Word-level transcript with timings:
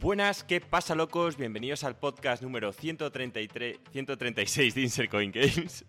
Buenas, 0.00 0.44
¿qué 0.44 0.62
pasa 0.62 0.94
locos? 0.94 1.36
Bienvenidos 1.36 1.84
al 1.84 1.94
podcast 1.94 2.42
número 2.42 2.72
133, 2.72 3.80
136 3.92 4.74
de 4.74 4.80
Insert 4.80 5.10
Coin 5.10 5.30
Games. 5.30 5.84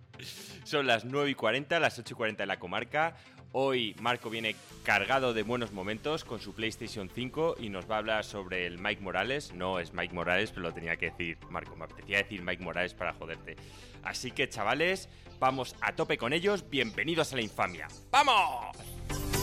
Son 0.64 0.86
las 0.86 1.04
9 1.04 1.32
y 1.32 1.34
40, 1.34 1.78
las 1.78 1.98
8 1.98 2.14
y 2.14 2.16
40 2.16 2.44
en 2.44 2.48
la 2.48 2.58
comarca. 2.58 3.14
Hoy 3.52 3.94
Marco 4.00 4.30
viene 4.30 4.56
cargado 4.84 5.34
de 5.34 5.42
buenos 5.42 5.70
momentos 5.70 6.24
con 6.24 6.40
su 6.40 6.54
PlayStation 6.54 7.10
5 7.14 7.56
y 7.60 7.68
nos 7.68 7.90
va 7.90 7.96
a 7.96 7.98
hablar 7.98 8.24
sobre 8.24 8.66
el 8.66 8.78
Mike 8.78 9.02
Morales. 9.02 9.52
No 9.52 9.80
es 9.80 9.92
Mike 9.92 10.14
Morales, 10.14 10.50
pero 10.50 10.62
lo 10.62 10.72
tenía 10.72 10.96
que 10.96 11.10
decir 11.10 11.36
Marco. 11.50 11.76
Me 11.76 11.84
apetecía 11.84 12.22
decir 12.22 12.40
Mike 12.40 12.64
Morales 12.64 12.94
para 12.94 13.12
joderte. 13.12 13.56
Así 14.02 14.30
que 14.30 14.48
chavales, 14.48 15.10
vamos 15.38 15.76
a 15.82 15.94
tope 15.94 16.16
con 16.16 16.32
ellos. 16.32 16.70
Bienvenidos 16.70 17.34
a 17.34 17.36
la 17.36 17.42
infamia. 17.42 17.88
¡Vamos! 18.10 19.41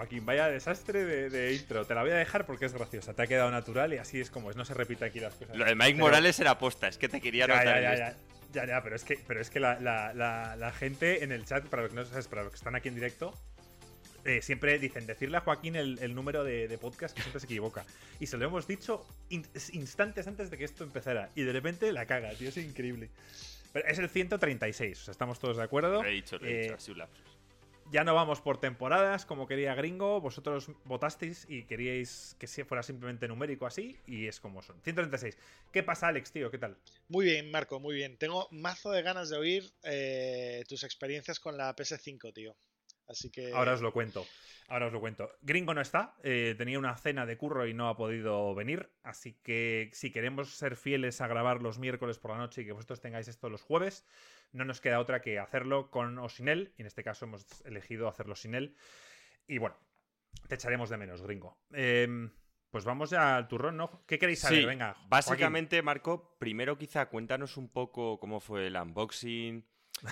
Joaquín, 0.00 0.24
vaya 0.24 0.48
desastre 0.48 1.04
de, 1.04 1.52
intro. 1.52 1.84
Te 1.84 1.94
la 1.94 2.00
voy 2.00 2.10
a 2.10 2.14
dejar 2.14 2.46
porque 2.46 2.64
es 2.64 2.72
graciosa. 2.72 3.12
Te 3.12 3.20
ha 3.20 3.26
quedado 3.26 3.50
natural 3.50 3.92
y 3.92 3.98
así 3.98 4.18
es 4.18 4.30
como 4.30 4.50
es. 4.50 4.56
No 4.56 4.64
se 4.64 4.72
repite 4.72 5.04
aquí 5.04 5.20
las 5.20 5.34
cosas. 5.34 5.54
Lo 5.54 5.66
de 5.66 5.74
Mike 5.74 5.98
Morales 5.98 6.40
era 6.40 6.58
posta, 6.58 6.88
es 6.88 6.96
que 6.96 7.10
te 7.10 7.20
quería 7.20 7.46
ya, 7.46 7.54
notar. 7.54 7.82
Ya, 7.82 7.94
ya, 7.94 8.16
ya, 8.50 8.66
ya, 8.66 8.82
pero 8.82 8.96
es 8.96 9.04
que, 9.04 9.18
pero 9.28 9.42
es 9.42 9.50
que 9.50 9.60
la, 9.60 10.72
gente 10.78 11.22
en 11.22 11.32
el 11.32 11.44
chat, 11.44 11.66
para 11.66 11.82
los 11.82 11.90
que 11.90 11.96
no 11.96 12.06
sabes, 12.06 12.28
para 12.28 12.44
los 12.44 12.52
que 12.52 12.56
están 12.56 12.74
aquí 12.76 12.88
en 12.88 12.94
directo, 12.94 13.34
eh, 14.24 14.40
siempre 14.40 14.78
dicen 14.78 15.06
decirle 15.06 15.36
a 15.36 15.40
Joaquín 15.42 15.76
el, 15.76 16.14
número 16.14 16.44
de, 16.44 16.78
podcast 16.80 17.14
que 17.14 17.20
siempre 17.20 17.38
se 17.38 17.44
equivoca. 17.44 17.84
Y 18.20 18.26
se 18.26 18.38
lo 18.38 18.46
hemos 18.46 18.66
dicho 18.66 19.06
instantes 19.28 20.26
antes 20.26 20.50
de 20.50 20.56
que 20.56 20.64
esto 20.64 20.82
empezara. 20.82 21.28
Y 21.34 21.42
de 21.42 21.52
repente 21.52 21.92
la 21.92 22.06
caga, 22.06 22.30
tío, 22.30 22.48
es 22.48 22.56
increíble. 22.56 23.10
Pero 23.74 23.86
es 23.86 23.98
el 23.98 24.08
136, 24.08 24.98
o 24.98 25.04
sea, 25.04 25.12
estamos 25.12 25.38
todos 25.38 25.58
de 25.58 25.62
acuerdo. 25.62 26.02
Lo 26.02 26.08
he 26.08 26.12
dicho, 26.12 26.38
lo 26.38 26.46
he 26.46 26.62
dicho, 26.62 26.72
eh, 26.72 26.76
así 26.76 26.90
un 26.90 26.98
lapsus. 26.98 27.29
Ya 27.90 28.04
no 28.04 28.14
vamos 28.14 28.40
por 28.40 28.60
temporadas 28.60 29.26
como 29.26 29.48
quería 29.48 29.74
Gringo. 29.74 30.20
Vosotros 30.20 30.70
votasteis 30.84 31.44
y 31.48 31.64
queríais 31.64 32.36
que 32.38 32.46
fuera 32.64 32.84
simplemente 32.84 33.26
numérico 33.26 33.66
así. 33.66 33.98
Y 34.06 34.28
es 34.28 34.38
como 34.38 34.62
son. 34.62 34.80
136. 34.82 35.36
¿Qué 35.72 35.82
pasa, 35.82 36.06
Alex, 36.06 36.30
tío? 36.30 36.52
¿Qué 36.52 36.58
tal? 36.58 36.76
Muy 37.08 37.24
bien, 37.24 37.50
Marco, 37.50 37.80
muy 37.80 37.96
bien. 37.96 38.16
Tengo 38.16 38.46
mazo 38.52 38.92
de 38.92 39.02
ganas 39.02 39.28
de 39.28 39.38
oír 39.38 39.72
eh, 39.82 40.62
tus 40.68 40.84
experiencias 40.84 41.40
con 41.40 41.56
la 41.56 41.74
PS5, 41.74 42.32
tío. 42.32 42.54
Así 43.08 43.28
que. 43.28 43.52
Ahora 43.52 43.72
os 43.72 43.80
lo 43.80 43.92
cuento. 43.92 44.24
Ahora 44.68 44.86
os 44.86 44.92
lo 44.92 45.00
cuento. 45.00 45.28
Gringo 45.42 45.74
no 45.74 45.80
está. 45.80 46.14
Eh, 46.22 46.54
tenía 46.56 46.78
una 46.78 46.96
cena 46.96 47.26
de 47.26 47.36
curro 47.36 47.66
y 47.66 47.74
no 47.74 47.88
ha 47.88 47.96
podido 47.96 48.54
venir. 48.54 48.88
Así 49.02 49.36
que 49.42 49.90
si 49.92 50.12
queremos 50.12 50.54
ser 50.54 50.76
fieles 50.76 51.20
a 51.20 51.26
grabar 51.26 51.60
los 51.60 51.80
miércoles 51.80 52.20
por 52.20 52.30
la 52.30 52.38
noche 52.38 52.62
y 52.62 52.66
que 52.66 52.72
vosotros 52.72 53.00
tengáis 53.00 53.26
esto 53.26 53.50
los 53.50 53.62
jueves, 53.62 54.06
no 54.52 54.64
nos 54.64 54.80
queda 54.80 55.00
otra 55.00 55.20
que 55.20 55.38
hacerlo 55.38 55.90
con 55.90 56.18
o 56.18 56.28
sin 56.28 56.48
él. 56.48 56.74
Y 56.76 56.82
en 56.82 56.86
este 56.86 57.02
caso 57.04 57.24
hemos 57.24 57.46
elegido 57.64 58.08
hacerlo 58.08 58.34
sin 58.34 58.54
él. 58.54 58.76
Y 59.46 59.58
bueno, 59.58 59.76
te 60.48 60.54
echaremos 60.54 60.90
de 60.90 60.96
menos, 60.96 61.22
Gringo. 61.22 61.58
Em, 61.72 62.30
pues 62.70 62.84
vamos 62.84 63.10
ya 63.10 63.36
al 63.36 63.48
turrón, 63.48 63.76
¿no? 63.76 64.04
¿Qué 64.06 64.18
queréis 64.18 64.40
saber? 64.40 64.66
Venga. 64.66 64.96
Básicamente, 65.08 65.82
Marco, 65.82 66.36
primero 66.38 66.78
quizá 66.78 67.06
cuéntanos 67.06 67.56
un 67.56 67.68
poco 67.68 68.18
cómo 68.20 68.40
fue 68.40 68.68
el 68.68 68.76
unboxing 68.76 69.66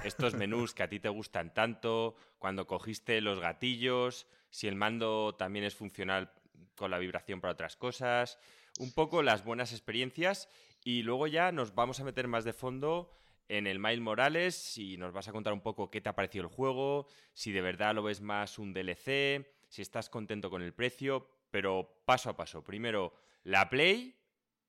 estos 0.04 0.34
menús 0.34 0.74
que 0.74 0.82
a 0.82 0.88
ti 0.88 1.00
te 1.00 1.08
gustan 1.08 1.54
tanto, 1.54 2.16
cuando 2.38 2.66
cogiste 2.66 3.20
los 3.20 3.40
gatillos, 3.40 4.26
si 4.50 4.66
el 4.66 4.76
mando 4.76 5.34
también 5.36 5.64
es 5.64 5.74
funcional 5.74 6.32
con 6.74 6.90
la 6.90 6.98
vibración 6.98 7.40
para 7.40 7.52
otras 7.52 7.76
cosas, 7.76 8.38
un 8.78 8.92
poco 8.92 9.22
las 9.22 9.44
buenas 9.44 9.72
experiencias 9.72 10.48
y 10.84 11.02
luego 11.02 11.26
ya 11.26 11.52
nos 11.52 11.74
vamos 11.74 12.00
a 12.00 12.04
meter 12.04 12.28
más 12.28 12.44
de 12.44 12.52
fondo 12.52 13.12
en 13.48 13.66
el 13.66 13.78
Miles 13.78 14.00
Morales 14.00 14.78
y 14.78 14.96
nos 14.96 15.12
vas 15.12 15.28
a 15.28 15.32
contar 15.32 15.52
un 15.52 15.60
poco 15.60 15.90
qué 15.90 16.00
te 16.00 16.08
ha 16.08 16.14
parecido 16.14 16.44
el 16.44 16.50
juego, 16.50 17.06
si 17.32 17.52
de 17.52 17.60
verdad 17.60 17.94
lo 17.94 18.02
ves 18.02 18.20
más 18.20 18.58
un 18.58 18.72
DLC, 18.72 19.46
si 19.68 19.82
estás 19.82 20.08
contento 20.08 20.50
con 20.50 20.62
el 20.62 20.74
precio, 20.74 21.28
pero 21.50 22.02
paso 22.04 22.30
a 22.30 22.36
paso. 22.36 22.62
Primero, 22.62 23.14
la 23.42 23.68
Play 23.68 24.14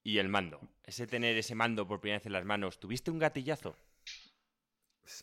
y 0.04 0.18
el 0.18 0.30
mando. 0.30 0.62
Ese 0.84 1.08
tener 1.08 1.38
ese 1.38 1.56
mando 1.56 1.88
por 1.88 2.00
primera 2.00 2.20
vez 2.20 2.26
en 2.26 2.34
las 2.34 2.46
manos, 2.46 2.80
¿tuviste 2.80 3.12
un 3.12 3.20
gatillazo? 3.20 3.76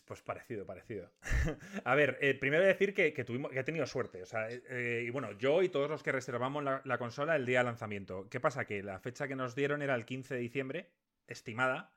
Pues 0.05 0.21
parecido, 0.21 0.65
parecido. 0.65 1.09
a 1.85 1.95
ver, 1.95 2.17
eh, 2.21 2.33
primero 2.33 2.65
decir 2.65 2.93
que, 2.93 3.11
tuvimos, 3.23 3.51
que 3.51 3.59
he 3.59 3.63
tenido 3.63 3.85
suerte. 3.85 4.21
O 4.21 4.25
sea, 4.25 4.49
eh, 4.49 4.61
eh, 4.69 5.03
y 5.07 5.09
bueno, 5.09 5.31
yo 5.37 5.63
y 5.63 5.69
todos 5.69 5.89
los 5.89 6.03
que 6.03 6.11
reservamos 6.11 6.63
la, 6.63 6.97
consola 6.97 7.35
el 7.35 7.45
día 7.45 7.59
de 7.59 7.65
lanzamiento. 7.65 8.27
¿Qué 8.29 8.39
pasa? 8.39 8.65
Que 8.65 8.83
la 8.83 8.99
fecha 8.99 9.27
que 9.27 9.35
nos 9.35 9.55
dieron 9.55 9.81
era 9.81 9.95
el 9.95 10.05
15 10.05 10.35
de 10.35 10.39
diciembre, 10.41 10.91
estimada, 11.25 11.96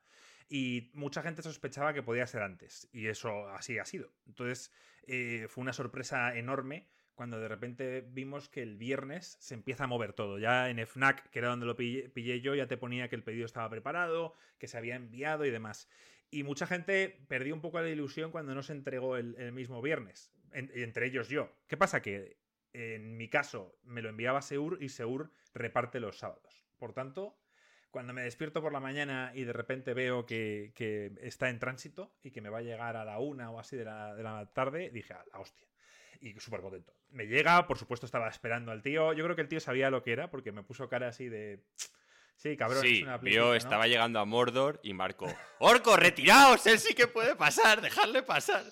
y 0.53 0.91
mucha 0.93 1.23
gente 1.23 1.41
sospechaba 1.41 1.93
que 1.93 2.03
podía 2.03 2.27
ser 2.27 2.41
antes. 2.41 2.89
Y 2.91 3.07
eso 3.07 3.47
así 3.51 3.79
ha 3.79 3.85
sido. 3.85 4.11
Entonces, 4.27 4.73
fue 5.47 5.61
una 5.61 5.71
sorpresa 5.71 6.35
enorme 6.37 6.89
cuando 7.15 7.39
de 7.39 7.47
repente 7.47 8.01
vimos 8.01 8.49
que 8.49 8.61
el 8.61 8.75
viernes 8.75 9.37
se 9.39 9.53
empieza 9.53 9.85
a 9.85 9.87
mover 9.87 10.11
todo. 10.11 10.39
Ya 10.39 10.69
en 10.69 10.85
FNAC, 10.85 11.29
que 11.29 11.39
era 11.39 11.47
donde 11.47 11.65
lo 11.65 11.77
pillé, 11.77 12.41
yo, 12.41 12.53
ya 12.53 12.67
te 12.67 12.75
ponía 12.75 13.07
que 13.07 13.15
el 13.15 13.23
pedido 13.23 13.45
estaba 13.45 13.69
preparado, 13.69 14.35
que 14.57 14.67
se 14.67 14.77
había 14.77 14.95
enviado 14.95 15.45
y 15.45 15.51
demás. 15.51 15.87
Y 16.29 16.43
mucha 16.43 16.67
gente 16.67 17.23
perdió 17.29 17.55
un 17.55 17.61
poco 17.61 17.79
la 17.79 17.87
ilusión 17.87 18.31
cuando 18.31 18.53
no 18.53 18.61
se 18.61 18.73
entregó 18.73 19.15
el, 19.15 19.53
mismo 19.53 19.81
viernes, 19.81 20.33
entre 20.51 21.07
ellos 21.07 21.29
yo. 21.29 21.49
¿Qué 21.67 21.77
pasa? 21.77 22.01
Que 22.01 22.41
en 22.73 23.15
mi 23.15 23.29
caso 23.29 23.79
me 23.83 24.01
lo 24.01 24.09
enviaba 24.09 24.41
Seur 24.41 24.79
y 24.81 24.89
Seur 24.89 25.31
reparte 25.53 26.01
los 26.01 26.17
sábados. 26.17 26.65
Por 26.77 26.91
tanto, 26.91 27.40
cuando 27.91 28.13
me 28.13 28.23
despierto 28.23 28.61
por 28.61 28.73
la 28.73 28.79
mañana 28.79 29.31
y 29.35 29.43
de 29.43 29.53
repente 29.53 29.93
veo 29.93 30.25
que, 30.25 30.73
está 31.21 31.49
en 31.49 31.59
tránsito 31.59 32.13
y 32.23 32.31
que 32.31 32.41
me 32.41 32.49
va 32.49 32.59
a 32.59 32.63
llegar 32.63 32.97
a 32.97 33.05
la 33.05 33.19
una 33.19 33.51
o 33.51 33.59
así 33.59 33.75
de 33.75 33.85
la, 33.85 34.15
de 34.15 34.23
la 34.23 34.45
tarde, 34.53 34.89
dije, 34.89 35.13
a 35.13 35.23
la 35.31 35.39
hostia 35.39 35.67
y 36.21 36.39
súper 36.39 36.61
contento. 36.61 36.93
Me 37.09 37.25
llega, 37.25 37.67
por 37.67 37.77
supuesto 37.77 38.05
estaba 38.05 38.29
esperando 38.29 38.71
al 38.71 38.81
tío. 38.81 39.11
Yo 39.13 39.23
creo 39.23 39.35
que 39.35 39.41
el 39.41 39.47
tío 39.47 39.59
sabía 39.59 39.89
lo 39.89 40.03
que 40.03 40.13
era 40.13 40.29
porque 40.29 40.51
me 40.51 40.63
puso 40.63 40.87
cara 40.87 41.09
así 41.09 41.27
de... 41.27 41.63
Sí, 42.35 42.57
cabrón, 42.57 42.83
es 42.83 43.03
una 43.03 43.17
vio, 43.17 43.53
estaba 43.53 43.85
llegando 43.85 44.19
a 44.19 44.25
Mordor 44.25 44.79
y 44.81 44.93
marcó 44.93 45.31
¡Orco, 45.59 45.95
retiraos! 45.95 46.65
Él 46.65 46.79
sí 46.79 46.95
que 46.95 47.05
puede 47.05 47.35
pasar, 47.35 47.81
dejadle 47.81 48.23
pasar. 48.23 48.65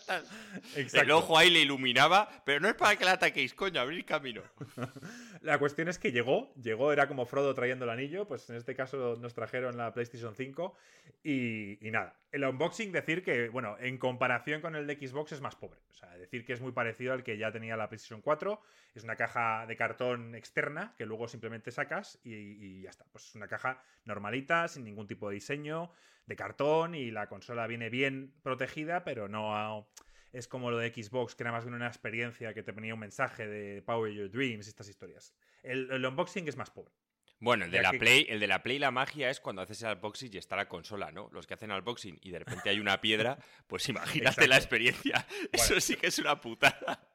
El 0.76 1.12
ojo 1.12 1.38
ahí 1.38 1.52
le 1.52 1.60
iluminaba, 1.60 2.28
pero 2.46 2.62
no 2.62 2.68
es 2.68 2.74
para 2.74 2.96
que 2.96 3.06
le 3.06 3.12
ataquéis, 3.12 3.54
coño, 3.54 3.80
abrir 3.80 4.06
camino. 4.06 4.42
la 5.42 5.58
cuestión 5.58 5.88
es 5.88 5.98
que 6.00 6.12
llegó, 6.12 6.54
llegó, 6.56 6.92
era 6.92 7.08
como 7.08 7.26
Frodo 7.26 7.54
trayendo 7.54 7.86
el 7.86 7.92
anillo, 7.92 8.28
pues 8.28 8.50
en 8.50 8.56
este 8.56 8.76
caso 8.76 9.18
nos 9.20 9.34
trajeron 9.34 9.78
la 9.78 9.94
PlayStation 9.94 10.36
5 10.36 10.76
y, 11.24 11.78
nada. 11.82 12.16
El 12.32 12.44
unboxing, 12.44 12.92
decir 12.92 13.24
que, 13.24 13.50
bueno, 13.50 13.78
en 13.80 13.98
comparación 13.98 14.62
con 14.62 14.76
el 14.76 14.86
de 14.88 14.96
Xbox 14.96 15.32
es 15.32 15.42
más 15.42 15.56
pobre. 15.56 15.80
O 15.92 15.94
sea, 15.94 16.10
decir 16.18 16.46
que 16.46 16.54
es 16.54 16.62
muy 16.62 16.72
parecido 16.72 17.14
al 17.14 17.24
que 17.24 17.38
ya 17.38 17.52
tenía 17.52 17.78
la 17.78 17.88
PlayStation 17.90 18.22
4. 18.22 18.62
Es 18.96 19.04
una 19.04 19.16
caja 19.16 19.66
de 19.66 19.76
cartón 19.76 20.36
externa 20.36 20.94
que 20.98 21.06
luego 21.06 21.28
simplemente 21.28 21.72
sacas 21.72 22.20
y, 22.24 22.82
ya 22.82 22.90
está. 22.90 23.06
Pues 23.12 23.28
es 23.28 23.36
una 23.36 23.48
caja 23.48 23.82
normalita, 24.06 24.68
sin 24.68 24.84
ningún 24.84 25.08
tipo 25.08 25.30
de 25.30 25.36
diseño, 25.36 25.92
de 26.26 26.36
cartón 26.36 26.96
y 26.96 27.12
la 27.12 27.28
consola 27.28 27.66
viene 27.68 27.90
bien 27.90 28.34
protegida, 28.44 29.04
pero 29.04 29.28
no 29.28 29.88
es 30.34 30.48
como 30.48 30.72
lo 30.72 30.78
de 30.78 30.92
Xbox, 30.94 31.36
que 31.36 31.44
era 31.44 31.52
más 31.52 31.64
bien 31.64 31.76
una 31.76 31.88
experiencia 31.88 32.54
que 32.54 32.64
te 32.64 32.74
ponía 32.74 32.94
un 32.94 33.00
mensaje 33.00 33.48
de 33.48 33.82
Power 33.82 34.12
Your 34.12 34.30
Dreams 34.30 34.68
y 34.68 34.70
estas 34.70 34.90
historias. 34.90 35.34
El, 35.64 36.06
unboxing 36.06 36.48
es 36.48 36.58
más 36.58 36.70
pobre. 36.70 36.94
Bueno, 37.42 37.66
el 37.66 37.72
de, 37.72 37.82
la 37.82 37.92
Play, 37.92 38.26
el 38.30 38.40
de 38.40 38.48
la 38.48 38.62
Play, 38.62 38.80
la 38.80 38.92
magia 38.92 39.30
es 39.30 39.40
cuando 39.40 39.62
haces 39.62 39.82
el 39.84 39.94
unboxing 39.94 40.34
y 40.34 40.38
está 40.38 40.56
la 40.56 40.68
consola, 40.68 41.12
¿no? 41.12 41.30
Los 41.32 41.48
que 41.48 41.54
hacen 41.54 41.72
unboxing 41.72 42.20
y 42.22 42.32
de 42.32 42.40
repente 42.40 42.70
hay 42.70 42.80
una 42.80 43.00
piedra, 43.00 43.38
pues 43.68 43.88
imagínate 43.90 44.48
la 44.48 44.58
experiencia. 44.58 45.26
Eso 45.52 45.80
sí 45.80 45.96
que 45.96 46.08
es 46.08 46.20
una 46.20 46.40
putada 46.42 47.10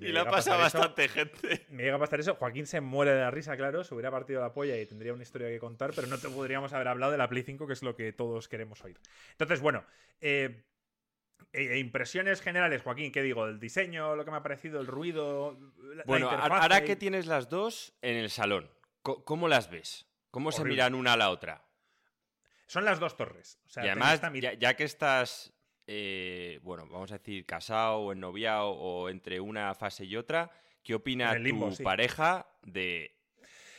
y 0.00 0.12
la 0.12 0.24
pasa 0.24 0.56
bastante 0.56 1.08
gente. 1.08 1.66
Me 1.70 1.84
llega 1.84 1.96
a 1.96 1.98
pasar 1.98 2.20
eso. 2.20 2.34
Joaquín 2.34 2.66
se 2.66 2.80
muere 2.80 3.12
de 3.12 3.20
la 3.20 3.30
risa, 3.30 3.56
claro. 3.56 3.84
Se 3.84 3.94
hubiera 3.94 4.10
partido 4.10 4.40
la 4.40 4.52
polla 4.52 4.76
y 4.76 4.86
tendría 4.86 5.12
una 5.12 5.22
historia 5.22 5.48
que 5.48 5.58
contar, 5.58 5.92
pero 5.94 6.06
no 6.06 6.18
te 6.18 6.28
podríamos 6.28 6.72
haber 6.72 6.88
hablado 6.88 7.12
de 7.12 7.18
la 7.18 7.28
Play 7.28 7.42
5, 7.42 7.66
que 7.66 7.72
es 7.72 7.82
lo 7.82 7.94
que 7.94 8.12
todos 8.12 8.48
queremos 8.48 8.82
oír. 8.84 8.98
Entonces, 9.32 9.60
bueno. 9.60 9.84
Eh, 10.20 10.64
eh, 11.52 11.78
impresiones 11.78 12.40
generales, 12.40 12.82
Joaquín, 12.82 13.12
¿qué 13.12 13.22
digo? 13.22 13.46
¿El 13.46 13.58
diseño, 13.58 14.14
lo 14.16 14.24
que 14.24 14.30
me 14.30 14.36
ha 14.36 14.42
parecido, 14.42 14.80
el 14.80 14.86
ruido? 14.86 15.58
bueno, 16.06 16.30
ahora 16.30 16.84
que 16.84 16.96
tienes 16.96 17.26
las 17.26 17.48
dos 17.48 17.94
en 18.02 18.16
el 18.16 18.30
salón, 18.30 18.70
¿cómo 19.02 19.48
las 19.48 19.70
ves? 19.70 20.06
¿Cómo 20.30 20.52
se 20.52 20.64
miran 20.64 20.94
una 20.94 21.14
a 21.14 21.16
la 21.16 21.30
otra? 21.30 21.64
Son 22.66 22.84
las 22.84 22.98
dos 22.98 23.16
torres. 23.16 23.58
y 23.76 23.80
además, 23.80 24.20
ya, 24.58 24.74
que 24.74 24.84
estás 24.84 25.54
eh, 25.86 26.58
bueno, 26.62 26.86
vamos 26.88 27.12
a 27.12 27.18
decir, 27.18 27.46
casado 27.46 27.98
o 27.98 28.12
ennoviado 28.12 28.70
o 28.70 29.08
entre 29.08 29.40
una 29.40 29.72
fase 29.74 30.04
y 30.04 30.16
otra, 30.16 30.50
¿qué 30.82 30.94
opina 30.94 31.36
tu 31.42 31.76
pareja 31.82 32.46
de 32.62 33.16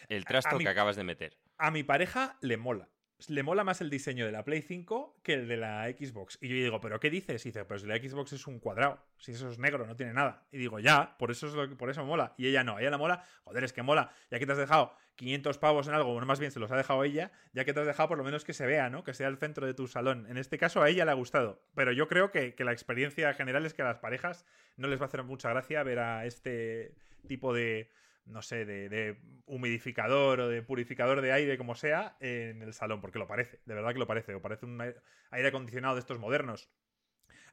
el 0.08 0.24
trasto 0.26 0.58
que 0.58 0.70
acabas 0.70 0.96
de 0.96 1.04
meter? 1.04 1.38
A 1.58 1.70
mi 1.70 1.84
pareja 1.84 2.38
le 2.42 2.56
mola. 2.58 2.90
Le 3.28 3.42
mola 3.42 3.64
más 3.64 3.81
el 3.81 3.90
diseño 3.90 4.25
de 4.25 4.31
la 4.31 4.44
Play 4.44 4.62
5 4.62 5.22
que 5.24 5.34
el 5.34 5.48
de 5.48 5.58
la 5.58 5.88
Xbox. 5.88 6.38
Y 6.40 6.50
yo 6.50 6.56
digo, 6.56 6.80
¿pero 6.80 7.00
qué 7.00 7.10
dices? 7.10 7.44
Y 7.46 7.50
dice, 7.50 7.66
pues 7.66 7.84
la 7.84 7.98
Xbox 7.98 8.34
es 8.34 8.46
un 8.46 8.60
cuadrado. 8.60 9.00
Si 9.18 9.31
eso 9.31 9.50
es 9.50 9.58
negro, 9.58 9.88
no 9.88 9.96
tiene 9.96 10.14
nada. 10.14 10.46
Y 10.52 10.58
digo, 10.58 10.80
ya, 10.80 11.18
por 11.18 11.31
eso 11.31 11.48
es 11.48 11.54
lo 11.54 11.68
que, 11.68 11.75
por 11.75 11.90
eso 11.90 12.06
mola. 12.06 12.36
Y 12.38 12.48
ella 12.48 12.64
no, 12.64 12.80
ella 12.80 12.92
la 12.92 12.98
mola. 12.98 13.24
Joder, 13.44 13.64
es 13.64 13.74
que 13.74 13.81
mola. 13.81 14.12
Ya 14.30 14.38
que 14.38 14.46
te 14.46 14.52
has 14.52 14.58
dejado 14.60 14.94
500 15.16 15.58
pavos 15.58 15.88
en 15.88 15.96
algo, 15.96 16.12
bueno, 16.12 16.28
más 16.28 16.40
bien 16.40 16.52
se 16.52 16.60
los 16.60 16.72
ha 16.72 16.78
dejado 16.78 17.04
ella, 17.04 17.31
ya 17.54 17.66
que 17.66 17.74
te 17.74 17.80
has 17.80 17.88
dejado 17.88 18.08
por 18.08 18.19
lo 18.19 18.24
menos 18.24 18.46
que 18.46 18.54
se 18.54 18.68
vea, 18.68 18.92
¿no? 18.92 19.04
Que 19.04 19.16
sea 19.16 19.28
el 19.28 19.38
centro 19.38 19.66
de 19.66 19.74
tu 19.74 19.88
salón. 19.88 20.28
En 20.30 20.38
este 20.38 20.60
caso 20.60 20.84
a 20.84 20.90
ella 20.90 21.04
le 21.04 21.12
ha 21.12 21.16
gustado. 21.16 21.64
Pero 21.74 21.92
yo 21.92 22.08
creo 22.08 22.30
que, 22.30 22.54
que 22.54 22.64
la 22.64 22.72
experiencia 22.72 23.34
general 23.34 23.66
es 23.66 23.74
que 23.74 23.81
a 23.81 23.86
las 23.86 23.98
parejas 23.98 24.46
no 24.75 24.88
les 24.88 25.00
va 25.00 25.06
a 25.06 25.08
hacer 25.08 25.24
mucha 25.24 25.50
gracia 25.50 25.81
ver 25.81 26.00
a 26.00 26.25
este 26.25 26.94
tipo 27.28 27.52
de 27.54 27.90
no 28.28 28.42
sé, 28.42 28.66
de, 28.66 29.18
humidificador 29.46 30.42
o 30.42 30.50
de 30.50 30.62
purificador 30.62 31.22
de 31.22 31.32
aire, 31.32 31.58
como 31.58 31.76
sea, 31.76 32.18
en 32.20 32.62
el 32.62 32.74
salón, 32.74 33.02
porque 33.02 33.20
lo 33.20 33.28
parece, 33.28 33.60
de 33.66 33.74
verdad 33.74 33.94
que 33.94 34.00
lo 34.00 34.08
parece, 34.08 34.34
o 34.36 34.42
parece 34.42 34.66
un 34.66 34.82
aire 34.82 35.48
acondicionado 35.48 35.96
de 35.96 36.02
estos 36.02 36.20
modernos. 36.20 36.70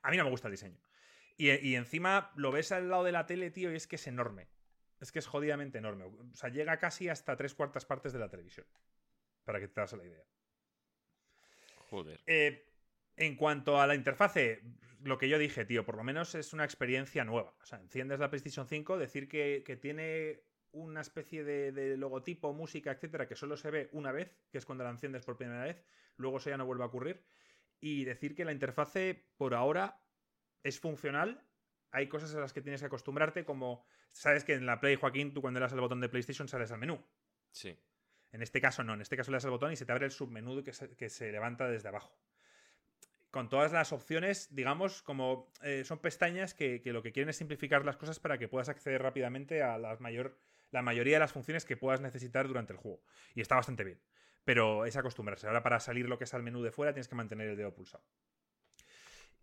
A 0.03 0.11
mí 0.11 0.17
no 0.17 0.25
me 0.25 0.31
gusta 0.31 0.49
el 0.49 0.53
diseño. 0.53 0.79
Y, 1.37 1.75
encima 1.75 2.32
lo 2.37 2.53
ves 2.53 2.71
al 2.71 2.88
lado 2.88 3.03
de 3.03 3.12
la 3.12 3.26
tele, 3.26 3.50
tío, 3.50 3.73
y 3.73 3.76
es 3.76 3.87
que 3.87 3.97
es 3.97 4.06
enorme. 4.06 4.49
Es 5.00 5.11
que 5.11 5.19
es 5.19 5.26
jodidamente 5.26 5.79
enorme. 5.79 6.05
O 6.05 6.35
sea, 6.35 6.50
llega 6.50 6.79
casi 6.79 7.09
hasta 7.09 7.37
tres 7.37 7.55
cuartas 7.55 7.85
partes 7.85 8.12
de 8.12 8.21
la 8.21 8.29
televisión. 8.29 8.67
Para 9.44 9.59
que 9.59 9.67
te 9.67 9.81
das 9.81 9.93
la 9.94 10.05
idea. 10.05 10.25
Joder. 11.91 12.21
Eh, 12.26 12.71
en 13.17 13.37
cuanto 13.37 13.81
a 13.81 13.87
la 13.87 13.97
interfase, 13.97 14.62
lo 15.03 15.19
que 15.19 15.29
yo 15.29 15.38
dije, 15.38 15.65
tío, 15.65 15.85
por 15.85 15.97
lo 15.97 16.05
menos 16.05 16.35
es 16.37 16.53
una 16.53 16.65
experiencia 16.65 17.25
nueva. 17.25 17.55
O 17.61 17.67
sea, 17.67 17.81
enciendes 17.81 18.21
la 18.21 18.31
PlayStation 18.31 18.67
5, 18.67 18.97
decir 18.97 19.29
que, 19.29 19.65
que 19.67 19.76
tiene 19.76 20.44
una 20.75 21.00
especie 21.00 21.44
de, 21.44 21.97
logotipo, 21.97 22.53
música, 22.53 22.93
etcétera, 22.93 23.26
que 23.26 23.37
solo 23.37 23.56
se 23.56 23.71
ve 23.71 23.88
una 23.93 24.12
vez, 24.12 24.37
que 24.50 24.59
es 24.59 24.67
cuando 24.67 24.85
la 24.85 24.91
enciendes 24.91 25.25
por 25.25 25.37
primera 25.37 25.65
vez, 25.65 25.82
luego 26.17 26.38
eso 26.38 26.50
ya 26.50 26.56
no 26.56 26.67
vuelve 26.67 26.82
a 26.85 26.88
ocurrir. 26.88 27.25
Y 27.81 28.05
decir 28.05 28.35
que 28.35 28.44
la 28.44 28.53
interfase 28.53 29.29
por 29.37 29.55
ahora 29.55 30.00
es 30.62 30.81
funcional. 30.81 31.47
Hay 31.91 32.09
cosas 32.09 32.35
a 32.35 32.41
las 32.41 32.53
que 32.53 32.61
tienes 32.61 32.81
que 32.81 32.87
acostumbrarte, 32.87 33.44
como 33.44 33.85
sabes 34.11 34.44
que 34.44 34.55
en 34.55 34.67
la 34.67 34.81
Play, 34.81 34.97
Joaquín, 34.97 35.32
tú 35.32 35.41
cuando 35.41 35.61
le 35.61 35.65
das 35.65 35.73
al 35.73 35.81
botón 35.81 36.00
de 36.00 36.09
PlayStation 36.09 36.49
sales 36.49 36.73
al 36.73 36.79
menú. 36.79 37.05
Sí. 37.53 37.79
En 38.32 38.43
este 38.43 38.61
caso 38.61 38.82
no, 38.82 38.94
en 38.94 39.00
este 39.00 39.17
caso 39.17 39.31
le 39.31 39.37
das 39.37 39.44
al 39.44 39.53
botón 39.53 39.73
y 39.73 39.76
se 39.76 39.87
te 39.87 39.93
abre 39.93 40.06
el 40.06 40.11
submenú 40.11 40.65
que 40.65 40.73
se, 40.73 40.97
que 40.97 41.09
se 41.09 41.31
levanta 41.31 41.69
desde 41.69 41.88
abajo 41.88 42.19
con 43.35 43.49
todas 43.49 43.73
las 43.73 43.93
opciones, 43.93 44.55
digamos, 44.55 45.03
como 45.03 45.50
eh, 45.65 45.82
son 45.82 45.99
pestañas 45.99 46.55
que, 46.55 46.81
que, 46.81 46.93
lo 46.93 47.03
que 47.03 47.11
quieren 47.11 47.31
es 47.31 47.37
simplificar 47.37 47.85
las 47.85 47.97
cosas 47.97 48.21
para 48.21 48.38
que 48.38 48.47
puedas 48.47 48.69
acceder 48.69 49.03
rápidamente 49.03 49.61
a 49.61 49.76
la 49.76 49.97
mayor 49.99 50.38
la 50.75 50.82
mayoría 50.82 51.15
de 51.15 51.21
las 51.21 51.32
funciones 51.32 51.65
que 51.65 51.76
puedas 51.76 52.00
necesitar 52.00 52.49
durante 52.49 52.73
el 52.73 52.79
juego. 52.81 53.00
Y 53.35 53.41
está 53.41 53.55
bastante 53.55 53.85
bien. 53.85 54.00
Pero 54.44 54.85
es 54.85 54.97
acostumbrarse. 54.97 55.47
Ahora 55.47 55.62
para 55.62 55.79
salir 55.79 56.09
lo 56.09 56.19
que 56.19 56.25
es 56.25 56.35
al 56.35 56.43
menú 56.43 56.62
de 56.62 56.73
fuera 56.73 56.93
tienes 56.93 57.06
que 57.06 57.15
mantener 57.15 57.49
el 57.49 57.56
dedo 57.56 57.73
pulsado. 57.73 58.05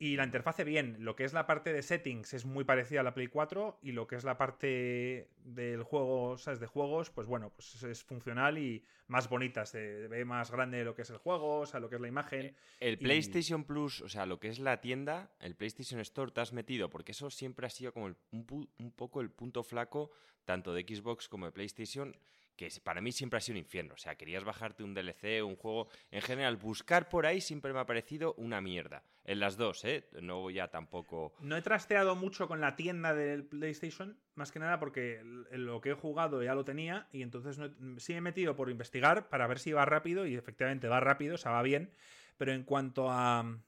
Y 0.01 0.15
la 0.15 0.23
interfase 0.23 0.63
bien, 0.63 0.95
lo 0.97 1.15
que 1.15 1.25
es 1.25 1.31
la 1.31 1.45
parte 1.45 1.71
de 1.71 1.83
settings 1.83 2.33
es 2.33 2.43
muy 2.43 2.63
parecida 2.63 3.01
a 3.01 3.03
la 3.03 3.13
Play 3.13 3.27
4 3.27 3.81
y 3.83 3.91
lo 3.91 4.07
que 4.07 4.15
es 4.15 4.23
la 4.23 4.35
parte 4.35 5.29
del 5.45 5.83
juego, 5.83 6.39
¿sabes? 6.39 6.59
De 6.59 6.65
juegos, 6.65 7.11
pues 7.11 7.27
bueno, 7.27 7.51
pues 7.51 7.83
es, 7.83 8.03
funcional 8.03 8.57
y 8.57 8.83
más 9.05 9.29
bonita, 9.29 9.63
se 9.67 10.07
ve 10.07 10.25
más 10.25 10.49
grande 10.49 10.83
lo 10.83 10.95
que 10.95 11.03
es 11.03 11.11
el 11.11 11.17
juego, 11.17 11.59
o 11.59 11.65
sea, 11.67 11.79
lo 11.79 11.87
que 11.87 11.97
es 11.97 12.01
la 12.01 12.07
imagen. 12.07 12.47
Eh, 12.47 12.55
el 12.79 12.97
PlayStation 12.97 13.63
Plus, 13.63 14.01
o 14.01 14.09
sea, 14.09 14.25
lo 14.25 14.39
que 14.39 14.47
es 14.47 14.57
la 14.57 14.81
tienda, 14.81 15.35
el 15.39 15.53
PlayStation 15.55 15.99
Store 15.99 16.31
te 16.31 16.41
has 16.41 16.51
metido, 16.51 16.89
porque 16.89 17.11
eso 17.11 17.29
siempre 17.29 17.67
ha 17.67 17.69
sido 17.69 17.93
como 17.93 18.07
un, 18.07 18.69
un 18.79 18.91
poco 18.93 19.21
el 19.21 19.29
punto 19.29 19.61
flaco 19.61 20.09
tanto 20.45 20.73
de 20.73 20.81
Xbox 20.81 21.29
como 21.29 21.45
de 21.45 21.51
PlayStation 21.51 22.17
que 22.55 22.69
para 22.83 23.01
mí 23.01 23.11
siempre 23.11 23.37
ha 23.37 23.41
sido 23.41 23.53
un 23.53 23.59
infierno. 23.59 23.93
O 23.93 23.97
sea, 23.97 24.15
querías 24.15 24.43
bajarte 24.43 24.83
un 24.83 24.93
DLC, 24.93 25.43
un 25.43 25.55
juego. 25.55 25.87
En 26.11 26.21
general, 26.21 26.57
buscar 26.57 27.09
por 27.09 27.25
ahí 27.25 27.41
siempre 27.41 27.73
me 27.73 27.79
ha 27.79 27.85
parecido 27.85 28.33
una 28.35 28.61
mierda. 28.61 29.03
En 29.23 29.39
las 29.39 29.55
dos, 29.55 29.85
¿eh? 29.85 30.09
No 30.21 30.39
voy 30.39 30.59
a 30.59 30.69
tampoco. 30.69 31.33
No 31.39 31.55
he 31.55 31.61
trasteado 31.61 32.15
mucho 32.15 32.47
con 32.47 32.59
la 32.59 32.75
tienda 32.75 33.13
del 33.13 33.45
PlayStation, 33.45 34.19
más 34.35 34.51
que 34.51 34.59
nada 34.59 34.79
porque 34.79 35.21
lo 35.23 35.79
que 35.79 35.91
he 35.91 35.93
jugado 35.93 36.41
ya 36.41 36.55
lo 36.55 36.65
tenía 36.65 37.07
y 37.11 37.21
entonces 37.21 37.59
sí 37.97 38.13
he 38.13 38.21
metido 38.21 38.55
por 38.55 38.69
investigar 38.69 39.29
para 39.29 39.47
ver 39.47 39.59
si 39.59 39.73
va 39.73 39.85
rápido 39.85 40.25
y 40.25 40.35
efectivamente 40.35 40.87
va 40.87 40.99
rápido, 40.99 41.35
o 41.35 41.37
sea, 41.37 41.51
va 41.51 41.61
bien. 41.61 41.93
Pero 42.37 42.53
en 42.53 42.63
cuanto 42.63 43.11
a. 43.11 43.59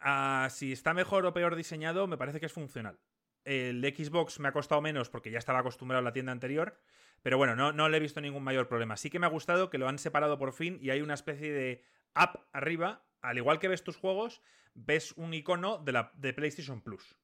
a 0.00 0.48
si 0.50 0.72
está 0.72 0.94
mejor 0.94 1.24
o 1.24 1.32
peor 1.32 1.54
diseñado, 1.54 2.08
me 2.08 2.18
parece 2.18 2.40
que 2.40 2.46
es 2.46 2.52
funcional. 2.52 2.98
El 3.44 3.82
Xbox 3.82 4.40
me 4.40 4.48
ha 4.48 4.52
costado 4.52 4.82
menos 4.82 5.08
porque 5.08 5.30
ya 5.30 5.38
estaba 5.38 5.60
acostumbrado 5.60 6.00
a 6.00 6.04
la 6.04 6.12
tienda 6.12 6.32
anterior. 6.32 6.78
Pero 7.22 7.38
bueno, 7.38 7.56
no, 7.56 7.72
no 7.72 7.88
le 7.88 7.96
he 7.96 8.00
visto 8.00 8.20
ningún 8.20 8.44
mayor 8.44 8.68
problema. 8.68 8.96
Sí 8.96 9.10
que 9.10 9.18
me 9.18 9.26
ha 9.26 9.30
gustado 9.30 9.70
que 9.70 9.78
lo 9.78 9.88
han 9.88 9.98
separado 9.98 10.38
por 10.38 10.52
fin 10.52 10.78
y 10.80 10.90
hay 10.90 11.00
una 11.00 11.14
especie 11.14 11.52
de 11.52 11.84
app 12.14 12.36
arriba. 12.52 13.04
Al 13.20 13.38
igual 13.38 13.58
que 13.58 13.68
ves 13.68 13.82
tus 13.82 13.96
juegos, 13.96 14.42
ves 14.74 15.12
un 15.16 15.34
icono 15.34 15.78
de, 15.78 15.92
la, 15.92 16.12
de 16.14 16.32
PlayStation 16.32 16.80
Plus. 16.80 17.16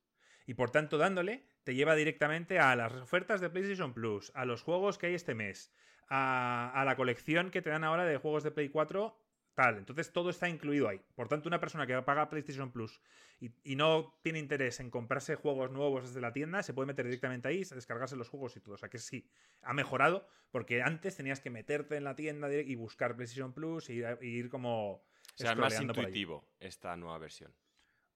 Y 0.46 0.55
por 0.55 0.70
tanto, 0.70 0.99
dándole, 0.99 1.46
te 1.62 1.75
lleva 1.75 1.94
directamente 1.94 2.58
a 2.58 2.75
las 2.76 2.93
ofertas 2.93 3.41
de 3.41 3.49
PlayStation 3.49 3.94
Plus, 3.94 4.31
a 4.35 4.44
los 4.44 4.62
juegos 4.62 4.99
que 4.99 5.06
hay 5.06 5.14
este 5.14 5.35
mes, 5.35 5.73
a, 6.08 6.70
a 6.75 6.85
la 6.85 6.96
colección 6.96 7.50
que 7.50 7.62
te 7.62 7.70
dan 7.70 7.85
ahora 7.85 8.05
de 8.05 8.19
juegos 8.19 8.43
de 8.43 8.50
Play 8.50 8.69
4 8.69 9.17
tal. 9.55 9.79
Entonces 9.79 10.12
todo 10.12 10.31
está 10.31 10.49
incluido 10.49 10.89
ahí. 10.89 11.01
Por 11.15 11.29
tanto, 11.29 11.49
una 11.49 11.61
persona 11.61 11.87
que 11.87 12.01
paga 12.03 12.29
PlayStation 12.29 12.71
Plus 12.71 13.01
y, 13.41 13.77
no 13.77 14.19
tiene 14.23 14.39
interés 14.39 14.81
en 14.81 14.91
comprarse 14.91 15.37
juegos 15.37 15.71
nuevos 15.71 16.05
desde 16.05 16.21
la 16.21 16.33
tienda, 16.33 16.62
se 16.62 16.75
puede 16.75 16.87
meter 16.87 17.06
directamente 17.06 17.49
ahí, 17.49 17.65
descargarse 17.65 18.17
los 18.17 18.29
juegos 18.29 18.56
y 18.56 18.61
todo. 18.61 18.75
O 18.75 18.79
sea 18.79 18.89
que 18.89 18.99
sí, 18.99 19.29
ha 19.62 19.73
mejorado, 19.73 20.29
porque 20.51 20.83
antes 20.83 21.17
tenías 21.17 21.41
que 21.41 21.51
meterte 21.51 21.97
en 21.97 22.05
la 22.05 22.15
tienda 22.15 22.53
y 22.53 22.75
buscar 22.75 23.15
PlayStation 23.15 23.53
Plus 23.53 23.91
y, 23.91 24.03
ir 24.21 24.49
como... 24.49 24.93
O 24.93 25.03
sea, 25.37 25.53
es 25.53 25.59
más 25.59 25.81
intuitivo 25.81 26.49
esta 26.61 26.97
nueva 26.97 27.19
versión. 27.19 27.53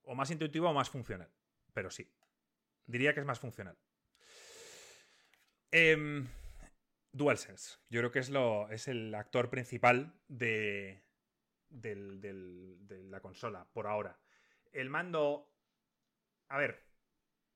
O 0.02 0.14
más 0.14 0.30
intuitivo 0.30 0.68
o 0.68 0.72
más 0.72 0.90
funcional. 0.90 1.30
Pero 1.72 1.90
sí. 1.90 2.08
Diría 2.86 3.12
que 3.12 3.20
es 3.20 3.26
más 3.26 3.40
funcional. 3.40 3.76
Eh, 5.70 6.24
DualSense. 7.12 7.78
Yo 7.90 8.00
creo 8.00 8.10
que 8.10 8.20
es, 8.20 8.30
lo, 8.30 8.70
es 8.70 8.88
el 8.88 9.14
actor 9.14 9.50
principal 9.50 10.14
de, 10.28 11.02
de 11.70 13.04
la 13.10 13.20
consola, 13.20 13.66
por 13.72 13.86
ahora. 13.86 14.18
El 14.72 14.90
mando, 14.90 15.50
a 16.48 16.58
ver, 16.58 16.84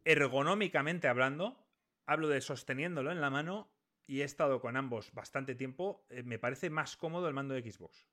ergonómicamente 0.04 1.08
hablando, 1.08 1.66
hablo 2.06 2.28
de 2.28 2.40
sosteniéndolo 2.40 3.10
en 3.10 3.20
la 3.20 3.30
mano 3.30 3.70
y 4.06 4.20
he 4.20 4.24
estado 4.24 4.60
con 4.60 4.76
ambos 4.76 5.12
bastante 5.12 5.54
tiempo, 5.54 6.04
eh, 6.10 6.22
me 6.22 6.38
parece 6.38 6.70
más 6.70 6.96
cómodo 6.96 7.28
el 7.28 7.34
mando 7.34 7.54
de 7.54 7.62
Xbox. 7.62 8.06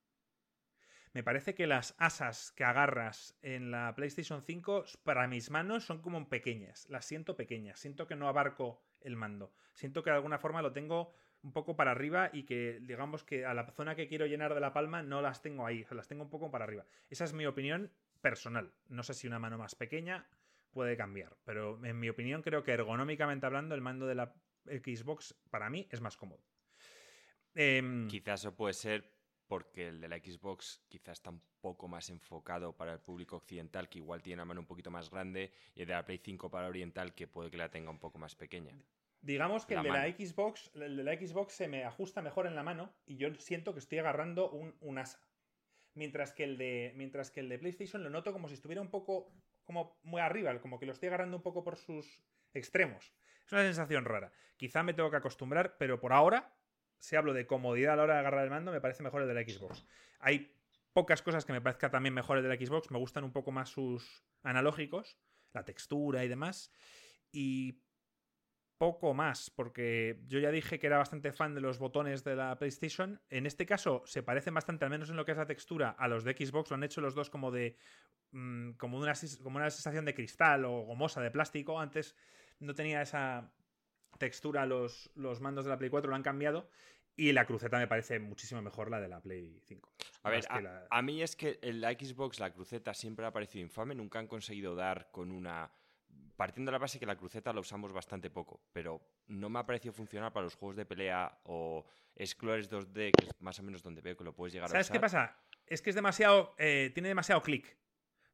Me 1.11 1.23
parece 1.23 1.55
que 1.55 1.65
las 1.65 1.95
asas 1.97 2.51
que 2.51 2.63
agarras 2.63 3.35
en 3.41 3.71
la 3.71 3.95
PlayStation 3.95 4.43
5 4.43 4.85
para 5.03 5.27
mis 5.27 5.49
manos 5.49 5.83
son 5.83 6.01
como 6.01 6.29
pequeñas, 6.29 6.87
las 6.89 7.05
siento 7.05 7.35
pequeñas, 7.35 7.79
siento 7.79 8.05
que 8.05 8.15
no 8.15 8.27
abarco 8.27 8.83
el 9.01 9.15
mando, 9.15 9.51
siento 9.73 10.03
que 10.03 10.11
de 10.11 10.17
alguna 10.17 10.37
forma 10.37 10.61
lo 10.61 10.71
tengo 10.71 11.15
un 11.41 11.53
poco 11.53 11.75
para 11.75 11.91
arriba 11.91 12.29
y 12.33 12.43
que 12.43 12.79
digamos 12.81 13.23
que 13.23 13.45
a 13.45 13.53
la 13.53 13.65
zona 13.71 13.95
que 13.95 14.07
quiero 14.07 14.25
llenar 14.25 14.53
de 14.53 14.59
la 14.59 14.73
palma 14.73 15.03
no 15.03 15.21
las 15.21 15.41
tengo 15.41 15.65
ahí, 15.65 15.85
las 15.91 16.07
tengo 16.07 16.23
un 16.23 16.29
poco 16.29 16.51
para 16.51 16.65
arriba. 16.65 16.85
Esa 17.09 17.23
es 17.23 17.33
mi 17.33 17.45
opinión 17.45 17.91
personal. 18.21 18.73
No 18.87 19.03
sé 19.03 19.13
si 19.13 19.27
una 19.27 19.39
mano 19.39 19.57
más 19.57 19.75
pequeña 19.75 20.27
puede 20.71 20.97
cambiar, 20.97 21.37
pero 21.45 21.83
en 21.83 21.99
mi 21.99 22.09
opinión 22.09 22.41
creo 22.41 22.63
que 22.63 22.71
ergonómicamente 22.71 23.45
hablando 23.45 23.75
el 23.75 23.81
mando 23.81 24.05
de 24.05 24.15
la 24.15 24.33
Xbox 24.65 25.35
para 25.49 25.69
mí 25.69 25.87
es 25.89 26.01
más 26.01 26.17
cómodo. 26.17 26.43
Em, 27.55 28.07
quizás 28.07 28.41
eso 28.41 28.55
puede 28.55 28.73
ser 28.73 29.11
porque 29.47 29.87
el 29.87 29.99
de 29.99 30.07
la 30.07 30.17
Xbox 30.17 30.83
quizás 30.87 31.17
está 31.17 31.31
un 31.31 31.41
poco 31.59 31.87
más 31.87 32.09
enfocado 32.09 32.77
para 32.77 32.93
el 32.93 32.99
público 32.99 33.37
occidental, 33.37 33.89
que 33.89 33.97
igual 33.97 34.21
tiene 34.21 34.35
una 34.35 34.45
mano 34.45 34.61
un 34.61 34.67
poquito 34.67 34.91
más 34.91 35.09
grande, 35.09 35.51
y 35.73 35.81
el 35.81 35.87
de 35.87 35.93
la 35.93 36.05
Play 36.05 36.19
5 36.23 36.51
para 36.51 36.67
oriental, 36.67 37.15
que 37.15 37.27
puede 37.27 37.49
que 37.49 37.57
la 37.57 37.69
tenga 37.69 37.89
un 37.89 37.99
poco 37.99 38.19
más 38.19 38.35
pequeña. 38.35 38.77
Digamos 39.21 39.65
que 39.65 39.75
el 39.75 39.83
de 39.83 39.89
la 39.89 40.05
Xbox, 40.05 40.71
el 40.75 40.95
de 40.95 41.03
la 41.03 41.13
Xbox 41.13 41.53
se 41.53 41.67
me 41.67 41.83
ajusta 41.83 42.21
mejor 42.21 42.47
en 42.47 42.55
la 42.55 42.63
mano 42.63 42.93
y 43.05 43.17
yo 43.17 43.33
siento 43.35 43.73
que 43.73 43.79
estoy 43.79 43.99
agarrando 43.99 44.49
un, 44.51 44.97
asa. 44.97 45.19
Mientras 45.93 46.31
que, 46.31 46.45
el 46.45 46.57
de, 46.57 46.93
mientras 46.95 47.29
que 47.29 47.41
el 47.41 47.49
de 47.49 47.59
PlayStation 47.59 48.01
lo 48.03 48.09
noto 48.09 48.31
como 48.31 48.47
si 48.47 48.53
estuviera 48.53 48.81
un 48.81 48.89
poco 48.89 49.33
como 49.65 49.99
muy 50.03 50.21
arriba, 50.21 50.57
como 50.61 50.79
que 50.79 50.85
lo 50.85 50.93
estoy 50.93 51.07
agarrando 51.07 51.37
un 51.37 51.43
poco 51.43 51.63
por 51.63 51.77
sus 51.77 52.21
extremos. 52.53 53.13
Es 53.45 53.51
una 53.51 53.63
sensación 53.63 54.05
rara. 54.05 54.31
Quizá 54.57 54.83
me 54.83 54.93
tengo 54.93 55.11
que 55.11 55.17
acostumbrar, 55.17 55.77
pero 55.77 55.99
por 55.99 56.13
ahora, 56.13 56.55
si 56.97 57.15
hablo 57.15 57.33
de 57.33 57.45
comodidad 57.45 57.93
a 57.93 57.95
la 57.97 58.03
hora 58.03 58.13
de 58.15 58.19
agarrar 58.21 58.43
el 58.45 58.49
mando, 58.49 58.71
me 58.71 58.81
parece 58.81 59.03
mejor 59.03 59.21
el 59.21 59.27
de 59.27 59.33
la 59.33 59.41
Xbox. 59.41 59.85
Hay 60.19 60.55
pocas 60.93 61.21
cosas 61.21 61.45
que 61.45 61.53
me 61.53 61.61
parezca 61.61 61.89
también 61.89 62.13
mejor 62.13 62.37
el 62.37 62.43
de 62.43 62.49
la 62.49 62.55
Xbox. 62.55 62.89
Me 62.89 62.97
gustan 62.97 63.23
un 63.23 63.31
poco 63.31 63.51
más 63.51 63.69
sus 63.69 64.23
analógicos, 64.43 65.17
la 65.53 65.65
textura 65.65 66.23
y 66.23 66.27
demás. 66.27 66.71
Y 67.31 67.83
poco 68.79 69.13
más, 69.13 69.51
porque 69.51 70.21
yo 70.27 70.39
ya 70.39 70.49
dije 70.49 70.79
que 70.79 70.87
era 70.87 70.97
bastante 70.97 71.31
fan 71.31 71.53
de 71.53 71.61
los 71.61 71.77
botones 71.77 72.23
de 72.23 72.35
la 72.35 72.57
PlayStation. 72.57 73.21
En 73.29 73.45
este 73.45 73.65
caso 73.67 74.01
se 74.05 74.23
parecen 74.23 74.55
bastante, 74.55 74.85
al 74.85 74.89
menos 74.89 75.09
en 75.11 75.17
lo 75.17 75.25
que 75.25 75.33
es 75.33 75.37
la 75.37 75.45
textura, 75.45 75.91
a 75.91 76.07
los 76.07 76.23
de 76.23 76.33
Xbox. 76.33 76.71
Lo 76.71 76.75
han 76.77 76.83
hecho 76.83 77.01
los 77.01 77.13
dos 77.13 77.29
como 77.29 77.51
de. 77.51 77.77
Mm, 78.31 78.71
como, 78.73 78.97
una, 78.97 79.13
como 79.43 79.57
una 79.57 79.69
sensación 79.69 80.05
de 80.05 80.13
cristal 80.15 80.65
o 80.65 80.81
gomosa 80.81 81.21
de 81.21 81.29
plástico. 81.29 81.79
Antes 81.79 82.15
no 82.59 82.73
tenía 82.73 83.01
esa 83.01 83.51
textura 84.17 84.65
los, 84.65 85.11
los 85.15 85.41
mandos 85.41 85.65
de 85.65 85.69
la 85.71 85.77
Play 85.77 85.89
4, 85.89 86.09
lo 86.09 86.15
han 86.15 86.23
cambiado. 86.23 86.69
Y 87.15 87.33
la 87.33 87.45
cruceta 87.45 87.77
me 87.77 87.87
parece 87.87 88.17
muchísimo 88.19 88.61
mejor 88.61 88.89
la 88.89 89.01
de 89.01 89.09
la 89.09 89.19
Play 89.19 89.59
5. 89.65 89.91
A 90.23 90.29
ver, 90.29 90.39
la- 90.61 90.87
a 90.89 91.01
mí 91.01 91.21
es 91.21 91.35
que 91.35 91.59
en 91.61 91.81
la 91.81 91.91
Xbox 91.91 92.39
la 92.39 92.53
cruceta 92.53 92.93
siempre 92.93 93.25
ha 93.25 93.33
parecido 93.33 93.61
infame, 93.65 93.93
nunca 93.93 94.19
han 94.19 94.27
conseguido 94.27 94.73
dar 94.73 95.11
con 95.11 95.31
una... 95.31 95.69
Partiendo 96.35 96.69
de 96.69 96.73
la 96.73 96.79
base 96.79 96.99
que 96.99 97.05
la 97.05 97.17
cruceta 97.17 97.51
la 97.53 97.59
usamos 97.59 97.91
bastante 97.91 98.29
poco, 98.29 98.61
pero 98.71 99.01
no 99.27 99.49
me 99.49 99.59
ha 99.59 99.65
parecido 99.65 99.93
funcionar 99.93 100.31
para 100.31 100.45
los 100.45 100.55
juegos 100.55 100.75
de 100.77 100.85
pelea 100.85 101.39
o 101.43 101.85
Explorers 102.15 102.69
2D, 102.71 103.11
que 103.17 103.25
es 103.25 103.41
más 103.41 103.59
o 103.59 103.63
menos 103.63 103.83
donde 103.83 104.01
veo 104.01 104.15
que 104.15 104.23
lo 104.23 104.33
puedes 104.33 104.53
llegar 104.53 104.67
a 104.69 104.71
¿Sabes 104.71 104.89
qué 104.89 104.99
pasa? 104.99 105.37
Es 105.65 105.81
que 105.81 105.89
es 105.89 105.95
demasiado. 105.95 106.55
eh, 106.57 106.91
tiene 106.93 107.09
demasiado 107.09 107.41
clic. 107.41 107.77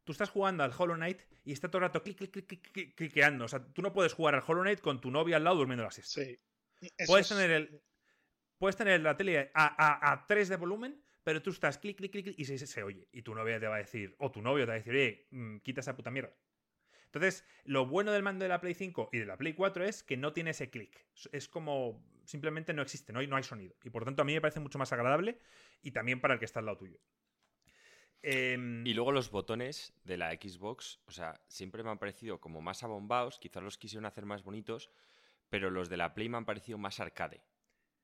Tú 0.04 0.12
estás 0.12 0.30
jugando 0.30 0.64
al 0.64 0.72
Hollow 0.78 0.96
Knight 0.96 1.22
y 1.44 1.52
está 1.52 1.68
todo 1.68 1.80
el 1.80 1.84
rato 1.88 2.04
clic, 2.04 2.18
clic, 2.18 2.32
clic, 2.32 2.48
clic, 2.48 2.72
clic, 2.72 2.96
cliqueando. 2.96 3.46
O 3.46 3.48
sea, 3.48 3.66
tú 3.74 3.82
no 3.82 3.92
puedes 3.92 4.14
jugar 4.14 4.36
al 4.36 4.44
Hollow 4.46 4.62
Knight 4.62 4.80
con 4.82 5.02
tu 5.02 5.10
novia 5.10 5.38
al 5.38 5.44
lado 5.44 5.58
durmiendo 5.58 5.84
la 5.84 5.92
siesta. 5.92 6.22
Sí. 6.22 6.40
Eso 6.98 7.12
Puedes 7.12 7.30
es- 7.32 7.36
tener 7.38 7.52
el. 7.52 7.82
Puedes 8.60 8.76
tener 8.78 9.02
la 9.02 9.18
tele 9.18 9.52
a, 9.54 9.66
a, 9.66 10.12
a 10.14 10.28
3 10.28 10.48
de 10.48 10.56
volumen, 10.58 11.04
pero 11.24 11.42
tú 11.42 11.50
estás 11.50 11.78
clic, 11.78 11.98
clic, 11.98 12.12
clic, 12.12 12.24
clic 12.26 12.40
y 12.40 12.46
se, 12.46 12.58
se 12.58 12.84
oye. 12.84 13.10
Y 13.12 13.22
tu 13.24 13.34
novia 13.36 13.60
te 13.60 13.68
va 13.68 13.76
a 13.76 13.80
decir, 13.80 14.16
o 14.20 14.32
tu 14.32 14.42
novio 14.42 14.64
te 14.64 14.68
va 14.68 14.74
a 14.74 14.78
decir, 14.78 14.94
oye, 14.94 15.28
mm, 15.32 15.58
quita 15.58 15.82
esa 15.82 15.96
puta 15.96 16.12
mierda. 16.12 16.34
Entonces, 17.16 17.46
lo 17.64 17.86
bueno 17.86 18.12
del 18.12 18.24
mando 18.24 18.44
de 18.44 18.50
la 18.50 18.60
Play 18.60 18.74
5 18.74 19.10
y 19.14 19.20
de 19.20 19.26
la 19.26 19.38
Play 19.38 19.54
4 19.54 19.86
es 19.86 20.04
que 20.04 20.18
no 20.18 20.34
tiene 20.34 20.52
ese 20.52 20.70
clic. 20.70 21.06
Es- 21.32 21.48
como. 21.48 22.04
Simplemente 22.26 22.74
no 22.74 22.82
existe, 22.82 23.14
no 23.14 23.20
hay, 23.20 23.28
no 23.28 23.36
hay 23.36 23.44
sonido. 23.44 23.76
Y 23.84 23.92
por 23.92 24.04
tanto, 24.04 24.24
a 24.24 24.26
mí 24.26 24.34
me 24.34 24.42
parece 24.42 24.60
mucho 24.60 24.80
más 24.80 24.92
agradable 24.92 25.40
y 25.84 25.92
también 25.92 26.20
para 26.20 26.34
el 26.34 26.40
que 26.40 26.46
está 26.46 26.60
al 26.60 26.66
lado 26.66 26.78
tuyo. 26.80 26.98
Em, 28.24 28.86
Y 28.86 28.94
luego 28.96 29.12
los 29.12 29.30
botones 29.30 29.94
de 30.04 30.18
la 30.18 30.32
Xbox, 30.32 31.00
o 31.06 31.12
sea, 31.12 31.40
siempre 31.48 31.84
me 31.84 31.92
han 31.92 32.00
parecido 32.00 32.42
como 32.42 32.62
más 32.62 32.82
abombados, 32.84 33.38
quizás 33.38 33.62
los 33.62 33.78
quisieron 33.78 34.06
hacer 34.06 34.26
más 34.26 34.44
bonitos, 34.44 34.90
pero 35.50 35.70
los 35.70 35.88
de 35.90 35.98
la 35.98 36.16
Play 36.16 36.28
me 36.30 36.38
han 36.38 36.46
parecido 36.46 36.78
más 36.80 37.00
arcade. 37.00 37.44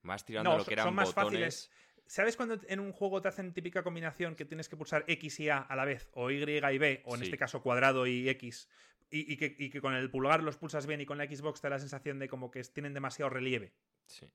Más 0.03 0.24
tirando 0.24 0.51
No, 0.51 0.56
a 0.56 0.60
lo 0.60 0.65
que 0.65 0.74
eran 0.74 0.86
son 0.86 0.94
más 0.96 1.10
botones. 1.15 1.32
fáciles. 1.32 1.72
¿Sabes 2.06 2.36
cuando 2.36 2.60
en 2.68 2.80
un 2.80 2.91
juego 2.91 3.22
te 3.22 3.30
hacen 3.30 3.53
típica 3.53 3.84
combinación 3.84 4.36
que 4.36 4.46
tienes 4.46 4.68
que 4.70 4.75
pulsar 4.77 5.06
X 5.08 5.39
y 5.39 5.50
A 5.50 5.58
a 5.60 5.75
la 5.75 5.86
vez? 5.86 6.10
O 6.13 6.30
Y 6.30 6.44
y 6.44 6.77
B, 6.77 7.01
o 7.06 7.13
en 7.15 7.20
Sí. 7.20 7.24
este 7.25 7.38
caso 7.38 7.63
cuadrado 7.63 8.06
y 8.06 8.27
X. 8.30 8.70
Y, 9.13 9.34
y 9.34 9.38
que, 9.38 9.53
y 9.60 9.70
que 9.70 9.82
con 9.82 9.94
el 9.94 10.10
pulgar 10.10 10.41
los 10.41 10.58
pulsas 10.58 10.88
bien 10.88 11.01
y 11.01 11.06
con 11.06 11.18
la 11.18 11.25
Xbox 11.25 11.60
te 11.62 11.68
da 11.68 11.75
la 11.75 11.80
sensación 11.80 12.18
de 12.18 12.30
como 12.30 12.50
que 12.50 12.63
tienen 12.63 12.94
demasiado 12.94 13.30
relieve. 13.30 13.74
Sí. 14.08 14.32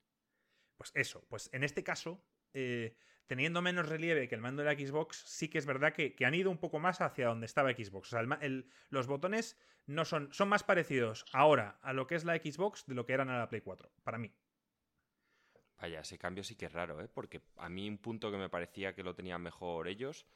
Pues 0.76 0.92
eso, 0.94 1.24
pues 1.28 1.48
en 1.54 1.64
este 1.64 1.82
caso, 1.82 2.22
eh, 2.52 2.94
teniendo 3.26 3.62
menos 3.62 3.88
relieve 3.88 4.28
que 4.28 4.34
el 4.34 4.42
mando 4.42 4.62
de 4.62 4.74
la 4.74 4.78
Xbox, 4.78 5.16
sí 5.26 5.48
que 5.48 5.56
es 5.56 5.64
verdad 5.64 5.94
que, 5.94 6.14
que 6.14 6.26
han 6.26 6.34
ido 6.34 6.50
un 6.50 6.58
poco 6.58 6.78
más 6.78 7.00
hacia 7.00 7.28
donde 7.28 7.46
estaba 7.46 7.72
Xbox. 7.72 8.08
O 8.08 8.10
sea, 8.10 8.20
el 8.20 8.26
ma- 8.26 8.38
el- 8.42 8.70
los 8.90 9.06
botones 9.06 9.58
no 9.86 10.04
son, 10.04 10.30
son 10.34 10.48
más 10.50 10.62
parecidos 10.62 11.24
ahora 11.32 11.78
a 11.80 11.94
lo 11.94 12.06
que 12.06 12.14
es 12.16 12.24
la 12.24 12.36
Xbox 12.36 12.84
de 12.86 12.94
lo 12.94 13.06
que 13.06 13.14
eran 13.14 13.30
a 13.30 13.38
la 13.38 13.48
Play 13.48 13.62
4, 13.62 13.90
para 14.04 14.18
mí. 14.18 14.30
Vaya, 15.78 16.00
ese 16.00 16.18
cambio 16.18 16.42
sí 16.44 16.56
que 16.56 16.66
es 16.66 16.72
raro, 16.72 17.00
¿eh? 17.02 17.08
Porque 17.08 17.42
a 17.56 17.68
mí 17.68 17.88
un 17.88 17.98
punto 17.98 18.30
que 18.30 18.38
me 18.38 18.48
parecía 18.48 18.94
que 18.94 19.02
lo 19.02 19.14
tenían 19.14 19.42
mejor 19.42 19.88
ellos. 19.88 20.26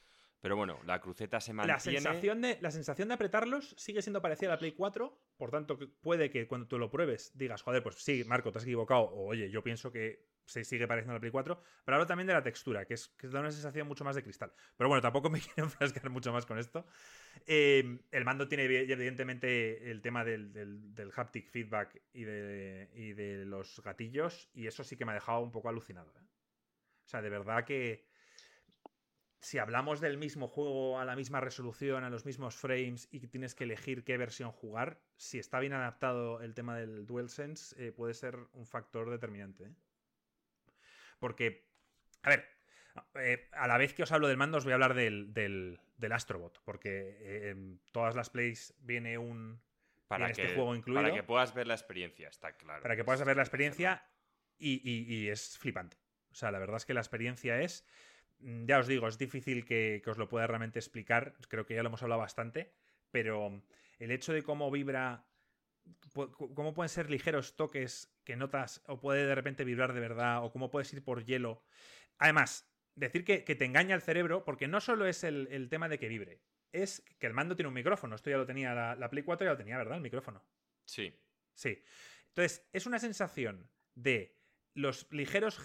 Pero 0.41 0.57
bueno, 0.57 0.81
la 0.87 1.01
cruceta 1.01 1.41
se 1.41 1.53
mantiene. 1.53 1.75
La 1.75 1.81
sensación, 1.81 2.41
de, 2.41 2.59
la 2.61 2.71
sensación 2.71 3.09
de 3.09 3.15
apretarlos 3.15 3.75
sigue 3.77 4.01
siendo 4.03 4.23
parecida 4.23 4.49
a 4.49 4.55
la 4.55 4.59
Play 4.59 4.73
4, 4.73 5.19
por 5.37 5.51
tanto 5.51 5.79
puede 6.01 6.31
que 6.31 6.47
cuando 6.49 6.67
tú 6.67 6.79
lo 6.79 6.91
pruebes 6.91 7.33
digas, 7.37 7.63
joder, 7.63 7.83
pues 7.83 7.97
sí, 7.97 8.25
Marco, 8.27 8.51
te 8.51 8.59
has 8.59 8.65
equivocado, 8.65 9.03
o 9.03 9.27
oye, 9.29 9.51
yo 9.51 9.63
pienso 9.63 9.93
que 9.93 10.31
se 10.47 10.65
sigue 10.65 10.89
pareciendo 10.89 11.13
a 11.13 11.15
la 11.17 11.21
Play 11.21 11.31
4, 11.31 11.61
pero 11.85 11.97
hablo 11.97 12.07
también 12.07 12.27
de 12.27 12.33
la 12.33 12.43
textura, 12.43 12.85
que 12.87 12.95
es 12.95 13.09
que 13.09 13.29
da 13.29 13.41
una 13.41 13.51
sensación 13.53 13.87
mucho 13.87 14.03
más 14.05 14.17
de 14.17 14.23
cristal. 14.23 14.53
Pero 14.77 14.89
bueno, 14.89 15.01
tampoco 15.03 15.29
me 15.31 15.41
quiero 15.55 15.65
enfrascar 15.65 16.09
mucho 16.11 16.33
más 16.33 16.47
con 16.47 16.59
esto. 16.59 16.87
Eh, 17.47 18.01
el 18.11 18.25
mando 18.25 18.49
tiene 18.49 18.67
evi- 18.67 18.91
evidentemente 18.91 19.91
el 19.91 20.01
tema 20.03 20.25
del, 20.25 20.53
del- 20.53 20.95
del 20.95 21.13
haptic 21.15 21.51
feedback 21.51 22.03
y 22.13 22.25
de, 22.25 22.91
y 22.95 23.13
de 23.13 23.45
los 23.45 23.81
gatillos, 23.85 24.49
y 24.55 24.67
eso 24.67 24.83
sí 24.85 24.97
que 24.97 25.05
me 25.05 25.13
ha 25.13 25.15
dejado 25.17 25.41
un 25.41 25.53
poco 25.53 25.69
alucinado. 25.69 26.13
¿eh? 26.19 26.23
O 27.05 27.09
sea, 27.09 27.23
de 27.23 27.31
verdad 27.31 27.65
que 27.65 28.10
si 29.41 29.59
hablamos 29.59 30.01
del 30.01 30.19
mismo 30.19 30.49
juego 30.49 31.01
a 31.01 31.05
la 31.05 31.17
misma 31.17 31.41
resolución, 31.41 32.05
a 32.05 32.11
los 32.11 32.27
mismos 32.27 32.55
frames 32.57 33.09
y 33.11 33.21
tienes 33.27 33.55
que 33.55 33.65
elegir 33.65 34.05
qué 34.05 34.17
versión 34.19 34.53
jugar, 34.53 35.01
si 35.17 35.39
está 35.39 35.59
bien 35.61 35.73
adaptado 35.73 36.43
el 36.43 36.55
tema 36.55 36.77
del 36.77 37.07
DualSense, 37.07 37.75
eh, 37.79 37.93
puede 37.93 38.15
ser 38.15 38.37
un 38.53 38.67
factor 38.67 39.09
determinante. 39.11 39.65
¿eh? 39.65 39.73
Porque, 41.19 41.67
a 42.23 42.31
ver, 42.31 42.49
eh, 43.15 43.49
a 43.53 43.67
la 43.67 43.79
vez 43.79 43.95
que 43.95 44.03
os 44.03 44.13
hablo 44.13 44.29
del 44.29 44.37
mando, 44.37 44.59
os 44.59 44.65
voy 44.65 44.73
a 44.73 44.75
hablar 44.75 44.95
del, 44.95 45.33
del, 45.33 45.81
del 45.97 46.13
Astrobot, 46.13 46.61
porque 46.65 47.17
eh, 47.21 47.51
en 47.51 47.81
todas 47.93 48.15
las 48.15 48.31
plays 48.31 48.75
viene 48.81 49.17
un. 49.19 49.61
para 50.09 50.29
en 50.29 50.35
que, 50.35 50.43
este 50.43 50.55
juego 50.55 50.75
incluido. 50.75 51.03
Para 51.03 51.15
que 51.15 51.23
puedas 51.23 51.55
ver 51.55 51.67
la 51.67 51.75
experiencia, 51.75 52.29
está 52.29 52.57
claro. 52.57 52.83
para 52.83 52.97
que 52.97 53.05
puedas 53.05 53.25
ver 53.25 53.37
la 53.37 53.43
experiencia 53.43 54.05
y, 54.59 54.81
y- 54.85 55.15
y 55.15 55.29
es 55.29 55.57
flipante. 55.59 55.97
O 56.31 56.35
sea, 56.35 56.51
la 56.51 56.59
verdad 56.59 56.77
es 56.77 56.87
que 56.87 56.95
la 56.95 57.01
experiencia 57.01 57.61
es, 57.61 57.85
ya 58.41 58.79
os 58.79 58.87
digo, 58.87 59.09
es 59.09 59.19
difícil 59.19 59.65
que, 59.65 60.01
que 60.03 60.11
os 60.11 60.19
lo 60.19 60.29
pueda 60.29 60.47
realmente 60.47 60.79
explicar, 60.79 61.35
creo 61.49 61.67
que 61.67 61.75
ya 61.75 61.83
lo 61.83 61.89
hemos 61.89 62.03
hablado 62.03 62.21
bastante, 62.21 62.73
pero 63.11 63.63
el 63.99 64.11
hecho 64.11 64.33
de 64.33 64.43
cómo 64.43 64.71
vibra, 64.71 65.27
cómo 66.13 66.75
pueden 66.75 66.89
ser 66.89 67.11
ligeros 67.11 67.57
toques 67.57 68.15
que 68.25 68.37
notas 68.37 68.83
o 68.87 69.01
puede 69.01 69.27
de 69.27 69.35
repente 69.35 69.65
vibrar 69.65 69.93
de 69.93 70.01
verdad 70.01 70.45
o 70.45 70.53
cómo 70.53 70.71
puedes 70.71 70.93
ir 70.93 71.03
por 71.03 71.25
hielo. 71.25 71.65
Además, 72.19 72.71
decir 72.95 73.25
que, 73.25 73.45
que 73.45 73.55
te 73.55 73.65
engaña 73.65 73.95
el 73.95 74.03
cerebro, 74.03 74.45
porque 74.45 74.69
no 74.69 74.81
solo 74.81 75.07
es 75.07 75.25
el, 75.25 75.49
el 75.51 75.69
tema 75.69 75.89
de 75.89 75.99
que 75.99 76.09
vibre, 76.09 76.43
es 76.73 77.05
que 77.19 77.27
el 77.27 77.35
mando 77.35 77.57
tiene 77.57 77.69
un 77.69 77.75
micrófono. 77.75 78.15
Esto 78.15 78.31
ya 78.31 78.37
lo 78.37 78.47
tenía 78.47 78.75
la, 78.75 78.95
la 78.95 79.11
Play 79.11 79.25
4, 79.25 79.45
ya 79.45 79.53
lo 79.53 79.59
tenía, 79.59 79.79
¿verdad? 79.79 79.97
El 79.97 80.03
micrófono. 80.03 80.45
Sí. 80.85 81.13
Sí. 81.55 81.83
Entonces, 82.29 82.69
es 82.73 82.87
una 82.87 82.99
sensación 82.99 83.71
de 83.95 84.39
los 84.75 85.11
ligeros 85.13 85.61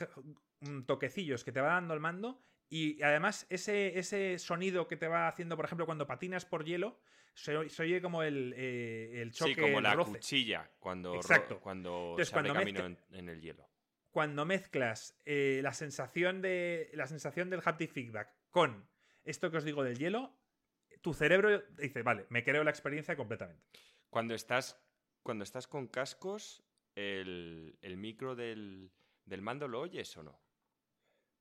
mm, 0.62 0.82
toquecillos 0.82 1.44
que 1.44 1.52
te 1.52 1.62
va 1.62 1.70
dando 1.70 1.94
el 1.94 2.00
mando 2.00 2.44
y 2.70 3.02
además 3.04 3.46
ese, 3.50 3.98
ese 4.00 4.40
sonido 4.40 4.88
que 4.88 4.98
te 4.98 5.08
va 5.08 5.28
haciendo, 5.28 5.56
por 5.56 5.66
ejemplo, 5.66 5.86
cuando 5.86 6.08
patinas 6.08 6.46
por 6.46 6.66
hielo, 6.66 7.00
se, 7.34 7.56
oye- 7.58 7.70
se 7.70 7.84
oye 7.84 8.02
como 8.02 8.24
el, 8.24 8.54
eh, 8.58 9.22
el 9.22 9.32
choque 9.32 9.56
Sí, 9.56 9.62
como 9.62 9.82
la 9.82 9.94
roce. 9.94 10.12
cuchilla 10.14 10.72
cuando, 10.80 11.16
Exacto. 11.16 11.60
cuando 11.60 12.10
Entonces, 12.12 12.30
se 12.30 12.36
abre 12.36 12.50
cuando 12.50 12.60
camino 12.74 12.98
en 13.12 13.30
el 13.30 13.42
hielo. 13.42 13.70
Cuando 14.12 14.46
mezclas 14.46 15.20
eh, 15.26 15.60
la 15.62 15.74
sensación 15.74 16.42
de 16.42 16.90
la 16.94 17.06
sensación 17.08 17.50
del 17.50 17.62
haptic 17.64 17.92
feedback 17.92 18.34
con 18.50 18.90
esto 19.26 19.52
que 19.52 19.58
os 19.58 19.64
digo 19.66 19.84
del 19.84 19.98
hielo, 19.98 20.40
tu 21.02 21.14
cerebro 21.14 21.62
dice, 21.78 22.02
vale, 22.02 22.26
me 22.30 22.44
creo 22.44 22.64
la 22.64 22.70
experiencia 22.72 23.18
completamente. 23.18 23.62
Cuando 24.10 24.34
estás, 24.34 24.82
cuando 25.22 25.44
estás 25.44 25.68
con 25.68 25.88
cascos, 25.88 26.64
el, 26.96 27.78
el 27.82 27.98
micro 27.98 28.36
del, 28.36 28.94
del 29.26 29.42
mando 29.42 29.68
lo 29.68 29.82
oyes 29.82 30.16
o 30.16 30.24
no? 30.24 30.42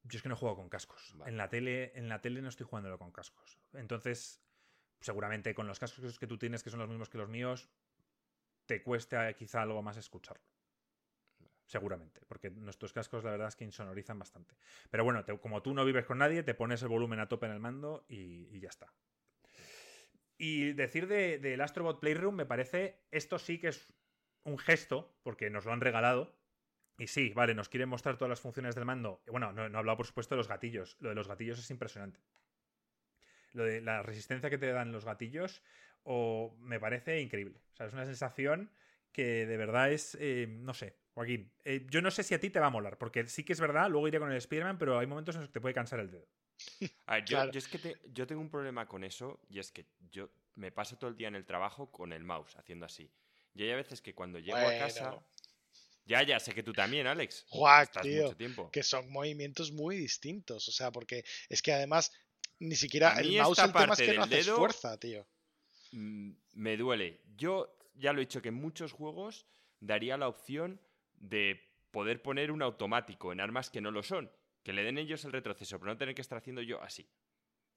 Yo 0.05 0.17
es 0.19 0.23
que 0.23 0.29
no 0.29 0.37
juego 0.37 0.57
con 0.57 0.69
cascos. 0.69 1.15
Vale. 1.17 1.31
En 1.31 1.37
la 1.37 1.49
tele, 1.49 1.93
en 1.99 2.09
la 2.09 2.21
tele 2.21 2.43
no 2.43 2.49
estoy 2.49 2.67
jugándolo 2.67 2.99
con 2.99 3.11
cascos. 3.11 3.59
Entonces, 3.73 4.43
seguramente 5.01 5.55
con 5.55 5.67
los 5.67 5.79
cascos 5.79 6.19
que 6.19 6.27
tú 6.27 6.39
tienes, 6.39 6.63
que 6.63 6.71
son 6.71 6.81
los 6.81 6.89
mismos 6.89 7.09
que 7.09 7.19
los 7.19 7.29
míos, 7.29 7.71
te 8.67 8.83
cueste 8.83 9.17
eh, 9.29 9.35
quizá 9.35 9.63
algo 9.63 9.83
más 9.83 9.97
escucharlo. 9.97 10.45
Seguramente, 11.67 12.21
porque 12.29 12.51
nuestros 12.51 12.93
cascos 12.93 13.25
la 13.25 13.31
verdad 13.31 13.49
es 13.49 13.57
que 13.57 13.65
insonorizan 13.65 14.19
bastante. 14.19 14.55
Pero 14.91 15.05
bueno, 15.05 15.25
te- 15.25 15.39
como 15.39 15.63
tú 15.63 15.73
no 15.73 15.85
vives 15.85 16.05
con 16.05 16.19
nadie, 16.19 16.43
te 16.43 16.55
pones 16.55 16.83
el 16.83 16.89
volumen 16.89 17.21
a 17.21 17.29
tope 17.29 17.47
en 17.47 17.53
el 17.53 17.61
mando 17.61 18.05
y, 18.09 18.55
y 18.55 18.61
ya 18.61 18.69
está. 18.69 18.93
Y 20.37 20.73
decir 20.73 21.07
de- 21.07 21.39
del 21.39 21.61
Astrobot 21.61 22.01
Playroom 22.01 22.35
me 22.35 22.47
parece, 22.47 23.07
esto 23.11 23.39
sí 23.39 23.59
que 23.59 23.69
es 23.69 23.93
un 24.45 24.59
gesto, 24.59 25.19
porque 25.23 25.49
nos 25.51 25.65
lo 25.65 25.73
han 25.73 25.81
regalado, 25.81 26.37
y 26.99 27.07
sí, 27.09 27.31
vale, 27.35 27.55
nos 27.55 27.69
quieren 27.69 27.89
mostrar 27.89 28.17
todas 28.17 28.31
las 28.31 28.41
funciones 28.41 28.75
del 28.75 28.85
mando. 28.85 29.23
Bueno, 29.27 29.53
no, 29.53 29.69
no 29.69 29.77
he 29.77 29.79
hablado, 29.79 29.97
por 29.99 30.07
supuesto, 30.07 30.35
de 30.35 30.39
los 30.39 30.49
gatillos. 30.49 30.97
Lo 31.01 31.09
de 31.09 31.15
los 31.15 31.29
gatillos 31.29 31.59
es 31.59 31.71
impresionante. 31.71 32.21
Lo 33.53 33.65
de 33.65 33.81
la 33.81 34.03
resistencia 34.03 34.51
que 34.51 34.59
te 34.59 34.73
dan 34.73 34.93
los 34.93 35.05
gatillos 35.05 35.63
o 36.03 36.57
me 36.59 36.79
parece 36.81 37.21
increíble. 37.21 37.61
O 37.73 37.77
sea, 37.77 37.87
es 37.87 37.93
una 37.93 38.05
sensación 38.05 38.71
que 39.13 39.47
de 39.47 39.57
verdad 39.57 39.93
es, 39.93 40.17
eh, 40.21 40.47
no 40.49 40.75
sé, 40.75 40.97
Joaquín, 41.15 41.53
eh, 41.65 41.87
yo 41.89 42.03
no 42.03 42.11
sé 42.11 42.25
si 42.25 42.35
a 42.35 42.41
ti 42.41 42.51
te 42.51 42.59
va 42.59 42.67
a 42.67 42.71
molar, 42.71 42.99
porque 42.99 43.27
sí 43.27 43.45
que 43.45 43.53
es 43.53 43.61
verdad, 43.61 43.89
luego 43.89 44.09
iré 44.09 44.19
con 44.19 44.31
el 44.31 44.37
Spider-Man, 44.37 44.77
pero 44.79 44.99
hay 44.99 45.07
momentos 45.07 45.37
en 45.37 45.43
los 45.43 45.49
que 45.49 45.55
te 45.55 45.61
puede 45.61 45.75
cansar 45.75 46.01
el 46.01 46.11
dedo. 46.11 46.27
A 47.07 47.15
ver, 47.15 47.25
yo, 47.25 47.37
Claro. 47.37 47.53
yo 47.53 47.59
es 47.59 47.69
que 47.69 47.79
te- 47.79 47.97
yo 48.13 48.27
tengo 48.27 48.41
un 48.41 48.51
problema 48.51 48.87
con 48.89 49.05
eso 49.05 49.41
y 49.49 49.61
es 49.61 49.71
que 49.71 49.87
yo 50.11 50.31
me 50.57 50.73
paso 50.73 50.99
todo 50.99 51.11
el 51.11 51.17
día 51.17 51.29
en 51.29 51.37
el 51.37 51.45
trabajo 51.45 51.93
con 51.93 52.13
el 52.13 52.25
mouse 52.25 52.57
haciendo 52.57 52.87
así. 52.87 53.13
Y 53.55 53.63
hay 53.63 53.71
a 53.71 53.77
veces 53.77 54.01
que 54.01 54.15
cuando 54.15 54.41
llego 54.41 54.57
a 54.59 54.75
casa. 54.77 55.25
Ya, 56.07 56.23
ya, 56.23 56.39
sé 56.39 56.53
que 56.53 56.63
tú 56.63 56.73
también, 56.73 57.07
Alex. 57.07 57.45
Juac, 57.49 57.85
Estás 57.89 58.03
tío, 58.03 58.23
mucho 58.25 58.37
tiempo. 58.37 58.71
que 58.71 58.83
son 58.83 59.11
movimientos 59.11 59.73
muy 59.73 59.97
distintos. 59.97 60.69
O 60.69 60.73
sea, 60.73 60.93
porque 60.93 61.25
es 61.49 61.63
que 61.63 61.73
además 61.73 62.13
ni 62.59 62.77
siquiera 62.77 63.19
el 63.19 63.33
mouse 63.39 63.59
el 63.59 63.73
tema 63.73 63.81
es 63.81 63.89
parte 63.89 64.07
que 64.07 64.15
no 64.15 64.23
haces 64.25 64.47
dedo- 64.47 64.57
fuerza, 64.57 64.99
tío. 64.99 65.27
Mm, 65.93 66.33
me 66.53 66.77
duele. 66.77 67.23
Yo 67.37 67.77
ya 67.95 68.13
lo 68.13 68.19
he 68.21 68.27
dicho 68.27 68.43
que 68.43 68.49
en 68.49 68.55
muchos 68.55 68.93
juegos 68.93 69.47
daría 69.81 70.17
la 70.17 70.29
opción 70.29 70.81
de 71.15 71.61
poder 71.91 72.21
poner 72.23 72.51
un 72.51 72.61
automático 72.63 73.33
en 73.33 73.41
armas 73.41 73.71
que 73.71 73.81
no 73.81 73.91
lo 73.91 74.03
son. 74.03 74.31
Que 74.63 74.73
le 74.73 74.83
den 74.83 74.99
ellos 74.99 75.25
el 75.25 75.33
retroceso, 75.33 75.79
pero 75.79 75.93
no 75.93 75.99
tener 75.99 76.15
que 76.15 76.23
estar 76.23 76.39
haciendo 76.39 76.61
yo 76.63 76.83
así. 76.83 77.09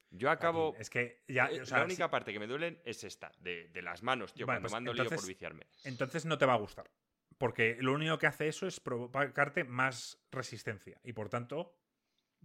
Yo 0.10 0.30
acabo. 0.32 0.74
Es 0.80 0.90
que 0.90 1.24
ya, 1.28 1.48
eh, 1.48 1.62
o 1.62 1.66
sea, 1.66 1.80
la 1.80 1.86
única 1.86 2.10
parte 2.10 2.32
que 2.32 2.40
me 2.40 2.48
duelen 2.48 2.82
es 2.86 3.04
esta, 3.04 3.32
de, 3.40 3.68
de 3.70 3.82
las 3.82 4.04
manos, 4.04 4.34
tío, 4.34 4.46
Vale, 4.46 4.58
cuando 4.62 4.66
pues 4.70 4.74
mando 4.74 4.94
lío 4.94 5.10
por 5.10 5.28
viciarme. 5.28 5.68
entonces 5.84 6.26
no 6.26 6.38
te 6.38 6.46
va 6.46 6.54
a 6.54 6.58
gustar. 6.58 6.90
Porque 7.38 7.78
lo 7.80 7.94
único 7.94 8.18
que 8.18 8.28
hace 8.28 8.48
eso 8.48 8.68
es 8.68 8.80
provocarte 8.80 9.64
más 9.64 10.20
resistencia. 10.32 11.00
Y 11.04 11.14
por 11.14 11.30
tanto, 11.30 11.78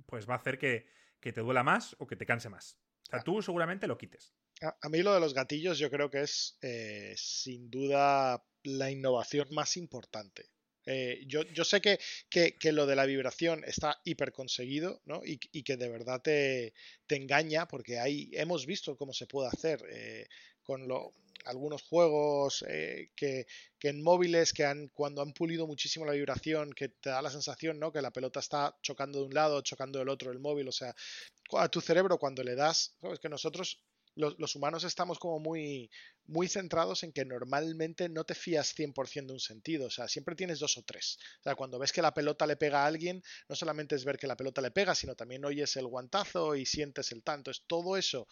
pues 0.06 0.28
va 0.28 0.34
a 0.34 0.38
hacer 0.38 0.58
que, 0.58 0.86
te 1.20 1.40
duela 1.40 1.62
más 1.62 1.96
o 1.98 2.06
que 2.06 2.16
te 2.16 2.26
canse 2.26 2.48
más. 2.48 2.78
O 3.06 3.10
sea, 3.10 3.20
ah. 3.20 3.24
tú 3.24 3.40
seguramente 3.42 3.86
lo 3.86 3.96
quites. 3.96 4.34
A, 4.60 4.88
mí 4.88 5.02
lo 5.02 5.14
de 5.14 5.20
los 5.20 5.34
gatillos 5.34 5.78
yo 5.78 5.90
creo 5.90 6.10
que 6.10 6.22
es 6.22 6.58
eh, 6.62 7.14
sin 7.16 7.70
duda 7.70 8.44
la 8.62 8.90
innovación 8.90 9.48
más 9.50 9.76
importante. 9.76 10.50
Eh, 10.84 11.22
yo, 11.26 11.64
sé 11.64 11.80
que, 11.80 12.72
lo 12.72 12.86
de 12.86 12.96
la 12.96 13.06
vibración 13.06 13.62
está 13.64 14.00
hiper 14.04 14.32
conseguido 14.32 15.00
¿no? 15.04 15.22
y, 15.24 15.38
que 15.62 15.76
de 15.76 15.88
verdad 15.88 16.20
te, 16.22 16.74
engaña 17.08 17.68
porque 17.68 18.00
ahí 18.00 18.30
hemos 18.32 18.66
visto 18.66 18.96
cómo 18.96 19.12
se 19.12 19.26
puede 19.26 19.48
hacer 19.48 19.84
eh, 19.90 20.26
con 20.62 20.88
lo, 20.88 21.14
algunos 21.44 21.82
juegos 21.82 22.64
eh, 22.68 23.10
que, 23.16 23.46
en 23.82 24.02
móviles 24.02 24.52
que 24.52 24.64
han 24.64 24.88
cuando 24.88 25.22
han 25.22 25.32
pulido 25.32 25.66
muchísimo 25.66 26.06
la 26.06 26.12
vibración 26.12 26.72
que 26.72 26.88
te 26.88 27.10
da 27.10 27.20
la 27.20 27.30
sensación 27.30 27.78
¿no? 27.80 27.92
que 27.92 28.00
la 28.00 28.12
pelota 28.12 28.40
está 28.40 28.76
chocando 28.82 29.18
de 29.20 29.26
un 29.26 29.34
lado 29.34 29.60
chocando 29.62 29.98
del 29.98 30.08
otro 30.08 30.30
el 30.30 30.38
móvil 30.38 30.68
o 30.68 30.72
sea 30.72 30.94
a 31.58 31.68
tu 31.68 31.80
cerebro 31.80 32.18
cuando 32.18 32.44
le 32.44 32.54
das 32.54 32.94
es 33.02 33.18
que 33.18 33.28
nosotros 33.28 33.82
los, 34.14 34.56
humanos 34.56 34.84
estamos 34.84 35.18
como 35.18 35.38
muy, 35.38 35.90
muy 36.26 36.48
centrados 36.48 37.02
en 37.02 37.12
que 37.12 37.24
normalmente 37.24 38.08
no 38.08 38.24
te 38.24 38.34
fías 38.34 38.74
100% 38.76 39.26
de 39.26 39.32
un 39.32 39.40
sentido, 39.40 39.86
o 39.86 39.90
sea, 39.90 40.08
siempre 40.08 40.34
tienes 40.34 40.58
dos 40.58 40.76
o 40.76 40.82
tres. 40.82 41.18
O 41.40 41.42
sea, 41.42 41.54
cuando 41.54 41.78
ves 41.78 41.92
que 41.92 42.02
la 42.02 42.12
pelota 42.12 42.46
le 42.46 42.56
pega 42.56 42.82
a 42.82 42.86
alguien, 42.86 43.22
no 43.48 43.56
solamente 43.56 43.94
es 43.94 44.04
ver 44.04 44.18
que 44.18 44.26
la 44.26 44.36
pelota 44.36 44.60
le 44.60 44.70
pega, 44.70 44.94
sino 44.94 45.14
también 45.14 45.44
oyes 45.44 45.76
el 45.76 45.86
guantazo 45.86 46.54
y 46.56 46.66
sientes 46.66 47.12
el 47.12 47.22
tanto. 47.22 47.50
Es 47.50 47.64
todo 47.66 47.96
eso. 47.96 48.28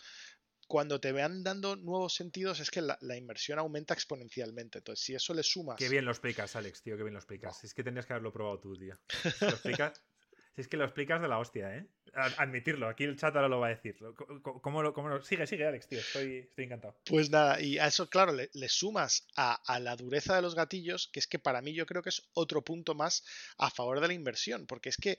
Cuando 0.71 1.01
te 1.01 1.11
vean 1.11 1.43
dando 1.43 1.75
nuevos 1.75 2.15
sentidos 2.15 2.61
es 2.61 2.71
que 2.71 2.81
la, 2.81 3.17
inmersión 3.17 3.59
aumenta 3.59 3.93
exponencialmente. 3.93 4.79
Entonces, 4.79 5.05
si 5.05 5.15
eso 5.17 5.35
le 5.35 5.43
sumas... 5.43 5.77
Qué 5.77 5.89
bien 5.89 6.05
lo 6.05 6.13
explicas, 6.13 6.55
Alex, 6.55 6.81
tío, 6.83 6.97
qué 6.97 7.03
bien 7.03 7.15
lo 7.15 7.19
explicas. 7.19 7.65
Es 7.65 7.75
que 7.75 7.83
tenías 7.83 8.07
que 8.07 8.13
haberlo 8.13 8.33
probado 8.33 8.61
tú, 8.61 8.77
tío. 8.77 8.97
lo 9.41 9.49
explicas... 9.49 10.01
Si 10.55 10.61
es 10.61 10.69
que 10.69 10.77
lo 10.77 10.85
explicas 10.85 11.21
de 11.21 11.29
la 11.29 11.39
hostia, 11.39 11.77
¿eh? 11.77 11.87
Admitirlo, 12.13 12.89
aquí 12.89 13.05
el 13.05 13.17
chat 13.17 13.35
ahora 13.37 13.49
lo 13.49 13.61
va 13.61 13.69
a 13.69 13.71
decir. 13.71 13.97
¿Cómo 14.43 14.83
lo, 14.83 15.23
Sigue, 15.23 15.47
sigue, 15.47 15.65
Alex, 15.65 15.89
tío, 15.89 16.01
estoy, 16.01 16.49
encantado. 16.57 16.97
Pues 17.05 17.31
nada, 17.31 17.61
y 17.61 17.79
a 17.79 17.87
eso, 17.87 18.09
claro, 18.09 18.33
le, 18.33 18.69
sumas 18.69 19.29
a, 19.37 19.79
la 19.81 19.95
dureza 19.95 20.35
de 20.35 20.43
los 20.43 20.57
gatillos, 20.57 21.09
que 21.13 21.21
es 21.21 21.29
que 21.29 21.39
para 21.39 21.63
mí 21.63 21.73
yo 21.73 21.87
creo 21.87 22.03
que 22.03 22.09
es 22.09 22.29
otro 22.33 22.63
punto 22.63 22.95
más 22.95 23.25
a 23.59 23.71
favor 23.71 24.01
de 24.01 24.09
la 24.09 24.15
inversión, 24.15 24.67
porque 24.67 24.89
es 24.89 24.97
que 24.97 25.19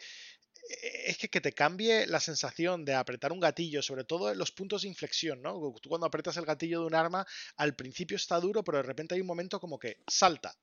es 0.70 1.18
que, 1.18 1.30
que 1.30 1.42
te 1.42 1.54
cambie 1.54 2.06
la 2.08 2.20
sensación 2.20 2.86
de 2.86 2.96
apretar 2.96 3.32
un 3.32 3.40
gatillo, 3.40 3.82
sobre 3.82 4.04
todo 4.04 4.32
en 4.32 4.38
los 4.38 4.52
puntos 4.52 4.84
de 4.84 4.88
inflexión, 4.88 5.42
¿no? 5.42 5.54
Tú 5.82 5.90
cuando 5.90 6.08
apretas 6.08 6.38
el 6.38 6.46
gatillo 6.46 6.82
de 6.82 6.86
un 6.86 6.96
arma, 6.96 7.26
al 7.58 7.76
principio 7.76 8.16
está 8.16 8.40
duro, 8.40 8.64
pero 8.64 8.78
de 8.78 8.84
repente 8.84 9.16
hay 9.16 9.22
un 9.22 9.28
momento 9.28 9.60
como 9.60 9.80
que 9.80 9.98
salta 10.08 10.56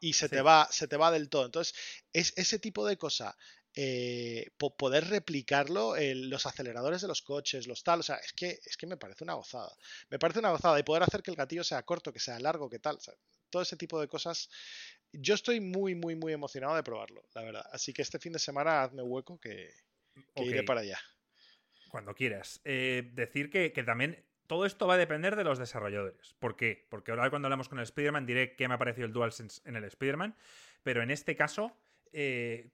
y, 0.00 0.12
se, 0.14 0.28
te 0.28 0.40
va, 0.40 0.68
se 0.70 0.88
te 0.88 0.96
va 0.96 1.10
del 1.10 1.28
todo. 1.28 1.44
Entonces, 1.44 1.74
es 2.12 2.32
ese 2.36 2.58
tipo 2.58 2.86
de 2.86 2.96
cosa 2.96 3.36
eh, 3.74 4.50
poder 4.78 5.08
replicarlo 5.08 5.96
en 5.96 6.30
los 6.30 6.46
aceleradores 6.46 7.02
de 7.02 7.08
los 7.08 7.22
coches, 7.22 7.66
los 7.66 7.82
tal, 7.82 8.00
o 8.00 8.02
sea, 8.02 8.16
es 8.16 8.32
que, 8.32 8.58
es 8.64 8.76
que 8.76 8.86
me 8.86 8.96
parece 8.96 9.24
una 9.24 9.34
gozada. 9.34 9.74
Me 10.08 10.18
parece 10.18 10.38
una 10.38 10.50
gozada 10.50 10.78
y 10.78 10.82
poder 10.82 11.02
hacer 11.02 11.22
que 11.22 11.30
el 11.30 11.36
gatillo 11.36 11.64
sea 11.64 11.82
corto, 11.82 12.12
que 12.12 12.20
sea 12.20 12.38
largo, 12.38 12.70
que 12.70 12.78
tal, 12.78 12.98
todo 13.50 13.62
ese 13.62 13.76
tipo 13.76 14.00
de 14.00 14.08
cosas. 14.08 14.48
Yo 15.12 15.34
estoy 15.34 15.60
muy, 15.60 15.94
muy, 15.94 16.14
muy 16.14 16.32
emocionado 16.32 16.74
de 16.76 16.82
probarlo, 16.82 17.22
la 17.34 17.42
verdad. 17.42 17.66
Así 17.72 17.92
que 17.92 18.02
este 18.02 18.18
fin 18.18 18.32
de 18.32 18.38
semana 18.38 18.82
hazme 18.82 19.02
hueco 19.02 19.40
que, 19.40 19.70
iré 20.36 20.62
para 20.62 20.80
allá. 20.80 20.98
Cuando 21.90 22.14
quieras. 22.14 22.60
Eh, 22.64 23.10
decir 23.14 23.50
que, 23.50 23.70
también 23.84 24.24
todo 24.46 24.66
esto 24.66 24.86
va 24.86 24.94
a 24.94 24.98
depender 24.98 25.36
de 25.36 25.44
los 25.44 25.58
desarrolladores. 25.58 26.34
¿Por 26.38 26.56
qué? 26.56 26.86
Porque 26.90 27.10
ahora 27.10 27.30
cuando 27.30 27.46
hablamos 27.46 27.68
con 27.68 27.78
el 27.78 27.84
Spider-Man 27.84 28.26
diré 28.26 28.54
que 28.54 28.68
me 28.68 28.74
ha 28.74 28.78
parecido 28.78 29.06
el 29.06 29.12
DualSense 29.12 29.62
en 29.64 29.76
el 29.76 29.84
Spider-Man, 29.84 30.36
pero 30.82 31.02
en 31.02 31.10
este 31.10 31.36
caso, 31.36 31.76
eh, 32.12 32.70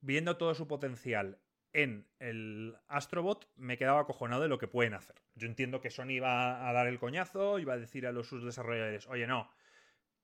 viendo 0.00 0.36
todo 0.36 0.54
su 0.54 0.68
potencial 0.68 1.38
en 1.72 2.06
el 2.18 2.76
Astrobot, 2.88 3.48
me 3.56 3.78
quedaba 3.78 4.00
acojonado 4.00 4.42
de 4.42 4.48
lo 4.48 4.58
que 4.58 4.68
pueden 4.68 4.94
hacer. 4.94 5.16
Yo 5.34 5.46
entiendo 5.46 5.80
que 5.80 5.90
Sony 5.90 6.20
va 6.20 6.68
a 6.68 6.72
dar 6.72 6.86
el 6.86 6.98
coñazo 6.98 7.64
va 7.64 7.74
a 7.74 7.78
decir 7.78 8.06
a 8.06 8.12
los 8.12 8.28
sus 8.28 8.44
desarrolladores, 8.44 9.06
oye, 9.06 9.26
no, 9.26 9.50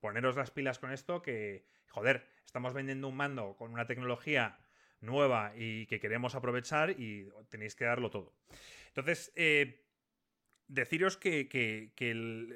poneros 0.06 0.36
las 0.36 0.52
pilas 0.52 0.78
con 0.78 0.92
esto 0.92 1.20
que, 1.20 1.66
joder, 1.88 2.28
estamos 2.44 2.72
vendiendo 2.74 3.08
un 3.08 3.16
mando 3.16 3.56
con 3.56 3.72
una 3.72 3.88
tecnología 3.88 4.56
nueva 5.00 5.52
y 5.56 5.86
que 5.86 5.98
queremos 5.98 6.36
aprovechar 6.36 6.90
y 6.90 7.28
tenéis 7.48 7.74
que 7.74 7.86
darlo 7.86 8.08
todo. 8.08 8.32
Entonces, 8.86 9.32
eh, 9.34 9.84
deciros 10.68 11.16
que, 11.16 11.90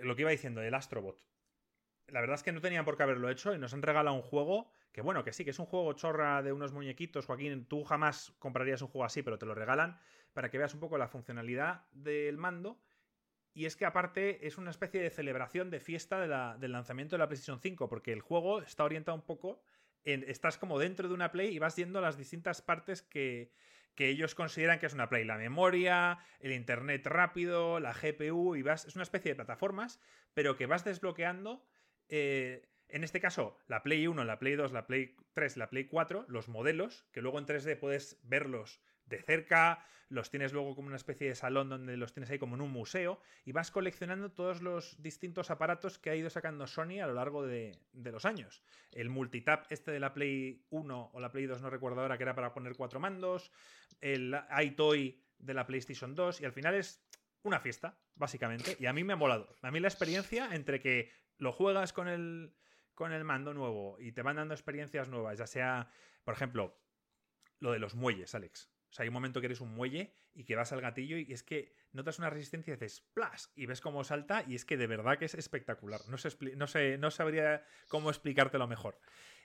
lo 0.00 0.14
que 0.14 0.22
iba 0.22 0.30
diciendo 0.30 0.60
del 0.60 0.74
Astrobot, 0.74 1.20
la 2.06 2.20
verdad 2.20 2.36
es 2.36 2.44
que 2.44 2.52
no 2.52 2.60
tenían 2.60 2.84
por 2.84 2.96
qué 2.96 3.02
haberlo 3.02 3.28
hecho 3.28 3.52
y 3.52 3.58
nos 3.58 3.74
han 3.74 3.82
regalado 3.82 4.14
un 4.14 4.22
juego 4.22 4.70
que 4.92 5.02
bueno, 5.02 5.24
que 5.24 5.32
sí, 5.32 5.44
que 5.44 5.50
es 5.50 5.58
un 5.58 5.66
juego 5.66 5.92
chorra 5.94 6.42
de 6.42 6.52
unos 6.52 6.72
muñequitos, 6.72 7.26
Joaquín, 7.26 7.66
tú 7.66 7.82
jamás 7.82 8.32
comprarías 8.38 8.80
un 8.82 8.88
juego 8.88 9.04
así, 9.04 9.22
pero 9.22 9.38
te 9.38 9.46
lo 9.46 9.56
regalan 9.56 9.98
para 10.32 10.50
que 10.50 10.58
veas 10.58 10.72
un 10.74 10.80
poco 10.80 10.98
la 10.98 11.08
funcionalidad 11.08 11.84
del 11.90 12.36
mando. 12.36 12.80
Y 13.52 13.66
es 13.66 13.76
que 13.76 13.84
aparte 13.84 14.46
es 14.46 14.58
una 14.58 14.70
especie 14.70 15.00
de 15.00 15.10
celebración 15.10 15.70
de 15.70 15.80
fiesta 15.80 16.56
del 16.56 16.72
lanzamiento 16.72 17.16
de 17.16 17.18
la 17.18 17.28
PlayStation 17.28 17.60
5, 17.60 17.88
porque 17.88 18.12
el 18.12 18.20
juego 18.20 18.62
está 18.62 18.84
orientado 18.84 19.16
un 19.16 19.24
poco 19.24 19.60
en, 20.04 20.24
estás 20.28 20.56
como 20.56 20.78
dentro 20.78 21.08
de 21.08 21.14
una 21.14 21.32
Play 21.32 21.54
y 21.54 21.58
vas 21.58 21.76
viendo 21.76 22.00
las 22.00 22.16
distintas 22.16 22.62
partes 22.62 23.02
que, 23.02 23.52
que 23.94 24.08
ellos 24.08 24.34
consideran 24.34 24.78
que 24.78 24.86
es 24.86 24.94
una 24.94 25.08
Play. 25.08 25.24
La 25.24 25.36
memoria, 25.36 26.18
el 26.38 26.52
internet 26.52 27.06
rápido, 27.06 27.80
la 27.80 27.92
GPU, 27.92 28.56
y 28.56 28.62
vas. 28.62 28.84
Es 28.84 28.94
una 28.94 29.02
especie 29.02 29.32
de 29.32 29.36
plataformas, 29.36 30.00
pero 30.32 30.56
que 30.56 30.66
vas 30.66 30.84
desbloqueando. 30.84 31.66
Eh, 32.08 32.68
en 32.88 33.04
este 33.04 33.20
caso, 33.20 33.56
la 33.66 33.82
Play 33.82 34.06
1, 34.06 34.24
la 34.24 34.38
Play 34.38 34.56
2, 34.56 34.72
la 34.72 34.86
Play 34.86 35.16
3, 35.34 35.56
la 35.56 35.70
Play 35.70 35.84
4, 35.86 36.26
los 36.28 36.48
modelos, 36.48 37.06
que 37.12 37.20
luego 37.20 37.38
en 37.38 37.46
3D 37.46 37.78
puedes 37.78 38.18
verlos 38.22 38.80
de 39.10 39.20
cerca, 39.20 39.84
los 40.08 40.30
tienes 40.30 40.52
luego 40.52 40.74
como 40.74 40.88
una 40.88 40.96
especie 40.96 41.28
de 41.28 41.34
salón 41.34 41.68
donde 41.68 41.96
los 41.96 42.12
tienes 42.12 42.30
ahí 42.30 42.38
como 42.38 42.54
en 42.54 42.62
un 42.62 42.70
museo, 42.70 43.20
y 43.44 43.52
vas 43.52 43.70
coleccionando 43.70 44.32
todos 44.32 44.62
los 44.62 45.00
distintos 45.02 45.50
aparatos 45.50 45.98
que 45.98 46.10
ha 46.10 46.16
ido 46.16 46.30
sacando 46.30 46.66
Sony 46.66 47.00
a 47.02 47.06
lo 47.06 47.14
largo 47.14 47.46
de, 47.46 47.78
los 47.92 48.24
años. 48.24 48.62
El 48.92 49.10
multitap 49.10 49.70
este 49.70 49.90
de 49.90 50.00
la 50.00 50.14
Play 50.14 50.64
1 50.70 51.10
o 51.12 51.20
la 51.20 51.30
Play 51.30 51.46
2, 51.46 51.60
no 51.60 51.70
recuerdo 51.70 52.00
ahora, 52.00 52.16
que 52.16 52.22
era 52.22 52.34
para 52.34 52.54
poner 52.54 52.74
cuatro 52.74 52.98
mandos, 52.98 53.52
el 54.00 54.36
iToy 54.62 55.22
de 55.38 55.54
la 55.54 55.66
PlayStation 55.66 56.14
2, 56.14 56.40
y 56.40 56.44
al 56.44 56.52
final 56.52 56.74
es 56.74 57.04
una 57.42 57.60
fiesta, 57.60 57.98
básicamente, 58.14 58.76
y 58.78 58.86
a 58.86 58.92
mí 58.92 59.04
me 59.04 59.12
ha 59.12 59.16
molado. 59.16 59.54
A 59.62 59.70
mí 59.70 59.80
la 59.80 59.88
experiencia 59.88 60.54
entre 60.54 60.80
que 60.80 61.10
lo 61.38 61.52
juegas 61.52 61.92
con 61.92 62.08
el 62.08 62.54
con 62.94 63.12
el 63.12 63.24
mando 63.24 63.54
nuevo 63.54 63.96
y 63.98 64.12
te 64.12 64.20
van 64.20 64.36
dando 64.36 64.52
experiencias 64.52 65.08
nuevas, 65.08 65.38
ya 65.38 65.46
sea, 65.46 65.88
por 66.22 66.34
ejemplo, 66.34 66.78
lo 67.58 67.72
de 67.72 67.78
los 67.78 67.94
muelles, 67.94 68.34
Alex. 68.34 68.70
O 68.90 68.92
sea, 68.92 69.04
hay 69.04 69.08
un 69.08 69.14
momento 69.14 69.40
que 69.40 69.46
eres 69.46 69.60
un 69.60 69.74
muelle 69.74 70.12
y 70.34 70.44
que 70.44 70.56
vas 70.56 70.72
al 70.72 70.80
gatillo 70.80 71.16
y 71.16 71.32
es 71.32 71.42
que 71.42 71.72
notas 71.92 72.18
una 72.18 72.28
resistencia 72.30 72.72
y 72.72 72.76
dices 72.76 73.02
¡plas! 73.14 73.52
y 73.54 73.66
ves 73.66 73.80
cómo 73.80 74.04
salta 74.04 74.44
y 74.46 74.54
es 74.54 74.64
que 74.64 74.76
de 74.76 74.86
verdad 74.86 75.18
que 75.18 75.26
es 75.26 75.34
espectacular. 75.34 76.00
No, 76.08 76.16
no, 76.56 76.66
sé, 76.66 76.98
no 76.98 77.10
sabría 77.10 77.64
cómo 77.88 78.10
explicártelo 78.10 78.66
mejor. 78.66 78.98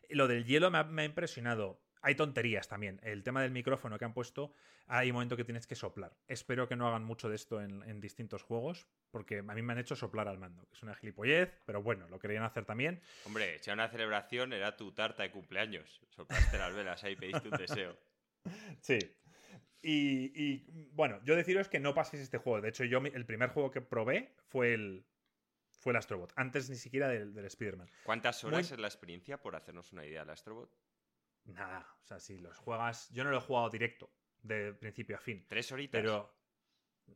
Lo 0.09 0.27
del 0.27 0.45
hielo 0.45 0.69
me 0.71 1.01
ha 1.01 1.05
impresionado 1.05 1.85
hay 2.05 2.13
tonterías 2.13 2.67
también. 2.67 2.99
El 3.01 3.23
tema 3.23 3.41
del 3.41 3.49
micrófono 3.49 3.97
que 3.97 4.05
han 4.05 4.13
puesto, 4.13 4.53
hay 4.85 5.09
un 5.09 5.15
momento 5.15 5.35
que 5.35 5.43
tienes 5.43 5.65
que 5.65 5.73
soplar. 5.73 6.15
Espero 6.27 6.67
que 6.67 6.75
no 6.75 6.87
hagan 6.87 7.03
mucho 7.03 7.29
de 7.29 7.35
esto 7.35 7.59
en, 7.59 7.99
distintos 7.99 8.43
juegos, 8.43 8.87
porque 9.09 9.39
a 9.39 9.41
mí 9.41 9.63
me 9.63 9.73
han 9.73 9.79
hecho 9.79 9.95
soplar 9.95 10.27
al 10.27 10.37
mando, 10.37 10.67
que 10.67 10.75
es 10.75 10.83
una 10.83 10.93
gilipollez, 10.93 11.63
pero 11.65 11.81
bueno, 11.81 12.07
lo 12.07 12.19
querían 12.19 12.43
hacer 12.43 12.63
también. 12.63 13.01
Hombre, 13.25 13.57
si 13.57 13.71
era 13.71 13.73
una 13.73 13.89
celebración, 13.89 14.53
era 14.53 14.77
tu 14.77 14.91
tarta 14.91 15.23
de 15.23 15.31
cumpleaños. 15.31 15.99
Soplaste 16.09 16.59
las 16.59 16.75
velas 16.75 17.03
ahí, 17.03 17.15
pediste 17.15 17.49
un 17.49 17.57
deseo. 17.57 17.97
Sí. 18.79 18.99
Y, 19.87 20.65
bueno, 20.93 21.21
yo 21.23 21.35
deciros 21.35 21.69
que 21.69 21.79
no 21.79 21.93
paséis 21.93 22.23
este 22.23 22.39
juego. 22.39 22.61
De 22.61 22.69
hecho, 22.69 22.83
yo 22.85 22.97
el 22.99 23.25
primer 23.25 23.49
juego 23.49 23.69
que 23.69 23.81
probé 23.81 24.33
fue 24.47 24.73
el, 24.73 25.05
fue 25.79 25.91
el 25.91 25.97
Astrobot, 25.97 26.33
antes 26.35 26.69
ni 26.71 26.75
siquiera 26.75 27.07
del, 27.07 27.33
del 27.33 27.45
Spider-Man. 27.45 27.87
¿Cuántas 28.03 28.43
horas 28.43 28.71
es 28.71 28.79
la 28.79 28.87
experiencia, 28.87 29.39
por 29.39 29.55
hacernos 29.55 29.93
una 29.93 30.03
idea, 30.03 30.21
del 30.21 30.31
Astrobot? 30.31 30.75
Nada, 31.45 31.87
o 32.01 32.05
sea, 32.05 32.19
si 32.19 32.39
los 32.39 32.57
juegas. 32.57 33.09
Yo 33.11 33.23
no 33.23 33.29
lo 33.29 33.37
he 33.37 33.41
jugado 33.41 33.69
directo, 33.69 34.11
de 34.41 34.73
principio 34.73 35.17
a 35.17 35.19
fin. 35.19 35.45
¿Tres 35.47 35.71
horitas? 35.71 36.01
Pero. 36.01 36.35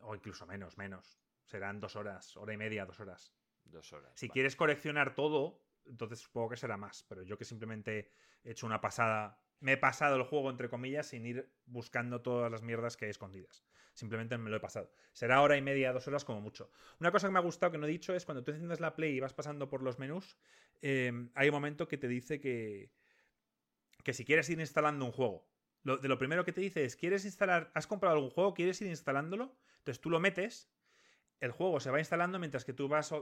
O 0.02 0.14
incluso 0.14 0.46
menos, 0.46 0.78
menos. 0.78 1.20
Serán 1.46 1.80
dos 1.80 1.96
horas, 1.96 2.38
hora 2.38 2.54
y 2.54 2.58
media, 2.58 2.86
dos 2.86 3.00
horas. 3.00 3.34
Dos 3.64 3.92
horas. 3.94 4.12
Si 4.16 4.30
quieres 4.30 4.56
coleccionar 4.56 5.16
todo, 5.16 5.64
entonces 5.86 6.20
supongo 6.20 6.50
que 6.50 6.58
será 6.58 6.78
más. 6.78 7.04
Pero 7.10 7.24
yo 7.24 7.36
que 7.38 7.46
simplemente 7.46 8.12
he 8.44 8.52
hecho 8.52 8.68
una 8.68 8.80
pasada. 8.80 9.42
Me 9.60 9.74
he 9.74 9.78
pasado 9.78 10.16
el 10.16 10.24
juego, 10.24 10.50
entre 10.50 10.70
comillas, 10.70 11.08
sin 11.08 11.26
ir 11.26 11.52
buscando 11.66 12.22
todas 12.22 12.50
las 12.52 12.62
mierdas 12.62 12.96
que 12.96 13.06
hay 13.06 13.12
escondidas. 13.12 13.66
Simplemente 13.94 14.38
me 14.38 14.50
lo 14.50 14.56
he 14.56 14.60
pasado. 14.62 14.92
Será 15.12 15.42
hora 15.42 15.58
y 15.58 15.62
media, 15.62 15.92
dos 15.92 16.08
horas 16.08 16.24
como 16.24 16.40
mucho. 16.40 16.72
Una 17.00 17.12
cosa 17.12 17.28
que 17.28 17.34
me 17.34 17.40
ha 17.40 17.42
gustado 17.42 17.72
que 17.72 17.78
no 17.78 17.86
he 17.86 17.90
dicho 17.90 18.16
es 18.16 18.26
cuando 18.26 18.44
tú 18.44 18.52
enciendes 18.52 18.80
la 18.80 18.96
Play 18.96 19.18
y 19.18 19.20
vas 19.20 19.34
pasando 19.34 19.68
por 19.68 19.84
los 19.84 20.00
menús, 20.00 20.38
eh, 20.82 21.12
hay 21.36 21.50
un 21.50 21.54
momento 21.54 21.88
que 21.88 21.98
te 21.98 22.08
dice 22.08 22.40
que, 22.40 22.92
que 24.04 24.14
si 24.14 24.24
quieres 24.24 24.50
ir 24.50 24.60
instalando 24.60 25.04
un 25.06 25.12
juego, 25.12 25.50
de 25.84 26.08
lo 26.08 26.18
primero 26.18 26.46
que 26.46 26.54
te 26.54 26.62
dice 26.62 26.84
es, 26.86 26.96
¿quieres 26.96 27.26
instalar, 27.26 27.72
has 27.74 27.88
comprado 27.88 28.16
algún 28.16 28.30
juego, 28.30 28.54
quieres 28.54 28.82
ir 28.82 28.88
instalándolo? 28.88 29.58
Entonces 29.80 30.02
tú 30.02 30.10
lo 30.10 30.20
metes, 30.20 30.72
el 31.40 31.52
juego 31.52 31.80
se 31.80 31.90
va 31.90 32.00
instalando 32.00 32.38
mientras 32.38 32.66
que 32.66 32.74
tú 32.74 32.88
vas, 32.88 33.14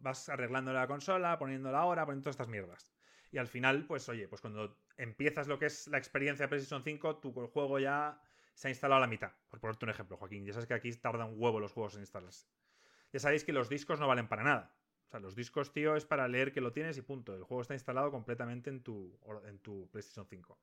vas 0.00 0.28
arreglando 0.28 0.72
la 0.72 0.86
consola, 0.86 1.38
poniendo 1.38 1.70
la 1.70 1.84
hora, 1.84 2.04
poniendo 2.06 2.24
todas 2.24 2.34
estas 2.34 2.48
mierdas. 2.48 2.97
Y 3.30 3.38
al 3.38 3.46
final, 3.46 3.84
pues 3.86 4.08
oye, 4.08 4.26
pues 4.28 4.40
cuando 4.40 4.76
empiezas 4.96 5.48
lo 5.48 5.58
que 5.58 5.66
es 5.66 5.86
la 5.88 5.98
experiencia 5.98 6.44
de 6.44 6.48
PlayStation 6.48 6.82
5, 6.82 7.18
tu 7.18 7.32
juego 7.32 7.78
ya 7.78 8.20
se 8.54 8.68
ha 8.68 8.70
instalado 8.70 8.98
a 8.98 9.00
la 9.02 9.06
mitad. 9.06 9.32
Por 9.50 9.60
ponerte 9.60 9.84
un 9.84 9.90
ejemplo, 9.90 10.16
Joaquín. 10.16 10.44
Ya 10.44 10.52
sabes 10.52 10.66
que 10.66 10.74
aquí 10.74 10.90
tarda 10.92 11.24
un 11.24 11.34
huevo 11.36 11.60
los 11.60 11.72
juegos 11.72 11.94
en 11.94 12.00
instalarse. 12.00 12.46
Ya 13.12 13.20
sabéis 13.20 13.44
que 13.44 13.52
los 13.52 13.68
discos 13.68 14.00
no 14.00 14.08
valen 14.08 14.28
para 14.28 14.42
nada. 14.42 14.74
O 15.06 15.10
sea, 15.10 15.20
los 15.20 15.34
discos, 15.34 15.72
tío, 15.72 15.96
es 15.96 16.04
para 16.04 16.26
leer 16.28 16.52
que 16.52 16.60
lo 16.60 16.72
tienes 16.72 16.96
y 16.98 17.02
punto. 17.02 17.34
El 17.34 17.44
juego 17.44 17.62
está 17.62 17.74
instalado 17.74 18.10
completamente 18.10 18.68
en 18.70 18.82
tu, 18.82 19.18
en 19.46 19.58
tu 19.60 19.88
PlayStation 19.90 20.26
5. 20.26 20.58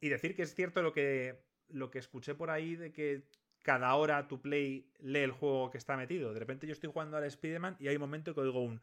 Y 0.00 0.08
decir 0.08 0.34
que 0.34 0.42
es 0.42 0.54
cierto 0.54 0.82
lo 0.82 0.92
que, 0.92 1.42
lo 1.68 1.90
que 1.90 1.98
escuché 1.98 2.34
por 2.34 2.50
ahí 2.50 2.76
de 2.76 2.92
que 2.92 3.28
cada 3.62 3.94
hora 3.94 4.26
tu 4.26 4.40
Play 4.40 4.90
lee 5.00 5.20
el 5.20 5.32
juego 5.32 5.70
que 5.70 5.78
está 5.78 5.96
metido. 5.96 6.32
De 6.32 6.40
repente 6.40 6.66
yo 6.66 6.72
estoy 6.72 6.90
jugando 6.90 7.16
al 7.16 7.24
Spider-Man 7.24 7.76
y 7.78 7.88
hay 7.88 7.96
un 7.96 8.00
momento 8.00 8.34
que 8.34 8.40
oigo 8.40 8.62
un... 8.62 8.80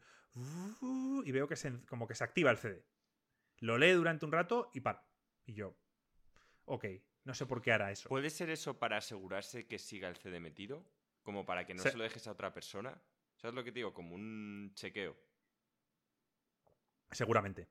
Y 1.24 1.32
veo 1.32 1.48
que 1.48 1.56
se, 1.56 1.72
como 1.86 2.06
que 2.06 2.14
se 2.14 2.24
activa 2.24 2.50
el 2.50 2.58
CD. 2.58 2.84
Lo 3.58 3.76
lee 3.76 3.92
durante 3.92 4.24
un 4.24 4.32
rato 4.32 4.70
y 4.72 4.80
para. 4.80 5.04
Y 5.46 5.54
yo... 5.54 5.76
Ok, 6.64 6.84
no 7.24 7.34
sé 7.34 7.46
por 7.46 7.62
qué 7.62 7.72
hará 7.72 7.90
eso. 7.90 8.08
¿Puede 8.08 8.30
ser 8.30 8.50
eso 8.50 8.78
para 8.78 8.98
asegurarse 8.98 9.66
que 9.66 9.78
siga 9.78 10.08
el 10.08 10.16
CD 10.16 10.38
metido? 10.38 10.84
Como 11.22 11.44
para 11.44 11.66
que 11.66 11.74
no 11.74 11.82
se, 11.82 11.96
lo 11.96 12.04
dejes 12.04 12.26
a 12.26 12.32
otra 12.32 12.52
persona. 12.52 13.00
¿Sabes 13.36 13.54
lo 13.54 13.64
que 13.64 13.72
te 13.72 13.80
digo? 13.80 13.92
Como 13.92 14.14
un 14.14 14.72
chequeo. 14.74 15.16
Seguramente. 17.10 17.68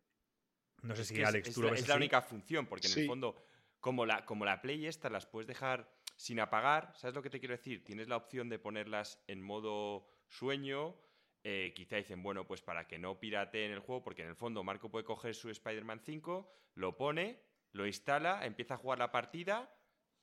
No 0.82 0.96
sé 0.96 1.06
si 1.06 1.24
Alex, 1.24 1.50
es, 1.50 1.56
tú 1.56 1.62
lo 1.62 1.72
ves. 1.72 1.82
Es 1.82 1.88
la 1.88 1.96
única 1.96 2.22
función, 2.22 2.66
porque 2.66 2.88
en 2.88 3.00
el 3.00 3.08
fondo, 3.08 3.36
como 3.80 4.06
la, 4.06 4.26
como 4.26 4.46
la 4.46 4.62
Play 4.62 4.86
esta, 4.86 5.10
las 5.10 5.26
puedes 5.26 5.48
dejar 5.48 5.97
sin 6.18 6.40
apagar. 6.40 6.92
¿Sabes 6.96 7.16
lo 7.16 7.22
que 7.22 7.30
te 7.30 7.40
quiero 7.40 7.56
decir? 7.56 7.86
Tienes 7.86 8.10
la 8.10 8.18
opción 8.18 8.50
de 8.50 8.60
ponerlas 8.60 9.24
en 9.28 9.42
modo 9.42 10.10
sueño. 10.28 11.00
Eh, 11.44 11.72
quizá 11.76 11.96
dicen, 11.96 12.22
bueno, 12.22 12.46
pues 12.46 12.62
para 12.62 12.88
que 12.88 13.00
no 13.00 13.18
en 13.22 13.72
el 13.72 13.80
juego, 13.80 14.04
porque 14.04 14.24
en 14.24 14.30
el 14.30 14.36
fondo 14.36 14.64
Marco 14.64 14.92
puede 14.92 15.06
coger 15.06 15.34
su 15.34 15.50
Spider-Man 15.50 16.02
5, 16.04 16.52
lo 16.74 16.98
pone, 16.98 17.42
lo 17.72 17.88
instala, 17.88 18.46
empieza 18.46 18.74
a 18.74 18.78
jugar 18.78 19.00
la 19.00 19.12
partida, 19.12 19.74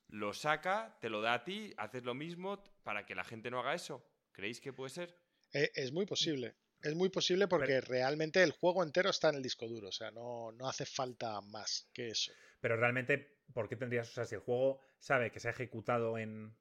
lo 0.09 0.35
saca, 0.35 0.99
te 1.01 1.09
lo 1.09 1.23
da 1.23 1.35
a 1.35 1.45
ti, 1.45 1.73
haces 1.79 2.05
lo 2.05 2.15
mismo 2.15 2.63
para 2.83 3.07
que 3.07 3.15
la 3.15 3.25
gente 3.25 3.51
no 3.51 3.61
haga 3.61 3.75
eso. 3.75 4.05
¿Creéis 4.33 4.61
que 4.61 4.73
puede 4.73 4.91
ser? 4.91 5.17
Eh, 5.53 5.71
es 5.75 5.93
muy 5.93 6.05
posible. 6.05 6.57
Es 6.83 6.95
muy 6.95 7.09
posible 7.09 7.49
porque 7.49 7.81
realmente 7.81 8.43
el 8.43 8.53
juego 8.53 8.83
entero 8.83 9.09
está 9.09 9.31
en 9.31 9.37
el 9.37 9.43
disco 9.43 9.67
duro, 9.67 9.89
o 9.89 9.93
sea, 9.93 10.11
no, 10.11 10.53
no 10.53 10.69
hace 10.69 10.85
falta 10.85 11.41
más 11.41 11.89
que 11.95 12.09
eso. 12.09 12.31
Pero 12.61 12.77
realmente, 12.77 13.34
¿por 13.53 13.69
qué 13.69 13.77
tendrías, 13.77 14.11
o 14.11 14.13
sea, 14.13 14.25
si 14.25 14.35
el 14.35 14.41
juego 14.41 14.81
sabe 14.99 15.31
que 15.31 15.41
se 15.41 15.49
ha 15.49 15.51
ejecutado 15.53 16.19
en, 16.19 16.57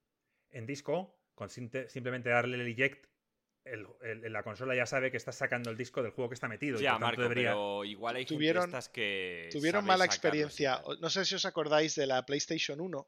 en 0.51 0.65
disco, 0.65 1.17
con 1.35 1.49
simplemente 1.49 2.29
darle 2.29 2.61
el 2.61 2.67
eject, 2.67 3.07
el, 3.65 3.87
la 4.31 4.43
consola 4.43 4.75
ya 4.75 4.85
sabe 4.85 5.09
que 5.09 5.17
estás 5.17 5.35
sacando 5.35 5.71
el 5.71 5.77
disco 5.77 6.03
del 6.03 6.11
juego 6.11 6.29
que 6.29 6.35
está 6.35 6.47
metido. 6.47 6.79
Ya, 6.79 6.97
Marco, 6.97 7.23
pero 7.29 7.85
igual 7.85 8.17
hay 8.17 8.25
tuvieron, 8.25 8.71
que 8.91 9.49
Tuvieron 9.51 9.85
mala 9.85 10.05
experiencia. 10.05 10.81
No 10.99 11.09
sé 11.09 11.25
si 11.25 11.35
os 11.35 11.45
acordáis 11.45 11.95
de 11.95 12.05
la 12.05 12.25
PlayStation 12.25 12.81
1, 12.81 13.07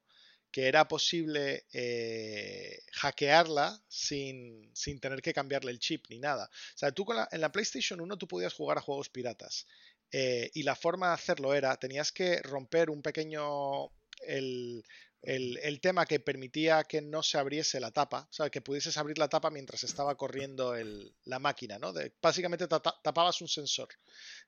que 0.52 0.68
era 0.68 0.88
posible 0.88 1.66
eh, 1.74 2.80
hackearla 2.94 3.78
sin, 3.90 4.72
sin, 4.74 5.00
tener 5.02 5.22
que 5.22 5.34
cambiarle 5.34 5.72
el 5.72 5.80
chip 5.80 6.06
ni 6.10 6.20
nada. 6.20 6.46
O 6.46 6.78
sea, 6.78 6.94
tú 6.94 7.06
en 7.32 7.42
la 7.42 7.52
PlayStation 7.52 8.00
1 8.00 8.18
tú 8.18 8.28
podías 8.28 8.54
jugar 8.54 8.78
a 8.78 8.82
juegos 8.82 9.10
piratas. 9.10 9.68
Eh, 10.12 10.50
y 10.54 10.64
la 10.64 10.76
forma 10.76 11.08
de 11.08 11.14
hacerlo 11.14 11.54
era, 11.54 11.76
tenías 11.78 12.12
que 12.12 12.42
romper 12.42 12.90
un 12.90 13.02
pequeño... 13.02 13.90
El, 14.28 14.84
el, 15.26 15.82
tema 15.82 16.06
que 16.06 16.20
permitía 16.20 16.84
que 16.84 17.02
no 17.02 17.24
se 17.24 17.38
abriese 17.38 17.80
la 17.80 17.92
tapa, 17.92 18.28
o 18.30 18.34
sea, 18.34 18.50
que 18.50 18.62
pudieses 18.62 18.98
abrir 18.98 19.18
la 19.18 19.28
tapa 19.28 19.50
mientras 19.50 19.84
estaba 19.84 20.16
corriendo 20.16 20.76
la 21.24 21.40
máquina, 21.40 21.80
¿no? 21.80 21.94
básicamente 22.22 22.68
tapabas 22.68 23.42
un 23.42 23.48
sensor, 23.48 23.90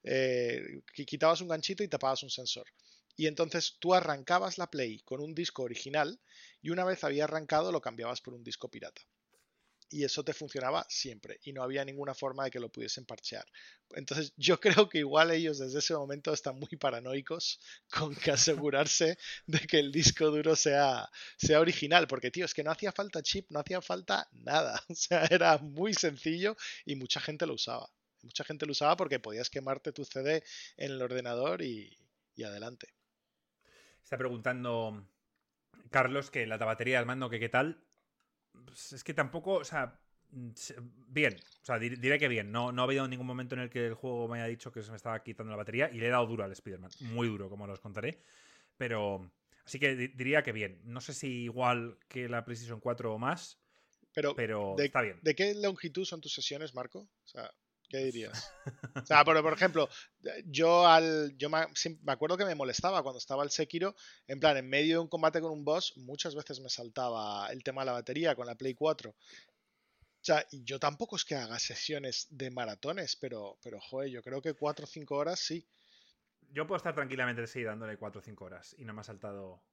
eh, 0.03 0.81
quitabas 0.93 1.41
un 1.41 1.47
ganchito 1.47 1.83
y 1.83 1.87
tapabas 1.87 2.21
un 2.23 2.29
sensor. 2.29 2.67
Y 3.15 3.25
entonces 3.25 3.77
tú 3.79 3.95
arrancabas 3.95 4.59
la 4.59 4.69
Play 4.69 4.99
con 4.99 5.19
un 5.19 5.33
disco 5.33 5.63
original 5.63 6.19
y 6.61 6.69
una 6.69 6.85
vez 6.85 7.03
había 7.03 7.23
arrancado 7.23 7.71
lo 7.71 7.81
cambiabas 7.81 8.21
por 8.21 8.35
un 8.35 8.43
disco 8.43 8.69
pirata 8.69 9.01
y 9.89 10.03
eso 10.03 10.23
te 10.23 10.33
funcionaba 10.33 10.85
siempre 10.89 11.39
y 11.43 11.53
no 11.53 11.63
había 11.63 11.85
ninguna 11.85 12.13
forma 12.13 12.43
de 12.45 12.51
que 12.51 12.59
lo 12.59 12.69
pudiesen 12.69 13.05
parchear. 13.05 13.45
Entonces 13.91 14.33
yo 14.35 14.59
creo 14.59 14.89
que 14.89 14.99
igual 14.99 15.31
ellos 15.31 15.59
desde 15.59 15.79
ese 15.79 15.93
momento 15.93 16.33
están 16.33 16.59
muy 16.59 16.69
paranoicos 16.79 17.59
con 17.91 18.15
que 18.15 18.31
asegurarse 18.31 19.17
de 19.45 19.59
que 19.59 19.79
el 19.79 19.91
disco 19.91 20.29
duro 20.29 20.55
sea, 20.55 21.09
sea 21.37 21.59
original, 21.59 22.07
porque 22.07 22.31
tío, 22.31 22.45
es 22.45 22.53
que 22.53 22.63
no 22.63 22.71
hacía 22.71 22.91
falta 22.91 23.21
chip, 23.21 23.49
no 23.49 23.59
hacía 23.59 23.81
falta 23.81 24.27
nada, 24.31 24.83
o 24.89 24.95
sea, 24.95 25.25
era 25.25 25.57
muy 25.57 25.93
sencillo 25.93 26.57
y 26.85 26.95
mucha 26.95 27.19
gente 27.19 27.45
lo 27.45 27.53
usaba. 27.53 27.89
Mucha 28.23 28.43
gente 28.43 28.65
lo 28.65 28.71
usaba 28.71 28.97
porque 28.97 29.19
podías 29.19 29.49
quemarte 29.49 29.93
tu 29.93 30.03
CD 30.03 30.43
en 30.75 30.91
el 30.91 31.01
ordenador 31.01 31.61
y, 31.61 31.97
y 32.35 32.43
adelante. 32.43 32.87
Está 34.03 34.17
preguntando 34.17 35.07
Carlos 35.91 36.31
que 36.31 36.45
la 36.47 36.57
batería 36.57 36.97
del 36.97 37.05
mando 37.05 37.29
que 37.29 37.39
qué 37.39 37.49
tal. 37.49 37.86
Pues 38.65 38.93
es 38.93 39.03
que 39.03 39.13
tampoco, 39.13 39.53
o 39.53 39.63
sea, 39.63 39.99
mm, 40.31 40.49
bien, 41.07 41.35
o 41.35 41.65
sea, 41.65 41.79
diré 41.79 42.19
que 42.19 42.27
bien. 42.27 42.51
No, 42.51 42.71
no 42.71 42.81
ha 42.81 42.85
habido 42.85 43.07
ningún 43.07 43.27
momento 43.27 43.55
en 43.55 43.61
el 43.61 43.69
que 43.69 43.87
el 43.87 43.93
juego 43.93 44.27
me 44.27 44.39
haya 44.39 44.47
dicho 44.47 44.71
que 44.71 44.81
se 44.81 44.91
me 44.91 44.97
estaba 44.97 45.21
quitando 45.23 45.51
la 45.51 45.57
batería 45.57 45.89
y 45.91 45.99
le 45.99 46.07
he 46.07 46.09
dado 46.09 46.25
duro 46.27 46.43
al 46.43 46.51
Spider-Man. 46.51 46.91
Muy 47.01 47.27
duro, 47.27 47.49
como 47.49 47.65
os 47.65 47.79
contaré. 47.79 48.21
Pero, 48.77 49.31
así 49.65 49.79
que 49.79 49.95
diría 49.95 50.43
que 50.43 50.51
bien. 50.51 50.81
No 50.83 51.01
sé 51.01 51.13
si 51.13 51.43
igual 51.43 51.97
que 52.07 52.29
la 52.29 52.45
PlayStation 52.45 52.79
4 52.79 53.13
o 53.13 53.17
más, 53.17 53.59
pero, 54.13 54.35
pero 54.35 54.75
está 54.79 55.01
bien. 55.01 55.19
¿De 55.21 55.35
qué 55.35 55.53
longitud 55.53 56.03
son 56.05 56.21
tus 56.21 56.33
sesiones, 56.33 56.73
Marco? 56.73 56.99
O 56.99 57.27
sea, 57.27 57.51
¿Qué 57.87 57.97
dirías? 57.97 58.53
O 59.03 59.05
sea, 59.05 59.23
por, 59.23 59.41
por 59.41 59.53
ejemplo, 59.53 59.87
yo 60.45 60.85
al 60.85 61.37
yo 61.37 61.49
me, 61.49 61.59
me, 62.03 62.11
acuerdo 62.11 62.35
que 62.35 62.45
me 62.45 62.55
molestaba 62.55 63.03
cuando 63.03 63.19
estaba 63.19 63.43
el 63.43 63.51
Sekiro, 63.51 63.95
en 64.27 64.39
plan, 64.39 64.57
en 64.57 64.67
medio 64.67 64.95
de 64.95 64.99
un 64.99 65.07
combate 65.07 65.39
con 65.39 65.51
un 65.51 65.63
boss, 65.63 65.93
muchas 65.97 66.35
veces 66.35 66.59
me 66.59 66.69
saltaba 66.69 67.47
el 67.51 67.63
tema 67.63 67.83
de 67.83 67.85
la 67.85 67.91
batería 67.93 68.35
con 68.35 68.47
la 68.47 68.55
Play 68.55 68.73
4. 68.73 69.11
O 69.11 69.15
sea, 70.19 70.45
yo 70.51 70.79
tampoco 70.79 71.15
es 71.15 71.23
que 71.23 71.35
haga 71.35 71.59
sesiones 71.59 72.27
de 72.29 72.51
maratones, 72.51 73.15
pero, 73.15 73.57
pero 73.63 73.79
joder, 73.79 74.09
yo 74.09 74.21
creo 74.21 74.41
que 74.41 74.55
4 74.55 74.83
o 74.83 74.87
5 74.87 75.15
horas 75.15 75.39
sí. 75.39 75.65
Yo 76.49 76.67
puedo 76.67 76.77
estar 76.77 76.95
tranquilamente 76.95 77.47
sí 77.47 77.63
dándole 77.63 77.97
4 77.97 78.19
o 78.19 78.23
5 78.23 78.45
horas 78.45 78.75
y 78.77 78.83
no 78.83 78.93
me 78.93 79.01
ha 79.01 79.03
saltado 79.03 79.63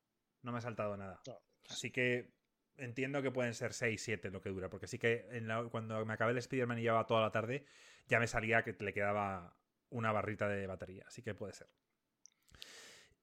no 0.42 0.52
me 0.52 0.58
ha 0.58 0.60
saltado 0.60 0.96
nada. 0.96 1.20
Así 1.68 1.90
que 1.90 2.30
entiendo 2.76 3.22
que 3.22 3.30
pueden 3.30 3.54
ser 3.54 3.72
6, 3.72 4.00
7 4.00 4.30
lo 4.30 4.40
que 4.40 4.50
dura, 4.50 4.68
porque 4.68 4.86
sí 4.86 4.98
que 4.98 5.26
cuando 5.70 6.04
me 6.04 6.12
acabé 6.12 6.32
el 6.32 6.38
Spider-Man 6.38 6.78
y 6.78 6.82
llevaba 6.82 7.06
toda 7.06 7.22
la 7.22 7.32
tarde, 7.32 7.64
ya 8.06 8.18
me 8.18 8.26
salía 8.26 8.62
que 8.62 8.76
le 8.78 8.92
quedaba 8.92 9.56
una 9.90 10.12
barrita 10.12 10.48
de 10.48 10.66
batería, 10.66 11.04
así 11.06 11.22
que 11.22 11.34
puede 11.34 11.52
ser. 11.52 11.68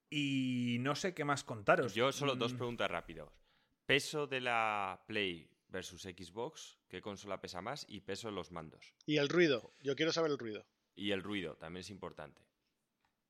Y 0.10 0.78
no 0.82 0.96
sé 0.96 1.14
qué 1.14 1.24
más 1.24 1.44
contaros. 1.44 1.94
Yo 1.94 2.12
solo 2.12 2.36
dos 2.36 2.54
mm. 2.54 2.58
preguntas 2.58 2.92
rápidas. 2.92 3.30
Peso 3.86 4.28
de 4.28 4.42
la 4.42 5.04
Play 5.08 5.50
versus 5.70 6.04
Xbox, 6.04 6.80
¿qué 6.90 7.02
consola 7.02 7.40
pesa 7.40 7.62
más? 7.62 7.86
Y 7.88 8.02
peso 8.02 8.28
de 8.28 8.34
los 8.34 8.52
mandos. 8.52 8.94
Y 9.06 9.18
el 9.18 9.30
ruido, 9.30 9.74
yo 9.82 9.96
quiero 9.96 10.12
saber 10.12 10.32
el 10.32 10.38
ruido. 10.38 10.66
Y 10.96 11.12
el 11.12 11.24
ruido, 11.24 11.56
también 11.56 11.82
es 11.82 11.90
importante. 11.90 12.42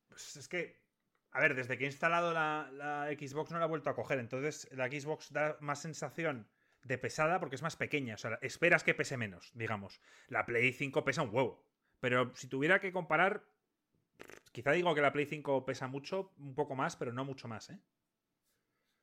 Pues 0.08 0.36
es 0.36 0.48
que, 0.48 0.82
a 1.32 1.40
ver, 1.40 1.56
desde 1.56 1.78
que 1.78 1.86
he 1.86 1.88
instalado 1.88 2.34
la, 2.34 2.70
la 2.74 3.08
Xbox 3.12 3.52
no 3.52 3.60
la 3.60 3.66
he 3.66 3.70
vuelto 3.70 3.90
a 3.90 3.96
coger, 3.96 4.20
entonces 4.20 4.68
la 4.72 4.88
Xbox 4.88 5.32
da 5.32 5.58
más 5.62 5.82
sensación 5.82 6.48
de 6.84 6.98
pesada 6.98 7.40
porque 7.40 7.56
es 7.56 7.62
más 7.62 7.76
pequeña. 7.76 8.16
O 8.16 8.18
sea, 8.18 8.40
esperas 8.42 8.84
que 8.84 8.94
pese 8.94 9.18
menos, 9.18 9.52
digamos. 9.54 10.02
La 10.28 10.46
Play 10.46 10.74
5 10.74 11.04
pesa 11.04 11.22
un 11.22 11.34
huevo. 11.34 11.64
Pero 12.00 12.36
si 12.36 12.48
tuviera 12.48 12.80
que 12.80 12.92
comparar, 12.92 13.44
quizá 14.52 14.72
digo 14.72 14.94
que 14.96 15.02
la 15.02 15.14
Play 15.14 15.26
5 15.26 15.66
pesa 15.66 15.88
mucho, 15.88 16.34
un 16.38 16.56
poco 16.56 16.76
más, 16.76 16.96
pero 16.96 17.14
no 17.14 17.26
mucho 17.26 17.48
más, 17.48 17.70
¿eh? 17.70 17.80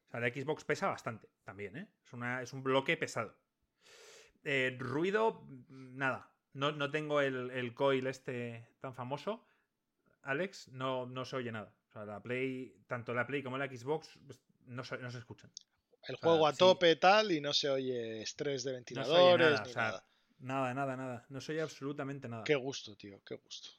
O 0.08 0.10
sea, 0.10 0.20
la 0.20 0.28
Xbox 0.28 0.64
pesa 0.64 0.88
bastante 0.88 1.28
también, 1.44 1.76
¿eh? 1.76 1.88
Es, 2.04 2.12
una, 2.12 2.42
es 2.42 2.52
un 2.52 2.62
bloque 2.62 2.96
pesado. 2.96 3.36
Eh, 4.42 4.74
ruido, 4.78 5.46
nada. 5.68 6.32
No, 6.54 6.72
no 6.72 6.90
tengo 6.90 7.20
el, 7.20 7.74
coil 7.74 8.06
este 8.06 8.66
tan 8.80 8.94
famoso. 8.94 9.46
Alex, 10.22 10.68
no, 10.68 11.06
no 11.06 11.24
se 11.26 11.36
oye 11.36 11.52
nada. 11.52 11.74
O 11.90 11.92
sea, 11.92 12.06
la 12.06 12.22
Play, 12.22 12.82
tanto 12.86 13.12
la 13.12 13.26
Play 13.26 13.42
como 13.42 13.58
la 13.58 13.68
Xbox 13.68 14.18
pues, 14.26 14.40
no, 14.66 14.82
no 15.00 15.10
se 15.10 15.18
escuchan 15.18 15.52
el 16.06 16.16
juego 16.16 16.46
a 16.46 16.52
tope 16.52 16.96
tal 16.96 17.32
y 17.32 17.40
no 17.40 17.52
se 17.52 17.68
oye 17.68 18.22
estrés 18.22 18.64
de 18.64 18.72
ventiladores 18.72 19.60
nada, 19.74 20.04
nada. 20.40 20.74
Nada, 20.74 20.96
nada, 20.96 21.26
No 21.28 21.40
se 21.40 21.52
oye 21.52 21.62
absolutamente 21.62 22.28
nada. 22.28 22.44
Qué 22.44 22.54
gusto, 22.54 22.96
tío, 22.96 23.20
qué 23.24 23.34
gusto. 23.36 23.70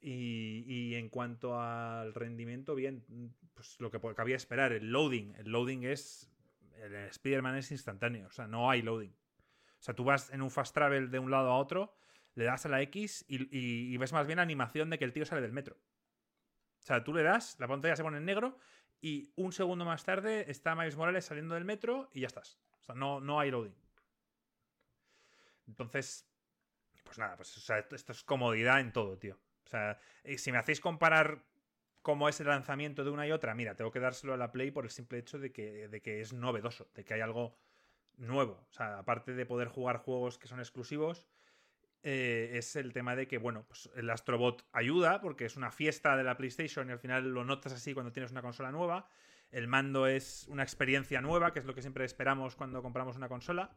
Y, 0.00 0.94
en 0.94 1.08
cuanto 1.08 1.58
al 1.58 2.12
rendimiento, 2.12 2.74
bien, 2.74 3.34
pues 3.54 3.80
lo 3.80 3.90
que 3.90 3.98
cabía 4.14 4.36
esperar, 4.36 4.72
el 4.72 4.92
loading. 4.92 5.34
El 5.36 5.50
loading 5.50 5.84
es. 5.84 6.30
El 6.76 6.94
Spider-Man 6.94 7.56
es 7.56 7.70
instantáneo, 7.70 8.26
o 8.26 8.30
sea, 8.30 8.46
no 8.46 8.70
hay 8.70 8.82
loading. 8.82 9.12
O 9.12 9.82
sea, 9.82 9.94
tú 9.94 10.04
vas 10.04 10.30
en 10.30 10.42
un 10.42 10.50
fast 10.50 10.74
travel 10.74 11.10
de 11.10 11.18
un 11.18 11.30
lado 11.30 11.50
a 11.50 11.56
otro, 11.56 11.96
le 12.34 12.44
das 12.44 12.66
a 12.66 12.68
la 12.68 12.82
X 12.82 13.24
y, 13.26 13.48
y 13.50 13.96
ves 13.96 14.12
más 14.12 14.26
bien 14.26 14.38
animación 14.38 14.90
de 14.90 14.98
que 14.98 15.04
el 15.06 15.12
tío 15.14 15.24
sale 15.24 15.40
del 15.40 15.52
metro. 15.52 15.76
O 15.76 16.82
sea, 16.86 17.02
tú 17.02 17.14
le 17.14 17.22
das, 17.22 17.56
la 17.58 17.68
pantalla 17.68 17.96
se 17.96 18.02
pone 18.02 18.18
en 18.18 18.26
negro 18.26 18.58
y 19.00 19.32
un 19.36 19.52
segundo 19.52 19.84
más 19.84 20.04
tarde 20.04 20.50
está 20.50 20.74
Miles 20.74 20.96
Morales 20.96 21.24
saliendo 21.24 21.54
del 21.54 21.64
metro 21.64 22.08
y 22.12 22.20
ya 22.20 22.26
estás. 22.26 22.58
O 22.80 22.84
sea, 22.84 22.94
no, 22.94 23.20
no 23.20 23.40
hay 23.40 23.50
loading. 23.50 23.74
Entonces, 25.66 26.26
pues 27.02 27.18
nada, 27.18 27.36
pues 27.36 27.70
esto 27.70 28.12
es 28.12 28.22
comodidad 28.22 28.80
en 28.80 28.92
todo, 28.92 29.18
tío. 29.18 29.38
O 29.64 29.68
sea, 29.68 29.98
si 30.36 30.52
me 30.52 30.58
hacéis 30.58 30.80
comparar 30.80 31.42
cómo 32.02 32.28
es 32.28 32.38
el 32.40 32.48
lanzamiento 32.48 33.04
de 33.04 33.10
una 33.10 33.26
y 33.26 33.32
otra, 33.32 33.54
mira, 33.54 33.74
tengo 33.74 33.90
que 33.90 34.00
dárselo 34.00 34.34
a 34.34 34.36
la 34.36 34.52
Play 34.52 34.70
por 34.70 34.84
el 34.84 34.90
simple 34.90 35.18
hecho 35.18 35.38
de 35.38 35.52
que, 35.52 35.88
de 35.88 36.02
que 36.02 36.20
es 36.20 36.32
novedoso, 36.32 36.88
de 36.94 37.04
que 37.04 37.14
hay 37.14 37.20
algo 37.20 37.56
nuevo. 38.16 38.66
O 38.70 38.72
sea, 38.72 38.98
aparte 38.98 39.32
de 39.32 39.46
poder 39.46 39.68
jugar 39.68 39.98
juegos 39.98 40.38
que 40.38 40.48
son 40.48 40.58
exclusivos, 40.58 41.26
eh, 42.06 42.58
es 42.58 42.76
el 42.76 42.92
tema 42.92 43.16
de 43.16 43.26
que, 43.26 43.38
bueno, 43.38 43.64
pues 43.66 43.88
el 43.96 44.10
Astrobot 44.10 44.66
ayuda 44.72 45.22
porque 45.22 45.46
es 45.46 45.56
una 45.56 45.72
fiesta 45.72 46.18
de 46.18 46.22
la 46.22 46.36
PlayStation 46.36 46.86
y 46.90 46.92
al 46.92 46.98
final 46.98 47.30
lo 47.32 47.46
notas 47.46 47.72
así 47.72 47.94
cuando 47.94 48.12
tienes 48.12 48.30
una 48.30 48.42
consola 48.42 48.70
nueva. 48.70 49.08
El 49.50 49.68
mando 49.68 50.06
es 50.06 50.46
una 50.48 50.62
experiencia 50.62 51.22
nueva, 51.22 51.54
que 51.54 51.60
es 51.60 51.64
lo 51.64 51.74
que 51.74 51.80
siempre 51.80 52.04
esperamos 52.04 52.56
cuando 52.56 52.82
compramos 52.82 53.16
una 53.16 53.28
consola. 53.28 53.74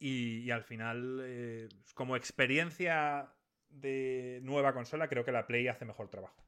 Y, 0.00 0.50
al 0.50 0.64
final, 0.64 1.20
eh, 1.22 1.68
como 1.94 2.16
experiencia 2.16 3.32
de 3.68 4.40
nueva 4.42 4.72
consola, 4.72 5.06
creo 5.06 5.24
que 5.24 5.30
la 5.30 5.46
Play 5.46 5.68
hace 5.68 5.84
mejor 5.84 6.08
trabajo. 6.08 6.44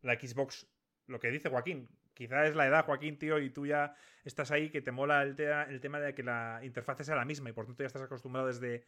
La 0.00 0.14
Xbox, 0.14 0.66
lo 1.06 1.20
que 1.20 1.30
dice 1.30 1.50
Joaquín, 1.50 1.90
quizá 2.14 2.46
es 2.46 2.54
la 2.54 2.66
edad, 2.66 2.86
Joaquín, 2.86 3.18
tío, 3.18 3.38
y 3.40 3.50
tú 3.50 3.66
ya 3.66 3.94
estás 4.24 4.50
ahí 4.50 4.70
que 4.70 4.80
te 4.80 4.90
mola 4.90 5.22
el, 5.22 5.38
el 5.38 5.80
tema 5.80 6.00
de 6.00 6.14
que 6.14 6.22
la 6.22 6.60
interfaz 6.62 7.04
sea 7.04 7.16
la 7.16 7.26
misma 7.26 7.50
y 7.50 7.52
por 7.52 7.66
tanto 7.66 7.82
ya 7.82 7.88
estás 7.88 8.02
acostumbrado 8.02 8.46
desde 8.46 8.86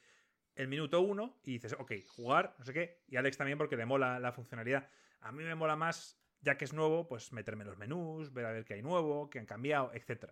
el 0.57 0.69
minuto 0.69 1.01
uno 1.01 1.39
y 1.45 1.53
dices, 1.53 1.75
ok, 1.79 1.93
jugar, 2.09 2.55
no 2.59 2.65
sé 2.65 2.73
qué, 2.73 3.03
y 3.09 3.17
Alex 3.17 3.37
también 3.37 3.59
porque 3.59 3.77
le 3.77 3.87
mola 3.87 4.19
la 4.19 4.33
funcionalidad. 4.33 4.89
A 5.21 5.31
mí 5.31 5.45
me 5.45 5.55
mola 5.55 5.77
más, 5.77 6.19
ya 6.41 6.57
que 6.57 6.65
es 6.65 6.73
nuevo, 6.73 7.07
pues 7.07 7.33
meterme 7.33 7.63
en 7.63 7.69
los 7.69 7.79
menús, 7.79 8.33
ver 8.33 8.47
a 8.47 8.53
ver 8.53 8.65
qué 8.65 8.75
hay 8.75 8.83
nuevo, 8.83 9.31
qué 9.31 9.39
han 9.39 9.47
cambiado, 9.47 9.93
etc. 9.93 10.27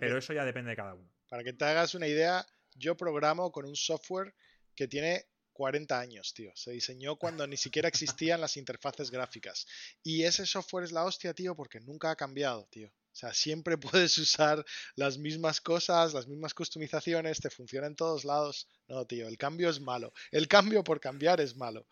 Pero 0.00 0.18
eso 0.18 0.32
ya 0.32 0.44
depende 0.44 0.70
de 0.70 0.76
cada 0.76 0.94
uno. 0.94 1.08
Para 1.28 1.44
que 1.44 1.52
te 1.52 1.64
hagas 1.64 1.94
una 1.94 2.06
idea, 2.06 2.44
yo 2.74 2.96
programo 2.96 3.52
con 3.52 3.64
un 3.64 3.76
software 3.76 4.34
que 4.74 4.88
tiene 4.88 5.26
40 5.52 5.98
años, 5.98 6.34
tío. 6.34 6.52
Se 6.56 6.72
diseñó 6.72 7.16
cuando 7.16 7.46
ni 7.46 7.56
siquiera 7.56 7.88
existían 7.88 8.40
las 8.40 8.56
interfaces 8.56 9.10
gráficas. 9.10 9.66
Y 10.02 10.24
ese 10.24 10.46
software 10.46 10.84
es 10.84 10.92
la 10.92 11.04
hostia, 11.04 11.32
tío, 11.32 11.54
porque 11.54 11.80
nunca 11.80 12.10
ha 12.10 12.16
cambiado, 12.16 12.66
tío. 12.70 12.92
O 13.14 13.16
sea, 13.16 13.32
siempre 13.32 13.78
puedes 13.78 14.18
usar 14.18 14.64
las 14.96 15.18
mismas 15.18 15.60
cosas, 15.60 16.12
las 16.12 16.26
mismas 16.26 16.52
customizaciones, 16.52 17.40
te 17.40 17.48
funciona 17.48 17.86
en 17.86 17.94
todos 17.94 18.24
lados. 18.24 18.68
No, 18.88 19.06
tío, 19.06 19.28
el 19.28 19.38
cambio 19.38 19.70
es 19.70 19.80
malo. 19.80 20.12
El 20.32 20.48
cambio 20.48 20.82
por 20.84 21.00
cambiar 21.00 21.40
es 21.40 21.56
malo. 21.56 21.86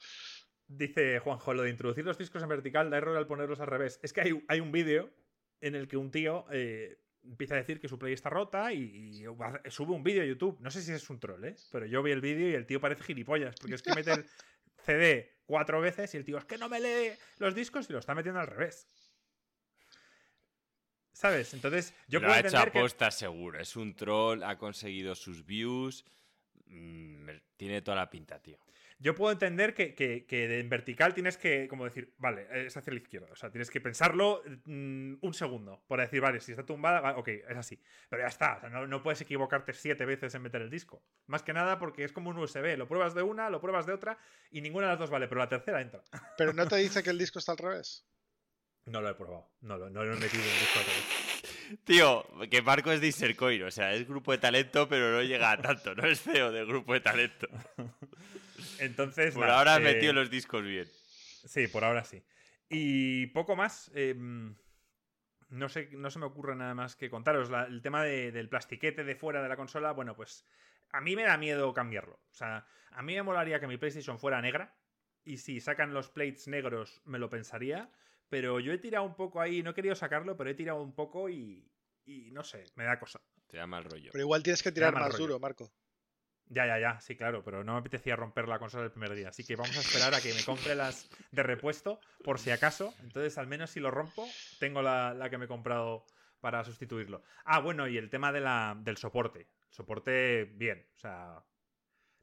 Dice 0.67 1.19
Juanjo, 1.21 1.55
lo 1.55 1.63
de 1.63 1.71
introducir 1.71 2.05
los 2.05 2.19
discos 2.19 2.43
en 2.43 2.49
vertical 2.49 2.91
da 2.91 2.97
error 2.97 3.17
al 3.17 3.27
ponerlos 3.27 3.61
al 3.61 3.69
revés. 3.69 4.01
Es 4.03 4.13
que 4.13 4.23
hay, 4.23 4.45
hay 4.49 4.61
un 4.61 4.73
vídeo 4.73 5.11
en 5.61 5.77
el 5.77 5.87
que 5.87 5.97
un 5.97 6.11
tío 6.11 6.45
eh, 6.51 6.99
empieza 7.25 7.55
a 7.55 7.59
decir 7.59 7.79
que 7.81 7.89
su 7.89 7.99
play 7.99 8.13
está 8.13 8.29
rota 8.31 8.73
y, 8.73 9.25
sube 9.69 9.93
un 9.93 10.03
vídeo 10.03 10.23
a 10.23 10.27
YouTube. 10.27 10.59
No 10.61 10.71
sé 10.71 10.83
si 10.83 10.93
es 10.93 11.09
un 11.09 11.21
troll, 11.21 11.45
¿eh? 11.45 11.57
Pero 11.71 11.87
yo 11.87 12.03
vi 12.03 12.11
el 12.11 12.21
vídeo 12.21 12.51
y 12.51 12.55
el 12.55 12.67
tío 12.67 12.81
parece 12.81 13.05
gilipollas, 13.05 13.55
porque 13.61 13.77
es 13.77 13.83
que 13.83 13.95
mete 13.95 14.13
el 14.13 14.27
CD 14.85 15.31
cuatro 15.47 15.81
veces 15.81 16.13
y 16.15 16.17
el 16.17 16.25
tío 16.25 16.39
es 16.39 16.45
que 16.45 16.59
no 16.59 16.69
me 16.69 16.81
lee 16.81 17.13
los 17.39 17.55
discos 17.55 17.89
y 17.89 17.93
lo 17.93 17.99
está 17.99 18.15
metiendo 18.15 18.41
al 18.41 18.47
revés. 18.49 18.89
¿Sabes? 21.13 21.55
Entonces, 21.55 21.95
yo 22.09 22.21
lo 22.21 22.33
ha 22.33 22.41
hecho 22.41 22.59
aposta 22.59 23.11
seguro. 23.11 23.61
Es 23.61 23.77
un 23.77 23.95
troll, 23.95 24.43
ha 24.43 24.57
conseguido 24.59 25.15
sus 25.15 25.45
views. 25.45 26.05
Mm, 26.67 27.29
tiene 27.57 27.83
toda 27.83 27.97
la 27.97 28.11
pinta, 28.11 28.41
tío. 28.41 28.59
Yo 29.03 29.17
puedo 29.17 29.33
entender 29.33 29.75
que, 29.75 30.27
en 30.29 30.69
vertical 30.69 31.13
tienes 31.13 31.37
que, 31.37 31.67
como 31.67 31.85
decir, 31.85 32.15
vale, 32.19 32.47
es 32.53 32.77
hacia 32.77 32.93
la 32.93 33.01
izquierda. 33.01 33.27
O 33.33 33.35
sea, 33.35 33.51
tienes 33.51 33.69
que 33.69 33.81
pensarlo 33.81 34.45
mm, 34.65 35.15
un 35.21 35.35
segundo 35.35 35.83
para 35.89 36.05
decir, 36.05 36.21
vale, 36.21 36.41
si 36.41 36.53
está 36.53 36.65
tumbada, 36.65 37.17
ok, 37.17 37.27
es 37.27 37.57
así. 37.57 37.83
Pero 38.09 38.23
ya 38.23 38.29
está, 38.29 38.61
no, 38.69 39.03
puedes 39.03 39.21
equivocarte 39.21 39.73
siete 39.73 40.05
veces 40.05 40.33
en 40.37 40.43
meter 40.43 40.63
el 40.63 40.71
disco. 40.71 41.03
Más 41.27 41.43
que 41.43 41.53
nada 41.53 41.81
porque 41.81 42.05
es 42.05 42.13
como 42.13 42.31
un 42.31 42.39
USB. 42.39 42.77
Lo 42.79 42.87
pruebas 42.87 43.13
de 43.13 43.23
una, 43.23 43.51
lo 43.51 43.61
pruebas 43.61 43.87
de 43.87 43.93
otra 43.93 44.19
y 44.53 44.61
ninguna 44.61 44.87
de 44.87 44.93
las 44.93 45.01
dos 45.01 45.11
vale, 45.11 45.27
pero 45.27 45.41
la 45.41 45.49
tercera 45.49 45.81
entra. 45.81 46.05
Pero 46.39 46.53
no 46.53 46.69
te 46.69 46.77
dice 46.77 47.03
que 47.03 47.11
el 47.11 47.19
disco 47.19 47.41
está 47.41 47.53
al 47.53 47.59
revés. 47.59 48.07
No 48.87 49.01
lo 49.01 49.11
he 49.11 49.15
probado. 49.15 49.49
No 49.61 49.79
lo, 49.79 49.91
no 49.91 50.05
lo 50.05 50.15
he 50.15 50.17
metido 50.17 50.43
en 50.43 50.49
revés. 50.51 51.79
Tío, 51.85 52.27
que 52.51 52.63
Marco 52.63 52.91
es 52.91 53.01
de 53.01 53.09
Isercoin, 53.09 53.63
o 53.63 53.71
sea, 53.71 53.95
es 53.95 54.07
grupo 54.07 54.33
de 54.33 54.39
talento, 54.39 54.89
pero 54.89 55.13
no 55.13 55.23
llega 55.23 55.53
a 55.53 55.61
tanto, 55.61 55.95
no 55.95 56.07
es 56.07 56.21
feo 56.21 56.51
de 56.51 56.65
grupo 56.65 56.93
de 56.93 57.01
talento. 57.01 57.49
Entonces. 58.79 59.35
Por 59.35 59.49
ahora 59.49 59.75
has 59.75 59.81
eh, 59.81 59.85
metido 59.85 60.13
los 60.13 60.31
discos 60.31 60.63
bien. 60.63 60.87
Sí, 61.45 61.69
por 61.69 61.85
ahora 61.85 62.05
sí. 62.05 62.23
Y 62.69 63.27
poco 63.29 63.57
más. 63.57 63.91
Em, 63.95 64.55
no, 65.51 65.69
sé, 65.69 65.91
no 65.93 66.11
se 66.11 66.19
me 66.19 66.27
ocurre 66.27 66.57
nada 66.57 66.75
más 66.75 66.97
que 66.97 67.11
contaros. 67.11 67.51
el 67.69 67.83
tema 67.83 68.03
del 68.03 68.49
plastiquete 68.49 69.05
de 69.05 69.15
fuera 69.15 69.43
de 69.43 69.49
la 69.49 69.57
consola, 69.57 69.93
bueno, 69.93 70.17
pues 70.17 70.45
a 70.91 71.01
mí 71.01 71.15
me 71.17 71.25
da 71.25 71.37
miedo 71.37 71.73
cambiarlo. 71.73 72.15
O 72.15 72.35
sea, 72.35 72.67
a 72.91 73.03
mí 73.03 73.15
me 73.15 73.23
molaría 73.23 73.61
que 73.61 73.67
mi 73.67 73.77
PlayStation 73.77 74.19
fuera 74.19 74.41
negra. 74.41 74.75
Y 75.25 75.39
si 75.39 75.61
sacan 75.61 75.95
los 75.95 76.09
plates 76.09 76.49
negros, 76.49 77.01
me 77.05 77.19
lo 77.19 77.31
pensaría. 77.31 77.91
Pero 78.33 78.61
yo 78.61 78.73
he 78.73 78.79
tirado 78.79 79.05
un 79.05 79.15
poco 79.15 79.43
ahí, 79.43 79.63
no 79.63 79.73
he 79.73 79.75
querido 79.75 79.95
sacarlo, 79.95 80.39
pero 80.39 80.49
he 80.49 80.55
tirado 80.55 80.81
un 80.81 80.95
poco 80.95 81.29
y, 81.29 81.71
y 82.07 82.31
no 82.31 82.43
sé, 82.43 82.65
me 82.77 82.85
da 82.85 82.99
cosa. 82.99 83.21
Te 83.47 83.59
da 83.59 83.67
mal 83.67 83.85
rollo. 83.85 84.09
Pero 84.11 84.25
igual 84.25 84.43
tienes 84.43 84.63
que 84.63 84.73
tirar 84.73 84.95
más 84.95 85.19
duro, 85.19 85.39
Marco. 85.39 85.71
Ya, 86.47 86.67
ya, 86.67 86.79
ya, 86.79 86.99
sí, 86.99 87.15
claro, 87.15 87.45
pero 87.45 87.63
no 87.63 87.75
me 87.75 87.81
apetecía 87.81 88.17
romper 88.17 88.49
la 88.49 88.59
consola 88.59 88.85
el 88.85 88.91
primer 88.91 89.15
día. 89.15 89.29
Así 89.29 89.45
que 89.45 89.55
vamos 89.55 89.77
a 89.77 89.81
esperar 89.81 90.15
a 90.15 90.23
que 90.23 90.33
me 90.33 90.43
compre 90.45 90.75
las 90.75 91.11
de 91.31 91.43
repuesto, 91.43 92.01
por 92.25 92.39
si 92.39 92.51
acaso. 92.51 92.95
Entonces, 93.03 93.37
al 93.37 93.49
menos 93.49 93.69
si 93.69 93.81
lo 93.81 93.91
rompo, 93.91 94.27
tengo 94.59 94.81
la, 94.81 95.27
que 95.29 95.37
me 95.37 95.45
he 95.45 95.49
comprado 95.49 96.07
para 96.41 96.65
sustituirlo. 96.65 97.23
Ah, 97.45 97.61
bueno, 97.61 97.87
y 97.87 97.99
el 97.99 98.09
tema 98.09 98.33
de 98.33 98.41
la, 98.41 98.75
del 98.81 98.97
soporte. 98.97 99.47
Soporte 99.69 100.45
bien, 100.55 100.89
o 100.95 100.99
sea, 100.99 101.45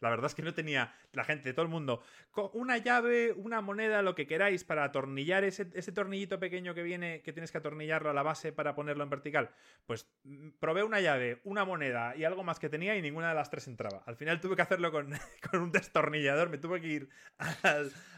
la 0.01 0.09
verdad 0.09 0.27
es 0.27 0.35
que 0.35 0.41
no 0.41 0.53
tenía 0.53 0.93
la 1.13 1.23
gente, 1.23 1.53
todo 1.53 1.63
el 1.63 1.71
mundo, 1.71 2.01
con 2.31 2.49
una 2.53 2.77
llave, 2.77 3.33
una 3.33 3.61
moneda, 3.61 4.01
lo 4.01 4.15
que 4.15 4.27
queráis 4.27 4.63
para 4.63 4.83
atornillar 4.83 5.43
ese, 5.43 5.65
tornillito 5.91 6.39
pequeño 6.39 6.73
que 6.73 6.83
viene, 6.83 7.21
que 7.21 7.33
tienes 7.33 7.51
que 7.51 7.57
atornillarlo 7.57 8.09
a 8.09 8.13
la 8.13 8.23
base 8.23 8.51
para 8.51 8.75
ponerlo 8.75 9.03
en 9.03 9.09
vertical. 9.09 9.49
Pues 9.85 10.09
mm, 10.23 10.49
probé 10.59 10.83
una 10.83 11.01
llave, 11.01 11.41
una 11.43 11.65
moneda 11.65 12.15
y 12.15 12.23
algo 12.23 12.43
más 12.43 12.59
que 12.59 12.69
tenía 12.69 12.95
y 12.95 13.01
ninguna 13.01 13.29
de 13.29 13.35
las 13.35 13.49
tres 13.49 13.67
entraba. 13.67 14.03
Al 14.05 14.15
final 14.15 14.39
tuve 14.39 14.55
que 14.55 14.61
hacerlo 14.61 14.91
con, 14.91 15.13
un 15.53 15.71
destornillador, 15.71 16.49
me 16.49 16.57
tuve 16.57 16.81
que 16.81 16.87
ir 16.87 17.09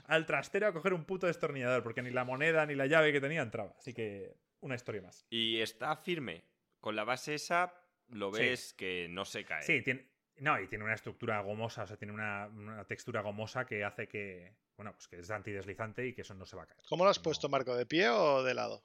al, 0.06 0.26
trastero 0.26 0.68
a 0.68 0.74
coger 0.74 0.94
un 0.94 1.06
puto 1.06 1.28
destornillador, 1.28 1.84
porque 1.84 2.02
ni 2.02 2.12
la 2.12 2.26
moneda 2.26 2.66
ni 2.66 2.76
la 2.76 2.86
llave 2.86 3.12
que 3.12 3.22
tenía 3.22 3.42
entraba. 3.42 3.74
Así 3.78 3.94
que 3.94 4.36
una 4.60 4.76
historia 4.76 5.02
más. 5.02 5.26
Y 5.30 5.60
está 5.62 5.96
firme. 5.96 6.46
Con 6.80 6.96
la 6.96 7.04
base 7.04 7.36
esa 7.36 7.74
lo 8.10 8.32
ves 8.32 8.74
que 8.74 9.08
no 9.10 9.24
se 9.24 9.46
cae. 9.46 9.64
Sí, 9.64 9.82
tiene, 9.82 10.11
no, 10.38 10.60
y 10.60 10.68
tiene 10.68 10.84
una 10.84 10.96
estructura 10.96 11.42
gomosa, 11.42 11.84
o 11.84 11.88
sea, 11.88 11.98
tiene 11.98 12.14
una, 12.14 12.86
textura 12.88 13.22
gomosa 13.22 13.66
que 13.66 13.84
hace 13.84 14.08
que, 14.08 14.56
bueno, 14.76 14.94
pues 14.94 15.08
que 15.08 15.20
es 15.20 15.30
antideslizante 15.30 16.08
y 16.08 16.14
que 16.14 16.22
eso 16.22 16.34
no 16.34 16.46
se 16.46 16.56
va 16.56 16.64
a 16.64 16.68
caer. 16.68 16.82
¿Cómo 16.90 17.04
lo 17.04 17.10
has 17.10 17.20
puesto, 17.20 17.50
Marco? 17.50 17.76
¿De 17.76 17.86
pie 17.86 18.10
o 18.10 18.44
de 18.44 18.54
lado? 18.54 18.84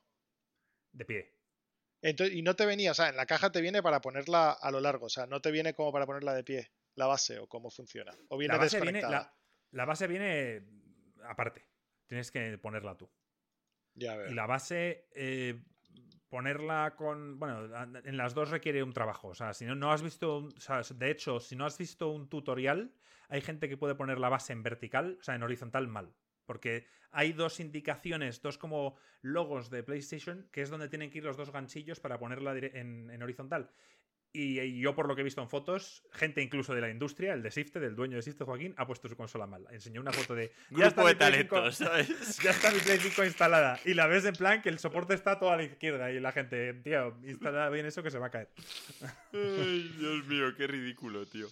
De 0.92 1.04
pie. 1.04 1.32
y 2.02 2.42
no 2.42 2.56
te 2.56 2.66
venía, 2.66 2.90
o 2.90 2.94
sea, 2.94 3.08
en 3.08 3.16
la 3.16 3.26
caja 3.26 3.50
te 3.50 3.60
viene 3.60 3.82
para 3.82 4.00
ponerla 4.00 4.52
a 4.52 4.70
lo 4.70 4.80
largo, 4.80 5.06
o 5.06 5.10
sea, 5.10 5.26
no 5.26 5.40
te 5.40 5.50
viene 5.50 5.74
como 5.74 5.92
para 5.92 6.06
ponerla 6.06 6.34
de 6.34 6.44
pie, 6.44 6.70
la 6.94 7.06
base 7.06 7.38
o 7.38 7.48
cómo 7.48 7.70
funciona. 7.70 8.16
O 8.28 8.36
viene 8.36 8.54
la 8.54 8.58
base 8.58 8.76
desconectada. 8.76 9.18
Viene, 9.18 9.32
la, 9.72 9.84
base 9.84 10.06
viene 10.06 10.62
aparte, 11.24 11.64
tienes 12.06 12.30
que 12.30 12.58
ponerla 12.58 12.96
tú. 12.96 13.10
Ya 13.94 14.16
veo. 14.16 14.30
Y 14.30 14.34
la 14.34 14.46
base, 14.46 15.08
eh, 15.14 15.62
ponerla 16.28 16.94
con. 16.96 17.38
Bueno, 17.38 17.68
en 18.04 18.16
las 18.16 18.34
dos 18.34 18.50
requiere 18.50 18.82
un 18.82 18.92
trabajo. 18.92 19.28
O 19.28 19.34
sea, 19.34 19.54
si 19.54 19.64
no, 19.64 19.74
no 19.74 19.92
has 19.92 20.02
visto. 20.02 20.36
o 20.36 20.60
sea, 20.60 20.82
de 20.82 21.10
hecho, 21.10 21.40
si 21.40 21.56
no 21.56 21.64
has 21.64 21.78
visto 21.78 22.10
un 22.10 22.28
tutorial, 22.28 22.92
hay 23.28 23.40
gente 23.40 23.68
que 23.68 23.76
puede 23.76 23.94
poner 23.94 24.18
la 24.18 24.28
base 24.28 24.52
en 24.52 24.62
vertical, 24.62 25.18
o 25.20 25.22
sea, 25.22 25.34
en 25.34 25.42
horizontal 25.42 25.88
mal. 25.88 26.14
Porque 26.44 26.86
hay 27.10 27.32
dos 27.32 27.58
indicaciones, 27.58 28.40
dos 28.40 28.56
como 28.56 28.96
logos 29.20 29.68
de 29.68 29.82
PlayStation, 29.82 30.48
que 30.52 30.62
es 30.62 30.70
donde 30.70 30.88
tienen 30.88 31.10
que 31.10 31.18
ir 31.18 31.24
los 31.24 31.36
dos 31.36 31.50
ganchillos 31.50 31.98
para 31.98 32.18
ponerla 32.18 32.56
en, 32.56 33.10
en 33.10 33.22
horizontal. 33.22 33.70
Y, 34.38 34.80
yo, 34.80 34.94
por 34.94 35.08
lo 35.08 35.14
que 35.14 35.22
he 35.22 35.24
visto 35.24 35.40
en 35.40 35.48
fotos, 35.48 36.02
gente 36.12 36.42
incluso 36.42 36.74
de 36.74 36.82
la 36.82 36.90
industria, 36.90 37.32
el 37.32 37.42
de 37.42 37.50
Sifte, 37.50 37.80
del 37.80 37.96
dueño 37.96 38.16
de 38.16 38.22
Sifte, 38.22 38.44
Joaquín, 38.44 38.74
ha 38.76 38.86
puesto 38.86 39.08
su 39.08 39.16
consola 39.16 39.46
mal. 39.46 39.66
Enseñó 39.70 40.02
una 40.02 40.12
foto 40.12 40.34
de. 40.34 40.52
Ya 40.70 40.88
está, 40.88 41.02
de 41.04 41.72
¿sabes? 41.72 42.36
ya 42.42 42.50
está 42.50 42.70
mi 42.70 42.78
Play 42.80 42.98
5 42.98 43.24
instalada. 43.24 43.80
Y 43.86 43.94
la 43.94 44.06
ves 44.06 44.26
en 44.26 44.34
plan 44.34 44.60
que 44.60 44.68
el 44.68 44.78
soporte 44.78 45.14
está 45.14 45.38
todo 45.38 45.52
a 45.52 45.56
la 45.56 45.62
izquierda. 45.62 46.12
Y 46.12 46.20
la 46.20 46.32
gente, 46.32 46.74
tío, 46.74 47.16
instala 47.24 47.70
bien 47.70 47.86
eso 47.86 48.02
que 48.02 48.10
se 48.10 48.18
va 48.18 48.26
a 48.26 48.30
caer. 48.30 48.50
Ay, 49.32 49.94
Dios 49.98 50.26
mío, 50.26 50.54
qué 50.54 50.66
ridículo, 50.66 51.24
tío. 51.24 51.46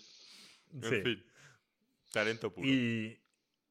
En 0.74 1.02
fin. 1.02 1.24
Talento 2.12 2.52
puro. 2.52 2.68
Y, 2.68 3.18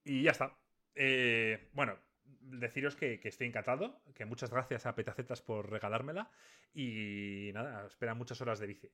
y 0.06 0.24
ya 0.24 0.32
está. 0.32 0.58
Eh, 0.96 1.70
bueno, 1.74 2.00
deciros 2.42 2.96
que, 2.96 3.20
estoy 3.24 3.48
encantado, 3.48 4.02
que 4.14 4.26
muchas 4.26 4.50
gracias 4.50 4.86
a 4.86 4.96
Petacetas 4.96 5.42
por 5.42 5.70
regalármela 5.70 6.30
y 6.74 7.52
nada, 7.54 7.86
espera 7.88 8.14
muchas 8.14 8.40
horas 8.42 8.60
de 8.60 8.68
bici. 8.68 8.90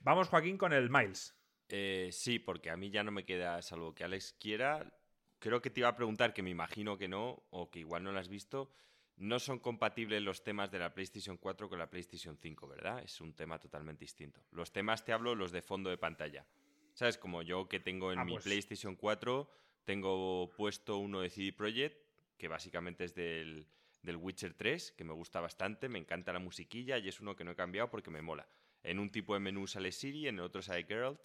Vamos, 0.00 0.28
Joaquín, 0.28 0.58
con 0.58 0.72
el 0.72 0.90
Miles. 0.90 1.36
Eh, 1.68 2.10
sí, 2.12 2.38
porque 2.38 2.70
a 2.70 2.76
mí 2.76 2.90
ya 2.90 3.02
no 3.02 3.12
me 3.12 3.24
queda, 3.24 3.62
salvo 3.62 3.94
que 3.94 4.04
Alex 4.04 4.36
quiera. 4.38 4.92
Creo 5.38 5.62
que 5.62 5.70
te 5.70 5.80
iba 5.80 5.88
a 5.88 5.96
preguntar, 5.96 6.34
que 6.34 6.42
me 6.42 6.50
imagino 6.50 6.98
que 6.98 7.08
no, 7.08 7.44
o 7.50 7.70
que 7.70 7.80
igual 7.80 8.04
no 8.04 8.12
lo 8.12 8.18
has 8.18 8.28
visto. 8.28 8.72
No 9.16 9.38
son 9.38 9.58
compatibles 9.58 10.22
los 10.22 10.42
temas 10.42 10.70
de 10.70 10.78
la 10.78 10.94
PlayStation 10.94 11.36
4 11.36 11.68
con 11.68 11.78
la 11.78 11.88
PlayStation 11.90 12.36
5, 12.36 12.68
¿verdad? 12.68 13.02
Es 13.02 13.20
un 13.20 13.34
tema 13.34 13.58
totalmente 13.58 14.04
distinto. 14.04 14.44
Los 14.50 14.72
temas 14.72 15.04
te 15.04 15.12
hablo 15.12 15.34
los 15.34 15.52
de 15.52 15.62
fondo 15.62 15.90
de 15.90 15.98
pantalla. 15.98 16.46
¿Sabes? 16.94 17.18
Como 17.18 17.42
yo 17.42 17.68
que 17.68 17.80
tengo 17.80 18.12
en 18.12 18.18
ah, 18.18 18.24
mi 18.24 18.32
pues 18.32 18.44
PlayStation 18.44 18.96
4 18.96 19.48
tengo 19.84 20.50
puesto 20.56 20.98
uno 20.98 21.20
de 21.20 21.30
CD 21.30 21.52
Projekt, 21.52 22.01
que 22.42 22.48
básicamente 22.48 23.04
es 23.04 23.14
del, 23.14 23.68
del 24.02 24.16
Witcher 24.16 24.52
3, 24.54 24.94
que 24.98 25.04
me 25.04 25.12
gusta 25.12 25.40
bastante, 25.40 25.88
me 25.88 26.00
encanta 26.00 26.32
la 26.32 26.40
musiquilla 26.40 26.98
y 26.98 27.06
es 27.06 27.20
uno 27.20 27.36
que 27.36 27.44
no 27.44 27.52
he 27.52 27.54
cambiado 27.54 27.88
porque 27.88 28.10
me 28.10 28.20
mola. 28.20 28.48
En 28.82 28.98
un 28.98 29.12
tipo 29.12 29.34
de 29.34 29.38
menú 29.38 29.68
sale 29.68 29.92
Siri, 29.92 30.26
en 30.26 30.34
el 30.34 30.40
otro 30.40 30.60
sale 30.60 30.82
Geralt. 30.82 31.20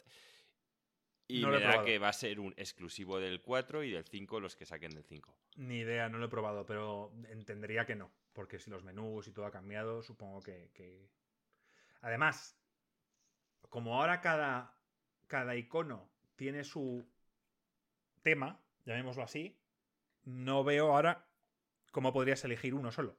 Y 1.27 1.41
No 1.41 1.47
me 1.49 1.59
da 1.59 1.83
que 1.83 1.97
va 1.97 2.09
a 2.09 2.13
ser 2.13 2.39
un 2.39 2.53
exclusivo 2.55 3.19
del 3.19 3.41
4 3.41 3.83
y 3.83 3.89
del 3.93 4.05
5 4.05 4.39
los 4.39 4.55
que 4.55 4.67
saquen 4.67 4.91
del 4.91 5.05
5. 5.05 5.35
Ni 5.55 5.79
idea, 5.79 6.07
no 6.07 6.19
lo 6.19 6.27
he 6.27 6.29
probado, 6.29 6.67
pero 6.67 7.11
entendería 7.29 7.87
que 7.87 7.95
no. 7.95 8.11
Porque 8.33 8.59
si 8.59 8.69
los 8.69 8.83
menús 8.83 9.27
y 9.27 9.31
todo 9.31 9.47
ha 9.47 9.51
cambiado, 9.51 10.03
supongo 10.03 10.43
que. 10.43 10.69
que- 10.75 11.09
Además, 12.01 12.55
como 13.69 13.95
ahora 13.99 14.21
cada, 14.21 14.77
cada 15.25 15.55
icono 15.55 16.11
tiene 16.35 16.63
su 16.63 17.03
tema, 18.21 18.61
llamémoslo 18.85 19.23
así, 19.23 19.57
no 20.27 20.65
veo 20.65 20.93
ahora 20.93 21.25
cómo 21.91 22.11
podrías 22.11 22.43
elegir 22.43 22.73
uno 22.75 22.91
solo. 22.91 23.17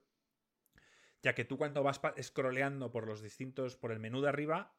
Ya 1.23 1.35
que 1.35 1.44
tú 1.44 1.57
cuando 1.57 1.83
vas 1.83 2.01
scrolleando 2.23 2.92
por 2.92 3.07
los 3.07 3.23
distintos, 3.23 3.77
por 3.77 3.92
el 3.92 3.99
menú 3.99 4.21
de 4.21 4.29
arriba, 4.29 4.75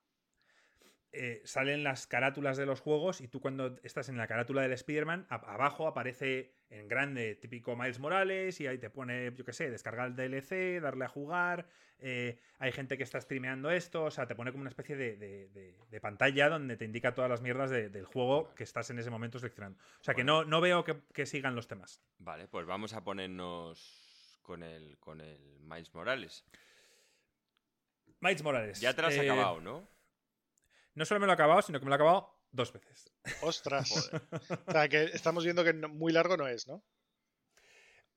eh, 1.11 1.41
salen 1.45 1.83
las 1.83 2.05
carátulas 2.07 2.55
de 2.57 2.65
los 2.65 2.81
juegos 2.81 3.21
y 3.21 3.27
tú 3.27 3.41
cuando 3.41 3.77
estás 3.83 4.09
en 4.09 4.17
la 4.17 4.27
carátula 4.27 4.61
del 4.61 4.73
Spider-Man, 4.73 5.25
abajo 5.29 5.87
aparece 5.87 6.53
en 6.69 6.87
grande 6.87 7.35
típico 7.35 7.75
Miles 7.75 7.99
Morales 7.99 8.61
y 8.61 8.67
ahí 8.67 8.77
te 8.77 8.89
pone, 8.91 9.33
yo 9.35 9.43
qué 9.43 9.53
sé, 9.53 9.71
descargar 9.71 10.07
el 10.07 10.15
DLC, 10.15 10.79
darle 10.79 11.05
a 11.05 11.07
jugar, 11.07 11.67
eh, 11.97 12.39
hay 12.59 12.71
gente 12.71 12.95
que 12.95 13.03
está 13.03 13.19
streameando 13.19 13.71
esto, 13.71 14.03
o 14.05 14.11
sea, 14.11 14.27
te 14.27 14.35
pone 14.35 14.51
como 14.51 14.61
una 14.61 14.69
especie 14.69 14.95
de, 14.95 15.17
de- 15.17 15.49
de- 15.49 15.77
de 15.89 15.99
pantalla 15.99 16.47
donde 16.47 16.77
te 16.77 16.85
indica 16.85 17.13
todas 17.15 17.29
las 17.29 17.41
mierdas 17.41 17.71
de- 17.71 17.89
del 17.89 18.05
juego 18.05 18.53
que 18.53 18.63
estás 18.63 18.89
en 18.91 18.99
ese 18.99 19.09
momento 19.09 19.39
seleccionando. 19.39 19.79
O 19.99 20.03
sea, 20.03 20.13
que 20.13 20.23
no, 20.23 20.45
no 20.45 20.61
veo 20.61 20.83
que, 20.83 21.01
que 21.13 21.25
sigan 21.25 21.55
los 21.55 21.67
temas. 21.67 22.03
Vale, 22.19 22.47
pues 22.47 22.65
vamos 22.67 22.93
a 22.93 23.03
ponernos 23.03 24.39
con 24.43 24.61
el, 24.63 24.97
con 24.99 25.21
el 25.21 25.59
Miles 25.61 25.93
Morales. 25.95 26.45
Miles 28.21 28.43
Morales. 28.43 28.79
Ya 28.79 28.93
te 28.93 29.01
lo 29.01 29.07
has 29.07 29.15
eh, 29.15 29.21
acabado, 29.29 29.59
¿no? 29.61 29.87
No 30.99 31.05
solo 31.05 31.21
me 31.21 31.27
lo 31.27 31.31
he 31.31 31.35
acabado, 31.35 31.61
sino 31.61 31.79
que 31.79 31.85
me 31.85 31.89
lo 31.89 31.95
he 31.95 31.95
acabado 31.95 32.43
dos 32.51 32.73
veces. 32.73 33.09
Ostras. 33.41 33.89
Joder. 34.11 34.21
O 34.67 34.71
sea, 34.73 34.89
que 34.89 35.03
estamos 35.05 35.45
viendo 35.45 35.63
que 35.63 35.71
muy 35.71 36.11
largo 36.11 36.35
no 36.35 36.45
es, 36.45 36.67
¿no? 36.67 36.83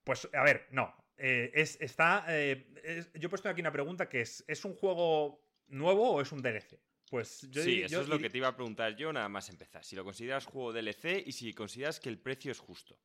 Pues, 0.02 0.28
a 0.32 0.42
ver, 0.42 0.66
no. 0.72 0.92
Eh, 1.16 1.52
es, 1.54 1.80
está. 1.80 2.24
eh, 2.28 2.66
es- 2.82 3.12
yo 3.12 3.26
he 3.26 3.28
puesto 3.28 3.48
aquí 3.48 3.60
una 3.60 3.70
pregunta 3.70 4.08
que 4.08 4.22
es: 4.22 4.44
¿es 4.48 4.64
un 4.64 4.74
juego 4.74 5.46
nuevo 5.68 6.10
o 6.10 6.20
es 6.20 6.32
un 6.32 6.42
DLC? 6.42 6.80
Pues 7.08 7.42
yo 7.50 7.62
sí, 7.62 7.82
eso 7.82 7.92
yo 7.92 8.00
es 8.00 8.08
lo 8.08 8.18
que 8.18 8.30
te 8.30 8.38
iba 8.38 8.48
a 8.48 8.56
preguntar 8.56 8.96
yo 8.96 9.12
nada 9.12 9.28
más 9.28 9.48
empezar. 9.48 9.84
Si 9.84 9.94
lo 9.94 10.02
consideras 10.02 10.46
juego 10.46 10.72
DLC 10.72 11.22
y 11.24 11.30
si 11.30 11.52
consideras 11.54 12.00
que 12.00 12.08
el 12.08 12.18
precio 12.18 12.50
es 12.50 12.58
justo. 12.58 12.98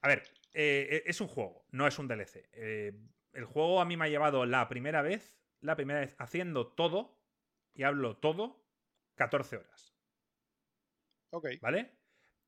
A 0.00 0.08
ver, 0.08 0.22
eh, 0.54 1.02
es 1.04 1.20
un 1.20 1.28
juego, 1.28 1.66
no 1.72 1.86
es 1.86 1.98
un 1.98 2.08
DLC. 2.08 2.48
Eh, 2.52 2.92
el 3.34 3.44
juego 3.44 3.82
a 3.82 3.84
mí 3.84 3.98
me 3.98 4.06
ha 4.06 4.08
llevado 4.08 4.46
la 4.46 4.66
primera 4.70 5.02
vez, 5.02 5.42
la 5.60 5.76
primera 5.76 6.00
vez 6.00 6.14
haciendo 6.18 6.68
todo, 6.68 7.20
y 7.74 7.82
hablo 7.82 8.16
todo, 8.16 8.61
14 9.22 9.56
horas, 9.56 9.96
Ok. 11.30 11.46
¿vale? 11.60 11.96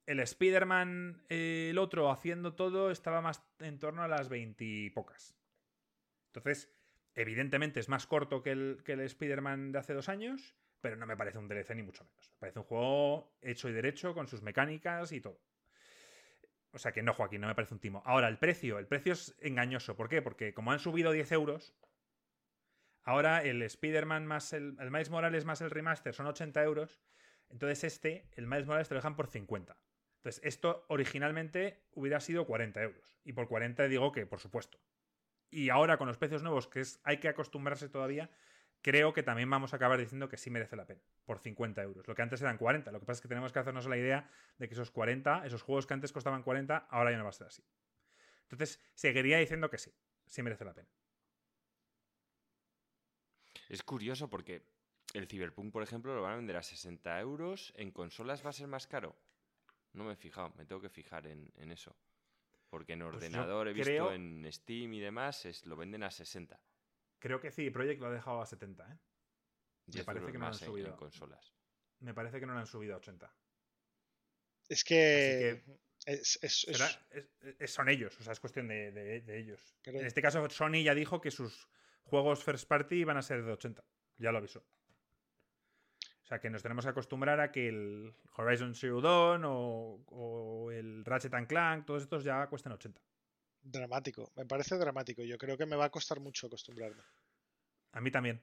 El 0.06 0.18
Spider-Man, 0.18 1.24
eh, 1.28 1.68
el 1.70 1.78
otro, 1.78 2.10
haciendo 2.10 2.56
todo, 2.56 2.90
estaba 2.90 3.20
más 3.20 3.48
en 3.60 3.78
torno 3.78 4.02
a 4.02 4.08
las 4.08 4.28
20 4.28 4.64
y 4.64 4.90
pocas. 4.90 5.38
Entonces, 6.32 6.74
evidentemente 7.14 7.78
es 7.78 7.88
más 7.88 8.08
corto 8.08 8.42
que 8.42 8.50
el, 8.50 8.82
que 8.84 8.94
el 8.94 9.00
Spider-Man 9.00 9.70
de 9.70 9.78
hace 9.78 9.94
dos 9.94 10.08
años, 10.08 10.56
pero 10.80 10.96
no 10.96 11.06
me 11.06 11.16
parece 11.16 11.38
un 11.38 11.46
DLC 11.46 11.76
ni 11.76 11.84
mucho 11.84 12.04
menos. 12.04 12.32
Me 12.32 12.38
parece 12.40 12.58
un 12.58 12.64
juego 12.64 13.38
hecho 13.40 13.68
y 13.68 13.72
derecho, 13.72 14.12
con 14.14 14.26
sus 14.26 14.42
mecánicas 14.42 15.12
y 15.12 15.20
todo. 15.20 15.40
O 16.72 16.78
sea 16.78 16.90
que 16.92 17.04
no, 17.04 17.14
Joaquín, 17.14 17.40
no 17.40 17.46
me 17.46 17.54
parece 17.54 17.74
un 17.74 17.80
timo. 17.80 18.02
Ahora, 18.04 18.26
el 18.26 18.38
precio. 18.40 18.80
El 18.80 18.88
precio 18.88 19.12
es 19.12 19.36
engañoso. 19.38 19.96
¿Por 19.96 20.08
qué? 20.08 20.22
Porque 20.22 20.52
como 20.52 20.72
han 20.72 20.80
subido 20.80 21.12
10 21.12 21.30
euros, 21.30 21.72
ahora 23.04 23.42
el 23.42 23.62
Spider-Man 23.62 24.26
más 24.26 24.52
el, 24.52 24.76
el 24.80 24.90
Miles 24.90 25.10
Morales 25.10 25.44
más 25.44 25.60
el 25.60 25.70
remaster 25.70 26.14
son 26.14 26.26
80 26.26 26.62
euros. 26.62 27.00
Entonces 27.48 27.84
este, 27.84 28.28
el 28.32 28.46
Miles 28.46 28.66
Morales 28.66 28.88
te 28.88 28.94
lo 28.94 28.98
dejan 28.98 29.16
por 29.16 29.28
50. 29.28 29.76
Entonces 30.16 30.42
esto 30.44 30.86
originalmente 30.88 31.84
hubiera 31.92 32.18
sido 32.20 32.46
40 32.46 32.82
euros. 32.82 33.18
Y 33.24 33.34
por 33.34 33.46
40 33.46 33.88
digo 33.88 34.10
que, 34.10 34.26
por 34.26 34.40
supuesto. 34.40 34.78
Y 35.50 35.68
ahora 35.68 35.98
con 35.98 36.08
los 36.08 36.16
precios 36.16 36.42
nuevos, 36.42 36.66
que 36.66 36.82
hay 37.04 37.18
que 37.18 37.28
acostumbrarse 37.28 37.88
todavía, 37.88 38.30
creo 38.80 39.12
que 39.12 39.22
también 39.22 39.48
vamos 39.50 39.72
a 39.72 39.76
acabar 39.76 39.98
diciendo 39.98 40.28
que 40.28 40.36
sí 40.36 40.50
merece 40.50 40.76
la 40.76 40.86
pena. 40.86 41.02
Por 41.26 41.38
50 41.38 41.82
euros. 41.82 42.08
Lo 42.08 42.14
que 42.14 42.22
antes 42.22 42.40
eran 42.40 42.58
40. 42.58 42.90
Lo 42.90 43.00
que 43.00 43.06
pasa 43.06 43.18
es 43.18 43.22
que 43.22 43.28
tenemos 43.28 43.52
que 43.52 43.58
hacernos 43.58 43.86
la 43.86 43.96
idea 43.96 44.30
de 44.58 44.66
que 44.66 44.74
esos 44.74 44.90
40, 44.90 45.46
esos 45.46 45.62
juegos 45.62 45.86
que 45.86 45.94
antes 45.94 46.10
costaban 46.10 46.42
40, 46.42 46.76
ahora 46.90 47.10
ya 47.10 47.18
no 47.18 47.24
va 47.24 47.30
a 47.30 47.34
ser 47.34 47.46
así. 47.46 47.62
Entonces, 48.42 48.82
seguiría 48.94 49.38
diciendo 49.38 49.70
que 49.70 49.78
sí. 49.78 49.94
Sí 50.26 50.42
merece 50.42 50.64
la 50.64 50.74
pena. 50.74 50.88
Es 53.74 53.82
curioso 53.82 54.30
porque 54.30 54.62
el 55.14 55.26
Cyberpunk, 55.26 55.72
por 55.72 55.82
ejemplo, 55.82 56.14
lo 56.14 56.22
van 56.22 56.34
a 56.34 56.36
vender 56.36 56.56
a 56.56 56.62
60 56.62 57.18
euros. 57.20 57.72
¿En 57.76 57.90
consolas 57.90 58.44
va 58.46 58.50
a 58.50 58.52
ser 58.52 58.68
más 58.68 58.86
caro? 58.86 59.16
No 59.94 60.04
me 60.04 60.12
he 60.12 60.16
fijado, 60.16 60.50
me 60.56 60.64
tengo 60.64 60.80
que 60.80 60.88
fijar 60.88 61.26
en, 61.26 61.50
en 61.56 61.72
eso. 61.72 61.96
Porque 62.70 62.92
en 62.92 63.00
Pues 63.00 63.14
ordenador 63.16 63.66
he 63.66 63.72
visto 63.72 63.88
creo- 63.90 64.12
en 64.12 64.46
Steam 64.52 64.94
y 64.94 65.00
demás, 65.00 65.44
es, 65.44 65.66
lo 65.66 65.74
venden 65.76 66.04
a 66.04 66.10
60. 66.12 66.60
Creo 67.18 67.40
que 67.40 67.50
sí, 67.50 67.68
Project 67.70 68.00
lo 68.00 68.06
ha 68.06 68.12
dejado 68.12 68.40
a 68.42 68.46
70, 68.46 68.92
¿eh? 68.92 68.98
10 69.86 70.04
parece 70.04 70.26
que 70.26 70.32
no 70.34 70.38
lo 70.38 70.46
han 70.46 70.52
en- 70.52 70.58
subido. 70.60 70.88
en 70.90 70.96
consolas. 70.96 71.52
Me 71.98 72.14
parece 72.14 72.38
que 72.38 72.46
no 72.46 72.52
lo 72.54 72.60
han 72.60 72.66
subido 72.66 72.94
a 72.94 72.98
80. 72.98 73.34
Es 74.68 74.84
que. 74.84 75.64
Es, 76.06 76.38
es- 76.42 76.64
es- 76.68 76.76
Será- 76.78 77.06
es- 77.10 77.28
es- 77.58 77.72
son 77.72 77.88
ellos, 77.88 78.16
o 78.20 78.22
sea, 78.22 78.32
es 78.34 78.40
cuestión 78.40 78.68
de, 78.68 78.92
de- 78.92 79.20
de 79.22 79.38
ellos. 79.40 79.74
En 79.84 80.06
este 80.06 80.22
caso, 80.22 80.48
Sony 80.50 80.82
ya 80.84 80.94
dijo 80.94 81.20
que 81.20 81.30
sus 81.32 81.68
juegos 82.04 82.44
first 82.44 82.68
party 82.68 83.04
van 83.04 83.16
a 83.16 83.22
ser 83.22 83.44
de 83.44 83.52
80. 83.52 83.84
Ya 84.18 84.32
lo 84.32 84.38
avisó. 84.38 84.60
O 86.22 86.26
sea, 86.26 86.40
que 86.40 86.48
nos 86.48 86.62
tenemos 86.62 86.84
que 86.84 86.90
acostumbrar 86.90 87.38
a 87.40 87.52
que 87.52 87.68
el 87.68 88.14
Horizon 88.36 88.74
Zero 88.74 89.02
Dawn 89.02 89.44
o, 89.44 90.02
o 90.06 90.70
el 90.70 91.04
Ratchet 91.04 91.34
and 91.34 91.46
Clank, 91.46 91.84
todos 91.84 92.02
estos 92.02 92.24
ya 92.24 92.46
cuestan 92.46 92.72
80. 92.72 93.00
dramático. 93.62 94.32
Me 94.36 94.46
parece 94.46 94.76
dramático. 94.78 95.22
Yo 95.22 95.36
creo 95.36 95.58
que 95.58 95.66
me 95.66 95.76
va 95.76 95.86
a 95.86 95.90
costar 95.90 96.20
mucho 96.20 96.46
acostumbrarme. 96.46 97.02
A 97.92 98.00
mí 98.00 98.10
también. 98.10 98.42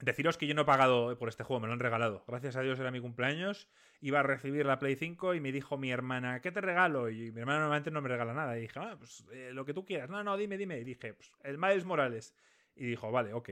Deciros 0.00 0.36
que 0.36 0.46
yo 0.46 0.54
no 0.54 0.62
he 0.62 0.64
pagado 0.64 1.16
por 1.18 1.28
este 1.28 1.44
juego, 1.44 1.60
me 1.60 1.66
lo 1.68 1.72
han 1.72 1.78
regalado. 1.78 2.24
Gracias 2.26 2.56
a 2.56 2.62
Dios 2.62 2.78
era 2.80 2.90
mi 2.90 3.00
cumpleaños. 3.00 3.68
Iba 4.00 4.20
a 4.20 4.22
recibir 4.22 4.66
la 4.66 4.78
Play 4.78 4.96
5 4.96 5.34
y 5.34 5.40
me 5.40 5.52
dijo 5.52 5.78
mi 5.78 5.90
hermana, 5.90 6.40
¿qué 6.40 6.50
te 6.50 6.60
regalo? 6.60 7.08
Y 7.10 7.30
mi 7.30 7.40
hermana 7.40 7.60
normalmente 7.60 7.90
no 7.90 8.02
me 8.02 8.08
regala 8.08 8.34
nada. 8.34 8.58
Y 8.58 8.62
dije, 8.62 8.80
ah, 8.80 8.96
pues 8.98 9.24
eh, 9.32 9.50
lo 9.52 9.64
que 9.64 9.72
tú 9.72 9.84
quieras. 9.84 10.10
No, 10.10 10.24
no, 10.24 10.36
dime, 10.36 10.58
dime. 10.58 10.78
Y 10.78 10.84
dije, 10.84 11.14
pues 11.14 11.30
el 11.42 11.58
Miles 11.58 11.84
Morales. 11.84 12.34
Y 12.74 12.86
dijo, 12.86 13.12
vale, 13.12 13.32
ok. 13.32 13.50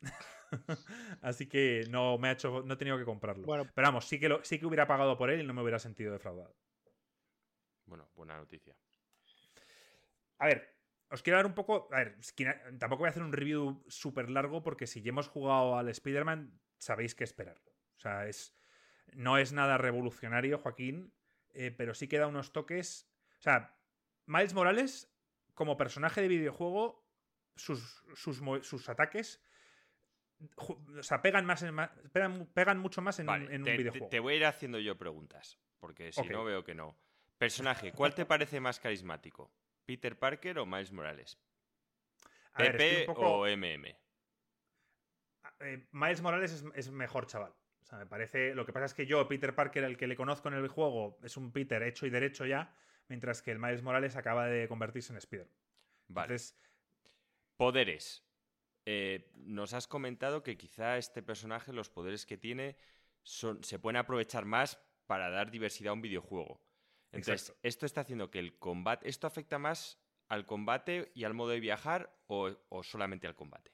Así 1.22 1.46
que 1.48 1.84
no 1.90 2.18
me 2.18 2.28
ha 2.28 2.32
hecho, 2.32 2.62
no 2.64 2.74
he 2.74 2.76
tenido 2.76 2.96
que 2.96 3.04
comprarlo. 3.04 3.44
Bueno, 3.44 3.68
Pero 3.74 3.88
vamos, 3.88 4.06
sí 4.06 4.20
que, 4.20 4.28
lo, 4.28 4.44
sí 4.44 4.58
que 4.58 4.66
hubiera 4.66 4.86
pagado 4.86 5.16
por 5.16 5.30
él 5.30 5.40
y 5.40 5.46
no 5.46 5.54
me 5.54 5.62
hubiera 5.62 5.78
sentido 5.78 6.12
defraudado. 6.12 6.54
Bueno, 7.86 8.08
buena 8.14 8.36
noticia. 8.36 8.76
A 10.38 10.46
ver, 10.46 10.73
os 11.14 11.22
quiero 11.22 11.38
dar 11.38 11.46
un 11.46 11.54
poco. 11.54 11.88
A 11.92 11.98
ver, 11.98 12.18
tampoco 12.78 13.00
voy 13.00 13.06
a 13.06 13.10
hacer 13.10 13.22
un 13.22 13.32
review 13.32 13.84
súper 13.86 14.28
largo 14.30 14.62
porque 14.62 14.88
si 14.88 15.00
ya 15.00 15.10
hemos 15.10 15.28
jugado 15.28 15.78
al 15.78 15.88
Spider-Man, 15.88 16.60
sabéis 16.78 17.14
qué 17.14 17.22
esperar. 17.22 17.60
O 17.96 18.00
sea, 18.00 18.26
es, 18.26 18.52
no 19.12 19.38
es 19.38 19.52
nada 19.52 19.78
revolucionario, 19.78 20.58
Joaquín, 20.58 21.14
eh, 21.52 21.70
pero 21.70 21.94
sí 21.94 22.08
que 22.08 22.18
da 22.18 22.26
unos 22.26 22.52
toques. 22.52 23.08
O 23.38 23.42
sea, 23.42 23.78
Miles 24.26 24.54
Morales, 24.54 25.14
como 25.54 25.76
personaje 25.76 26.20
de 26.20 26.26
videojuego, 26.26 27.08
sus, 27.54 28.04
sus, 28.16 28.88
ataques. 28.88 29.40
O 30.56 31.02
sea, 31.02 31.22
pegan, 31.22 31.46
más 31.46 31.62
en, 31.62 31.76
pegan, 32.12 32.46
pegan 32.46 32.80
mucho 32.80 33.02
más 33.02 33.20
en, 33.20 33.26
Vale, 33.26 33.46
un, 33.46 33.52
en 33.52 33.60
un 33.60 33.66
te, 33.66 33.76
videojuego. 33.76 34.08
te 34.08 34.18
voy 34.18 34.34
a 34.34 34.36
ir 34.38 34.44
haciendo 34.46 34.80
yo 34.80 34.98
preguntas, 34.98 35.60
porque 35.78 36.10
si 36.10 36.26
no 36.28 36.42
veo 36.42 36.64
que 36.64 36.74
no. 36.74 36.98
Personaje, 37.38 37.92
¿cuál 37.92 38.16
te 38.16 38.26
parece 38.26 38.58
más 38.58 38.80
carismático? 38.80 39.52
¿Peter 39.86 40.18
Parker 40.18 40.58
o 40.58 40.66
Miles 40.66 40.92
Morales? 40.92 41.38
A 42.54 42.58
¿PP 42.58 43.06
poco- 43.06 43.38
o 43.38 43.46
MM? 43.46 43.96
eh, 45.60 45.86
Miles 45.92 46.22
Morales 46.22 46.52
es, 46.52 46.64
es 46.74 46.90
mejor 46.90 47.26
chaval. 47.26 47.52
O 47.82 47.86
sea, 47.86 47.98
me 47.98 48.06
parece. 48.06 48.54
Lo 48.54 48.64
que 48.64 48.72
pasa 48.72 48.86
es 48.86 48.94
que 48.94 49.06
yo, 49.06 49.26
Peter 49.28 49.54
Parker, 49.54 49.84
el 49.84 49.96
que 49.96 50.06
le 50.06 50.16
conozco 50.16 50.48
en 50.48 50.54
el 50.54 50.68
juego, 50.68 51.18
es 51.22 51.36
un 51.36 51.52
Peter 51.52 51.82
hecho 51.82 52.06
y 52.06 52.10
derecho 52.10 52.46
ya, 52.46 52.74
mientras 53.08 53.42
que 53.42 53.50
el 53.50 53.58
Miles 53.58 53.82
Morales 53.82 54.16
acaba 54.16 54.46
de 54.46 54.68
convertirse 54.68 55.12
en 55.12 55.18
Spider. 55.18 55.48
Vale. 56.08 56.34
Entonces, 56.34 56.56
Poderes. 57.56 58.24
Eh, 58.86 59.30
nos 59.36 59.72
has 59.74 59.86
comentado 59.88 60.42
que 60.42 60.56
quizá 60.56 60.98
este 60.98 61.22
personaje, 61.22 61.72
los 61.72 61.88
poderes 61.90 62.26
que 62.26 62.36
tiene, 62.36 62.76
son, 63.22 63.62
se 63.64 63.78
pueden 63.78 63.96
aprovechar 63.96 64.44
más 64.44 64.78
para 65.06 65.30
dar 65.30 65.50
diversidad 65.50 65.90
a 65.90 65.94
un 65.94 66.02
videojuego. 66.02 66.60
Entonces, 67.14 67.42
Exacto. 67.42 67.60
esto 67.62 67.86
está 67.86 68.00
haciendo 68.02 68.30
que 68.30 68.38
el 68.38 68.58
combate. 68.58 69.08
¿Esto 69.08 69.26
afecta 69.26 69.58
más 69.58 69.98
al 70.28 70.46
combate 70.46 71.12
y 71.14 71.24
al 71.24 71.34
modo 71.34 71.50
de 71.50 71.60
viajar 71.60 72.16
o, 72.26 72.50
o 72.68 72.82
solamente 72.82 73.26
al 73.26 73.34
combate? 73.34 73.72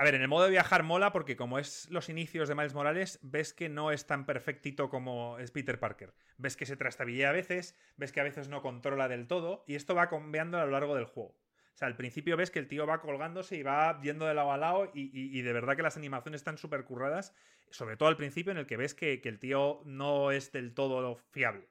A 0.00 0.04
ver, 0.04 0.14
en 0.14 0.22
el 0.22 0.28
modo 0.28 0.44
de 0.44 0.50
viajar 0.50 0.84
mola 0.84 1.12
porque 1.12 1.36
como 1.36 1.58
es 1.58 1.90
los 1.90 2.08
inicios 2.08 2.48
de 2.48 2.54
Miles 2.54 2.72
Morales, 2.72 3.18
ves 3.22 3.52
que 3.52 3.68
no 3.68 3.90
es 3.90 4.06
tan 4.06 4.26
perfectito 4.26 4.90
como 4.90 5.38
es 5.40 5.50
Peter 5.50 5.80
Parker. 5.80 6.14
Ves 6.36 6.56
que 6.56 6.66
se 6.66 6.76
trastabillea 6.76 7.30
a 7.30 7.32
veces, 7.32 7.76
ves 7.96 8.12
que 8.12 8.20
a 8.20 8.22
veces 8.22 8.48
no 8.48 8.62
controla 8.62 9.08
del 9.08 9.26
todo, 9.26 9.64
y 9.66 9.74
esto 9.74 9.96
va 9.96 10.08
cambiando 10.08 10.56
a 10.58 10.64
lo 10.64 10.70
largo 10.70 10.94
del 10.94 11.06
juego. 11.06 11.30
O 11.30 11.76
sea, 11.78 11.88
al 11.88 11.96
principio 11.96 12.36
ves 12.36 12.50
que 12.50 12.58
el 12.60 12.68
tío 12.68 12.86
va 12.86 13.00
colgándose 13.00 13.56
y 13.56 13.62
va 13.62 14.00
yendo 14.00 14.26
de 14.26 14.34
lado 14.34 14.52
a 14.52 14.56
lado 14.56 14.90
y, 14.94 15.42
de 15.42 15.52
verdad 15.52 15.76
que 15.76 15.82
las 15.82 15.96
animaciones 15.96 16.40
están 16.40 16.58
súper 16.58 16.84
curradas, 16.84 17.34
sobre 17.70 17.96
todo 17.96 18.08
al 18.08 18.16
principio 18.16 18.50
en 18.52 18.58
el 18.58 18.66
que 18.66 18.76
ves 18.76 18.94
que, 18.94 19.20
el 19.24 19.38
tío 19.38 19.82
no 19.84 20.32
es 20.32 20.50
del 20.52 20.74
todo 20.74 21.16
fiable. 21.30 21.68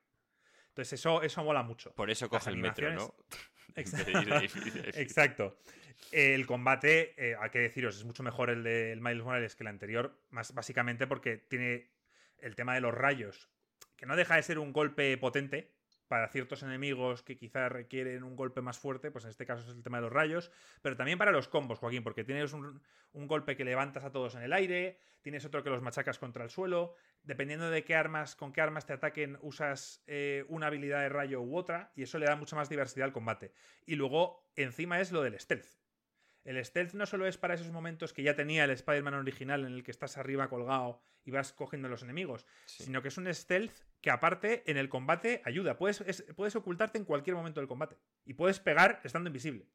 Entonces 0.78 1.00
eso, 1.00 1.24
eso 1.24 1.44
mola 1.44 1.64
mucho. 1.64 1.92
Por 1.96 2.12
eso 2.12 2.30
coge 2.30 2.52
el 2.52 2.58
metro, 2.58 2.94
¿no? 2.94 3.16
Exacto. 3.76 5.58
El 6.12 6.46
combate, 6.46 7.16
eh, 7.18 7.36
hay 7.40 7.50
que 7.50 7.58
deciros, 7.58 7.98
es 7.98 8.06
mucho 8.06 8.22
mejor 8.22 8.52
el 8.52 8.64
de 8.64 8.96
Miles 9.02 9.24
Morales 9.24 9.56
que 9.56 9.64
el 9.64 9.70
anterior, 9.70 10.22
más 10.30 10.54
básicamente 10.54 11.08
porque 11.08 11.38
tiene 11.38 11.90
el 12.38 12.56
tema 12.56 12.76
de 12.76 12.82
los 12.82 12.94
rayos, 12.94 13.50
que 13.96 14.06
no 14.06 14.16
deja 14.16 14.36
de 14.36 14.44
ser 14.44 14.60
un 14.60 14.72
golpe 14.72 15.18
potente, 15.18 15.78
para 16.08 16.30
ciertos 16.30 16.64
enemigos 16.64 17.22
que 17.22 17.38
quizás 17.38 17.72
requieren 17.72 18.24
un 18.24 18.36
golpe 18.36 18.62
más 18.62 18.80
fuerte, 18.80 19.12
pues 19.12 19.26
en 19.26 19.32
este 19.32 19.46
caso 19.46 19.64
es 19.64 19.76
el 19.76 19.84
tema 19.84 19.98
de 19.98 20.04
los 20.04 20.14
rayos, 20.14 20.52
pero 20.82 20.96
también 20.96 21.18
para 21.18 21.32
los 21.32 21.48
combos, 21.48 21.80
Joaquín, 21.80 22.04
porque 22.04 22.24
tienes 22.24 22.54
un, 22.54 22.82
golpe 23.14 23.58
que 23.58 23.66
levantas 23.66 24.04
a 24.04 24.12
todos 24.12 24.36
en 24.36 24.44
el 24.44 24.54
aire, 24.54 25.00
tienes 25.22 25.44
otro 25.46 25.64
que 25.64 25.70
los 25.70 25.82
machacas 25.82 26.20
contra 26.20 26.44
el 26.44 26.50
suelo, 26.50 26.96
dependiendo 27.28 27.70
de 27.70 27.84
qué 27.84 27.94
armas, 27.94 28.36
con 28.36 28.54
qué 28.54 28.62
armas 28.62 28.86
te 28.86 28.94
ataquen, 28.94 29.38
usas 29.42 30.02
eh, 30.08 30.46
una 30.48 30.68
habilidad 30.68 31.02
de 31.02 31.10
rayo 31.10 31.42
u 31.42 31.58
otra, 31.58 31.92
y 31.96 32.04
eso 32.04 32.18
le 32.18 32.26
da 32.26 32.36
mucha 32.36 32.56
más 32.56 32.70
diversidad 32.70 33.06
al 33.06 33.14
combate. 33.14 33.54
Y 33.86 33.96
luego, 33.96 34.50
encima 34.56 35.00
es 35.02 35.12
lo 35.12 35.22
del 35.22 35.38
stealth. 35.38 35.68
El 36.46 36.64
stealth 36.64 36.94
no 36.94 37.06
solo 37.06 37.28
es 37.28 37.38
para 37.38 37.56
esos 37.56 37.70
momentos 37.72 38.14
que 38.14 38.24
ya 38.24 38.34
tenía 38.34 38.64
el 38.64 38.70
Spider-Man 38.70 39.16
original 39.16 39.66
en 39.66 39.74
el 39.74 39.84
que 39.84 39.92
estás 39.92 40.18
arriba 40.18 40.48
colgado 40.48 41.02
y 41.26 41.32
vas 41.32 41.52
cogiendo 41.52 41.90
a 41.90 41.92
los 41.92 42.04
enemigos, 42.04 42.48
sino 42.66 43.02
que 43.02 43.10
es 43.10 43.18
un 43.18 43.32
stealth 43.34 43.74
que 44.00 44.10
aparte 44.10 44.64
en 44.72 44.78
el 44.78 44.88
combate 44.88 45.42
ayuda. 45.44 45.78
Puedes, 45.78 46.24
puedes 46.38 46.56
ocultarte 46.56 46.98
en 46.98 47.04
cualquier 47.04 47.36
momento 47.36 47.60
del 47.60 47.68
combate 47.68 47.98
y 48.24 48.36
puedes 48.36 48.62
pegar 48.62 49.02
estando 49.04 49.28
invisible. 49.28 49.68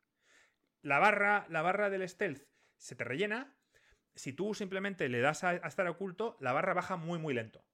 La 0.80 0.98
barra, 0.98 1.46
la 1.50 1.60
barra 1.60 1.90
del 1.90 2.08
stealth 2.08 2.42
se 2.78 2.96
te 2.96 3.04
rellena. 3.04 3.54
Si 4.14 4.32
tú 4.32 4.54
simplemente 4.54 5.08
le 5.08 5.20
das 5.20 5.44
a, 5.44 5.56
estar 5.56 5.86
oculto, 5.88 6.36
la 6.40 6.52
barra 6.52 6.74
baja 6.74 6.96
muy 6.96 7.18
muy 7.18 7.34
lento. 7.34 7.64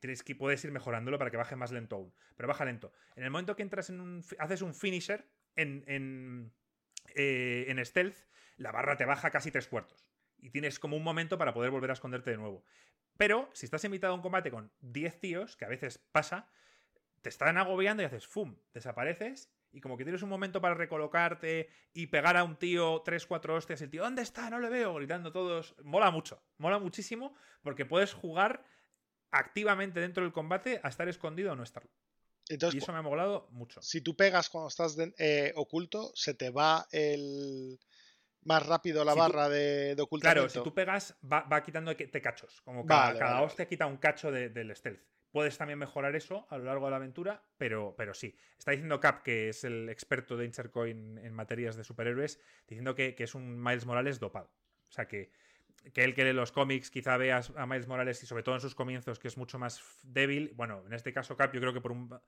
Tienes 0.00 0.22
que 0.22 0.34
puedes 0.34 0.64
ir 0.64 0.72
mejorándolo 0.72 1.18
para 1.18 1.30
que 1.30 1.36
baje 1.36 1.56
más 1.56 1.72
lento 1.72 1.96
aún, 1.96 2.14
pero 2.36 2.48
baja 2.48 2.64
lento. 2.64 2.92
En 3.16 3.24
el 3.24 3.30
momento 3.30 3.54
que 3.54 3.62
entras 3.62 3.90
en 3.90 4.00
un 4.00 4.24
haces 4.38 4.62
un 4.62 4.74
finisher 4.74 5.26
en, 5.56 5.84
en 5.86 6.52
eh, 7.14 7.66
en 7.68 7.84
stealth, 7.84 8.16
la 8.56 8.72
barra 8.72 8.96
te 8.96 9.04
baja 9.04 9.30
casi 9.30 9.50
tres 9.50 9.68
cuartos. 9.68 10.10
Y 10.38 10.50
tienes 10.50 10.78
como 10.78 10.96
un 10.96 11.02
momento 11.04 11.38
para 11.38 11.52
poder 11.52 11.70
volver 11.70 11.90
a 11.90 11.94
esconderte 11.94 12.30
de 12.30 12.36
nuevo. 12.36 12.64
Pero 13.16 13.50
si 13.52 13.66
estás 13.66 13.84
invitado 13.84 14.12
a 14.12 14.16
un 14.16 14.22
combate 14.22 14.50
con 14.50 14.72
10 14.80 15.20
tíos, 15.20 15.56
que 15.56 15.64
a 15.64 15.68
veces 15.68 15.98
pasa, 15.98 16.48
te 17.20 17.28
están 17.28 17.58
agobiando 17.58 18.02
y 18.02 18.06
haces 18.06 18.26
¡fum! 18.26 18.56
Desapareces 18.72 19.52
y 19.72 19.80
como 19.80 19.96
que 19.96 20.04
tienes 20.04 20.22
un 20.22 20.28
momento 20.28 20.60
para 20.60 20.74
recolocarte 20.74 21.68
y 21.92 22.08
pegar 22.08 22.36
a 22.36 22.44
un 22.44 22.56
tío 22.56 23.02
3, 23.04 23.26
4 23.26 23.54
hostias, 23.54 23.82
el 23.82 23.90
tío, 23.90 24.02
¿dónde 24.02 24.22
está? 24.22 24.50
No 24.50 24.58
le 24.58 24.68
veo, 24.68 24.94
gritando 24.94 25.32
todos. 25.32 25.74
Mola 25.82 26.10
mucho, 26.10 26.42
mola 26.58 26.78
muchísimo 26.78 27.34
porque 27.62 27.84
puedes 27.84 28.12
jugar 28.12 28.64
activamente 29.30 30.00
dentro 30.00 30.24
del 30.24 30.32
combate 30.32 30.80
a 30.82 30.88
estar 30.88 31.08
escondido 31.08 31.52
o 31.52 31.56
no 31.56 31.62
estarlo 31.62 31.90
y 32.72 32.78
eso 32.78 32.92
me 32.92 32.98
ha 32.98 33.02
molado 33.02 33.48
mucho. 33.52 33.80
Si 33.82 34.00
tú 34.00 34.16
pegas 34.16 34.48
cuando 34.48 34.68
estás 34.68 34.96
eh, 35.18 35.52
oculto, 35.56 36.10
se 36.14 36.34
te 36.34 36.50
va 36.50 36.86
el 36.90 37.78
más 38.42 38.66
rápido 38.66 39.04
la 39.04 39.14
barra 39.14 39.48
de, 39.48 39.94
de, 39.94 40.02
ocultamiento. 40.02 40.52
Claro, 40.52 40.64
si 40.64 40.68
tú 40.68 40.74
pegas, 40.74 41.16
va, 41.22 41.62
quitando 41.62 41.94
te 41.94 42.22
cachos. 42.22 42.60
Como 42.62 42.84
cada, 42.86 43.16
cada 43.18 43.42
hostia 43.42 43.68
quita 43.68 43.86
un 43.86 43.98
cacho 43.98 44.30
del 44.32 44.74
stealth. 44.74 45.02
Puedes 45.30 45.56
también 45.58 45.78
mejorar 45.78 46.16
eso 46.16 46.46
a 46.50 46.58
lo 46.58 46.64
largo 46.64 46.86
de 46.86 46.90
la 46.90 46.96
aventura, 46.96 47.42
pero, 47.56 47.94
pero 47.96 48.14
sí. 48.14 48.36
Está 48.58 48.72
diciendo 48.72 49.00
Cap, 49.00 49.22
que 49.22 49.48
es 49.48 49.64
el 49.64 49.88
experto 49.88 50.36
de 50.36 50.44
Insercoin 50.44 51.18
en 51.18 51.32
materias 51.32 51.76
de 51.76 51.84
superhéroes, 51.84 52.40
diciendo 52.66 52.94
que, 52.94 53.14
que 53.14 53.24
es 53.24 53.34
un 53.34 53.62
Miles 53.62 53.86
Morales 53.86 54.18
dopado. 54.18 54.50
O 54.88 54.92
sea 54.92 55.06
que 55.06 55.30
que 55.94 56.04
él 56.04 56.14
que 56.14 56.24
lee 56.24 56.32
los 56.32 56.52
cómics 56.52 56.90
quizá 56.90 57.16
veas 57.16 57.52
a 57.56 57.66
Miles 57.66 57.88
Morales 57.88 58.22
y 58.22 58.26
sobre 58.26 58.42
todo 58.42 58.54
en 58.54 58.60
sus 58.60 58.74
comienzos 58.74 59.18
que 59.18 59.28
es 59.28 59.36
mucho 59.36 59.58
más 59.58 59.82
débil. 60.02 60.52
Bueno, 60.54 60.82
en 60.86 60.92
este 60.92 61.12
caso 61.12 61.36
Cap 61.36 61.52
yo 61.54 61.60
creo 61.60 61.72
que 61.72 61.80
por 61.80 61.92
un, 61.92 62.20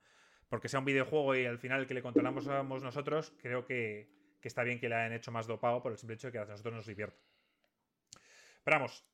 porque 0.49 0.69
sea 0.69 0.79
un 0.79 0.85
videojuego 0.85 1.35
y 1.35 1.45
al 1.45 1.59
final 1.59 1.87
que 1.87 1.93
le 1.93 2.01
controlamos 2.01 2.45
nosotros, 2.83 3.33
creo 3.41 3.65
que, 3.65 4.09
está 4.41 4.63
bien 4.63 4.79
que 4.79 4.89
le 4.89 4.95
hayan 4.95 5.13
hecho 5.13 5.31
más 5.31 5.47
dopado 5.47 5.81
por 5.81 5.91
el 5.91 5.97
simple 5.97 6.15
hecho 6.15 6.27
de 6.27 6.33
que 6.33 6.39
a 6.39 6.45
nosotros 6.45 6.73
nos 6.73 6.85
divierta. 6.85 7.19
Pero 8.63 8.77
vamos, 8.77 9.05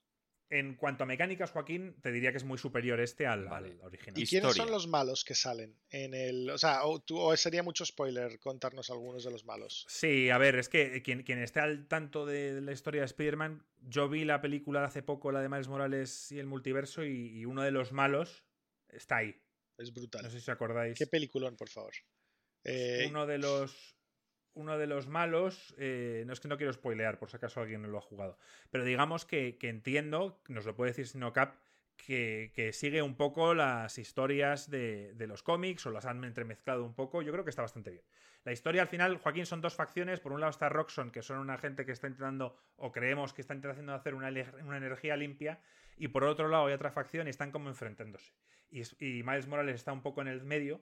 en 0.50 0.76
cuanto 0.76 1.04
a 1.04 1.06
mecánicas, 1.06 1.52
Joaquín, 1.52 1.96
te 2.02 2.12
diría 2.12 2.32
que 2.32 2.38
es 2.38 2.44
muy 2.44 2.58
superior 2.58 3.00
este 3.00 3.28
al, 3.28 3.48
original. 3.82 4.20
¿Y 4.20 4.26
quiénes 4.26 4.56
son 4.56 4.72
los 4.72 4.88
malos 4.88 5.24
que 5.24 5.36
salen 5.36 5.78
en 5.92 6.14
el. 6.14 6.50
O 6.50 6.58
sea, 6.58 6.82
o, 6.86 7.38
sería 7.38 7.62
mucho 7.62 7.86
spoiler 7.86 8.40
contarnos 8.40 8.90
algunos 8.90 9.24
de 9.24 9.32
los 9.32 9.46
malos. 9.46 9.86
Sí, 9.88 10.30
a 10.30 10.38
ver, 10.38 10.56
es 10.56 10.68
que 10.68 11.04
quien, 11.04 11.24
quien 11.24 11.40
esté 11.40 11.60
al 11.60 11.88
tanto 11.88 12.26
de 12.26 12.62
la 12.62 12.72
historia 12.72 13.02
de 13.02 13.06
Spider-Man, 13.06 13.64
yo 13.82 14.10
vi 14.10 14.26
la 14.26 14.42
película 14.42 14.80
de 14.80 14.88
hace 14.88 15.04
poco, 15.04 15.32
la 15.32 15.42
de 15.42 15.50
Miles 15.50 15.68
Morales 15.68 16.32
y 16.32 16.40
el 16.40 16.48
multiverso, 16.48 17.04
y, 17.06 17.46
uno 17.46 17.62
de 17.62 17.72
los 17.72 17.92
malos 17.92 18.46
está 18.90 19.18
ahí. 19.18 19.36
Es 19.78 19.94
brutal. 19.94 20.24
No 20.24 20.30
sé 20.30 20.38
si 20.38 20.44
os 20.44 20.50
acordáis. 20.50 20.98
Qué 20.98 21.08
peliculón, 21.08 21.56
por 21.56 21.70
favor. 21.70 21.94
Eh, 22.64 23.06
uno 23.08 23.26
de 23.26 23.38
los 23.38 23.99
uno 24.60 24.78
de 24.78 24.88
los 24.88 25.08
malos, 25.08 25.74
eh, 25.78 26.24
no 26.28 26.34
es 26.34 26.40
que 26.40 26.48
no 26.48 26.58
quiero 26.58 26.74
spoilear 26.74 27.18
por 27.18 27.30
si 27.30 27.38
acaso 27.38 27.62
alguien 27.62 27.82
no 27.82 27.88
lo 27.88 27.98
ha 27.98 28.02
jugado, 28.02 28.38
pero 28.70 28.84
digamos 28.84 29.26
que, 29.26 29.58
entiendo, 29.62 30.40
nos 30.48 30.66
lo 30.66 30.76
puede 30.76 30.92
decir 30.92 31.08
Sinocap, 31.08 31.56
que, 31.96 32.52
que 32.54 32.74
sigue 32.74 33.02
un 33.02 33.16
poco 33.16 33.54
las 33.54 33.98
historias 33.98 34.70
de, 34.70 35.14
los 35.28 35.44
cómics 35.44 35.86
o 35.86 35.92
las 35.92 36.06
han 36.06 36.24
entremezclado 36.24 36.84
un 36.84 36.94
poco, 36.94 37.22
yo 37.22 37.32
creo 37.32 37.44
que 37.44 37.50
está 37.50 37.62
bastante 37.62 37.92
bien. 37.92 38.04
La 38.46 38.54
historia 38.54 38.82
al 38.82 38.88
final, 38.88 39.18
Joaquín, 39.18 39.46
son 39.46 39.62
dos 39.62 39.76
facciones, 39.76 40.20
por 40.20 40.32
un 40.32 40.40
lado 40.40 40.50
está 40.50 40.70
Roxxon, 40.70 41.12
que 41.12 41.22
son 41.22 41.40
una 41.40 41.58
gente 41.58 41.86
que 41.86 41.92
está 41.92 42.08
intentando, 42.08 42.58
o 42.78 42.92
creemos 42.92 43.34
que 43.34 43.42
está 43.42 43.54
intentando 43.54 43.94
hacer 43.94 44.16
una, 44.16 44.30
energía 44.30 45.18
limpia, 45.18 45.60
y 45.98 46.08
por 46.08 46.24
otro 46.24 46.48
lado 46.48 46.68
hay 46.68 46.74
otra 46.74 46.92
facción 46.92 47.28
y 47.28 47.32
están 47.32 47.52
como 47.52 47.70
enfrentándose. 47.70 48.32
Y 48.72 49.24
Miles 49.24 49.48
Morales 49.48 49.76
está 49.76 49.92
un 49.92 50.02
poco 50.02 50.22
en 50.22 50.28
el 50.30 50.42
medio, 50.44 50.82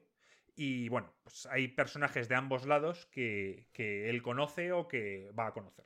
y 0.58 0.88
bueno, 0.88 1.14
pues 1.22 1.46
hay 1.46 1.68
personajes 1.68 2.28
de 2.28 2.34
ambos 2.34 2.66
lados 2.66 3.06
que, 3.12 3.68
él 3.76 4.22
conoce 4.22 4.72
o 4.72 4.88
que 4.88 5.30
va 5.38 5.46
a 5.46 5.52
conocer. 5.52 5.84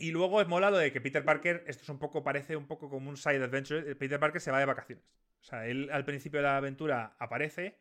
Y 0.00 0.10
luego 0.10 0.40
es 0.40 0.48
molado 0.48 0.78
de 0.78 0.90
que 0.90 1.00
Peter 1.00 1.24
Parker, 1.24 1.62
esto 1.68 1.84
es 1.84 1.88
un 1.90 2.00
poco, 2.00 2.24
parece 2.24 2.56
un 2.56 2.66
poco 2.66 2.90
como 2.90 3.08
un 3.08 3.16
side 3.16 3.44
adventure. 3.44 3.94
Peter 3.94 4.18
Parker 4.18 4.40
se 4.40 4.50
va 4.50 4.58
de 4.58 4.64
vacaciones. 4.64 5.04
O 5.40 5.44
sea, 5.44 5.68
él 5.68 5.90
al 5.92 6.04
principio 6.04 6.40
de 6.40 6.46
la 6.46 6.56
aventura 6.56 7.14
aparece. 7.20 7.78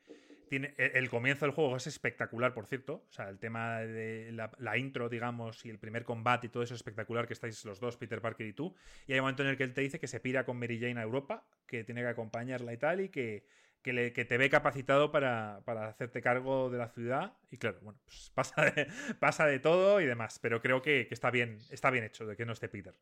Tiene, 0.50 0.76
e, 0.78 0.92
el 0.94 1.10
comienzo 1.10 1.46
del 1.46 1.56
juego 1.56 1.76
es 1.76 1.88
espectacular, 1.88 2.54
por 2.54 2.68
cierto. 2.68 3.04
O 3.10 3.12
sea, 3.12 3.28
el 3.30 3.40
tema 3.40 3.80
de 3.80 4.32
la, 4.34 4.52
la, 4.60 4.78
intro, 4.78 5.10
digamos, 5.10 5.66
y 5.66 5.72
el 5.72 5.80
primer 5.80 6.04
combate 6.04 6.46
y 6.46 6.50
todo 6.52 6.62
eso 6.62 6.76
es 6.76 6.80
espectacular 6.80 7.26
que 7.26 7.34
estáis 7.34 7.66
los 7.66 7.80
dos, 7.80 7.98
Peter 7.98 8.22
Parker 8.22 8.46
y 8.46 8.54
tú. 8.54 8.76
Y 9.08 9.14
hay 9.14 9.20
un 9.20 9.24
momento 9.24 9.42
en 9.42 9.50
el 9.50 9.58
que 9.58 9.64
él 9.64 9.74
te 9.74 9.82
dice 9.82 10.00
que 10.00 10.08
se 10.08 10.20
pira 10.20 10.46
con 10.46 10.60
Mary 10.60 10.80
Jane 10.80 11.00
a 11.00 11.04
Europa, 11.04 11.44
que 11.66 11.84
tiene 11.84 12.02
que 12.02 12.08
acompañarla 12.08 12.72
y 12.72 12.78
tal, 12.78 13.02
y 13.02 13.10
que, 13.10 13.46
que, 13.82 14.26
te 14.26 14.38
ve 14.38 14.50
capacitado 14.50 15.12
para, 15.12 15.58
hacerte 15.88 16.22
cargo 16.22 16.70
de 16.70 16.78
la 16.78 16.90
ciudad. 16.90 17.38
Y 17.52 17.58
claro, 17.58 17.80
bueno, 17.82 18.00
pues 18.06 18.32
pasa 18.36 18.66
de, 18.66 18.88
pasa 19.20 19.46
de 19.46 19.60
todo 19.60 20.02
y 20.02 20.06
demás. 20.06 20.40
Pero 20.40 20.62
creo 20.62 20.82
que, 20.82 21.08
está, 21.10 21.32
bien, 21.32 21.60
está 21.70 21.90
bien 21.90 22.04
hecho 22.04 22.26
de 22.26 22.36
que 22.36 22.46
no 22.46 22.54
esté 22.54 22.70
Peter. 22.70 22.98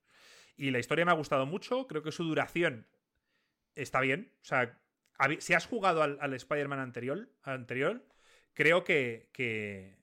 Y 0.57 0.71
la 0.71 0.79
historia 0.79 1.05
me 1.05 1.11
ha 1.11 1.15
gustado 1.15 1.45
mucho. 1.45 1.87
Creo 1.87 2.03
que 2.03 2.11
su 2.11 2.23
duración 2.23 2.87
está 3.75 3.99
bien. 3.99 4.31
O 4.41 4.45
sea, 4.45 4.79
si 5.39 5.53
has 5.53 5.65
jugado 5.65 6.03
al, 6.03 6.33
Spider-Man 6.33 6.79
anterior, 6.79 7.29
anterior, 7.43 8.05
creo 8.53 8.83
que, 8.83 9.29
que, 9.33 9.97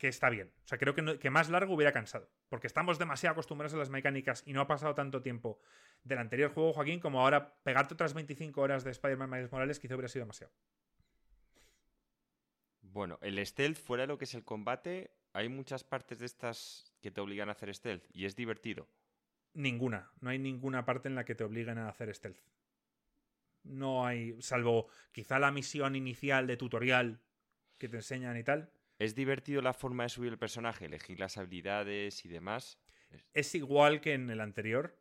está 0.00 0.30
bien. 0.30 0.52
O 0.64 0.68
sea, 0.68 0.78
creo 0.78 0.94
que, 0.94 1.18
que 1.18 1.30
más 1.30 1.48
largo 1.48 1.74
hubiera 1.74 1.92
cansado. 1.92 2.28
Porque 2.48 2.66
estamos 2.66 2.98
demasiado 2.98 3.32
acostumbrados 3.32 3.74
a 3.74 3.78
las 3.78 3.90
mecánicas 3.90 4.42
y 4.46 4.52
no 4.52 4.60
ha 4.60 4.66
pasado 4.66 4.94
tanto 4.94 5.20
tiempo 5.20 5.60
del 6.02 6.18
anterior 6.18 6.50
juego, 6.52 6.72
Joaquín, 6.72 7.00
como 7.00 7.20
ahora 7.20 7.54
pegarte 7.62 7.94
otras 7.94 8.14
25 8.14 8.60
horas 8.60 8.84
de 8.84 8.90
Spider-Man 8.90 9.30
Miles 9.30 9.52
Morales 9.52 9.78
quizá 9.78 9.94
hubiera 9.94 10.08
sido 10.08 10.24
demasiado. 10.24 10.52
Bueno, 12.80 13.18
el 13.20 13.44
stealth, 13.46 13.76
fuera 13.76 14.04
de 14.04 14.06
lo 14.08 14.18
que 14.18 14.24
es 14.24 14.34
el 14.34 14.44
combate, 14.44 15.10
hay 15.32 15.48
muchas 15.48 15.84
partes 15.84 16.18
de 16.18 16.26
estas 16.26 16.92
que 17.00 17.10
te 17.10 17.20
obligan 17.20 17.48
a 17.48 17.52
hacer 17.52 17.74
stealth 17.74 18.04
y 18.12 18.24
es 18.24 18.34
divertido. 18.34 18.88
Ninguna. 19.54 20.10
No 20.20 20.30
hay 20.30 20.38
ninguna 20.38 20.84
parte 20.84 21.08
en 21.08 21.14
la 21.14 21.24
que 21.24 21.34
te 21.34 21.44
obliguen 21.44 21.78
a 21.78 21.88
hacer 21.88 22.14
stealth. 22.14 22.40
No 23.64 24.06
hay, 24.06 24.40
salvo 24.40 24.88
quizá 25.12 25.38
la 25.38 25.50
misión 25.50 25.96
inicial 25.96 26.46
de 26.46 26.56
tutorial 26.56 27.20
que 27.76 27.88
te 27.88 27.96
enseñan 27.96 28.36
y 28.36 28.44
tal. 28.44 28.72
¿Es 28.98 29.14
divertido 29.14 29.62
la 29.62 29.72
forma 29.72 30.02
de 30.02 30.08
subir 30.08 30.32
el 30.32 30.38
personaje, 30.38 30.86
elegir 30.86 31.20
las 31.20 31.38
habilidades 31.38 32.24
y 32.24 32.28
demás? 32.28 32.78
Es 33.32 33.54
igual 33.54 34.00
que 34.00 34.14
en 34.14 34.28
el 34.28 34.40
anterior, 34.40 34.98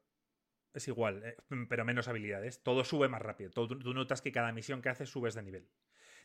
es 0.74 0.88
igual, 0.88 1.24
eh, 1.26 1.38
pero 1.68 1.84
menos 1.84 2.08
habilidades. 2.08 2.62
Todo 2.62 2.84
sube 2.84 3.08
más 3.08 3.22
rápido. 3.22 3.50
Tú, 3.50 3.93
notas 3.93 4.22
que 4.22 4.32
cada 4.32 4.52
misión 4.52 4.82
que 4.82 4.89
haces 4.89 5.10
subes 5.10 5.34
de 5.34 5.41
nivel. 5.41 5.68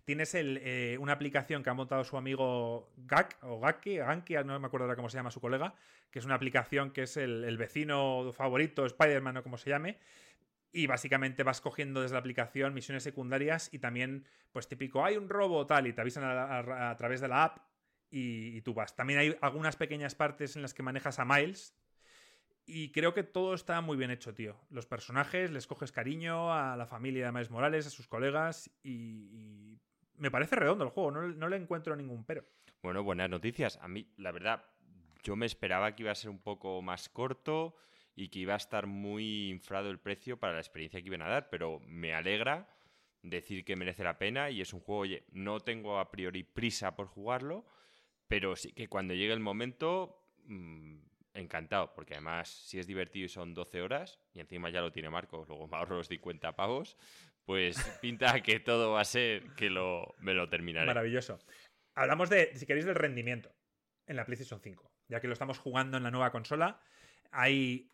tienes 0.05 0.35
el, 0.35 0.59
eh, 0.62 0.99
una 1.01 1.12
aplicación 1.12 1.62
que 1.62 1.70
ha 1.70 1.75
montado 1.75 2.05
su 2.05 2.16
amigo 2.16 2.93
Gak, 2.97 3.39
o 3.43 3.61
Gaki, 3.61 3.97
Ganki, 3.97 4.35
no 4.45 4.61
me 4.61 4.66
acuerdo 4.66 4.85
ahora 4.85 4.97
cómo 4.97 5.09
se 5.09 5.16
llama 5.16 5.31
su 5.31 5.41
colega, 5.41 5.75
que 6.11 6.18
es 6.18 6.25
una 6.25 6.35
aplicación 6.35 6.91
que 6.91 7.05
es 7.05 7.16
el, 7.16 7.45
el 7.45 7.57
vecino 7.57 8.33
favorito, 8.33 8.85
Spider-Man 8.85 9.39
o 9.39 9.43
como 9.43 9.57
se 9.57 9.70
llame, 9.70 9.99
y 10.73 10.87
básicamente 10.87 11.43
vas 11.43 11.61
cogiendo 11.61 12.01
desde 12.01 12.14
la 12.14 12.20
aplicación 12.20 12.73
misiones 12.73 13.03
secundarias 13.03 13.68
y 13.73 13.79
también, 13.79 14.27
pues 14.53 14.68
típico, 14.68 15.05
hay 15.05 15.16
un 15.16 15.29
robo 15.29 15.66
tal 15.66 15.87
y 15.87 15.93
te 15.93 16.01
avisan 16.01 16.25
a, 16.25 16.97
través 16.97 17.20
de 17.20 17.29
la 17.29 17.45
app 17.45 17.59
y, 18.11 18.61
tú 18.62 18.75
vas. 18.75 18.97
También 18.97 19.18
hay 19.18 19.37
algunas 19.43 19.77
pequeñas 19.77 20.14
partes 20.14 20.57
en 20.57 20.62
las 20.62 20.73
que 20.75 20.83
manejas 20.83 21.18
a 21.18 21.25
Miles 21.25 21.75
y 22.64 22.91
creo 22.91 23.12
que 23.12 23.23
todo 23.23 23.55
está 23.55 23.81
muy 23.83 23.97
bien 23.97 24.11
hecho, 24.11 24.35
tío. 24.35 24.57
Los 24.70 24.87
personajes, 24.87 25.51
les 25.51 25.66
coges 25.66 25.93
cariño 25.93 26.53
a 26.53 26.77
la 26.77 26.87
familia 26.87 27.27
de 27.27 27.33
Miles 27.33 27.51
Morales, 27.51 27.87
a 27.87 27.91
sus 27.91 28.09
colegas 28.09 28.70
y, 28.83 29.79
me 30.16 30.31
parece 30.31 30.57
redondo 30.57 30.85
el 30.85 30.91
juego, 30.91 31.11
no, 31.11 31.27
no 31.27 31.49
le 31.49 31.57
encuentro 31.57 31.97
ningún 31.97 32.25
pero. 32.25 32.45
Bueno, 32.83 33.03
buenas 33.03 33.29
noticias. 33.29 33.79
A 33.83 33.89
mí, 33.89 34.09
la 34.16 34.31
verdad, 34.31 34.64
yo 35.23 35.37
me 35.37 35.47
esperaba 35.47 35.95
que 35.95 36.05
iba 36.05 36.12
a 36.12 36.14
ser 36.14 36.31
un 36.31 36.39
poco 36.39 36.81
más 36.81 37.09
corto 37.09 37.77
y 38.15 38.29
que 38.29 38.41
iba 38.41 38.55
a 38.55 38.59
estar 38.59 38.87
muy 38.87 39.49
inflado 39.49 39.91
el 39.91 39.99
precio 39.99 40.39
para 40.39 40.55
la 40.55 40.61
experiencia 40.61 41.01
que 41.01 41.07
iban 41.07 41.23
a 41.23 41.29
dar, 41.29 41.49
pero 41.51 41.81
me 41.81 42.15
alegra 42.15 42.69
decir 43.23 43.65
que 43.65 43.77
merece 43.77 44.05
la 44.05 44.19
pena 44.19 44.51
y 44.51 44.61
es 44.61 44.73
un 44.73 44.81
juego, 44.81 45.03
oye, 45.03 45.25
no 45.31 45.61
tengo 45.61 45.99
a 45.99 46.11
priori 46.11 46.43
prisa 46.43 46.97
por 46.97 47.07
jugarlo, 47.07 47.65
pero 48.29 48.57
sí 48.57 48.73
que 48.73 48.89
cuando 48.89 49.15
llegue 49.15 49.33
el 49.33 49.41
momento, 49.41 50.27
mm, 50.45 50.99
encantado, 51.35 51.95
porque 51.95 52.15
además 52.15 52.49
si 52.49 52.79
es 52.79 52.87
divertido 52.87 53.27
y 53.27 53.29
son 53.29 53.55
12 53.55 53.81
horas, 53.81 54.21
y 54.35 54.41
encima 54.41 54.71
ya 54.71 54.81
lo 54.81 54.93
tiene 54.93 55.09
Marco, 55.09 55.45
luego 55.47 55.69
me 55.69 55.77
ahorro 55.77 55.97
los 55.97 56.09
50 56.09 56.55
pavos, 56.57 56.97
pues 57.45 57.77
pinta 58.03 58.41
que 58.43 58.61
todo 58.61 58.93
va 58.93 59.01
a 59.01 59.05
ser 59.05 59.55
que 59.55 59.71
lo, 59.71 60.15
me 60.19 60.35
lo 60.35 60.49
terminaré. 60.49 60.87
Maravilloso. 60.87 61.39
Hablamos 61.95 62.31
de, 62.31 62.57
si 62.57 62.67
queréis, 62.67 62.87
del 62.87 62.95
rendimiento 62.95 63.55
en 64.07 64.17
la 64.17 64.25
PlayStation 64.25 64.61
5, 64.61 64.91
ya 65.09 65.21
que 65.21 65.27
lo 65.27 65.33
estamos 65.33 65.59
jugando 65.59 65.97
en 65.97 66.03
la 66.03 66.11
nueva 66.11 66.33
consola. 66.33 66.81
Hay 67.31 67.93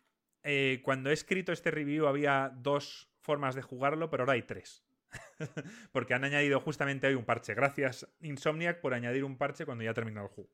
eh, 0.51 0.81
cuando 0.81 1.11
he 1.11 1.13
escrito 1.13 1.51
este 1.51 1.69
review 1.69 2.07
había 2.07 2.51
dos 2.55 3.07
formas 3.19 3.53
de 3.53 3.61
jugarlo, 3.61 4.09
pero 4.09 4.23
ahora 4.23 4.33
hay 4.33 4.41
tres. 4.41 4.83
Porque 5.91 6.15
han 6.15 6.23
añadido 6.23 6.59
justamente 6.59 7.05
hoy 7.05 7.13
un 7.13 7.23
parche. 7.23 7.53
Gracias 7.53 8.07
Insomniac 8.19 8.81
por 8.81 8.95
añadir 8.95 9.25
un 9.25 9.37
parche 9.37 9.67
cuando 9.67 9.83
ya 9.83 9.91
ha 9.91 9.93
terminado 9.93 10.25
el 10.25 10.33
juego. 10.33 10.49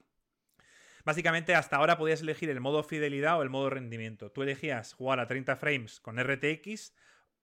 Básicamente, 1.06 1.56
hasta 1.56 1.78
ahora 1.78 1.98
podías 1.98 2.20
elegir 2.20 2.50
el 2.50 2.60
modo 2.60 2.84
fidelidad 2.84 3.40
o 3.40 3.44
el 3.44 3.50
modo 3.50 3.70
rendimiento. 3.70 4.32
Tú 4.32 4.44
elegías 4.44 4.92
jugar 4.92 5.22
a 5.22 5.28
30 5.28 5.56
frames 5.56 6.02
con 6.02 6.22
RTX 6.22 6.94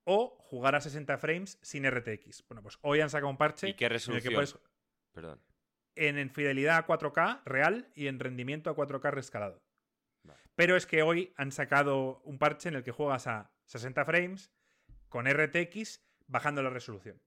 o 0.04 0.36
jugar 0.38 0.74
a 0.74 0.82
60 0.82 1.16
frames 1.16 1.58
sin 1.62 1.88
RTX. 1.88 2.44
Bueno, 2.48 2.62
pues 2.62 2.78
hoy 2.82 3.00
han 3.00 3.08
sacado 3.08 3.30
un 3.30 3.38
parche. 3.38 3.70
¿Y 3.70 3.74
qué 3.74 3.88
resolución? 3.88 4.34
En 4.34 4.48
Perdón. 5.12 5.40
En, 5.94 6.30
fidelidad 6.30 6.76
a 6.76 6.86
4K 6.86 7.44
real 7.46 7.88
y 7.94 8.08
en 8.08 8.20
rendimiento 8.20 8.68
a 8.68 8.76
4K 8.76 9.10
rescalado. 9.10 9.62
Pero 10.54 10.76
es 10.76 10.86
que 10.86 11.02
hoy 11.02 11.32
han 11.36 11.52
sacado 11.52 12.20
un 12.24 12.38
parche 12.38 12.68
en 12.68 12.76
el 12.76 12.84
que 12.84 12.90
juegas 12.90 13.26
a 13.26 13.52
60 13.66 14.04
frames 14.04 14.52
con 15.08 15.26
RTX 15.26 16.02
bajando 16.26 16.62
la 16.62 16.70
resolución. 16.70 17.20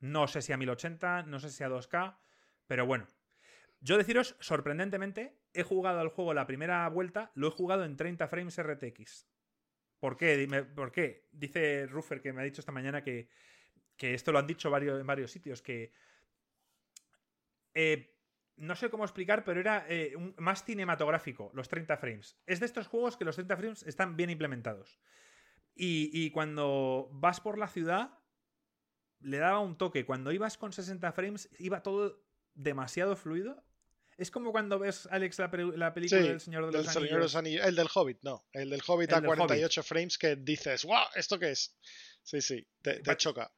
No 0.00 0.26
sé 0.28 0.42
si 0.42 0.52
a 0.52 0.56
1080, 0.56 1.22
no 1.24 1.40
sé 1.40 1.50
si 1.50 1.64
a 1.64 1.68
2K, 1.68 2.18
pero 2.66 2.86
bueno. 2.86 3.06
Yo 3.80 3.98
deciros, 3.98 4.36
sorprendentemente, 4.40 5.38
he 5.52 5.62
jugado 5.62 6.00
al 6.00 6.08
juego 6.08 6.34
la 6.34 6.46
primera 6.46 6.88
vuelta, 6.88 7.30
lo 7.34 7.48
he 7.48 7.50
jugado 7.50 7.84
en 7.84 7.96
30 7.96 8.26
frames 8.28 8.60
RTX. 8.60 9.26
¿Por 9.98 10.16
qué? 10.16 10.66
¿por 10.74 10.92
qué? 10.92 11.28
Dice 11.32 11.86
Ruffer 11.86 12.20
que 12.20 12.32
me 12.32 12.42
ha 12.42 12.44
dicho 12.44 12.60
esta 12.60 12.72
mañana 12.72 13.02
que, 13.02 13.28
esto 13.98 14.32
lo 14.32 14.38
han 14.38 14.46
dicho 14.46 14.70
varios, 14.70 15.00
en 15.00 15.06
varios 15.06 15.30
sitios, 15.30 15.62
que 15.62 15.92
eh, 17.74 18.15
no 18.56 18.74
sé 18.74 18.90
cómo 18.90 19.04
explicar, 19.04 19.44
pero 19.44 19.60
era 19.60 19.86
eh, 19.88 20.14
más 20.38 20.64
cinematográfico, 20.64 21.50
los 21.54 21.68
30 21.68 21.96
frames. 21.98 22.36
Es 22.46 22.60
de 22.60 22.66
estos 22.66 22.86
juegos 22.86 23.16
que 23.16 23.24
los 23.24 23.36
30 23.36 23.56
frames 23.56 23.82
están 23.84 24.16
bien 24.16 24.30
implementados. 24.30 24.98
Y, 25.78 26.30
cuando 26.30 27.10
vas 27.12 27.40
por 27.42 27.58
la 27.58 27.68
ciudad, 27.68 28.18
le 29.20 29.36
daba 29.36 29.60
un 29.60 29.76
toque. 29.76 30.06
Cuando 30.06 30.32
ibas 30.32 30.56
con 30.56 30.72
60 30.72 31.12
frames, 31.12 31.50
iba 31.58 31.82
todo 31.82 32.24
demasiado 32.54 33.14
fluido. 33.14 33.62
Es 34.16 34.30
como 34.30 34.52
cuando 34.52 34.78
ves, 34.78 35.06
Alex, 35.10 35.38
la, 35.38 35.50
película 35.50 35.92
del 36.22 36.40
Señor 36.40 36.72
de 36.72 36.78
los, 36.78 37.36
Anillos. 37.36 37.66
El 37.66 37.76
del 37.76 37.88
Hobbit, 37.94 38.20
no. 38.22 38.46
El 38.52 38.70
del 38.70 38.80
Hobbit 38.86 39.12
a 39.12 39.20
48 39.20 39.82
frames 39.82 40.16
que 40.16 40.36
dices, 40.36 40.86
¡guau! 40.86 41.06
¿Esto 41.14 41.38
qué 41.38 41.50
es? 41.50 41.76
Sí, 42.22 42.40
sí, 42.40 42.66
te, 42.80 43.02
choca. 43.16 43.52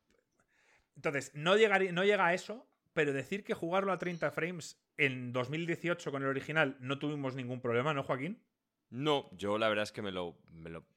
Entonces, 0.96 1.30
no, 1.34 1.54
no 1.54 2.04
llega 2.04 2.26
a 2.26 2.34
eso, 2.34 2.67
pero 2.98 3.12
decir 3.12 3.44
que 3.44 3.54
jugarlo 3.54 3.92
a 3.92 3.98
30 3.98 4.28
frames 4.32 4.76
en 4.96 5.32
2018 5.32 6.10
con 6.10 6.24
el 6.24 6.28
original 6.28 6.76
no 6.80 6.98
tuvimos 6.98 7.36
ningún 7.36 7.60
problema, 7.60 7.94
¿no, 7.94 8.02
Joaquín? 8.02 8.42
No, 8.90 9.30
yo 9.36 9.56
la 9.56 9.68
verdad 9.68 9.84
es 9.84 9.92
que 9.92 10.02
me 10.02 10.10
lo. 10.10 10.36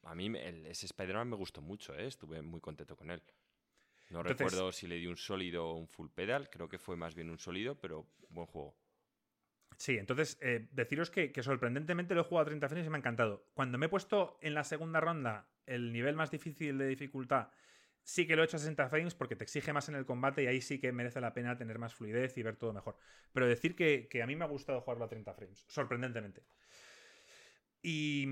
a 0.02 0.16
mí 0.16 0.34
ese 0.66 0.88
Spider-Man 0.88 1.30
me 1.30 1.36
gustó 1.36 1.62
mucho, 1.62 1.96
¿eh? 1.96 2.08
estuve 2.08 2.42
muy 2.42 2.60
contento 2.60 2.96
con 2.96 3.12
él. 3.12 3.22
No 4.10 4.24
recuerdo 4.24 4.72
si 4.72 4.88
le 4.88 4.96
di 4.96 5.06
un 5.06 5.16
sólido 5.16 5.68
o 5.68 5.76
un 5.76 5.88
full 5.88 6.08
pedal, 6.10 6.50
creo 6.50 6.68
que 6.68 6.80
fue 6.80 6.98
más 6.98 7.14
bien 7.14 7.30
un 7.30 7.38
sólido, 7.38 7.80
pero 7.80 8.08
buen 8.30 8.48
juego. 8.48 8.76
Sí, 9.78 10.00
entonces 10.00 10.40
eh, 10.42 10.70
deciros 10.72 11.12
que, 11.12 11.32
que, 11.32 11.44
sorprendentemente 11.44 12.16
lo 12.16 12.22
he 12.22 12.24
jugado 12.24 12.42
a 12.42 12.46
30 12.46 12.68
frames 12.68 12.88
y 12.88 12.90
me 12.90 12.98
ha 12.98 12.98
encantado. 12.98 13.46
Cuando 13.54 13.78
me 13.78 13.86
he 13.86 13.90
puesto 13.90 14.40
en 14.42 14.56
la 14.56 14.64
segunda 14.64 15.02
ronda 15.02 15.52
el 15.68 15.94
nivel 15.94 16.16
más 16.16 16.32
difícil 16.32 16.80
de 16.80 16.88
dificultad 16.88 17.50
sí 18.04 18.28
que 18.28 18.36
lo 18.36 18.42
he 18.42 18.46
hecho 18.46 18.58
a 18.58 18.60
60 18.60 18.90
frames 18.90 19.16
porque 19.16 19.36
te 19.36 19.44
exige 19.44 19.74
más 19.74 19.90
en 19.90 19.96
el 19.96 20.06
combate 20.06 20.44
y 20.44 20.48
ahí 20.48 20.62
sí 20.62 20.80
que 20.80 20.92
merece 20.92 21.22
la 21.22 21.34
pena 21.34 21.58
tener 21.58 21.80
más 21.80 21.94
fluidez 21.94 22.38
y 22.38 22.44
ver 22.44 22.56
todo 22.56 22.74
mejor. 22.74 22.98
Pero 23.34 23.48
decir 23.48 23.76
que, 23.76 24.08
a 24.22 24.28
mí 24.28 24.36
me 24.36 24.46
ha 24.46 24.48
gustado 24.48 24.82
jugarlo 24.82 25.06
a 25.06 25.10
30 25.10 25.34
frames, 25.34 25.66
sorprendentemente. 25.68 26.44
Y, 27.82 28.28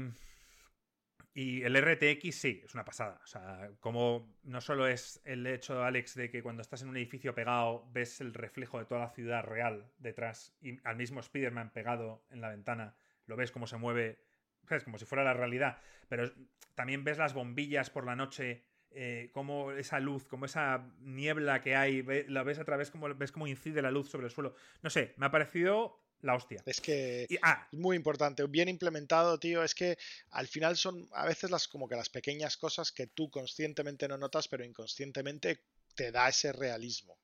y 1.33 1.63
el 1.63 1.75
RTX 1.75 2.35
sí, 2.35 2.61
es 2.63 2.73
una 2.73 2.85
pasada. 2.85 3.19
O 3.23 3.27
sea, 3.27 3.71
como 3.79 4.37
no 4.43 4.61
solo 4.61 4.87
es 4.87 5.21
el 5.25 5.45
hecho, 5.47 5.83
Alex, 5.83 6.15
de 6.15 6.29
que 6.29 6.43
cuando 6.43 6.61
estás 6.61 6.81
en 6.81 6.89
un 6.89 6.97
edificio 6.97 7.33
pegado 7.33 7.89
ves 7.91 8.21
el 8.21 8.33
reflejo 8.33 8.79
de 8.79 8.85
toda 8.85 9.01
la 9.01 9.09
ciudad 9.09 9.43
real 9.43 9.91
detrás 9.97 10.55
y 10.61 10.79
al 10.83 10.97
mismo 10.97 11.19
Spider-Man 11.19 11.71
pegado 11.71 12.25
en 12.29 12.41
la 12.41 12.49
ventana, 12.49 12.95
lo 13.25 13.35
ves 13.35 13.51
como 13.51 13.67
se 13.67 13.77
mueve, 13.77 14.23
es 14.69 14.83
como 14.83 14.97
si 14.97 15.05
fuera 15.05 15.23
la 15.23 15.33
realidad. 15.33 15.79
Pero 16.09 16.31
también 16.75 17.03
ves 17.03 17.17
las 17.17 17.33
bombillas 17.33 17.89
por 17.89 18.05
la 18.05 18.15
noche 18.15 18.68
eh, 18.91 19.29
como 19.33 19.71
esa 19.71 19.99
luz, 19.99 20.25
como 20.25 20.45
esa 20.45 20.91
niebla 21.01 21.61
que 21.61 21.75
hay, 21.75 22.03
la 22.27 22.43
ves 22.43 22.57
a 22.57 22.65
través, 22.65 22.89
como, 22.89 23.13
ves 23.13 23.31
cómo 23.31 23.45
incide 23.47 23.81
la 23.81 23.91
luz 23.91 24.09
sobre 24.09 24.25
el 24.25 24.31
suelo. 24.31 24.55
No 24.81 24.89
sé, 24.89 25.13
me 25.17 25.27
ha 25.27 25.31
parecido 25.31 25.99
la 26.21 26.35
hostia. 26.35 26.61
Es 26.65 26.81
que 26.81 27.27
ah. 27.43 27.67
es 27.71 27.79
muy 27.79 27.95
importante, 27.95 28.45
bien 28.47 28.67
implementado, 28.67 29.39
tío. 29.39 29.63
Es 29.63 29.75
que 29.75 29.97
al 30.31 30.47
final 30.47 30.75
son 30.75 31.07
a 31.13 31.25
veces 31.25 31.51
las 31.51 31.67
como 31.67 31.87
que 31.87 31.95
las 31.95 32.09
pequeñas 32.09 32.57
cosas 32.57 32.91
que 32.91 33.07
tú 33.07 33.29
conscientemente 33.29 34.07
no 34.07 34.17
notas, 34.17 34.47
pero 34.47 34.65
inconscientemente 34.65 35.65
te 35.95 36.11
da 36.11 36.29
ese 36.29 36.51
realismo. 36.51 37.19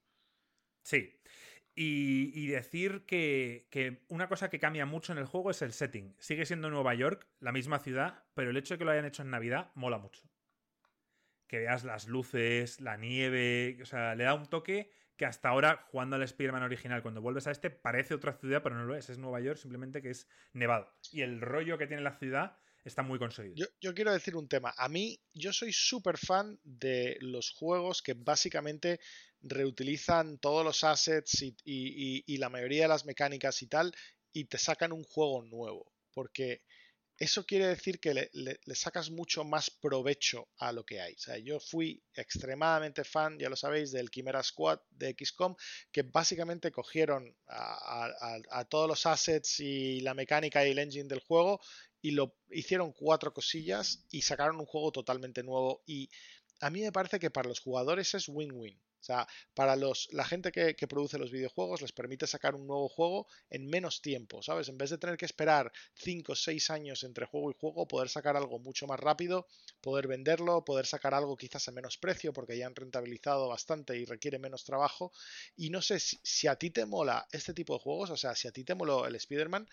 Sí. 0.83 1.19
Y, 1.77 2.47
decir 2.47 3.05
que, 3.05 3.67
que, 3.69 4.05
una 4.07 4.29
cosa 4.29 4.49
que 4.49 4.61
cambia 4.61 4.85
mucho 4.85 5.11
en 5.11 5.17
el 5.17 5.25
juego 5.25 5.51
es 5.51 5.61
el 5.61 5.73
setting. 5.73 6.15
Sigue 6.19 6.45
siendo 6.45 6.69
Nueva 6.69 6.93
York, 6.95 7.27
la 7.41 7.51
misma 7.51 7.79
ciudad, 7.79 8.23
pero 8.33 8.51
el 8.51 8.55
hecho 8.55 8.75
de 8.75 8.77
que 8.77 8.85
lo 8.85 8.91
hayan 8.91 9.03
hecho 9.03 9.23
en 9.23 9.31
Navidad 9.31 9.71
mola 9.75 9.97
mucho 9.97 10.23
que 11.47 11.59
veas 11.59 11.83
las 11.83 12.07
luces, 12.07 12.81
la 12.81 12.97
nieve, 12.97 13.77
o 13.81 13.85
sea, 13.85 14.15
le 14.15 14.23
da 14.23 14.33
un 14.33 14.47
toque 14.47 14.91
que 15.17 15.25
hasta 15.25 15.49
ahora, 15.49 15.85
jugando 15.91 16.17
al 16.17 16.23
Spider-Man 16.23 16.63
original, 16.63 17.01
cuando 17.01 17.21
vuelves 17.21 17.47
a 17.47 17.51
este, 17.51 17.69
parece 17.69 18.13
otra 18.13 18.33
ciudad, 18.33 18.61
pero 18.61 18.75
no 18.75 18.85
lo 18.85 18.95
es, 18.95 19.09
es 19.09 19.17
Nueva 19.17 19.39
York, 19.39 19.57
simplemente 19.57 20.01
que 20.01 20.09
es 20.09 20.27
nevado. 20.53 20.93
Y 21.11 21.21
el 21.21 21.39
rollo 21.39 21.77
que 21.77 21.87
tiene 21.87 22.03
la 22.03 22.17
ciudad 22.17 22.57
está 22.83 23.01
muy 23.01 23.17
conseguido. 23.17 23.67
Yo, 23.79 23.93
quiero 23.93 24.11
decir 24.11 24.35
un 24.35 24.49
tema. 24.49 24.73
A 24.77 24.89
mí, 24.89 25.19
yo 25.33 25.53
soy 25.53 25.71
súper 25.71 26.17
fan 26.17 26.59
de 26.63 27.17
los 27.21 27.51
juegos 27.51 28.01
que 28.01 28.13
básicamente 28.13 28.99
reutilizan 29.41 30.37
todos 30.37 30.65
los 30.65 30.83
assets 30.83 31.41
y 31.63 32.37
la 32.37 32.49
mayoría 32.49 32.83
de 32.83 32.89
las 32.89 33.05
mecánicas 33.05 33.61
y 33.61 33.67
tal, 33.67 33.93
y 34.33 34.45
te 34.45 34.57
sacan 34.57 34.91
un 34.91 35.03
juego 35.03 35.43
nuevo. 35.43 35.93
Porque 36.13 36.61
eso 37.17 37.45
quiere 37.45 37.67
decir 37.67 37.99
que 37.99 38.13
le, 38.13 38.59
sacas 38.75 39.09
mucho 39.09 39.45
más 39.45 39.69
provecho 39.69 40.49
a 40.57 40.73
lo 40.73 40.85
que 40.85 40.99
hay. 40.99 41.15
Yo 41.43 41.59
fui 41.59 42.03
extremadamente 42.13 43.03
fan, 43.05 43.39
ya 43.39 43.49
lo 43.49 43.55
sabéis, 43.55 43.91
del 43.91 44.09
Chimera 44.09 44.43
Squad 44.43 44.79
de 44.89 45.15
XCOM, 45.17 45.55
que 45.91 46.03
básicamente 46.03 46.71
cogieron 46.71 47.35
a, 47.47 48.65
todos 48.69 48.87
los 48.87 49.05
assets 49.05 49.59
y 49.61 50.01
la 50.01 50.13
mecánica 50.13 50.65
y 50.65 50.71
el 50.71 50.79
engine 50.79 51.07
del 51.07 51.19
juego 51.19 51.61
y 52.01 52.11
lo 52.11 52.35
hicieron 52.51 52.91
cuatro 52.91 53.33
cosillas 53.33 54.05
y 54.11 54.21
sacaron 54.21 54.59
un 54.59 54.65
juego 54.65 54.91
totalmente 54.91 55.41
nuevo. 55.41 55.83
Y 55.85 56.09
a 56.59 56.69
mí 56.69 56.81
me 56.81 56.91
parece 56.91 57.19
que 57.19 57.31
para 57.31 57.47
los 57.47 57.59
jugadores 57.59 58.13
es 58.13 58.27
win-win. 58.27 58.79
Sea, 59.05 59.27
para 59.53 59.75
los, 59.75 60.09
la 60.11 60.25
gente 60.25 60.51
que, 60.51 60.75
produce 60.87 61.17
los 61.17 61.31
videojuegos 61.31 61.81
les 61.81 61.91
permite 61.91 62.27
sacar 62.27 62.55
un 62.55 62.67
nuevo 62.67 62.87
juego 62.89 63.27
en 63.49 63.67
menos 63.67 64.01
tiempo, 64.01 64.41
¿sabes? 64.41 64.69
En 64.69 64.77
vez 64.77 64.89
de 64.89 64.97
tener 64.97 65.17
que 65.17 65.25
esperar 65.25 65.71
5 65.95 66.33
o 66.33 66.35
6 66.35 66.69
años 66.69 67.03
entre 67.03 67.25
juego 67.25 67.51
y 67.51 67.55
juego, 67.59 67.87
poder 67.87 68.09
sacar 68.09 68.37
algo 68.37 68.59
mucho 68.59 68.87
más 68.87 68.99
rápido, 68.99 69.47
poder 69.81 70.07
venderlo, 70.07 70.63
poder 70.63 70.85
sacar 70.85 71.13
algo 71.13 71.37
quizás 71.37 71.67
a 71.67 71.71
menos 71.71 71.97
precio 71.97 72.33
porque 72.33 72.57
ya 72.57 72.67
han 72.67 72.75
rentabilizado 72.75 73.47
bastante 73.47 73.97
y 73.97 74.05
requiere 74.05 74.39
menos 74.39 74.63
trabajo. 74.63 75.11
Y 75.55 75.69
no 75.69 75.81
sé 75.81 75.99
si, 75.99 76.47
a 76.47 76.55
ti 76.55 76.69
te 76.69 76.85
mola 76.85 77.27
este 77.31 77.53
tipo 77.53 77.73
de 77.73 77.79
juegos, 77.79 78.09
o 78.09 78.17
sea, 78.17 78.35
si 78.35 78.47
a 78.47 78.51
ti 78.51 78.63
te 78.63 78.75
moló 78.75 79.05
el 79.05 79.15
Spider-Man, 79.15 79.67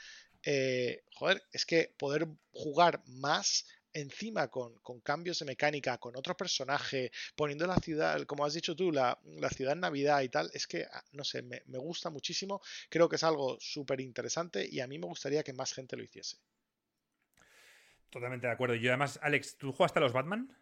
eh, 0.44 1.04
joder, 1.14 1.42
es 1.52 1.66
que 1.66 1.94
poder 1.98 2.26
jugar 2.52 3.02
más 3.06 3.64
encima 3.92 4.48
con, 4.48 4.80
cambios 5.02 5.38
de 5.38 5.44
mecánica, 5.44 5.98
con 5.98 6.16
otro 6.16 6.36
personaje, 6.36 7.10
poniendo 7.34 7.66
la 7.66 7.76
ciudad, 7.76 8.22
como 8.24 8.44
has 8.44 8.54
dicho 8.54 8.74
tú, 8.74 8.92
la, 8.92 9.18
ciudad 9.54 9.74
en 9.74 9.80
Navidad 9.80 10.22
y 10.22 10.28
tal, 10.28 10.50
es 10.54 10.66
que, 10.66 10.84
ah, 10.90 11.04
no 11.12 11.24
sé, 11.24 11.42
me, 11.42 11.60
gusta 11.78 12.10
muchísimo, 12.10 12.60
creo 12.88 13.08
que 13.08 13.16
es 13.16 13.24
algo 13.24 13.58
súper 13.60 14.00
interesante 14.00 14.66
y 14.70 14.80
a 14.80 14.86
mí 14.86 14.98
me 14.98 15.06
gustaría 15.06 15.42
que 15.42 15.52
más 15.52 15.72
gente 15.72 15.96
lo 15.96 16.02
hiciese. 16.02 16.38
Totalmente 18.10 18.46
de 18.46 18.52
acuerdo. 18.52 18.74
Y 18.74 18.86
además, 18.88 19.18
Alex, 19.22 19.56
¿tú 19.56 19.72
jugaste 19.72 19.98
a 19.98 20.02
los 20.02 20.12
Batman? 20.12 20.54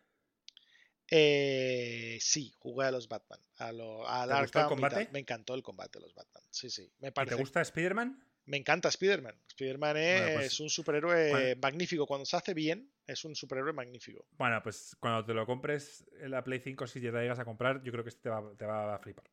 Eh, 1.10 2.16
sí, 2.20 2.54
jugué 2.58 2.86
a 2.86 2.90
los 2.92 3.08
Batman. 3.08 3.40
A 3.58 3.72
lo, 3.72 4.04
el 4.40 4.50
combate? 4.68 5.08
Me 5.10 5.18
encantó 5.18 5.54
el 5.54 5.62
combate 5.62 5.98
de 5.98 6.04
los 6.04 6.14
Batman. 6.14 6.44
Sí, 6.50 6.70
sí. 6.70 6.88
Me 7.00 7.10
¿Te 7.10 7.34
gusta 7.34 7.60
Spider-Man? 7.60 8.29
Me 8.46 8.56
encanta 8.56 8.88
Spider-Man. 8.88 9.36
Spider-Man 9.48 9.94
pues 10.34 10.46
es, 10.46 10.60
un 10.60 10.70
superhéroe 10.70 11.56
magnífico. 11.56 12.06
Cuando 12.06 12.24
se 12.24 12.36
hace 12.36 12.54
bien, 12.54 12.90
es 13.06 13.24
un 13.24 13.34
superhéroe 13.34 13.72
magnífico. 13.72 14.26
Bueno, 14.32 14.60
pues 14.62 14.96
cuando 14.98 15.24
te 15.24 15.34
lo 15.34 15.46
compres 15.46 16.04
en 16.20 16.30
la 16.30 16.42
Play 16.42 16.60
5, 16.60 16.86
si 16.86 17.00
te 17.00 17.12
la 17.12 17.20
llegas 17.22 17.38
a 17.38 17.44
comprar, 17.44 17.82
yo 17.82 17.92
creo 17.92 18.04
que 18.04 18.10
este 18.10 18.22
te 18.22 18.28
va, 18.30 18.54
te 18.56 18.66
va 18.66 18.94
a 18.94 18.98
flipar. 18.98 19.24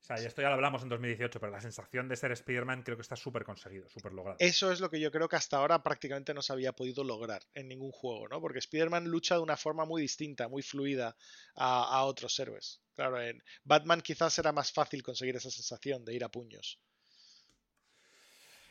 O 0.00 0.02
sea, 0.02 0.16
esto 0.16 0.40
ya 0.40 0.48
lo 0.48 0.54
hablamos 0.54 0.82
en 0.82 0.88
2018, 0.88 1.38
pero 1.40 1.52
la 1.52 1.60
sensación 1.60 2.08
de 2.08 2.16
ser 2.16 2.32
Spider-Man 2.32 2.82
creo 2.82 2.96
que 2.96 3.02
está 3.02 3.16
súper 3.16 3.44
conseguido, 3.44 3.86
súper 3.88 4.14
logrado. 4.14 4.36
Eso 4.40 4.72
es 4.72 4.80
lo 4.80 4.88
que 4.88 4.98
yo 4.98 5.10
creo 5.10 5.28
que 5.28 5.36
hasta 5.36 5.58
ahora 5.58 5.82
prácticamente 5.82 6.32
no 6.32 6.40
se 6.40 6.54
había 6.54 6.72
podido 6.72 7.04
lograr 7.04 7.42
en 7.52 7.68
ningún 7.68 7.92
juego, 7.92 8.26
¿no? 8.26 8.40
Porque 8.40 8.60
Spider-Man 8.60 9.04
lucha 9.04 9.34
de 9.34 9.42
una 9.42 9.58
forma 9.58 9.84
muy 9.84 10.00
distinta, 10.00 10.48
muy 10.48 10.62
fluida 10.62 11.16
a, 11.54 11.98
a 11.98 12.04
otros 12.04 12.38
héroes. 12.38 12.80
Claro, 12.94 13.20
en 13.20 13.42
Batman 13.62 14.00
quizás 14.00 14.38
era 14.38 14.52
más 14.52 14.72
fácil 14.72 15.02
conseguir 15.02 15.36
esa 15.36 15.50
sensación 15.50 16.04
de 16.04 16.14
ir 16.14 16.24
a 16.24 16.30
puños. 16.30 16.80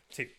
Sí. 0.10 0.32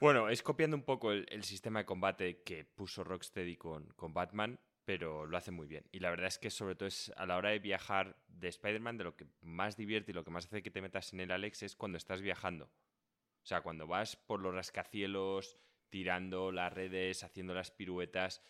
Bueno, 0.00 0.28
es 0.28 0.42
copiando 0.42 0.76
un 0.76 0.84
poco 0.84 1.12
el, 1.12 1.42
sistema 1.42 1.80
de 1.80 1.86
combate 1.86 2.42
que 2.42 2.64
puso 2.64 3.02
Rocksteady 3.02 3.56
con, 3.56 3.86
con 3.94 4.14
Batman, 4.14 4.58
pero 4.84 5.26
lo 5.26 5.36
hace 5.36 5.50
muy 5.50 5.66
bien. 5.66 5.84
Y 5.90 5.98
la 5.98 6.10
verdad 6.10 6.28
es 6.28 6.38
que 6.38 6.50
sobre 6.50 6.74
todo 6.74 6.86
es 6.86 7.12
a 7.16 7.26
la 7.26 7.36
hora 7.36 7.50
de 7.50 7.58
viajar 7.58 8.16
de 8.28 8.48
Spider-Man, 8.48 8.96
de 8.96 9.04
lo 9.04 9.16
que 9.16 9.26
más 9.42 9.76
divierte 9.76 10.12
y 10.12 10.14
lo 10.14 10.24
que 10.24 10.30
más 10.30 10.46
hace 10.46 10.62
que 10.62 10.70
te 10.70 10.80
metas 10.80 11.12
en 11.12 11.20
el 11.20 11.32
Alex 11.32 11.64
es 11.64 11.76
cuando 11.76 11.98
estás 11.98 12.22
viajando. 12.22 12.66
O 12.66 13.46
sea, 13.46 13.60
cuando 13.60 13.86
vas 13.86 14.16
por 14.16 14.40
los 14.40 14.54
rascacielos, 14.54 15.58
tirando 15.90 16.52
las 16.52 16.72
redes, 16.72 17.24
haciendo 17.24 17.54
las 17.54 17.70
piruetas. 17.70 18.42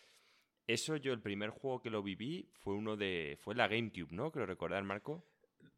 Eso 0.67 0.97
yo 0.97 1.13
el 1.13 1.21
primer 1.21 1.51
juego 1.51 1.81
que 1.81 1.91
lo 1.91 2.03
viví 2.03 2.51
fue 2.53 2.75
uno 2.75 2.97
de... 2.97 3.39
fue 3.41 3.55
la 3.55 3.69
GameCube, 3.69 4.13
¿no? 4.13 4.31
Creo 4.31 4.45
recordar, 4.45 4.83
Marco. 4.85 5.25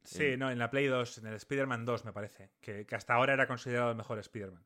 Sí, 0.03 0.37
no, 0.37 0.51
en 0.51 0.59
la 0.59 0.71
Play 0.71 0.87
2, 0.87 1.19
en 1.19 1.27
el 1.27 1.35
Spider-Man 1.35 1.85
2 1.85 2.05
me 2.07 2.13
parece, 2.13 2.51
que, 2.61 2.87
que 2.87 2.95
hasta 2.95 3.15
ahora 3.15 3.35
era 3.35 3.47
considerado 3.47 3.91
el 3.91 3.97
mejor 3.97 4.19
Spider-Man. 4.19 4.65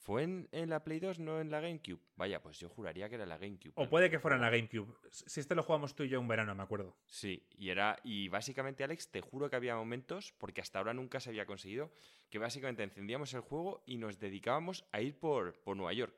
¿Fue 0.00 0.22
en, 0.22 0.48
la 0.70 0.82
Play 0.82 0.98
2, 0.98 1.18
no 1.18 1.40
en 1.40 1.50
la 1.50 1.60
GameCube? 1.60 2.00
Vaya, 2.16 2.40
pues 2.40 2.58
yo 2.58 2.70
juraría 2.70 3.10
que 3.10 3.16
era 3.16 3.26
la 3.26 3.36
GameCube. 3.36 3.72
O 3.74 3.90
puede 3.90 4.08
que 4.08 4.18
fuera 4.18 4.36
en 4.36 4.40
la 4.40 4.48
GameCube. 4.48 4.94
Si 5.10 5.40
este 5.40 5.54
lo 5.54 5.62
jugamos 5.62 5.94
tú 5.94 6.04
y 6.04 6.08
yo 6.08 6.18
un 6.18 6.26
verano, 6.26 6.54
me 6.54 6.62
acuerdo. 6.62 6.96
Sí, 7.04 7.46
y 7.50 7.68
era. 7.68 7.98
Y 8.02 8.28
básicamente, 8.28 8.82
Alex, 8.82 9.10
te 9.10 9.20
juro 9.20 9.50
que 9.50 9.56
había 9.56 9.76
momentos, 9.76 10.32
porque 10.38 10.62
hasta 10.62 10.78
ahora 10.78 10.94
nunca 10.94 11.20
se 11.20 11.28
había 11.28 11.44
conseguido, 11.44 11.92
que 12.30 12.38
básicamente 12.38 12.82
encendíamos 12.82 13.34
el 13.34 13.42
juego 13.42 13.82
y 13.84 13.98
nos 13.98 14.18
dedicábamos 14.18 14.86
a 14.90 15.02
ir 15.02 15.18
por, 15.18 15.60
por 15.60 15.76
Nueva 15.76 15.92
York. 15.92 16.14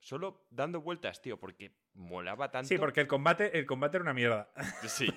Solo 0.00 0.46
dando 0.50 0.82
vueltas, 0.82 1.22
tío, 1.22 1.40
porque 1.40 1.72
molaba 1.94 2.50
tanto. 2.50 2.68
Sí, 2.68 2.76
porque 2.76 3.00
el 3.00 3.06
combate, 3.06 3.58
el 3.58 3.64
combate 3.64 3.96
era 3.96 4.02
una 4.02 4.14
mierda. 4.14 4.52
Sí. 4.88 5.08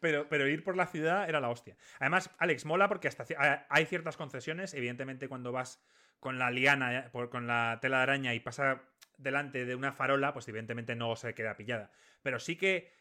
pero, 0.00 0.28
pero, 0.28 0.46
ir 0.46 0.62
por 0.62 0.76
la 0.76 0.86
ciudad 0.86 1.26
era 1.26 1.40
la 1.40 1.48
hostia. 1.48 1.78
Además, 2.00 2.30
Alex, 2.36 2.66
mola 2.66 2.86
porque 2.86 3.08
hasta 3.08 3.24
hay 3.70 3.86
ciertas 3.86 4.18
concesiones. 4.18 4.74
Evidentemente, 4.74 5.26
cuando 5.26 5.52
vas 5.52 5.82
con 6.20 6.38
la 6.38 6.50
liana, 6.50 6.98
eh, 6.98 7.28
con 7.30 7.46
la 7.46 7.78
tela 7.80 7.98
de 7.98 8.02
araña 8.02 8.34
y 8.34 8.40
pasa 8.40 8.82
delante 9.16 9.64
de 9.64 9.74
una 9.74 9.92
farola, 9.92 10.32
pues 10.32 10.48
evidentemente 10.48 10.94
no 10.94 11.14
se 11.16 11.34
queda 11.34 11.56
pillada. 11.56 11.90
Pero 12.22 12.38
sí 12.38 12.56
que 12.56 12.92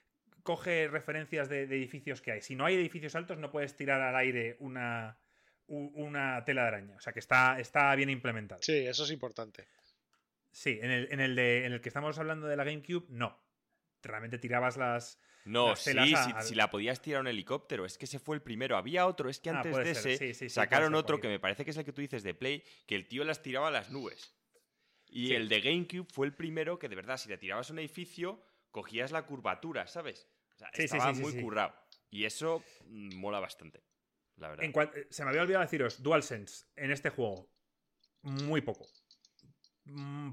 coge 0.44 0.88
referencias 0.88 1.50
de, 1.50 1.64
edificios 1.64 2.22
que 2.22 2.32
hay. 2.32 2.42
Si 2.42 2.56
no 2.56 2.66
hay 2.66 2.76
edificios 2.76 3.16
altos, 3.16 3.38
no 3.38 3.52
puedes 3.52 3.76
tirar 3.76 4.02
al 4.02 4.16
aire 4.16 4.56
una, 4.60 5.18
una 5.68 6.44
tela 6.46 6.64
de 6.64 6.68
araña. 6.68 6.96
O 6.96 7.02
sea 7.02 7.14
que 7.14 7.20
está, 7.20 7.60
está 7.60 7.94
bien 7.96 8.10
implementado. 8.10 8.62
Sí, 8.62 8.86
eso 8.86 9.04
es 9.04 9.12
importante. 9.12 9.68
Sí, 10.52 10.80
en 10.82 10.90
el, 10.90 11.08
en 11.12 11.20
el, 11.20 11.36
de, 11.36 11.66
en 11.66 11.74
el 11.74 11.82
que 11.82 11.90
estamos 11.90 12.18
hablando 12.18 12.48
de 12.48 12.56
la 12.56 12.64
GameCube, 12.64 13.06
no. 13.10 13.38
Realmente 14.02 14.38
tirabas 14.38 14.78
las, 14.78 15.20
no, 15.48 15.76
sí, 15.76 15.94
si, 16.42 16.56
la 16.56 16.70
podías 16.70 17.02
tirar 17.02 17.22
un 17.22 17.28
helicóptero, 17.28 17.86
es 17.86 17.98
que 17.98 18.06
ese 18.06 18.20
fue 18.20 18.36
el 18.36 18.42
primero. 18.42 18.78
Había 18.78 19.08
otro, 19.08 19.30
es 19.30 19.40
que 19.40 19.50
ah, 19.50 19.62
antes 19.62 20.04
de 20.04 20.32
ese 20.32 20.50
sacaron 20.50 20.94
otro 20.96 21.20
que 21.20 21.28
me 21.28 21.40
parece 21.40 21.64
que 21.64 21.72
es 21.72 21.78
el 21.78 21.86
que 21.86 21.94
tú 21.94 22.02
dices 22.02 22.24
de 22.24 22.34
Play, 22.34 22.64
que 22.86 22.96
el 22.96 23.08
tío 23.08 23.24
las 23.24 23.42
tiraba 23.42 23.70
a 23.70 23.72
las 23.72 23.90
nubes. 23.90 24.34
Y 25.08 25.34
el 25.34 25.48
de 25.48 25.62
GameCube 25.62 26.08
fue 26.12 26.28
el 26.28 26.34
primero 26.34 26.78
que 26.78 26.90
de 26.90 26.96
verdad, 26.96 27.18
si 27.18 27.30
le 27.30 27.38
tirabas 27.38 27.70
a 27.70 27.74
un 27.74 27.80
edificio, 27.80 28.44
cogías 28.72 29.12
la 29.12 29.26
curvatura, 29.26 29.88
¿sabes? 29.88 30.28
O 30.56 30.58
sea, 30.58 30.70
estaba 30.74 31.14
muy 31.14 31.42
currado. 31.42 31.74
Y 32.10 32.26
eso 32.26 32.64
mm, 32.86 33.16
mola 33.16 33.40
bastante, 33.40 33.84
la 34.36 34.50
verdad. 34.50 34.66
En 34.66 34.74
se 35.10 35.24
me 35.24 35.30
había 35.30 35.42
olvidado 35.42 35.64
deciros, 35.64 36.04
DualSense 36.04 36.66
en 36.76 36.92
este 36.92 37.10
juego, 37.10 37.50
muy 38.22 38.62
poco 38.62 38.86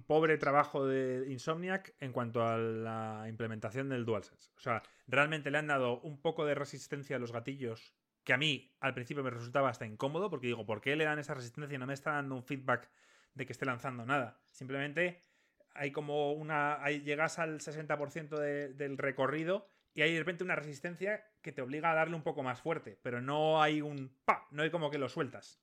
pobre 0.07 0.39
trabajo 0.39 0.87
de 0.87 1.31
Insomniac 1.31 1.95
en 2.01 2.13
cuanto 2.13 2.47
a 2.47 2.57
la 2.59 3.27
implementación 3.29 3.89
del 3.89 4.05
DualSense. 4.05 4.51
O 4.57 4.61
sea, 4.61 4.83
realmente 5.07 5.51
le 5.51 5.59
han 5.59 5.67
dado 5.67 6.01
un 6.01 6.21
poco 6.21 6.45
de 6.45 6.55
resistencia 6.55 7.17
a 7.17 7.19
los 7.19 7.33
gatillos 7.33 7.95
que 8.25 8.33
a 8.33 8.39
mí 8.39 8.75
al 8.81 8.95
principio 8.95 9.23
me 9.23 9.31
resultaba 9.31 9.69
hasta 9.69 9.87
incómodo 9.87 10.31
porque 10.31 10.47
digo, 10.47 10.67
¿por 10.67 10.81
qué 10.81 10.97
le 10.97 11.05
dan 11.05 11.19
esa 11.19 11.35
resistencia 11.35 11.77
y 11.77 11.79
no 11.79 11.87
me 11.87 11.95
está 11.95 12.13
dando 12.13 12.35
un 12.35 12.43
feedback 12.43 12.91
de 13.35 13.47
que 13.47 13.53
esté 13.53 13.67
lanzando 13.67 14.07
nada? 14.07 14.41
Simplemente 14.51 15.23
hay 15.75 15.93
como 15.93 16.33
una... 16.33 16.89
llegas 16.91 17.39
al 17.39 17.61
60% 17.61 18.39
del 18.39 18.99
recorrido 18.99 19.69
y 19.93 20.03
hay 20.03 20.13
de 20.13 20.19
repente 20.19 20.43
una 20.43 20.57
resistencia 20.57 21.25
que 21.43 21.53
te 21.53 21.63
obliga 21.63 21.93
a 21.93 21.95
darle 21.95 22.17
un 22.17 22.23
poco 22.23 22.43
más 22.43 22.61
fuerte, 22.61 22.99
pero 23.03 23.21
no 23.21 23.63
hay 23.63 23.81
un... 23.81 24.17
¡pa! 24.25 24.49
No 24.51 24.63
hay 24.63 24.71
como 24.71 24.91
que 24.91 24.99
lo 24.99 25.09
sueltas. 25.09 25.61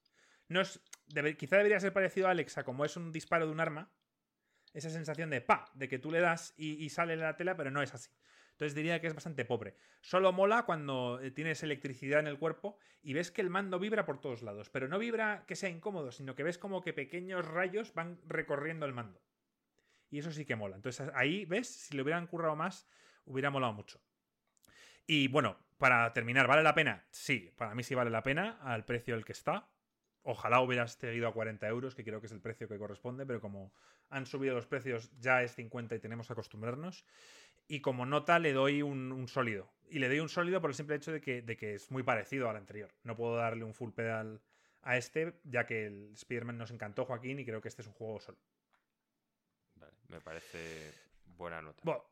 No 0.48 0.62
es, 0.62 0.82
quizá 1.38 1.58
debería 1.58 1.80
ser 1.80 1.94
parecido 1.94 2.28
a 2.28 2.32
Alexa, 2.32 2.64
como 2.64 2.86
es 2.86 2.98
un 2.98 3.12
disparo 3.12 3.46
de 3.46 3.52
un 3.52 3.60
arma. 3.60 3.92
Esa 4.74 4.90
sensación 4.90 5.30
de 5.30 5.42
pa, 5.42 5.70
de 5.74 5.90
que 5.90 6.00
tú 6.00 6.12
le 6.12 6.22
das 6.22 6.54
y, 6.58 6.88
sale 6.90 7.18
la 7.18 7.36
tela, 7.36 7.58
pero 7.58 7.72
no 7.72 7.82
es 7.82 7.94
así. 7.94 8.10
Entonces 8.52 8.76
diría 8.76 9.02
que 9.02 9.08
es 9.08 9.14
bastante 9.14 9.44
pobre. 9.44 9.76
Solo 10.02 10.32
mola 10.32 10.64
cuando 10.64 11.20
eh, 11.20 11.32
tienes 11.32 11.64
electricidad 11.64 12.20
en 12.20 12.28
el 12.28 12.38
cuerpo 12.38 12.78
y 13.02 13.14
ves 13.14 13.32
que 13.32 13.42
el 13.42 13.50
mando 13.50 13.80
vibra 13.80 14.06
por 14.06 14.22
todos 14.22 14.44
lados. 14.44 14.70
Pero 14.70 14.88
no 14.88 15.00
vibra 15.00 15.46
que 15.48 15.56
sea 15.56 15.70
incómodo, 15.70 16.12
sino 16.12 16.36
que 16.36 16.44
ves 16.44 16.58
como 16.58 16.82
que 16.82 16.94
pequeños 16.94 17.46
rayos 17.46 17.94
van 17.94 18.22
recorriendo 18.26 18.86
el 18.86 18.94
mando. 18.94 19.22
Y 20.10 20.20
eso 20.20 20.32
sí 20.32 20.46
que 20.46 20.56
mola. 20.56 20.76
Entonces 20.76 21.10
ahí, 21.16 21.46
¿ves? 21.46 21.68
Si 21.68 21.96
le 21.96 22.04
hubieran 22.04 22.28
currado 22.28 22.56
más, 22.56 22.88
hubiera 23.26 23.50
molado 23.50 23.74
mucho. 23.74 24.00
Y 25.08 25.28
bueno, 25.28 25.58
para 25.78 26.14
terminar, 26.14 26.48
¿vale 26.48 26.62
la 26.62 26.76
pena? 26.76 27.08
Sí, 27.10 27.52
para 27.58 27.74
mí 27.74 27.82
sí 27.82 27.96
vale 27.96 28.12
la 28.12 28.22
pena, 28.22 28.60
al 28.62 28.86
precio 28.86 29.16
el 29.16 29.26
que 29.26 29.32
está. 29.32 29.71
Ojalá 30.24 30.62
hubieras 30.62 30.94
seguido 30.94 31.28
a 31.28 31.34
40 31.34 31.68
euros, 31.68 31.96
que 31.96 32.04
creo 32.04 32.20
que 32.20 32.28
es 32.28 32.32
el 32.32 32.42
precio 32.42 32.68
que 32.68 32.78
corresponde, 32.78 33.26
pero 33.26 33.42
como 33.42 33.74
han 34.10 34.26
subido 34.26 34.54
los 34.54 34.68
precios 34.68 35.12
ya 35.20 35.42
es 35.42 35.56
50 35.56 35.96
y 35.96 36.00
tenemos 36.00 36.28
que 36.28 36.34
acostumbrarnos. 36.34 37.06
Y 37.68 37.82
como 37.82 38.06
nota 38.06 38.38
le 38.38 38.54
doy 38.54 38.82
un, 38.82 39.28
sólido. 39.28 39.72
Y 39.90 40.00
le 40.00 40.10
doy 40.10 40.20
un 40.20 40.30
sólido 40.30 40.62
por 40.62 40.70
el 40.70 40.76
simple 40.76 40.96
hecho 40.96 41.12
de 41.12 41.22
que, 41.22 41.42
de 41.42 41.58
que, 41.58 41.76
es 41.76 41.90
muy 41.90 42.04
parecido 42.04 42.50
al 42.50 42.58
anterior. 42.58 42.92
No 43.04 43.16
puedo 43.16 43.36
darle 43.36 43.64
un 43.64 43.74
full 43.74 43.92
pedal 43.92 44.42
a 44.84 44.98
este, 44.98 45.40
ya 45.44 45.66
que 45.66 45.86
el 45.86 46.14
Spider-Man 46.14 46.58
nos 46.58 46.72
encantó, 46.72 47.06
Joaquín, 47.06 47.40
y 47.40 47.46
creo 47.46 47.62
que 47.62 47.68
este 47.68 47.82
es 47.82 47.88
un 47.88 47.94
juego 47.94 48.20
solo. 48.20 48.38
Vale, 49.76 49.94
me 50.10 50.22
parece 50.22 50.94
buena 51.26 51.62
nota. 51.62 51.82
Bueno, 51.84 52.04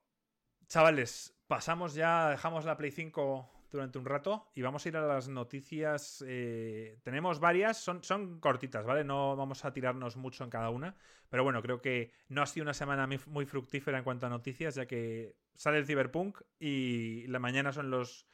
chavales, 0.67 1.35
pasamos 1.47 1.93
ya, 1.93 2.29
dejamos 2.29 2.65
la 2.65 2.77
Play 2.77 2.91
5 2.91 3.58
durante 3.71 3.97
un 3.97 4.05
rato 4.05 4.47
y 4.55 4.61
vamos 4.61 4.85
a 4.85 4.89
ir 4.89 4.97
a 4.97 5.05
las 5.05 5.27
noticias. 5.27 6.23
Eh, 6.27 6.99
tenemos 7.03 7.39
varias, 7.39 7.77
son, 7.77 8.03
son 8.03 8.39
cortitas, 8.39 8.85
¿vale? 8.85 9.03
No 9.03 9.35
vamos 9.35 9.65
a 9.65 9.73
tirarnos 9.73 10.17
mucho 10.17 10.43
en 10.43 10.49
cada 10.49 10.69
una, 10.69 10.95
pero 11.29 11.43
bueno, 11.43 11.61
creo 11.61 11.81
que 11.81 12.11
no 12.27 12.41
ha 12.41 12.45
sido 12.45 12.63
una 12.63 12.73
semana 12.73 13.07
muy 13.27 13.45
fructífera 13.45 13.97
en 13.97 14.03
cuanto 14.03 14.25
a 14.25 14.29
noticias, 14.29 14.75
ya 14.75 14.85
que 14.85 15.35
sale 15.55 15.77
el 15.77 15.85
Cyberpunk 15.85 16.41
y 16.59 17.27
la 17.27 17.39
mañana 17.39 17.71
son 17.71 17.89
los, 17.89 18.27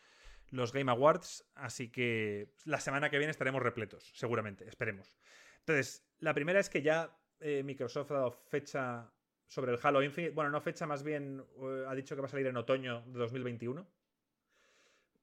los 0.52 0.72
Game 0.72 0.92
Awards, 0.92 1.46
así 1.56 1.92
que 1.92 2.54
la 2.66 2.80
semana 2.80 3.10
que 3.10 3.18
viene 3.18 3.32
estaremos 3.32 3.62
repletos, 3.62 4.12
seguramente, 4.16 4.68
esperemos. 4.68 5.18
Entonces, 5.60 6.08
la 6.20 6.34
primera 6.34 6.60
es 6.60 6.70
que 6.70 6.82
ya 6.82 7.18
eh, 7.40 7.64
Microsoft 7.64 8.12
ha 8.12 8.16
dado 8.16 8.32
fecha 8.32 9.12
sobre 9.48 9.72
el 9.72 9.80
Halo 9.82 10.04
Infinite. 10.04 10.34
Bueno, 10.34 10.52
no 10.52 10.62
fecha, 10.62 10.86
más 10.86 11.04
bien 11.04 11.44
eh, 11.62 11.86
ha 11.88 11.96
dicho 11.96 12.16
que 12.16 12.22
va 12.22 12.28
a 12.28 12.30
salir 12.30 12.48
en 12.48 12.58
otoño 12.58 13.02
de 13.08 13.20
2021. 13.20 13.88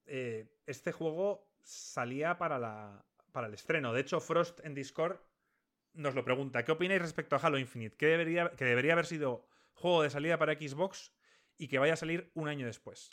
Eh, 0.07 0.59
este 0.67 0.93
juego 0.93 1.49
salía 1.63 2.39
para, 2.39 2.59
la, 2.59 3.05
para 3.33 3.47
el 3.47 3.55
estreno. 3.55 3.93
De 3.93 4.01
hecho, 4.01 4.21
Frost 4.21 4.61
en 4.65 4.75
Discord 4.75 5.19
nos 5.95 6.15
lo 6.15 6.25
pregunta. 6.25 6.65
¿Qué 6.65 6.73
opináis 6.73 7.03
respecto 7.03 7.37
a 7.37 7.39
Halo 7.39 7.59
Infinite? 7.59 7.97
¿Que 7.97 8.07
debería, 8.07 8.51
que 8.51 8.65
debería 8.65 8.95
haber 8.95 9.07
sido 9.07 9.49
juego 9.75 10.03
de 10.03 10.11
salida 10.11 10.39
para 10.39 10.55
Xbox 10.55 11.13
y 11.59 11.69
que 11.69 11.79
vaya 11.79 11.95
a 11.95 11.97
salir 11.97 12.31
un 12.35 12.49
año 12.49 12.67
después? 12.67 13.11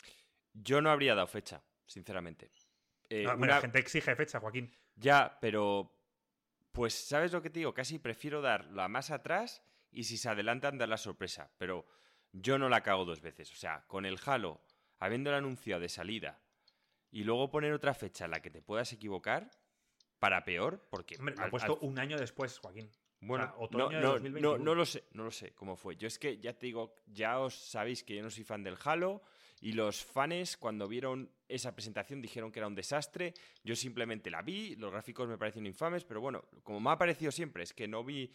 Yo 0.52 0.80
no 0.80 0.90
habría 0.90 1.14
dado 1.14 1.26
fecha, 1.26 1.62
sinceramente. 1.86 2.50
Eh, 3.08 3.24
La 3.24 3.60
gente 3.60 3.78
exige 3.78 4.14
fecha, 4.16 4.40
Joaquín. 4.40 4.74
Ya, 4.96 5.38
pero. 5.40 5.96
Pues, 6.72 6.94
¿sabes 6.94 7.32
lo 7.32 7.42
que 7.42 7.50
te 7.50 7.58
digo? 7.58 7.74
Casi 7.74 7.98
prefiero 7.98 8.40
dar 8.40 8.66
la 8.66 8.86
más 8.86 9.10
atrás 9.10 9.62
y 9.90 10.04
si 10.04 10.16
se 10.16 10.28
adelantan, 10.28 10.78
dar 10.78 10.88
la 10.88 10.96
sorpresa. 10.96 11.50
Pero 11.58 11.86
yo 12.32 12.58
no 12.58 12.68
la 12.68 12.82
cago 12.82 13.04
dos 13.04 13.20
veces. 13.20 13.52
O 13.52 13.56
sea, 13.56 13.84
con 13.88 14.06
el 14.06 14.18
Halo, 14.24 14.62
habiendo 14.98 15.30
el 15.30 15.36
anunciado 15.36 15.80
de 15.80 15.88
salida 15.88 16.40
y 17.10 17.24
luego 17.24 17.50
poner 17.50 17.72
otra 17.72 17.94
fecha 17.94 18.24
en 18.24 18.30
la 18.30 18.40
que 18.40 18.50
te 18.50 18.62
puedas 18.62 18.92
equivocar, 18.92 19.50
para 20.20 20.44
peor, 20.44 20.86
porque. 20.90 21.16
Hombre, 21.18 21.34
lo 21.34 21.44
ha 21.44 21.50
puesto 21.50 21.78
un 21.80 21.98
año 21.98 22.16
después, 22.16 22.58
Joaquín. 22.58 22.90
Bueno, 23.22 23.54
no, 23.72 23.90
no, 23.90 24.58
no, 24.58 24.74
lo 24.74 24.86
sé, 24.86 25.04
no 25.12 25.24
lo 25.24 25.30
sé 25.30 25.52
cómo 25.52 25.76
fue. 25.76 25.96
Yo 25.96 26.06
es 26.06 26.18
que 26.18 26.38
ya 26.38 26.54
te 26.54 26.66
digo, 26.66 26.94
ya 27.06 27.38
os 27.38 27.54
sabéis 27.54 28.02
que 28.02 28.16
yo 28.16 28.22
no 28.22 28.30
soy 28.30 28.44
fan 28.44 28.62
del 28.62 28.78
Halo 28.82 29.20
y 29.60 29.72
los 29.72 30.02
fans 30.02 30.56
cuando 30.56 30.88
vieron 30.88 31.30
esa 31.46 31.74
presentación 31.74 32.22
dijeron 32.22 32.50
que 32.50 32.60
era 32.60 32.66
un 32.66 32.74
desastre. 32.74 33.34
Yo 33.62 33.76
simplemente 33.76 34.30
la 34.30 34.40
vi, 34.40 34.74
los 34.76 34.90
gráficos 34.90 35.28
me 35.28 35.36
parecen 35.36 35.66
infames, 35.66 36.04
pero 36.04 36.22
bueno, 36.22 36.44
como 36.62 36.80
me 36.80 36.90
ha 36.90 36.96
parecido 36.96 37.30
siempre, 37.30 37.62
es 37.62 37.74
que 37.74 37.88
no 37.88 38.04
vi... 38.04 38.32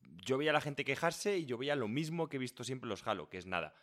Yo 0.00 0.38
veía 0.38 0.50
a 0.50 0.54
la 0.54 0.60
gente 0.60 0.84
quejarse 0.84 1.38
y 1.38 1.46
yo 1.46 1.56
veía 1.56 1.76
lo 1.76 1.86
mismo 1.86 2.28
que 2.28 2.36
he 2.36 2.40
visto 2.40 2.64
siempre 2.64 2.88
los 2.88 3.06
Halo, 3.06 3.28
que 3.28 3.38
es 3.38 3.46
nada. 3.46 3.74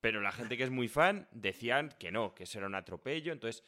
Pero 0.00 0.20
la 0.20 0.32
gente 0.32 0.56
que 0.56 0.64
es 0.64 0.70
muy 0.70 0.88
fan 0.88 1.28
decían 1.30 1.94
que 1.98 2.10
no, 2.10 2.34
que 2.34 2.44
eso 2.44 2.58
era 2.58 2.66
un 2.66 2.74
atropello. 2.74 3.32
Entonces, 3.32 3.64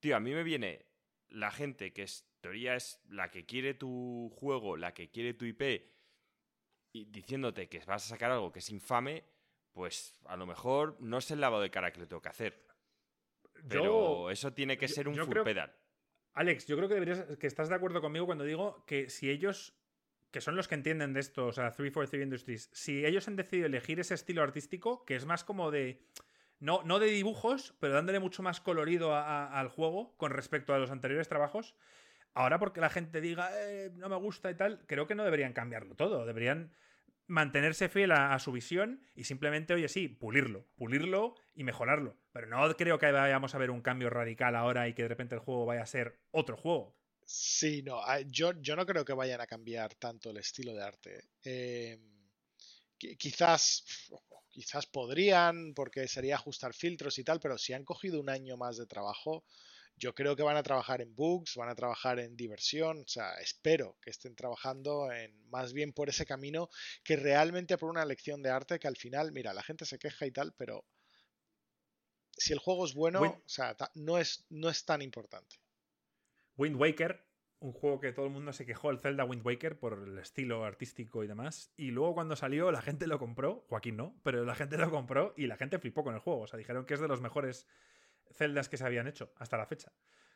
tío, 0.00 0.16
a 0.16 0.20
mí 0.20 0.32
me 0.32 0.42
viene 0.42 0.86
la 1.28 1.50
gente 1.50 1.92
que 1.92 2.02
es, 2.02 2.26
teoría 2.40 2.74
es 2.74 3.00
la 3.08 3.30
que 3.30 3.44
quiere 3.44 3.74
tu 3.74 4.30
juego, 4.34 4.76
la 4.76 4.94
que 4.94 5.10
quiere 5.10 5.34
tu 5.34 5.44
IP, 5.44 5.62
y 6.94 7.04
diciéndote 7.06 7.68
que 7.68 7.78
vas 7.80 8.04
a 8.06 8.08
sacar 8.08 8.30
algo 8.30 8.52
que 8.52 8.58
es 8.58 8.70
infame, 8.70 9.24
pues 9.72 10.14
a 10.26 10.36
lo 10.36 10.46
mejor 10.46 10.96
no 11.00 11.18
es 11.18 11.30
el 11.30 11.40
lavado 11.40 11.62
de 11.62 11.70
cara 11.70 11.92
que 11.92 12.00
le 12.00 12.06
tengo 12.06 12.22
que 12.22 12.28
hacer. 12.28 12.66
Pero 13.68 14.30
eso 14.30 14.52
tiene 14.52 14.76
que 14.76 14.88
ser 14.88 15.08
un 15.08 15.16
full 15.16 15.42
pedal. 15.42 15.74
Alex, 16.34 16.66
yo 16.66 16.76
creo 16.76 16.88
que 16.88 16.94
deberías 16.94 17.36
que 17.38 17.46
estás 17.46 17.68
de 17.68 17.74
acuerdo 17.74 18.00
conmigo 18.00 18.26
cuando 18.26 18.44
digo 18.44 18.84
que 18.86 19.10
si 19.10 19.30
ellos 19.30 19.74
que 20.32 20.40
son 20.40 20.56
los 20.56 20.66
que 20.66 20.74
entienden 20.74 21.12
de 21.12 21.20
esto, 21.20 21.46
o 21.46 21.52
sea, 21.52 21.70
343 21.70 22.24
Industries, 22.24 22.70
si 22.72 23.04
ellos 23.04 23.28
han 23.28 23.36
decidido 23.36 23.66
elegir 23.66 24.00
ese 24.00 24.14
estilo 24.14 24.42
artístico, 24.42 25.04
que 25.04 25.14
es 25.14 25.26
más 25.26 25.44
como 25.44 25.70
de 25.70 26.02
no, 26.58 26.82
no 26.84 26.98
de 26.98 27.06
dibujos, 27.06 27.74
pero 27.80 27.92
dándole 27.94 28.18
mucho 28.18 28.42
más 28.42 28.60
colorido 28.60 29.14
al 29.14 29.68
juego 29.68 30.16
con 30.16 30.30
respecto 30.30 30.72
a 30.72 30.78
los 30.78 30.90
anteriores 30.90 31.28
trabajos. 31.28 31.74
Ahora, 32.34 32.58
porque 32.58 32.80
la 32.80 32.88
gente 32.88 33.20
diga, 33.20 33.50
eh, 33.52 33.90
no 33.94 34.08
me 34.08 34.16
gusta 34.16 34.50
y 34.50 34.54
tal, 34.54 34.84
creo 34.86 35.06
que 35.06 35.14
no 35.14 35.24
deberían 35.24 35.52
cambiarlo 35.52 35.96
todo. 35.96 36.24
Deberían 36.24 36.72
mantenerse 37.26 37.88
fiel 37.88 38.12
a, 38.12 38.38
su 38.38 38.52
visión 38.52 39.04
y 39.14 39.24
simplemente, 39.24 39.74
oye, 39.74 39.88
sí, 39.88 40.08
pulirlo, 40.08 40.66
pulirlo 40.76 41.34
y 41.52 41.64
mejorarlo. 41.64 42.16
Pero 42.32 42.46
no 42.46 42.74
creo 42.76 42.98
que 42.98 43.10
vayamos 43.10 43.54
a 43.54 43.58
ver 43.58 43.70
un 43.70 43.82
cambio 43.82 44.08
radical 44.08 44.54
ahora 44.54 44.88
y 44.88 44.94
que 44.94 45.02
de 45.02 45.08
repente 45.08 45.34
el 45.34 45.40
juego 45.40 45.66
vaya 45.66 45.82
a 45.82 45.86
ser 45.86 46.20
otro 46.30 46.56
juego. 46.56 46.96
Sí, 47.34 47.82
no, 47.82 47.98
ah, 48.04 48.20
yo, 48.20 48.52
yo 48.60 48.76
no 48.76 48.84
creo 48.84 49.06
que 49.06 49.14
vayan 49.14 49.40
a 49.40 49.46
cambiar 49.46 49.94
tanto 49.94 50.28
el 50.28 50.36
estilo 50.36 50.74
de 50.74 50.82
arte. 50.82 51.30
Eh, 51.42 51.98
quizás, 53.18 53.84
quizás 54.50 54.84
podrían, 54.86 55.72
porque 55.72 56.06
sería 56.08 56.34
ajustar 56.34 56.74
filtros 56.74 57.18
y 57.18 57.24
tal, 57.24 57.40
pero 57.40 57.56
si 57.56 57.72
han 57.72 57.86
cogido 57.86 58.20
un 58.20 58.28
año 58.28 58.58
más 58.58 58.76
de 58.76 58.84
trabajo, 58.86 59.46
yo 59.96 60.14
creo 60.14 60.36
que 60.36 60.42
van 60.42 60.58
a 60.58 60.62
trabajar 60.62 61.00
en 61.00 61.14
bugs, 61.14 61.56
van 61.56 61.70
a 61.70 61.74
trabajar 61.74 62.18
en 62.18 62.36
diversión, 62.36 63.00
o 63.00 63.08
sea, 63.08 63.32
espero 63.40 63.96
que 64.02 64.10
estén 64.10 64.36
trabajando 64.36 65.10
en 65.10 65.48
más 65.48 65.72
bien 65.72 65.94
por 65.94 66.10
ese 66.10 66.26
camino 66.26 66.68
que 67.02 67.16
realmente 67.16 67.78
por 67.78 67.88
una 67.88 68.04
lección 68.04 68.42
de 68.42 68.50
arte 68.50 68.78
que 68.78 68.88
al 68.88 68.96
final, 68.98 69.32
mira, 69.32 69.54
la 69.54 69.62
gente 69.62 69.86
se 69.86 69.98
queja 69.98 70.26
y 70.26 70.32
tal, 70.32 70.52
pero 70.52 70.84
si 72.36 72.52
el 72.52 72.58
juego 72.58 72.84
es 72.84 72.92
bueno, 72.92 73.22
o 73.22 73.48
sea, 73.48 73.74
no 73.94 74.18
es, 74.18 74.44
no 74.50 74.68
es 74.68 74.84
tan 74.84 75.00
importante. 75.00 75.61
Wind 76.56 76.76
Waker, 76.76 77.24
un 77.60 77.72
juego 77.72 78.00
que 78.00 78.12
todo 78.12 78.26
el 78.26 78.32
mundo 78.32 78.52
se 78.52 78.66
quejó, 78.66 78.90
el 78.90 78.98
Zelda 78.98 79.24
Wind 79.24 79.46
Waker, 79.46 79.78
por 79.78 79.94
el 80.06 80.18
estilo 80.18 80.64
artístico 80.64 81.22
y 81.22 81.26
demás. 81.26 81.72
Y 81.76 81.90
luego 81.90 82.14
cuando 82.14 82.36
salió, 82.36 82.72
la 82.72 82.82
gente 82.82 83.06
lo 83.06 83.18
compró, 83.18 83.64
Joaquín 83.68 83.96
no, 83.96 84.20
pero 84.22 84.44
la 84.44 84.54
gente 84.54 84.76
lo 84.76 84.90
compró 84.90 85.32
y 85.36 85.46
la 85.46 85.56
gente 85.56 85.78
flipó 85.78 86.02
con 86.02 86.14
el 86.14 86.20
juego. 86.20 86.40
O 86.42 86.46
sea, 86.46 86.58
dijeron 86.58 86.84
que 86.84 86.94
es 86.94 87.00
de 87.00 87.08
los 87.08 87.20
mejores 87.20 87.66
celdas 88.32 88.68
que 88.68 88.76
se 88.76 88.84
habían 88.84 89.06
hecho 89.06 89.32
hasta 89.36 89.56
la 89.56 89.66
fecha. 89.66 89.92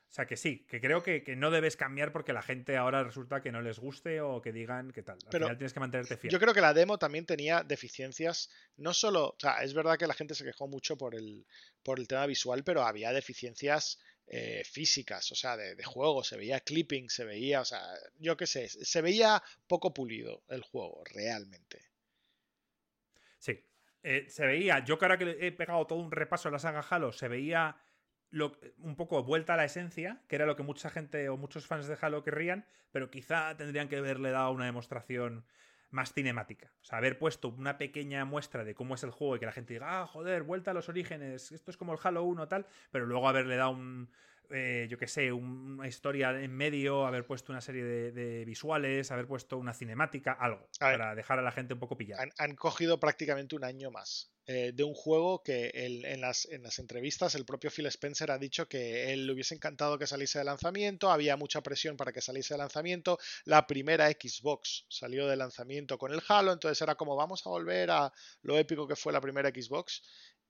O 0.09 0.15
sea 0.17 0.25
que 0.27 0.37
sí, 0.37 0.65
que 0.69 0.81
creo 0.81 1.03
que, 1.03 1.23
no 1.37 1.51
debes 1.51 1.77
cambiar 1.77 2.13
porque 2.13 2.33
la 2.33 2.43
gente 2.43 2.77
ahora 2.77 3.03
resulta 3.03 3.43
que 3.43 3.51
no 3.51 3.61
les 3.61 3.81
guste 3.81 4.21
o 4.21 4.41
que 4.41 4.53
digan 4.53 4.93
qué 4.93 5.03
tal. 5.03 5.17
Al 5.17 5.31
Pero 5.31 5.47
final 5.47 5.59
tienes 5.59 5.73
que 5.73 5.81
mantenerte 5.81 6.17
fiel. 6.17 6.33
Yo 6.33 6.39
creo 6.39 6.55
que 6.55 6.61
la 6.61 6.73
demo 6.73 6.97
también 6.97 7.27
tenía 7.27 7.65
deficiencias. 7.65 8.49
No 8.77 8.95
solo. 8.95 9.31
O 9.31 9.37
sea, 9.39 9.63
es 9.63 9.75
verdad 9.75 9.99
que 9.99 10.07
la 10.07 10.15
gente 10.15 10.35
se 10.35 10.45
quejó 10.45 10.69
mucho 10.69 10.97
por 10.97 11.17
el, 11.17 11.45
por 11.83 11.99
el 11.99 12.07
tema 12.07 12.25
visual, 12.27 12.63
pero 12.63 12.83
había 12.83 13.13
deficiencias 13.13 13.99
eh, 14.29 14.65
físicas, 14.65 15.31
o 15.31 15.35
sea, 15.35 15.57
de, 15.57 15.83
juego. 15.85 16.25
Se 16.25 16.37
veía 16.37 16.61
clipping, 16.61 17.09
se 17.09 17.25
veía. 17.25 17.61
O 17.61 17.65
sea, 17.65 17.83
yo 18.19 18.37
qué 18.37 18.47
sé. 18.47 18.69
Se 18.69 19.01
veía 19.01 19.43
poco 19.67 19.95
pulido 19.95 20.43
el 20.49 20.63
juego, 20.63 21.03
realmente. 21.13 21.83
Sí. 23.39 23.65
Eh, 24.03 24.27
se 24.29 24.47
veía. 24.47 24.85
Yo 24.85 24.99
que 24.99 25.05
ahora 25.05 25.19
que 25.19 25.37
he 25.41 25.53
pegado 25.53 25.87
todo 25.87 26.01
un 26.01 26.11
repaso 26.11 26.49
a 26.49 26.53
la 26.53 26.59
saga 26.59 26.85
Halo, 26.89 27.13
se 27.13 27.29
veía 27.29 27.77
un 28.79 28.97
poco 28.97 29.23
vuelta 29.23 29.55
a 29.55 29.57
la 29.57 29.65
esencia, 29.65 30.21
que 30.29 30.37
era 30.37 30.47
lo 30.47 30.57
que 30.57 30.63
mucha 30.63 30.91
gente 30.91 31.29
o 31.29 31.37
muchos 31.37 31.67
fans 31.67 31.87
de 31.87 31.97
Halo 32.01 32.23
querrían, 32.25 32.67
pero 32.91 33.11
quizá 33.11 33.57
tendrían 33.57 33.89
que 33.89 33.97
haberle 33.97 34.31
dado 34.31 34.51
una 34.51 34.67
demostración 34.67 35.47
más 35.91 36.13
cinemática. 36.13 36.73
O 36.83 36.85
sea, 36.85 36.99
haber 36.99 37.19
puesto 37.19 37.49
una 37.49 37.79
pequeña 37.79 38.25
muestra 38.25 38.65
de 38.65 38.75
cómo 38.75 38.95
es 38.95 39.03
el 39.03 39.11
juego 39.11 39.37
y 39.37 39.39
que 39.39 39.47
la 39.47 39.53
gente 39.53 39.75
diga, 39.75 40.03
ah, 40.03 40.07
joder, 40.07 40.43
vuelta 40.43 40.73
a 40.73 40.75
los 40.75 40.89
orígenes, 40.89 41.53
esto 41.53 41.71
es 41.71 41.77
como 41.77 41.93
el 41.93 41.99
Halo 42.03 42.25
1 42.25 42.49
tal, 42.49 42.67
pero 42.91 43.07
luego 43.07 43.29
haberle 43.29 43.57
dado 43.57 43.71
un, 43.71 44.09
eh, 44.51 44.87
yo 44.89 44.99
qué 44.99 45.07
sé, 45.07 45.33
una 45.33 45.87
historia 45.89 46.31
en 46.31 46.53
medio, 46.53 47.07
haber 47.07 47.27
puesto 47.27 47.53
una 47.53 47.61
serie 47.61 47.85
de, 47.85 48.45
visuales, 48.45 49.11
haber 49.11 49.27
puesto 49.27 49.57
una 49.59 49.75
cinemática, 49.75 50.33
algo, 50.33 50.69
para 50.79 51.15
dejar 51.15 51.39
a 51.39 51.43
la 51.43 51.53
gente 51.53 51.75
un 51.75 51.81
poco 51.81 51.97
pillada. 51.97 52.25
Han, 52.39 52.57
cogido 52.57 52.99
prácticamente 52.99 53.55
un 53.55 53.65
año 53.65 53.91
más 53.91 54.33
eh, 54.47 54.73
de 54.75 54.85
un 54.85 54.95
juego 54.95 55.43
que 55.43 55.71
en, 55.75 56.21
las, 56.21 56.47
en, 56.47 56.63
las, 56.63 56.79
entrevistas 56.79 57.35
el 57.35 57.45
propio 57.45 57.71
Phil 57.71 57.87
Spencer 57.87 58.31
ha 58.31 58.39
dicho 58.39 58.69
que 58.69 59.13
él 59.13 59.27
le 59.27 59.33
hubiese 59.33 59.55
encantado 59.55 59.99
que 59.99 60.07
saliese 60.07 60.39
de 60.39 60.45
lanzamiento, 60.45 61.11
había 61.11 61.37
mucha 61.37 61.63
presión 61.63 61.97
para 61.97 62.13
que 62.13 62.21
saliese 62.21 62.55
de 62.55 62.59
lanzamiento, 62.59 63.19
la 63.45 63.67
primera 63.67 64.09
Xbox 64.09 64.87
salió 64.89 65.27
de 65.27 65.37
lanzamiento 65.37 65.99
con 65.99 66.13
el 66.13 66.23
Halo, 66.29 66.53
entonces 66.53 66.81
era 66.81 66.95
como 66.95 67.17
vamos 67.17 67.47
a 67.47 67.51
volver 67.51 67.91
a 67.91 68.13
lo 68.43 68.57
épico 68.57 68.87
que 68.87 68.97
fue 68.97 69.13
la 69.13 69.21
primera 69.21 69.51
Xbox 69.51 70.03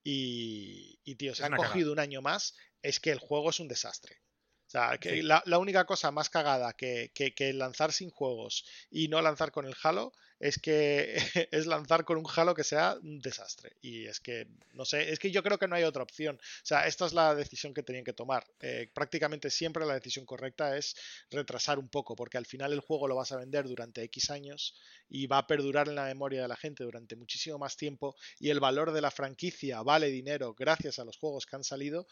y, 0.09 1.01
y 1.03 1.17
tío, 1.17 1.35
se 1.35 1.45
han 1.45 1.57
cogido 1.57 1.93
un 1.93 1.99
año 1.99 2.23
más, 2.23 2.55
es 2.81 3.01
que 3.01 3.11
el 3.11 3.19
juego 3.19 3.51
es 3.51 3.59
un 3.59 3.67
desastre. 3.67 4.21
O 4.67 4.71
sea, 4.71 4.99
que 4.99 5.23
la, 5.23 5.43
única 5.59 5.85
cosa 5.85 6.11
más 6.11 6.29
cagada 6.29 6.73
que, 6.73 7.13
que, 7.15 7.53
lanzar 7.53 7.93
sin 7.93 8.11
juegos 8.11 8.65
y 8.91 9.07
no 9.07 9.23
lanzar 9.23 9.53
con 9.53 9.65
el 9.65 9.77
Halo 9.81 10.13
es 10.41 10.59
que 10.59 11.15
es 11.53 11.67
lanzar 11.67 12.05
con 12.05 12.19
un 12.19 12.27
Halo 12.35 12.53
que 12.53 12.65
sea 12.65 12.97
un 13.01 13.21
desastre. 13.21 13.77
Y 13.81 14.07
es 14.07 14.19
que, 14.19 14.49
no 14.73 14.85
sé, 14.85 15.13
es 15.13 15.21
que 15.21 15.31
yo 15.31 15.45
creo 15.45 15.59
que 15.59 15.69
no 15.69 15.77
hay 15.77 15.85
otra 15.85 16.03
opción. 16.03 16.37
O 16.37 16.67
sea, 16.67 16.89
esta 16.89 17.07
es 17.07 17.13
la 17.13 17.37
decisión 17.37 17.75
que 17.75 17.85
tenían 17.85 18.05
que 18.05 18.13
tomar. 18.13 18.45
Eh, 18.61 18.91
prácticamente 18.93 19.51
siempre 19.51 19.87
la 19.87 19.95
decisión 19.95 20.27
correcta 20.27 20.77
es 20.77 20.97
retrasar 21.31 21.79
un 21.79 21.89
poco, 21.89 22.17
porque 22.17 22.37
al 22.37 22.47
final 22.47 22.73
el 22.73 22.81
juego 22.81 23.07
lo 23.07 23.15
vas 23.15 23.31
a 23.31 23.37
vender 23.37 23.69
durante 23.69 24.03
X 24.03 24.31
años 24.31 24.75
y 25.09 25.29
va 25.29 25.39
a 25.39 25.47
perdurar 25.47 25.89
en 25.89 25.95
la 25.95 26.07
memoria 26.07 26.43
de 26.43 26.49
la 26.49 26.57
gente 26.57 26.83
durante 26.83 27.15
muchísimo 27.15 27.57
más 27.57 27.77
tiempo 27.77 28.17
y 28.41 28.51
el 28.51 28.59
valor 28.59 28.91
de 28.91 29.01
la 29.01 29.13
franquicia 29.13 29.81
vale 29.83 30.09
dinero 30.09 30.55
gracias 30.55 30.99
a 30.99 31.05
los 31.05 31.19
juegos 31.19 31.47
que 31.47 31.55
han 31.55 31.65
salido. 31.65 32.09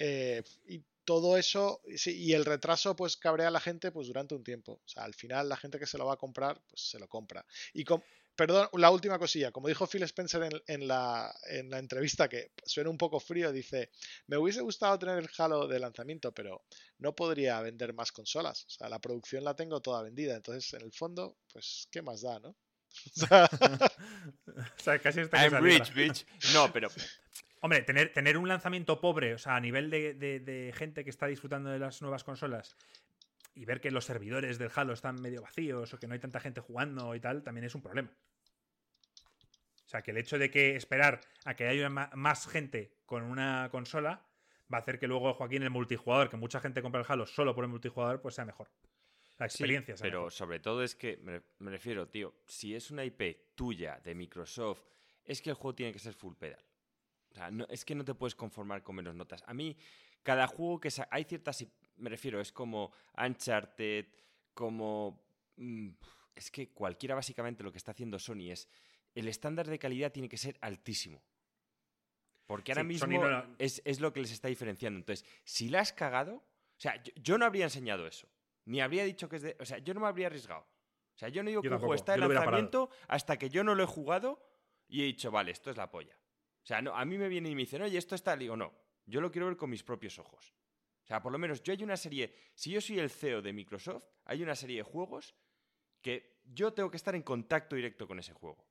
Eh, 0.00 0.42
y 0.66 0.82
todo 1.04 1.36
eso 1.36 1.80
y 1.86 2.32
el 2.32 2.44
retraso 2.44 2.96
pues 2.96 3.16
cabrea 3.16 3.48
a 3.48 3.50
la 3.50 3.60
gente 3.60 3.92
pues 3.92 4.06
durante 4.06 4.34
un 4.34 4.44
tiempo. 4.44 4.80
O 4.84 4.88
sea, 4.88 5.04
al 5.04 5.14
final 5.14 5.48
la 5.48 5.56
gente 5.56 5.78
que 5.78 5.86
se 5.86 5.98
lo 5.98 6.06
va 6.06 6.14
a 6.14 6.18
comprar 6.18 6.60
pues 6.68 6.90
se 6.90 6.98
lo 6.98 7.08
compra. 7.08 7.44
Y 7.72 7.84
con, 7.84 8.02
perdón, 8.36 8.68
la 8.74 8.90
última 8.90 9.18
cosilla, 9.18 9.52
como 9.52 9.68
dijo 9.68 9.86
Phil 9.86 10.02
Spencer 10.02 10.62
en, 10.66 10.88
la, 10.88 11.34
en 11.48 11.70
la 11.70 11.78
entrevista 11.78 12.28
que 12.28 12.52
suena 12.64 12.90
un 12.90 12.98
poco 12.98 13.20
frío, 13.20 13.52
dice, 13.52 13.90
me 14.26 14.36
hubiese 14.36 14.60
gustado 14.60 14.98
tener 14.98 15.18
el 15.18 15.30
Halo 15.38 15.66
de 15.66 15.78
lanzamiento, 15.78 16.32
pero 16.32 16.64
no 16.98 17.14
podría 17.14 17.60
vender 17.60 17.94
más 17.94 18.12
consolas. 18.12 18.64
O 18.64 18.70
sea, 18.70 18.88
la 18.88 19.00
producción 19.00 19.44
la 19.44 19.54
tengo 19.54 19.80
toda 19.80 20.02
vendida. 20.02 20.34
Entonces, 20.34 20.72
en 20.74 20.82
el 20.82 20.92
fondo, 20.92 21.36
pues, 21.52 21.88
¿qué 21.90 22.02
más 22.02 22.22
da, 22.22 22.40
no? 22.40 22.56
o 24.78 24.82
sea, 24.82 24.98
casi 24.98 25.20
está 25.20 25.42
I'm 25.42 25.62
rich, 25.62 25.92
bitch. 25.92 26.26
No, 26.52 26.72
pero 26.72 26.88
Hombre, 27.64 27.80
tener, 27.80 28.12
tener 28.12 28.36
un 28.36 28.46
lanzamiento 28.46 29.00
pobre, 29.00 29.32
o 29.32 29.38
sea, 29.38 29.56
a 29.56 29.60
nivel 29.60 29.88
de, 29.88 30.74
gente 30.76 31.02
que 31.02 31.08
está 31.08 31.26
disfrutando 31.28 31.70
de 31.70 31.78
las 31.78 32.02
nuevas 32.02 32.22
consolas 32.22 32.76
y 33.54 33.64
ver 33.64 33.80
que 33.80 33.90
los 33.90 34.04
servidores 34.04 34.58
del 34.58 34.70
Halo 34.74 34.92
están 34.92 35.18
medio 35.22 35.40
vacíos 35.40 35.94
o 35.94 35.98
que 35.98 36.06
no 36.06 36.12
hay 36.12 36.20
tanta 36.20 36.40
gente 36.40 36.60
jugando 36.60 37.14
y 37.14 37.20
tal, 37.20 37.42
también 37.42 37.64
es 37.64 37.74
un 37.74 37.80
problema. 37.80 38.10
O 39.82 39.88
sea, 39.88 40.02
que 40.02 40.10
el 40.10 40.18
hecho 40.18 40.38
de 40.38 40.50
que 40.50 40.76
esperar 40.76 41.22
a 41.46 41.56
que 41.56 41.66
haya 41.66 41.88
más 41.88 42.46
gente 42.46 42.98
con 43.06 43.22
una 43.22 43.70
consola 43.70 44.28
va 44.70 44.76
a 44.76 44.80
hacer 44.82 44.98
que 44.98 45.08
luego 45.08 45.32
Joaquín 45.32 45.62
el 45.62 45.70
multijugador, 45.70 46.28
que 46.28 46.36
mucha 46.36 46.60
gente 46.60 46.82
compra 46.82 47.00
el 47.00 47.06
Halo 47.08 47.24
solo 47.24 47.54
por 47.54 47.64
el 47.64 47.70
multijugador, 47.70 48.20
pues 48.20 48.34
sea 48.34 48.44
mejor. 48.44 48.68
La 49.38 49.46
experiencia 49.46 49.96
sí, 49.96 50.02
Pero 50.02 50.28
sobre 50.28 50.60
todo 50.60 50.82
es 50.82 50.94
que, 50.94 51.16
me, 51.16 51.70
refiero, 51.70 52.08
tío, 52.08 52.34
si 52.46 52.74
es 52.74 52.90
una 52.90 53.06
IP 53.06 53.54
tuya 53.54 54.02
de 54.04 54.14
Microsoft, 54.14 54.82
es 55.24 55.40
que 55.40 55.48
el 55.48 55.56
juego 55.56 55.74
tiene 55.74 55.94
que 55.94 55.98
ser 55.98 56.12
full 56.12 56.34
pedal. 56.34 56.62
O 57.34 57.36
sea, 57.36 57.50
no, 57.50 57.66
es 57.68 57.84
que 57.84 57.96
no 57.96 58.04
te 58.04 58.14
puedes 58.14 58.36
conformar 58.36 58.84
con 58.84 58.94
menos 58.94 59.14
notas. 59.14 59.42
A 59.46 59.54
mí, 59.54 59.76
cada 60.22 60.46
juego 60.46 60.80
que... 60.80 60.88
Hay 61.10 61.24
ciertas... 61.24 61.66
Me 61.96 62.08
refiero, 62.08 62.40
es 62.40 62.52
como 62.52 62.92
Uncharted, 63.18 64.06
como... 64.54 65.20
Mm, 65.56 65.90
es 66.36 66.50
que 66.50 66.70
cualquiera 66.70 67.14
básicamente 67.14 67.64
lo 67.64 67.72
que 67.72 67.78
está 67.78 67.90
haciendo 67.90 68.18
Sony 68.18 68.50
es... 68.50 68.68
El 69.14 69.28
estándar 69.28 69.68
de 69.68 69.78
calidad 69.78 70.12
tiene 70.12 70.28
que 70.28 70.38
ser 70.38 70.56
altísimo. 70.60 71.22
Porque 72.46 72.72
ahora 72.72 72.84
mismo 72.84 73.20
es, 73.58 74.00
lo 74.00 74.12
que 74.12 74.20
les 74.20 74.32
está 74.32 74.48
diferenciando. 74.48 74.98
Entonces, 74.98 75.26
si 75.44 75.68
la 75.68 75.80
has 75.80 75.92
cagado... 75.92 76.36
O 76.36 76.80
sea, 76.80 77.00
yo 77.16 77.38
no 77.38 77.44
habría 77.44 77.64
enseñado 77.64 78.06
eso. 78.06 78.28
Ni 78.66 78.80
habría 78.80 79.04
dicho 79.04 79.28
que 79.28 79.36
es 79.36 79.42
de. 79.42 79.56
O 79.60 79.64
sea, 79.64 79.78
yo 79.78 79.94
no 79.94 80.00
me 80.00 80.06
habría 80.08 80.26
arriesgado. 80.26 80.62
O 80.62 81.18
sea, 81.18 81.28
yo 81.28 81.42
no 81.42 81.50
digo 81.50 81.62
que 81.62 81.68
un 81.68 81.78
juego 81.78 81.94
está 81.94 82.14
en 82.14 82.20
lanzamiento 82.20 82.90
hasta 83.06 83.36
que 83.36 83.48
yo 83.48 83.62
no 83.62 83.74
lo 83.74 83.84
he 83.84 83.86
jugado 83.86 84.44
y 84.88 85.02
he 85.02 85.04
dicho, 85.04 85.30
vale, 85.30 85.52
esto 85.52 85.70
es 85.70 85.76
la 85.76 85.90
polla. 85.90 86.16
O 86.64 86.66
sea, 86.66 86.80
no, 86.80 86.96
a 86.96 87.04
mí 87.04 87.18
me 87.18 87.28
viene 87.28 87.50
y 87.50 87.54
me 87.54 87.62
dicen, 87.62 87.82
oye, 87.82 87.98
esto 87.98 88.14
está. 88.14 88.36
Digo, 88.36 88.56
no. 88.56 88.72
Yo 89.04 89.20
lo 89.20 89.30
quiero 89.30 89.46
ver 89.46 89.56
con 89.56 89.68
mis 89.68 89.82
propios 89.82 90.18
ojos. 90.18 90.54
O 91.02 91.06
sea, 91.06 91.22
por 91.22 91.30
lo 91.30 91.38
menos 91.38 91.62
yo 91.62 91.74
hay 91.74 91.82
una 91.82 91.96
serie. 91.96 92.34
Si 92.54 92.70
yo 92.70 92.80
soy 92.80 92.98
el 92.98 93.10
CEO 93.10 93.42
de 93.42 93.52
Microsoft, 93.52 94.04
hay 94.24 94.42
una 94.42 94.54
serie 94.54 94.78
de 94.78 94.82
juegos 94.82 95.34
que 96.00 96.40
yo 96.42 96.72
tengo 96.72 96.90
que 96.90 96.96
estar 96.96 97.14
en 97.14 97.22
contacto 97.22 97.76
directo 97.76 98.06
con 98.06 98.18
ese 98.18 98.32
juego. 98.32 98.66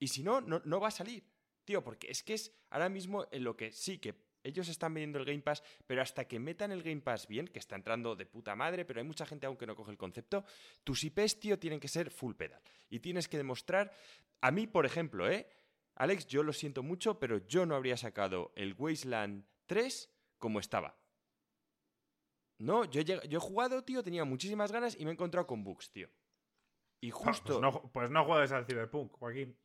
Y 0.00 0.08
si 0.08 0.24
no, 0.24 0.40
no, 0.40 0.60
no 0.64 0.80
va 0.80 0.88
a 0.88 0.92
salir. 0.92 1.22
Tío, 1.64 1.84
porque 1.84 2.10
es 2.10 2.24
que 2.24 2.34
es 2.34 2.52
ahora 2.70 2.88
mismo 2.88 3.26
en 3.30 3.44
lo 3.44 3.56
que 3.56 3.70
sí 3.70 3.98
que 3.98 4.14
ellos 4.42 4.68
están 4.68 4.94
vendiendo 4.94 5.18
el 5.18 5.24
Game 5.24 5.42
Pass, 5.42 5.62
pero 5.86 6.02
hasta 6.02 6.26
que 6.26 6.40
metan 6.40 6.72
el 6.72 6.82
Game 6.82 7.02
Pass 7.02 7.28
bien, 7.28 7.46
que 7.46 7.58
está 7.58 7.76
entrando 7.76 8.16
de 8.16 8.26
puta 8.26 8.56
madre, 8.56 8.84
pero 8.84 9.00
hay 9.00 9.06
mucha 9.06 9.26
gente 9.26 9.46
aún 9.46 9.56
que 9.56 9.66
no 9.66 9.76
coge 9.76 9.92
el 9.92 9.98
concepto, 9.98 10.44
tus 10.82 11.04
IPs, 11.04 11.38
tío, 11.38 11.58
tienen 11.58 11.78
que 11.78 11.88
ser 11.88 12.10
full 12.10 12.34
pedal. 12.34 12.60
Y 12.88 13.00
tienes 13.00 13.28
que 13.28 13.36
demostrar, 13.36 13.92
a 14.40 14.50
mí, 14.50 14.66
por 14.66 14.86
ejemplo, 14.86 15.30
¿eh? 15.30 15.46
Alex, 16.00 16.26
yo 16.28 16.42
lo 16.42 16.54
siento 16.54 16.82
mucho, 16.82 17.18
pero 17.18 17.46
yo 17.46 17.66
no 17.66 17.74
habría 17.74 17.98
sacado 17.98 18.52
el 18.56 18.74
Wasteland 18.78 19.44
3 19.66 20.10
como 20.38 20.58
estaba. 20.58 20.98
No, 22.58 22.86
yo, 22.86 23.02
yo 23.02 23.18
he 23.22 23.40
jugado, 23.40 23.84
tío, 23.84 24.02
tenía 24.02 24.24
muchísimas 24.24 24.72
ganas 24.72 24.98
y 24.98 25.04
me 25.04 25.10
he 25.10 25.12
encontrado 25.12 25.46
con 25.46 25.62
bugs, 25.62 25.92
tío. 25.92 26.08
Y 27.02 27.10
pues 27.10 27.22
justo... 27.22 27.60
No, 27.60 27.92
pues, 27.92 28.10
no, 28.10 28.24
juegues 28.24 28.50
al 28.50 28.64
Cyberpunk, 28.64 29.12
Joaquín. 29.12 29.58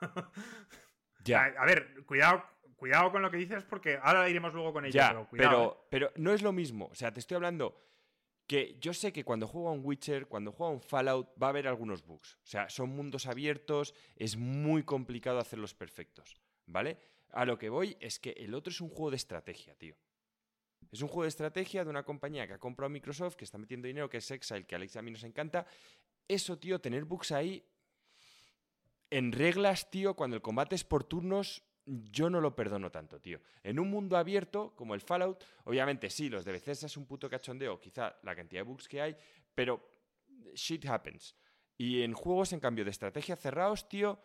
ya. 1.24 1.44
a 1.56 1.64
ver, 1.64 2.04
cuidado 2.06 2.42
cuidado 2.74 3.12
con 3.12 3.22
lo 3.22 3.30
que 3.30 3.36
dices 3.36 3.62
porque 3.64 4.00
ahora 4.02 4.28
iremos 4.28 4.52
luego 4.54 4.72
con 4.72 4.84
ella. 4.84 5.26
pero, 5.30 5.72
¿eh? 5.72 5.86
pero, 5.90 6.12
no 6.16 6.32
es 6.32 6.42
lo 6.42 6.52
mismo. 6.52 6.86
O 6.86 6.94
sea, 6.96 7.12
te 7.12 7.20
estoy 7.20 7.36
hablando 7.36 7.87
que 8.48 8.78
yo 8.80 8.94
sé 8.94 9.12
que 9.12 9.24
cuando 9.24 9.46
juego 9.46 9.68
a 9.68 9.72
un 9.72 9.84
Witcher, 9.84 10.26
cuando 10.26 10.52
juego 10.52 10.72
a 10.72 10.74
un 10.74 10.80
Fallout, 10.80 11.28
va 11.40 11.48
a 11.48 11.50
haber 11.50 11.68
algunos 11.68 12.04
bugs. 12.04 12.38
O 12.42 12.46
sea, 12.46 12.68
son 12.70 12.88
mundos 12.88 13.26
abiertos, 13.26 13.94
es 14.16 14.36
muy 14.36 14.82
complicado 14.82 15.38
hacerlos 15.38 15.74
perfectos. 15.74 16.34
¿Vale? 16.66 16.98
A 17.30 17.44
lo 17.44 17.58
que 17.58 17.68
voy 17.68 17.96
es 18.00 18.18
que 18.18 18.30
el 18.30 18.54
otro 18.54 18.70
es 18.70 18.80
un 18.80 18.88
juego 18.88 19.10
de 19.10 19.16
estrategia, 19.16 19.74
tío. 19.74 19.96
Es 20.90 21.02
un 21.02 21.08
juego 21.08 21.24
de 21.24 21.28
estrategia 21.28 21.84
de 21.84 21.90
una 21.90 22.04
compañía 22.04 22.46
que 22.46 22.54
ha 22.54 22.58
comprado 22.58 22.88
Microsoft, 22.88 23.36
que 23.36 23.44
está 23.44 23.58
metiendo 23.58 23.86
dinero, 23.86 24.08
que 24.08 24.16
es 24.16 24.30
Exile, 24.30 24.64
que 24.64 24.74
a 24.74 24.78
Alex 24.78 24.96
a 24.96 25.02
mí 25.02 25.10
nos 25.10 25.24
encanta. 25.24 25.66
Eso, 26.26 26.58
tío, 26.58 26.80
tener 26.80 27.04
bugs 27.04 27.32
ahí 27.32 27.62
en 29.10 29.32
reglas, 29.32 29.90
tío, 29.90 30.14
cuando 30.14 30.36
el 30.36 30.42
combate 30.42 30.74
es 30.74 30.84
por 30.84 31.04
turnos, 31.04 31.62
yo 31.88 32.28
no 32.28 32.40
lo 32.40 32.54
perdono 32.54 32.90
tanto, 32.90 33.20
tío. 33.20 33.40
En 33.62 33.78
un 33.78 33.88
mundo 33.88 34.16
abierto 34.16 34.74
como 34.76 34.94
el 34.94 35.00
Fallout, 35.00 35.44
obviamente 35.64 36.10
sí, 36.10 36.28
los 36.28 36.44
de 36.44 36.52
Bethesda 36.52 36.86
es 36.86 36.96
un 36.96 37.06
puto 37.06 37.30
cachondeo, 37.30 37.80
quizá 37.80 38.18
la 38.22 38.36
cantidad 38.36 38.60
de 38.60 38.68
bugs 38.68 38.86
que 38.86 39.00
hay, 39.00 39.16
pero 39.54 39.90
shit 40.54 40.86
happens. 40.86 41.34
Y 41.76 42.02
en 42.02 42.12
juegos, 42.12 42.52
en 42.52 42.60
cambio, 42.60 42.84
de 42.84 42.90
estrategia 42.90 43.36
cerrados, 43.36 43.88
tío, 43.88 44.22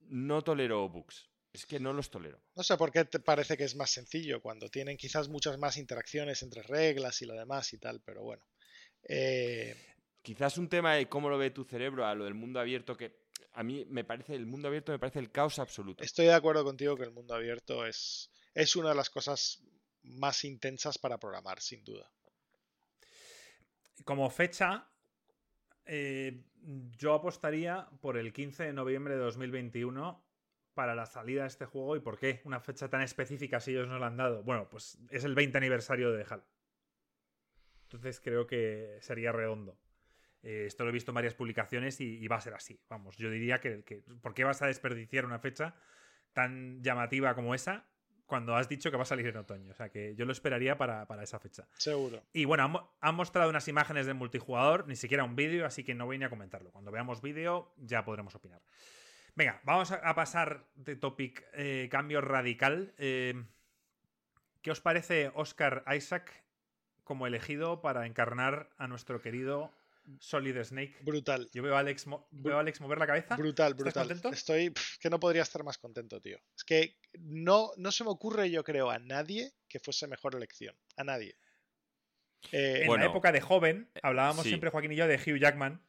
no 0.00 0.42
tolero 0.42 0.88
bugs. 0.88 1.28
Es 1.52 1.66
que 1.66 1.78
no 1.78 1.92
los 1.92 2.10
tolero. 2.10 2.40
No 2.54 2.62
sé 2.62 2.76
por 2.78 2.90
qué 2.90 3.04
te 3.04 3.20
parece 3.20 3.58
que 3.58 3.64
es 3.64 3.76
más 3.76 3.90
sencillo 3.90 4.40
cuando 4.40 4.70
tienen 4.70 4.96
quizás 4.96 5.28
muchas 5.28 5.58
más 5.58 5.76
interacciones 5.76 6.42
entre 6.42 6.62
reglas 6.62 7.20
y 7.20 7.26
lo 7.26 7.34
demás 7.34 7.72
y 7.74 7.78
tal, 7.78 8.00
pero 8.00 8.22
bueno. 8.22 8.42
Eh, 9.02 9.76
quizás 10.22 10.56
un 10.56 10.68
tema 10.68 10.94
de 10.94 11.08
cómo 11.08 11.28
lo 11.28 11.36
ve 11.36 11.50
tu 11.50 11.64
cerebro 11.64 12.06
a 12.06 12.14
lo 12.14 12.24
del 12.24 12.34
mundo 12.34 12.58
abierto 12.58 12.96
que 12.96 13.21
a 13.54 13.62
mí 13.62 13.84
me 13.88 14.04
parece, 14.04 14.34
el 14.34 14.46
mundo 14.46 14.68
abierto 14.68 14.92
me 14.92 14.98
parece 14.98 15.18
el 15.18 15.30
caos 15.30 15.58
absoluto. 15.58 16.02
Estoy 16.02 16.26
de 16.26 16.34
acuerdo 16.34 16.64
contigo 16.64 16.96
que 16.96 17.04
el 17.04 17.12
mundo 17.12 17.34
abierto 17.34 17.86
es, 17.86 18.30
es 18.54 18.76
una 18.76 18.90
de 18.90 18.94
las 18.94 19.10
cosas 19.10 19.62
más 20.02 20.44
intensas 20.44 20.98
para 20.98 21.18
programar, 21.18 21.60
sin 21.60 21.84
duda. 21.84 22.10
Como 24.04 24.28
fecha, 24.30 24.88
eh, 25.84 26.42
yo 26.96 27.14
apostaría 27.14 27.88
por 28.00 28.16
el 28.16 28.32
15 28.32 28.64
de 28.64 28.72
noviembre 28.72 29.14
de 29.14 29.20
2021 29.20 30.24
para 30.74 30.94
la 30.94 31.06
salida 31.06 31.42
de 31.42 31.48
este 31.48 31.66
juego. 31.66 31.96
¿Y 31.96 32.00
por 32.00 32.18
qué? 32.18 32.40
Una 32.44 32.60
fecha 32.60 32.88
tan 32.88 33.02
específica 33.02 33.60
si 33.60 33.72
ellos 33.72 33.88
nos 33.88 34.00
la 34.00 34.06
han 34.06 34.16
dado. 34.16 34.42
Bueno, 34.42 34.68
pues 34.68 34.98
es 35.10 35.24
el 35.24 35.34
20 35.34 35.58
aniversario 35.58 36.12
de 36.12 36.24
HAL. 36.28 36.44
Entonces 37.84 38.20
creo 38.20 38.46
que 38.46 38.98
sería 39.02 39.32
redondo. 39.32 39.76
Eh, 40.42 40.64
esto 40.66 40.84
lo 40.84 40.90
he 40.90 40.92
visto 40.92 41.10
en 41.12 41.14
varias 41.14 41.34
publicaciones 41.34 42.00
y, 42.00 42.26
va 42.26 42.36
a 42.36 42.40
ser 42.40 42.54
así. 42.54 42.80
Vamos, 42.88 43.16
yo 43.16 43.30
diría 43.30 43.60
que, 43.60 44.02
¿por 44.20 44.34
qué 44.34 44.44
vas 44.44 44.60
a 44.62 44.66
desperdiciar 44.66 45.24
una 45.24 45.38
fecha 45.38 45.74
tan 46.32 46.82
llamativa 46.82 47.34
como 47.34 47.54
esa 47.54 47.84
cuando 48.26 48.56
has 48.56 48.68
dicho 48.68 48.90
que 48.90 48.96
va 48.96 49.04
a 49.04 49.06
salir 49.06 49.26
en 49.28 49.36
otoño? 49.36 49.70
O 49.70 49.74
sea, 49.74 49.90
que 49.90 50.14
yo 50.16 50.24
lo 50.24 50.32
esperaría 50.32 50.76
para, 50.76 51.06
esa 51.22 51.38
fecha. 51.38 51.68
Seguro. 51.76 52.22
Y 52.32 52.44
bueno, 52.44 52.92
han, 53.00 53.14
mostrado 53.14 53.50
unas 53.50 53.68
imágenes 53.68 54.06
del 54.06 54.16
multijugador, 54.16 54.88
ni 54.88 54.96
siquiera 54.96 55.22
un 55.24 55.36
vídeo, 55.36 55.64
así 55.64 55.84
que 55.84 55.94
no 55.94 56.06
voy 56.06 56.18
ni 56.18 56.24
a 56.24 56.30
comentarlo. 56.30 56.72
Cuando 56.72 56.90
veamos 56.90 57.22
vídeo 57.22 57.72
ya 57.76 58.04
podremos 58.04 58.34
opinar. 58.34 58.62
Venga, 59.34 59.60
vamos 59.64 59.92
a, 59.92 60.14
pasar 60.14 60.66
de 60.74 60.96
topic 60.96 61.44
eh, 61.54 61.88
cambio 61.90 62.20
radical. 62.20 62.92
Eh, 62.98 63.44
¿Qué 64.60 64.70
os 64.70 64.80
parece 64.80 65.30
Oscar 65.34 65.84
Isaac 65.94 66.32
como 67.04 67.26
elegido 67.26 67.80
para 67.80 68.06
encarnar 68.06 68.70
a 68.76 68.86
nuestro 68.88 69.20
querido 69.20 69.72
Solid 70.20 70.62
Snake. 70.64 70.96
Brutal. 71.02 71.48
Yo 71.52 71.62
veo 71.62 71.76
a 71.76 71.80
Alex, 71.80 72.06
veo 72.30 72.56
a 72.56 72.60
Alex 72.60 72.80
mover 72.80 72.98
la 72.98 73.06
cabeza. 73.06 73.36
Brutal, 73.36 73.74
brutal. 73.74 74.08
contento? 74.08 74.30
Estoy 74.30 74.72
que 75.00 75.10
no 75.10 75.20
podría 75.20 75.42
estar 75.42 75.62
más 75.64 75.78
contento, 75.78 76.20
tío. 76.20 76.38
Es 76.56 76.64
que 76.64 76.96
no, 77.18 77.70
no 77.76 77.92
se 77.92 78.04
me 78.04 78.10
ocurre, 78.10 78.50
yo 78.50 78.64
creo, 78.64 78.90
a 78.90 78.98
nadie 78.98 79.52
que 79.68 79.78
fuese 79.78 80.06
mejor 80.06 80.34
elección. 80.34 80.76
A 80.96 81.04
nadie. 81.04 81.36
Eh, 82.50 82.82
en 82.84 82.92
la 82.92 83.06
época 83.06 83.30
de 83.30 83.40
joven, 83.40 83.90
hablábamos 84.02 84.44
siempre 84.44 84.70
Joaquín 84.70 84.92
y 84.92 84.96
yo 84.96 85.06
de 85.06 85.16
Hugh 85.16 85.38
Jackman. 85.38 85.84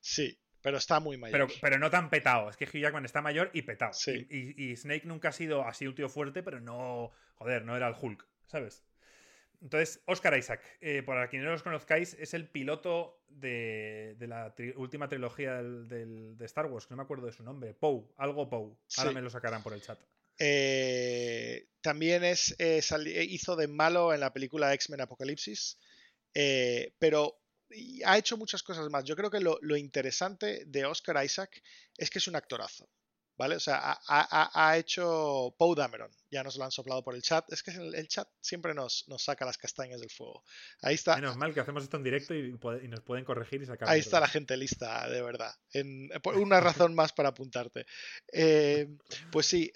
Sí, 0.00 0.38
pero 0.60 0.76
está 0.76 1.00
muy 1.00 1.16
mayor. 1.16 1.46
Pero, 1.46 1.60
pero 1.60 1.78
no 1.78 1.90
tan 1.90 2.10
petado. 2.10 2.50
Es 2.50 2.56
que 2.56 2.66
Hugh 2.66 2.82
Jackman 2.82 3.04
está 3.04 3.22
mayor 3.22 3.50
y 3.54 3.62
petado. 3.62 3.92
Y, 4.06 4.70
y, 4.70 4.76
Snake 4.76 5.06
nunca 5.06 5.30
ha 5.30 5.32
sido 5.32 5.66
así 5.66 5.86
un 5.86 5.94
tío 5.94 6.08
fuerte, 6.08 6.42
pero 6.42 6.60
no. 6.60 7.10
Joder, 7.36 7.64
no 7.64 7.76
era 7.76 7.88
el 7.88 7.94
Hulk, 7.98 8.26
¿sabes? 8.46 8.84
Entonces, 9.60 10.00
Oscar 10.06 10.38
Isaac, 10.38 10.62
eh, 10.80 11.02
para 11.02 11.28
quienes 11.28 11.46
no 11.46 11.52
los 11.52 11.62
conozcáis, 11.62 12.14
es 12.14 12.32
el 12.34 12.48
piloto 12.48 13.24
de, 13.28 14.16
la 14.20 14.54
última 14.76 15.08
trilogía 15.08 15.56
del, 15.62 16.36
de 16.36 16.44
Star 16.46 16.66
Wars, 16.66 16.86
que 16.86 16.92
no 16.92 16.98
me 16.98 17.02
acuerdo 17.02 17.26
de 17.26 17.32
su 17.32 17.42
nombre, 17.42 17.74
Poe, 17.74 18.04
algo 18.16 18.48
Poe. 18.48 18.76
Ahora 18.96 19.12
me 19.12 19.20
lo 19.20 19.30
sacarán 19.30 19.62
por 19.62 19.72
el 19.72 19.82
chat. 19.82 19.98
Eh, 20.38 21.68
también 21.80 22.22
es, 22.22 22.54
eh, 22.58 22.80
hizo 23.28 23.56
de 23.56 23.66
malo 23.66 24.14
en 24.14 24.20
la 24.20 24.32
película 24.32 24.72
X-Men 24.74 25.00
Apocalipsis, 25.00 25.78
pero 26.98 27.40
ha 28.04 28.16
hecho 28.16 28.36
muchas 28.36 28.62
cosas 28.62 28.88
más. 28.90 29.04
Yo 29.04 29.16
creo 29.16 29.30
que 29.30 29.40
lo, 29.40 29.58
lo 29.60 29.76
interesante 29.76 30.64
de 30.66 30.84
Oscar 30.86 31.24
Isaac 31.24 31.62
es 31.96 32.10
que 32.10 32.20
es 32.20 32.28
un 32.28 32.36
actorazo. 32.36 32.88
¿Vale? 33.38 33.54
O 33.54 33.60
sea, 33.60 34.00
ha, 34.08 34.76
hecho 34.76 35.54
Poe 35.56 35.76
Dameron. 35.76 36.10
Ya 36.28 36.42
nos 36.42 36.56
lo 36.56 36.64
han 36.64 36.72
soplado 36.72 37.04
por 37.04 37.14
el 37.14 37.22
chat. 37.22 37.50
Es 37.52 37.62
que 37.62 37.70
el, 37.70 38.08
chat 38.08 38.28
siempre 38.40 38.74
nos, 38.74 39.06
nos, 39.06 39.22
saca 39.22 39.46
las 39.46 39.56
castañas 39.56 40.00
del 40.00 40.10
fuego. 40.10 40.42
Ahí 40.82 40.96
está. 40.96 41.14
Menos 41.14 41.36
mal 41.36 41.54
que 41.54 41.60
hacemos 41.60 41.84
esto 41.84 41.96
en 41.98 42.02
directo 42.02 42.34
y, 42.34 42.58
nos 42.88 43.00
pueden 43.02 43.24
corregir 43.24 43.62
y 43.62 43.66
sacar. 43.66 43.88
Ahí 43.88 44.00
está 44.00 44.18
la 44.18 44.26
gente 44.26 44.56
lista, 44.56 45.08
de 45.08 45.22
verdad. 45.22 45.54
En, 45.72 46.10
por 46.20 46.36
una 46.36 46.58
razón 46.58 46.96
más 46.96 47.12
para 47.12 47.28
apuntarte. 47.28 47.86
Eh, 48.32 48.88
pues 49.30 49.46
sí, 49.46 49.70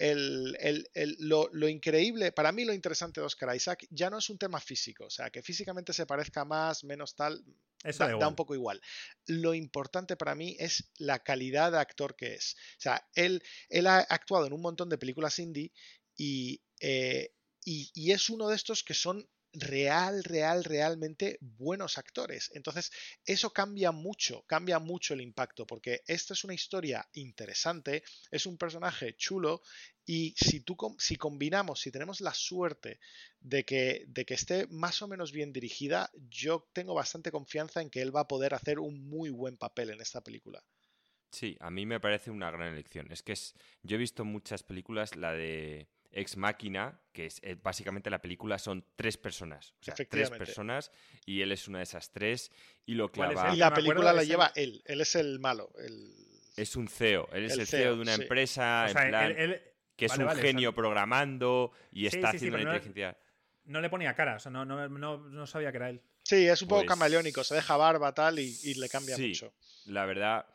lo, 1.19 1.49
lo, 1.53 1.69
increíble, 1.69 2.33
para 2.33 2.51
mí 2.51 2.65
lo 2.65 2.73
interesante 2.73 3.21
de 3.21 3.27
Oscar 3.27 3.55
Isaac 3.55 3.87
ya 3.91 4.09
no 4.09 4.17
es 4.17 4.29
un 4.29 4.37
tema 4.37 4.59
físico. 4.59 5.05
O 5.05 5.09
sea, 5.09 5.29
que 5.29 5.41
físicamente 5.41 5.93
se 5.93 6.05
parezca 6.05 6.43
más, 6.43 6.83
menos 6.83 7.15
tal. 7.15 7.41
Eso 7.83 8.07
da, 8.07 8.27
un 8.27 8.35
poco 8.35 8.55
igual. 8.55 8.81
Lo 9.27 9.53
importante 9.53 10.15
para 10.15 10.35
mí 10.35 10.55
es 10.59 10.91
la 10.97 11.19
calidad 11.19 11.71
de 11.71 11.79
actor 11.79 12.15
que 12.15 12.35
es. 12.35 12.55
O 12.77 12.81
sea, 12.81 13.07
él, 13.13 13.43
él 13.69 13.87
ha 13.87 13.97
actuado 13.99 14.45
en 14.45 14.53
un 14.53 14.61
montón 14.61 14.89
de 14.89 14.97
películas 14.97 15.39
indie 15.39 15.71
y, 16.15 16.61
eh, 16.79 17.33
y, 17.65 18.11
es 18.11 18.29
uno 18.29 18.47
de 18.49 18.55
estos 18.55 18.83
que 18.83 18.93
son 18.93 19.27
real, 19.53 20.23
real, 20.23 20.63
realmente 20.63 21.37
buenos 21.41 21.97
actores. 21.97 22.51
Entonces, 22.53 22.91
eso 23.25 23.51
cambia 23.51 23.91
mucho, 23.91 24.43
cambia 24.47 24.79
mucho 24.79 25.13
el 25.13 25.21
impacto, 25.21 25.65
porque 25.65 26.01
esta 26.07 26.33
es 26.33 26.43
una 26.43 26.53
historia 26.53 27.07
interesante, 27.13 28.03
es 28.31 28.45
un 28.45 28.57
personaje 28.57 29.15
chulo, 29.15 29.61
y 30.05 30.33
si, 30.37 30.59
tú, 30.59 30.75
si 30.99 31.15
combinamos, 31.15 31.79
si 31.79 31.91
tenemos 31.91 32.19
la 32.19 32.33
suerte 32.33 32.99
de 33.39 33.63
que, 33.63 34.03
de 34.07 34.25
que 34.25 34.33
esté 34.33 34.67
más 34.67 35.01
o 35.01 35.07
menos 35.07 35.31
bien 35.31 35.53
dirigida, 35.53 36.11
yo 36.29 36.67
tengo 36.73 36.93
bastante 36.93 37.31
confianza 37.31 37.81
en 37.81 37.89
que 37.89 38.01
él 38.01 38.13
va 38.13 38.21
a 38.21 38.27
poder 38.27 38.53
hacer 38.53 38.79
un 38.79 39.07
muy 39.07 39.29
buen 39.29 39.57
papel 39.57 39.91
en 39.91 40.01
esta 40.01 40.21
película. 40.21 40.63
Sí, 41.31 41.57
a 41.61 41.71
mí 41.71 41.85
me 41.85 41.99
parece 41.99 42.29
una 42.29 42.51
gran 42.51 42.73
elección. 42.73 43.11
Es 43.11 43.23
que 43.23 43.31
es, 43.31 43.55
yo 43.81 43.95
he 43.95 43.99
visto 43.99 44.23
muchas 44.25 44.61
películas, 44.61 45.15
la 45.15 45.31
de 45.31 45.87
Ex 46.13 46.37
Máquina, 46.37 46.99
que 47.11 47.25
es 47.25 47.39
eh, 47.43 47.55
básicamente 47.61 48.09
la 48.09 48.21
película 48.21 48.57
son 48.59 48.85
tres 48.95 49.17
personas. 49.17 49.73
O 49.81 49.83
sea, 49.83 49.95
tres 49.95 50.29
personas 50.29 50.91
y 51.25 51.41
él 51.41 51.51
es 51.51 51.67
una 51.67 51.79
de 51.79 51.85
esas 51.85 52.11
tres 52.11 52.51
y 52.85 52.93
lo 52.93 53.11
clava. 53.11 53.53
Y 53.53 53.57
la 53.57 53.73
película 53.73 54.13
la 54.13 54.23
lleva 54.23 54.51
él, 54.55 54.81
él 54.85 55.01
es 55.01 55.15
el 55.15 55.39
malo. 55.39 55.71
Es 56.55 56.75
un 56.75 56.87
CEO, 56.87 57.29
él 57.33 57.45
es 57.45 57.57
el, 57.57 57.65
CEO, 57.65 57.95
de 57.95 58.01
una 58.01 58.13
empresa, 58.13 58.87
que 59.95 60.05
es 60.05 60.17
un 60.17 60.29
genio 60.29 60.73
programando 60.73 61.71
y 61.91 62.05
está 62.05 62.29
haciendo 62.29 62.57
la 62.57 62.63
inteligencia. 62.63 63.17
No, 63.65 63.79
le 63.79 63.89
ponía 63.89 64.13
cara, 64.13 64.35
o 64.35 64.39
sea, 64.39 64.51
no, 64.51 64.65
no, 64.65 65.47
sabía 65.47 65.71
que 65.71 65.77
era 65.77 65.89
él. 65.89 66.01
Sí, 66.23 66.47
es 66.47 66.61
un 66.61 66.67
poco 66.67 66.81
pues 66.81 66.89
camaleónico, 66.89 67.43
se 67.43 67.55
deja 67.55 67.75
barba 67.75 68.13
tal 68.13 68.39
y, 68.39 68.73
le 68.75 68.87
cambia 68.87 69.15
sí, 69.15 69.29
mucho. 69.29 69.53
La 69.85 70.05
verdad, 70.05 70.45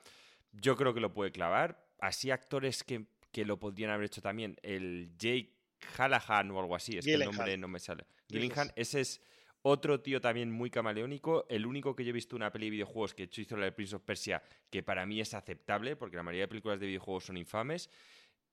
yo 0.53 0.77
creo 0.77 0.95
que 0.95 1.01
lo 1.01 1.13
puede 1.13 1.33
clavar. 1.33 1.85
Así 2.01 2.31
actores 2.31 2.85
que 2.85 3.07
que 3.31 3.45
lo 3.45 3.59
podrían 3.59 3.91
haber 3.91 4.07
hecho 4.07 4.21
también. 4.21 4.57
El 4.63 5.13
Jake 5.19 5.55
Hallahan 5.97 6.51
o 6.51 6.61
algo 6.61 6.75
así, 6.75 6.99
es 6.99 7.05
que 7.05 7.15
el 7.15 7.25
nombre 7.25 7.57
no 7.57 7.69
me 7.69 7.79
sale. 7.79 8.07
Gillingham, 8.29 8.71
ese 8.77 9.01
es 9.01 9.21
otro 9.63 10.01
tío 10.01 10.21
también 10.21 10.51
muy 10.51 10.71
camaleónico. 10.71 11.47
El 11.49 11.67
único 11.67 11.95
que 11.95 12.05
yo 12.05 12.11
he 12.11 12.13
visto 12.13 12.37
una 12.37 12.51
peli 12.51 12.67
de 12.67 12.71
videojuegos 12.71 13.15
que 13.15 13.25
hecho 13.25 13.41
hizo 13.41 13.57
la 13.57 13.67
de 13.67 13.73
Prince 13.73 13.97
of 13.97 14.03
Persia, 14.03 14.43
que 14.71 14.83
para 14.83 15.07
mí 15.07 15.21
es 15.21 15.35
aceptable, 15.35 15.97
porque 15.97 16.17
la 16.17 16.23
mayoría 16.23 16.45
de 16.45 16.49
películas 16.49 16.81
de 16.81 16.87
videojuegos 16.87 17.25
son 17.25 17.37
infames. 17.37 17.91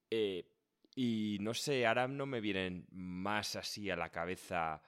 Eh, 0.10 0.52
y 0.96 1.38
no 1.42 1.54
sé, 1.54 1.86
ahora 1.86 2.08
no 2.08 2.26
me 2.26 2.42
vienen 2.42 2.86
más 2.92 3.56
así 3.56 3.90
a 3.90 3.96
la 3.96 4.10
cabeza 4.10 4.82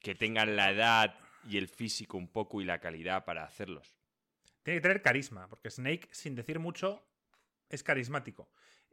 que 0.00 0.14
tengan 0.14 0.54
la 0.56 0.70
edad 0.70 1.18
y 1.48 1.58
el 1.58 1.68
físico 1.68 2.16
un 2.16 2.28
poco 2.28 2.60
y 2.60 2.64
la 2.64 2.80
calidad 2.80 3.24
para 3.24 3.44
hacerlos. 3.44 3.96
Tiene 4.62 4.78
que 4.78 4.82
tener 4.82 5.02
carisma, 5.02 5.48
porque 5.48 5.70
Snake, 5.70 6.08
sin 6.12 6.34
decir 6.34 6.58
mucho, 6.58 7.04
es 7.68 7.82
carismático. 7.82 8.48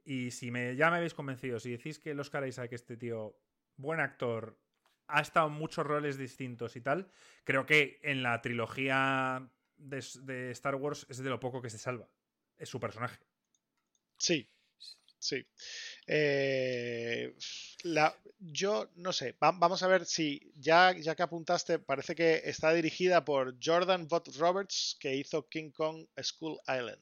Y 0.06 0.32
si 0.32 0.52
me, 0.52 0.76
ya 0.76 0.90
me 0.90 0.98
habéis 0.98 1.14
convencido, 1.14 1.60
si 1.60 1.72
decís 1.72 2.00
que 2.00 2.14
los 2.14 2.28
Oscar 2.28 2.70
que 2.70 2.76
este 2.76 2.98
tío, 2.98 3.38
buen 3.78 4.00
actor, 4.00 4.60
ha 5.08 5.22
estado 5.22 5.48
en 5.48 5.54
muchos 5.54 5.86
roles 5.86 6.18
distintos 6.18 6.76
y 6.76 6.82
tal, 6.82 7.10
creo 7.44 7.66
que 7.66 8.00
en 8.04 8.24
la 8.24 8.42
trilogía 8.42 9.50
de, 9.78 10.52
Star 10.52 10.76
Wars 10.76 11.06
es 11.10 11.18
de 11.18 11.30
lo 11.30 11.40
poco 11.40 11.62
que 11.62 11.70
se 11.70 11.78
salva. 11.78 12.10
Es 12.58 12.70
su 12.70 12.80
personaje. 12.80 13.20
Sí, 14.18 14.50
sí. 15.20 15.46
Eh, 16.08 17.36
la, 17.84 18.16
yo 18.40 18.92
no 18.96 19.12
sé, 19.12 19.36
vamos 19.40 19.84
a 19.84 19.88
ver 19.88 20.06
si 20.06 20.52
ya, 20.56 20.94
ya 20.98 21.16
que 21.16 21.24
apuntaste, 21.24 21.80
parece 21.80 22.16
que 22.16 22.42
está 22.46 22.74
dirigida 22.74 23.26
por 23.26 23.56
Jordan 23.64 24.08
Vought 24.08 24.36
Roberts, 24.38 24.98
que 25.00 25.16
hizo 25.16 25.48
King 25.48 25.72
Kong 25.72 26.08
School 26.22 26.60
Island. 26.68 27.02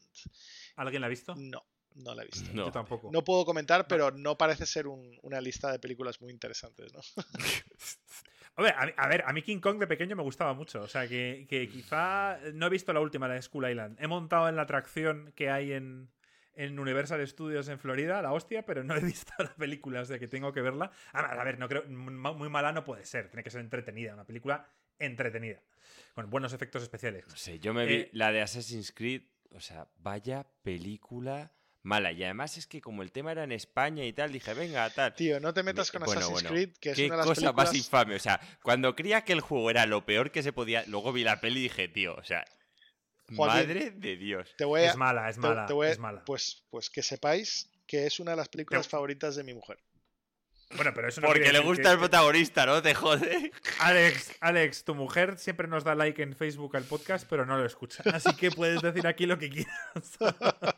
¿Alguien 0.76 1.02
la 1.02 1.08
ha 1.08 1.10
visto? 1.10 1.36
No. 1.36 1.71
No 1.96 2.16
la 2.16 2.24
he 2.24 2.26
visto. 2.26 2.50
No. 2.54 2.66
Yo 2.66 2.72
tampoco. 2.72 3.10
No 3.12 3.24
puedo 3.24 3.46
comentar, 3.46 3.88
pero 3.88 4.12
no 4.12 4.38
parece 4.38 4.66
ser 4.66 4.88
una 4.88 5.42
lista 5.42 5.72
de 5.72 5.80
películas 5.80 6.22
muy 6.22 6.32
interesantes, 6.32 6.94
¿no? 6.94 7.02
a, 8.56 8.62
ver, 8.62 8.76
a, 8.98 9.08
ver, 9.08 9.24
a 9.26 9.34
mí 9.34 9.42
King 9.42 9.60
Kong 9.60 9.78
de 9.78 9.88
pequeño 9.88 10.16
me 10.16 10.24
gustaba 10.24 10.54
mucho. 10.54 10.82
O 10.82 10.88
sea, 10.88 11.08
que, 11.08 11.46
quizá 11.72 12.40
no 12.54 12.68
he 12.68 12.70
visto 12.70 12.94
la 12.94 13.02
última, 13.02 13.28
la 13.28 13.36
de 13.36 13.42
School 13.42 13.70
Island. 13.70 13.98
He 14.00 14.08
montado 14.08 14.48
en 14.48 14.56
la 14.56 14.64
atracción 14.64 15.34
que 15.36 15.50
hay 15.50 15.74
en, 15.74 16.10
Universal 16.56 17.26
Studios 17.28 17.68
en 17.70 17.80
Florida, 17.80 18.22
la 18.22 18.34
hostia, 18.34 18.66
pero 18.66 18.84
no 18.84 18.96
he 18.96 19.00
visto 19.04 19.34
la 19.38 19.54
película, 19.56 20.02
o 20.02 20.08
que 20.08 20.28
tengo 20.28 20.54
que 20.54 20.62
verla. 20.62 20.92
A, 21.12 21.44
ver, 21.44 21.60
no 21.60 21.68
creo, 21.68 21.86
muy 21.88 22.50
mala 22.50 22.72
no 22.72 22.84
puede 22.84 23.06
ser, 23.06 23.30
tiene 23.30 23.44
que 23.44 23.50
ser 23.50 23.62
entretenida, 23.62 24.14
una 24.14 24.26
película 24.26 24.70
entretenida, 25.00 25.62
con 26.14 26.30
buenos 26.30 26.54
efectos 26.54 26.84
especiales. 26.84 27.26
No 27.28 27.36
sé, 27.36 27.60
yo 27.60 27.74
me 27.74 27.86
vi 27.86 27.94
eh, 27.96 28.10
la 28.14 28.32
de 28.32 28.42
Assassin's 28.42 28.92
Creed, 28.92 29.24
o 29.54 29.60
sea, 29.60 29.88
vaya 29.98 30.46
película 30.62 31.52
mala. 31.84 32.12
Y 32.12 32.24
además 32.24 32.58
es 32.58 32.68
que 32.68 32.82
como 32.82 33.04
el 33.04 33.12
tema 33.12 33.32
era 33.32 33.44
en 33.44 33.52
España 33.52 34.06
y 34.06 34.14
tal, 34.14 34.32
dije, 34.32 34.54
venga, 34.54 34.90
tal. 34.90 35.14
Tío, 35.16 35.40
no 35.40 35.54
te 35.54 35.64
metas 35.64 35.92
con 35.92 36.04
Assassin's 36.04 36.44
Creed, 36.44 36.72
que 36.80 36.92
es 36.92 37.00
una 37.00 37.18
de 37.18 37.18
las 37.18 37.28
cosa 37.28 37.54
más 37.54 37.74
infame. 37.74 38.16
O 38.16 38.20
sea, 38.20 38.40
cuando 38.62 38.96
creía 38.96 39.24
que 39.24 39.34
el 39.34 39.42
juego 39.42 39.70
era 39.70 39.86
lo 39.86 40.06
peor 40.06 40.32
que 40.32 40.44
se 40.44 40.54
podía, 40.54 40.84
luego 40.88 41.12
vi 41.14 41.24
la 41.24 41.42
peli 41.42 41.60
y 41.60 41.64
dije, 41.64 41.88
tío, 41.88 42.16
o 42.16 42.24
sea, 42.24 42.46
madre 43.30 43.92
de 43.92 44.16
Dios. 44.18 44.56
es 44.58 44.96
mala, 44.96 45.30
es 45.30 45.38
mala, 45.38 45.68
es 45.86 46.00
mala. 46.00 46.24
Pues, 46.26 46.64
pues 46.70 46.90
que 46.90 47.02
sepáis 47.02 47.70
que 47.88 48.06
es 48.06 48.20
una 48.20 48.32
de 48.32 48.38
las 48.38 48.50
películas 48.50 48.88
favoritas 48.88 49.36
de 49.36 49.44
mi 49.44 49.54
mujer. 49.54 49.78
Bueno, 50.76 50.94
pero 50.94 51.10
eso 51.10 51.20
no 51.20 51.28
Porque 51.28 51.52
le 51.52 51.60
gusta 51.60 51.92
el 51.92 51.98
protagonista, 51.98 52.66
¿no? 52.66 52.82
Te 52.82 52.94
jode. 52.94 53.52
Alex, 53.80 54.32
Alex, 54.40 54.84
tu 54.86 54.96
mujer 54.96 55.38
siempre 55.38 55.68
nos 55.68 55.84
da 55.84 55.96
like 55.96 56.22
en 56.22 56.34
Facebook 56.34 56.78
al 56.78 56.86
podcast, 56.86 57.28
pero 57.30 57.46
no 57.46 57.58
lo 57.58 57.66
escucha. 57.66 58.04
Así 58.14 58.34
que 58.36 58.52
puedes 58.52 58.82
decir 58.82 59.06
aquí 59.06 59.26
lo 59.26 59.38
que 59.38 59.50
quieras. 59.50 60.18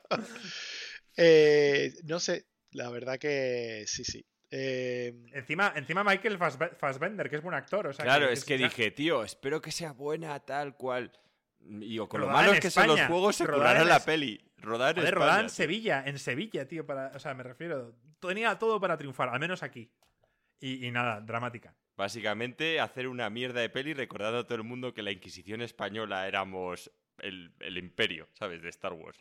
Eh, 1.16 1.94
no 2.04 2.20
sé, 2.20 2.48
la 2.72 2.90
verdad 2.90 3.18
que 3.18 3.84
sí, 3.88 4.04
sí. 4.04 4.26
Em, 4.56 5.26
encima, 5.34 5.74
encima 5.76 6.04
Michael 6.04 6.38
Fassbender, 6.38 7.28
que 7.28 7.38
es 7.38 7.42
buen 7.42 7.56
actor. 7.56 7.96
claro, 7.96 8.30
es 8.30 8.46
que 8.46 8.58
dije, 8.58 8.92
tío, 8.92 9.24
espero 9.24 9.60
que 9.60 9.72
sea 9.72 9.94
buena 9.94 10.40
tal 10.42 10.76
cual. 10.78 11.12
Y 11.60 11.98
con 12.08 12.22
lo 12.22 12.28
malos 12.28 12.60
que 12.60 12.70
son 12.70 12.88
los 12.88 13.02
juegos, 13.02 13.36
se 13.36 13.46
currará 13.46 13.84
la 13.84 14.00
peli. 14.04 14.40
Rodar 14.58 14.98
en, 15.00 15.12
rodar 15.12 15.44
en 15.44 15.50
Sevilla, 15.50 16.04
en 16.06 16.20
Sevilla, 16.20 16.68
tío. 16.68 16.86
Para, 16.86 17.12
o 17.16 17.20
sea, 17.20 17.34
me 17.34 17.44
refiero. 17.44 17.96
Tenía 18.20 18.58
todo 18.60 18.80
para 18.80 18.96
triunfar, 18.96 19.30
al 19.30 19.40
menos 19.40 19.64
aquí. 19.64 19.92
Y, 20.60 20.90
nada, 20.92 21.20
dramática. 21.20 21.76
Básicamente, 21.98 22.80
hacer 22.80 23.08
una 23.08 23.30
mierda 23.30 23.60
de 23.60 23.70
peli 23.70 23.94
recordando 23.94 24.40
a 24.40 24.44
todo 24.46 24.56
el 24.56 24.64
mundo 24.64 24.94
que 24.94 25.02
la 25.02 25.12
Inquisición 25.12 25.62
española 25.62 26.28
éramos 26.28 26.92
el, 27.18 27.54
el 27.60 27.78
imperio, 27.78 28.30
¿sabes? 28.34 28.62
De 28.62 28.70
Star 28.70 28.94
Wars. 28.94 29.18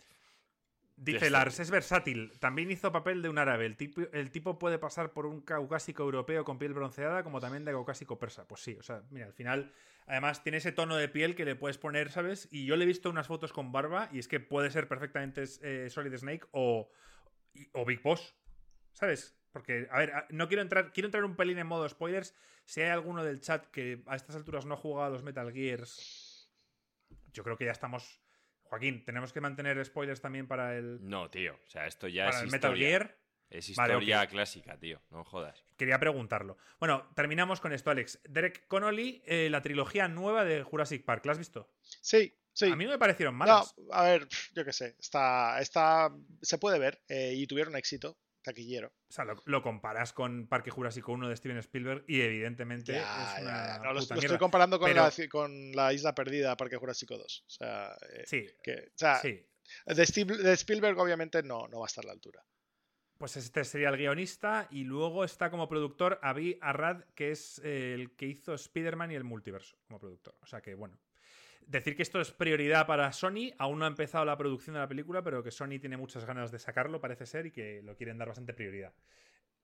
Dice 1.05 1.31
Lars, 1.31 1.59
es 1.59 1.71
versátil. 1.71 2.33
También 2.39 2.71
hizo 2.71 2.93
papel 2.93 3.23
de 3.23 3.29
un 3.29 3.39
árabe. 3.39 3.67
El 3.67 3.77
tipo, 3.77 4.03
el 4.13 4.31
tipo, 4.31 4.59
puede 4.59 4.79
pasar 4.79 5.13
por 5.13 5.27
un 5.27 5.41
caucásico 5.41 6.05
europeo 6.05 6.45
con 6.45 6.59
piel 6.59 6.75
bronceada 6.75 7.25
como 7.25 7.41
también 7.41 7.65
de 7.65 7.73
caucásico 7.73 8.21
persa. 8.21 8.47
Pues 8.47 8.61
sí, 8.61 8.77
o 8.79 8.83
sea, 8.83 9.03
mira, 9.11 9.27
al 9.27 9.33
final, 9.33 9.73
además 10.07 10.45
tiene 10.45 10.59
ese 10.59 10.71
tono 10.71 10.97
de 10.97 11.09
piel 11.09 11.35
que 11.35 11.45
le 11.45 11.57
puedes 11.57 11.77
poner, 11.77 12.13
¿sabes? 12.13 12.49
Y 12.53 12.67
yo 12.67 12.77
le 12.77 12.85
he 12.85 12.87
visto 12.87 13.11
unas 13.11 13.27
fotos 13.27 13.53
con 13.53 13.73
barba 13.73 14.09
y 14.13 14.21
es 14.21 14.29
que 14.29 14.39
puede 14.39 14.71
ser 14.71 14.87
perfectamente 14.87 15.43
eh, 15.63 15.91
Solid 15.91 16.17
Snake 16.17 16.47
o, 16.53 16.89
o 17.73 17.85
Big 17.85 18.01
Boss, 18.01 18.37
¿sabes? 18.93 19.37
Porque, 19.51 19.89
a 19.91 19.99
ver, 19.99 20.13
no 20.31 20.47
quiero 20.47 20.63
entrar, 20.63 20.93
quiero 20.93 21.09
entrar 21.09 21.25
un 21.25 21.35
pelín 21.35 21.59
en 21.59 21.67
modo 21.67 21.89
spoilers. 21.89 22.35
Si 22.65 22.81
hay 22.81 22.91
alguno 22.91 23.25
del 23.25 23.41
chat 23.41 23.67
que 23.67 24.05
a 24.07 24.15
estas 24.15 24.37
alturas 24.37 24.67
no 24.67 24.75
ha 24.75 24.79
jugado 24.79 25.09
a 25.09 25.11
los 25.11 25.25
Metal 25.25 25.53
Gears, 25.53 26.49
yo 27.33 27.43
creo 27.43 27.57
que 27.57 27.65
ya 27.65 27.73
estamos 27.73 28.22
Joaquín, 28.73 29.05
¿tenemos 29.05 29.35
que 29.35 29.43
mantener 29.43 29.85
spoilers 29.85 30.23
también 30.23 30.49
para 30.49 30.79
el. 30.79 30.99
No, 31.07 31.29
tío. 31.29 31.61
O 31.67 31.69
sea, 31.69 31.87
esto 31.87 32.09
ya 32.09 32.31
es. 32.31 32.41
el 32.41 32.51
Metal 32.51 32.75
Gear. 32.75 33.19
Es 33.51 33.69
historia 33.69 34.27
clásica, 34.29 34.79
tío. 34.79 35.03
No 35.11 35.25
jodas. 35.25 35.63
Quería 35.77 35.99
preguntarlo. 35.99 36.57
Bueno, 36.81 37.07
terminamos 37.15 37.61
con 37.61 37.75
esto, 37.75 37.91
Alex. 37.91 38.23
Derek 38.27 38.67
Connolly, 38.69 39.23
eh, 39.27 39.49
la 39.51 39.61
trilogía 39.61 40.09
nueva 40.09 40.47
de 40.47 40.63
Jurassic 40.63 41.05
Park, 41.05 41.27
¿la 41.27 41.33
has 41.33 41.39
visto? 41.39 41.71
Sí, 41.83 42.35
sí. 42.55 42.71
A 42.73 42.75
mí 42.75 42.87
no 42.87 42.93
me 42.93 42.99
parecieron 42.99 43.35
malas. 43.35 43.75
No, 43.77 43.93
a 43.93 44.05
ver, 44.05 44.27
yo 44.55 44.65
qué 44.65 44.73
sé. 44.73 44.97
Está, 44.99 45.61
está, 45.61 46.11
se 46.41 46.57
puede 46.57 46.79
ver 46.79 47.03
eh, 47.09 47.35
y 47.37 47.47
tuvieron 47.47 47.77
éxito 47.77 48.17
taquillero. 48.43 48.89
O 49.09 49.13
sea, 49.13 49.25
lo, 49.45 49.63
comparas 49.63 50.13
con 50.13 50.47
Parque 50.49 50.71
Jurásico 50.71 51.13
1 51.13 51.29
de 51.29 51.37
Steven 51.37 51.59
Spielberg 51.59 52.05
y 52.09 52.21
evidentemente 52.21 52.97
es 52.97 53.05
una 53.41 53.79
No, 53.79 53.93
lo, 53.93 54.01
estoy 54.01 54.39
comparando 54.39 54.79
con, 54.79 54.95
la, 54.95 55.13
con 55.31 55.73
la 55.73 55.93
Isla 55.93 56.15
Perdida 56.15 56.57
Parque 56.57 56.77
Jurásico 56.77 57.17
2. 57.17 57.45
O 57.47 57.51
sea, 57.51 57.97
eh, 58.11 58.25
sí, 58.27 58.47
que, 58.63 58.73
o 58.73 58.99
sea 58.99 59.21
de, 59.87 60.25
de, 60.43 60.53
Spielberg 60.53 60.99
obviamente 60.99 61.43
no, 61.43 61.69
no 61.69 61.81
va 61.81 61.87
a 61.87 61.89
estar 61.89 62.05
a 62.05 62.09
la 62.09 62.13
altura. 62.13 62.45
Pues 63.19 63.37
este 63.37 63.65
sería 63.65 63.91
el 63.91 63.97
guionista 63.97 64.67
y 64.71 64.83
luego 64.83 65.25
está 65.25 65.51
como 65.51 65.69
productor 65.69 66.19
Avi 66.23 66.59
Arrad, 66.61 67.05
que 67.15 67.31
es 67.31 67.61
el 67.61 68.17
que 68.17 68.27
hizo 68.27 68.55
Spider-Man 68.55 69.13
y 69.13 69.15
el 69.15 69.25
multiverso 69.25 69.77
como 69.87 70.01
productor. 70.01 70.35
O 70.41 70.47
sea 70.47 70.61
que, 70.61 70.75
bueno, 70.75 70.99
Decir 71.67 71.97
que 71.97 72.03
esto 72.03 72.21
es 72.21 72.33
prioridad 72.33 72.87
para 72.87 73.13
Sony, 73.13 73.53
aún 73.59 73.79
no 73.79 73.85
ha 73.85 73.89
empezado 73.89 74.25
la 74.25 74.37
producción 74.37 74.75
de 74.75 74.81
la 74.81 74.89
película, 74.89 75.23
pero 75.23 75.43
que 75.43 75.51
Sony 75.51 75.79
tiene 75.81 75.97
muchas 75.97 76.25
ganas 76.25 76.51
de 76.51 76.59
sacarlo, 76.59 77.01
parece 77.01 77.27
ser, 77.27 77.47
y 77.47 77.51
que 77.51 77.83
lo 77.83 77.97
quieren 77.97 78.19
dar 78.19 78.29
bastante 78.29 78.55
prioridad. 78.55 78.93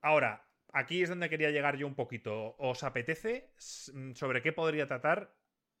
Ahora, 0.01 0.47
aquí 0.73 1.01
es 1.01 1.09
donde 1.09 1.29
quería 1.29 1.51
llegar 1.51 1.77
yo 1.77 1.87
un 1.87 1.95
poquito. 1.95 2.55
¿Os 2.57 2.83
apetece 2.83 3.51
mm, 3.93 4.13
sobre 4.13 4.41
qué 4.41 4.53
podría 4.53 4.87
tratar 4.87 5.35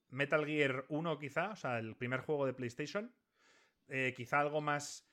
Metal 0.09 0.45
Gear 0.45 0.85
1 0.89 1.19
quizá? 1.19 1.51
O 1.51 1.55
sea, 1.55 1.79
el 1.79 1.95
primer 1.95 2.21
juego 2.21 2.45
de 2.45 2.53
PlayStation. 2.53 3.13
Eh, 3.87 4.13
quizá 4.15 4.39
algo 4.39 4.61
más 4.61 5.09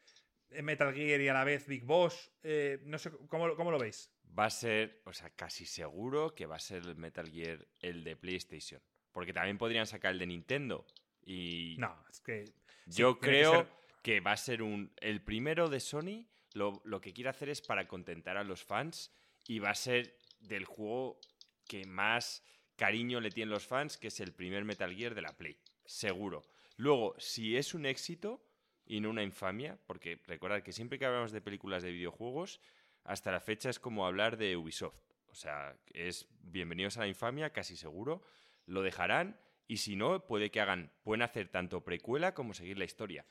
eh, 0.51 0.63
Metal 0.63 0.93
Gear 0.93 1.21
y 1.21 1.29
a 1.29 1.35
la 1.35 1.45
vez 1.45 1.67
Big 1.67 1.85
Boss. 1.85 2.33
Eh, 2.43 2.81
no 2.85 2.99
sé, 2.99 3.11
¿cómo, 3.29 3.55
¿cómo, 3.57 3.71
lo 3.71 3.79
veis? 3.79 4.13
va 4.39 4.47
a 4.47 4.51
ser, 4.51 5.03
o 5.05 5.13
sea, 5.13 5.31
casi 5.31 5.65
seguro 5.67 6.35
que 6.35 6.47
va 6.47 6.57
a 6.57 6.61
ser 6.61 6.83
el 6.83 6.97
Metal 6.97 7.29
Gear 7.31 7.67
el 7.81 8.05
de 8.05 8.17
PlayStation. 8.17 8.83
Porque 9.17 9.33
también 9.33 9.57
podrían 9.57 9.87
sacar 9.87 10.13
el 10.13 10.19
de 10.19 10.27
Nintendo. 10.27 10.85
Y 11.25 11.75
No, 11.79 11.97
es 12.11 12.21
que. 12.21 12.45
sí, 12.45 12.53
yo 13.01 13.19
que 13.19 13.29
creo 13.29 13.53
ser- 13.53 13.67
que, 14.03 14.21
va 14.21 14.33
a 14.33 14.37
ser 14.37 14.61
un. 14.63 14.93
El 14.99 15.23
primero 15.23 15.71
de 15.71 15.81
Sony 15.81 16.27
lo, 16.53 16.83
lo 16.85 17.01
que 17.01 17.15
quiere 17.15 17.31
hacer 17.31 17.49
es 17.49 17.63
para 17.63 17.89
contentar 17.89 18.37
a 18.37 18.45
los 18.45 18.63
fans. 18.63 19.11
Y 19.47 19.59
va 19.59 19.71
a 19.71 19.75
ser 19.75 20.19
del 20.41 20.67
juego 20.67 21.19
que 21.67 21.87
más 21.87 22.45
cariño 22.77 23.21
le 23.23 23.31
tienen 23.31 23.49
los 23.49 23.67
fans, 23.67 23.97
que 23.97 24.09
es 24.09 24.21
el 24.21 24.35
primer 24.35 24.67
Metal 24.67 24.95
Gear 24.95 25.15
de 25.15 25.23
la 25.23 25.35
Play. 25.35 25.57
Seguro. 25.87 26.43
Luego, 26.77 27.15
si 27.17 27.57
es 27.57 27.73
un 27.73 27.87
éxito 27.87 28.45
y 28.85 29.01
no 29.01 29.09
una 29.09 29.23
infamia, 29.23 29.79
porque 29.87 30.21
recordad 30.27 30.63
que 30.63 30.73
siempre 30.73 30.99
que 30.99 31.07
hablamos 31.07 31.33
de 31.33 31.41
películas 31.41 31.83
de 31.83 31.91
videojuegos, 31.91 32.61
hasta 33.05 33.33
la 33.33 33.41
fecha 33.41 33.71
es 33.71 33.81
como 33.81 34.05
hablar 34.07 34.37
de 34.37 34.59
Ubisoft. 34.59 35.01
O 35.29 35.35
sea, 35.35 35.75
es 35.95 36.27
bienvenidos 36.43 36.99
a 36.99 37.01
la 37.01 37.09
infamia, 37.09 37.49
casi 37.51 37.77
seguro. 37.79 38.23
Lo 38.67 38.83
dejarán 38.83 39.41
y 39.67 39.79
si 39.79 39.97
no, 39.97 40.27
puede 40.27 40.51
que 40.51 40.61
hagan, 40.61 40.93
pueden 41.03 41.23
hacer 41.23 41.49
tanto 41.49 41.83
precuela 41.85 42.35
como 42.35 42.53
seguir 42.55 42.79
la 42.79 42.85
historia. 42.85 43.27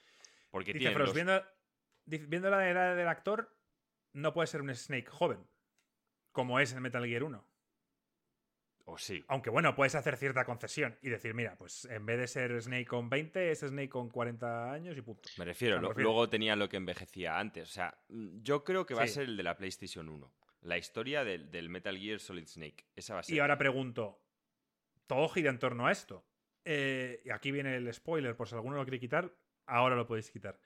Porque 0.50 0.74
Dice 0.74 0.80
tienen 0.80 0.96
Frost, 0.98 1.16
los- 1.16 1.16
viendo, 2.08 2.28
viendo 2.30 2.50
la 2.50 2.70
edad 2.70 2.96
del 2.96 3.08
actor, 3.08 3.56
no 4.14 4.34
puede 4.34 4.48
ser 4.48 4.62
un 4.62 4.74
Snake 4.74 5.08
joven, 5.10 5.46
como 6.32 6.60
es 6.60 6.72
en 6.74 6.82
Metal 6.82 7.06
Gear 7.06 7.24
1. 7.24 7.46
O 8.88 8.98
sí. 9.00 9.24
Aunque 9.30 9.50
bueno, 9.50 9.74
puedes 9.76 9.96
hacer 9.96 10.16
cierta 10.16 10.46
concesión 10.46 10.96
y 11.02 11.10
decir, 11.10 11.34
mira, 11.34 11.58
pues 11.58 11.86
en 11.86 12.06
vez 12.06 12.20
de 12.20 12.28
ser 12.28 12.62
Snake 12.62 12.86
con 12.86 13.10
20, 13.10 13.50
es 13.52 13.62
Snake 13.62 13.90
con 13.90 14.10
40 14.10 14.72
años 14.72 14.96
y 14.96 15.02
punto. 15.02 15.28
Me 15.38 15.46
refiero, 15.46 15.76
O 15.76 15.78
sea, 15.78 15.82
me 15.82 15.84
lo- 15.84 15.90
refiero- 15.90 16.10
luego 16.12 16.30
tenía 16.30 16.56
lo 16.56 16.70
que 16.70 16.78
envejecía 16.78 17.40
antes. 17.40 17.64
O 17.68 17.72
sea, 17.72 17.98
mm, 18.10 18.42
yo 18.44 18.64
creo 18.64 18.86
que 18.86 18.94
va 18.94 19.04
a 19.04 19.08
ser 19.08 19.24
el 19.24 19.38
de 19.38 19.44
la 19.44 19.58
PlayStation 19.58 20.08
1. 20.08 20.32
La 20.62 20.78
historia 20.78 21.24
del, 21.24 21.50
del 21.50 21.70
Metal 21.70 21.98
Gear 21.98 22.20
Solid 22.20 22.46
Snake. 22.46 22.86
Esa 22.96 23.16
va 23.16 23.22
a 23.22 23.24
ser. 23.24 23.36
Y 23.36 23.40
ahora 23.40 23.58
pregunto, 23.58 24.22
todo 25.08 25.30
gira 25.30 25.50
en 25.50 25.60
torno 25.60 25.88
a 25.88 25.92
esto. 25.92 26.26
Eh, 26.64 27.22
y 27.26 27.30
aquí 27.30 27.52
viene 27.52 27.76
el 27.76 27.94
spoiler, 27.94 28.36
por 28.36 28.48
si 28.48 28.56
alguno 28.56 28.78
lo 28.78 28.84
quiere 28.84 29.00
quitar, 29.00 29.32
ahora 29.68 29.96
lo 29.96 30.08
podéis 30.08 30.32
quitar. 30.32 30.60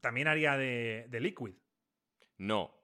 También 0.00 0.28
haría 0.28 0.56
de, 0.56 1.06
de 1.08 1.20
Liquid. 1.20 1.54
No, 2.38 2.74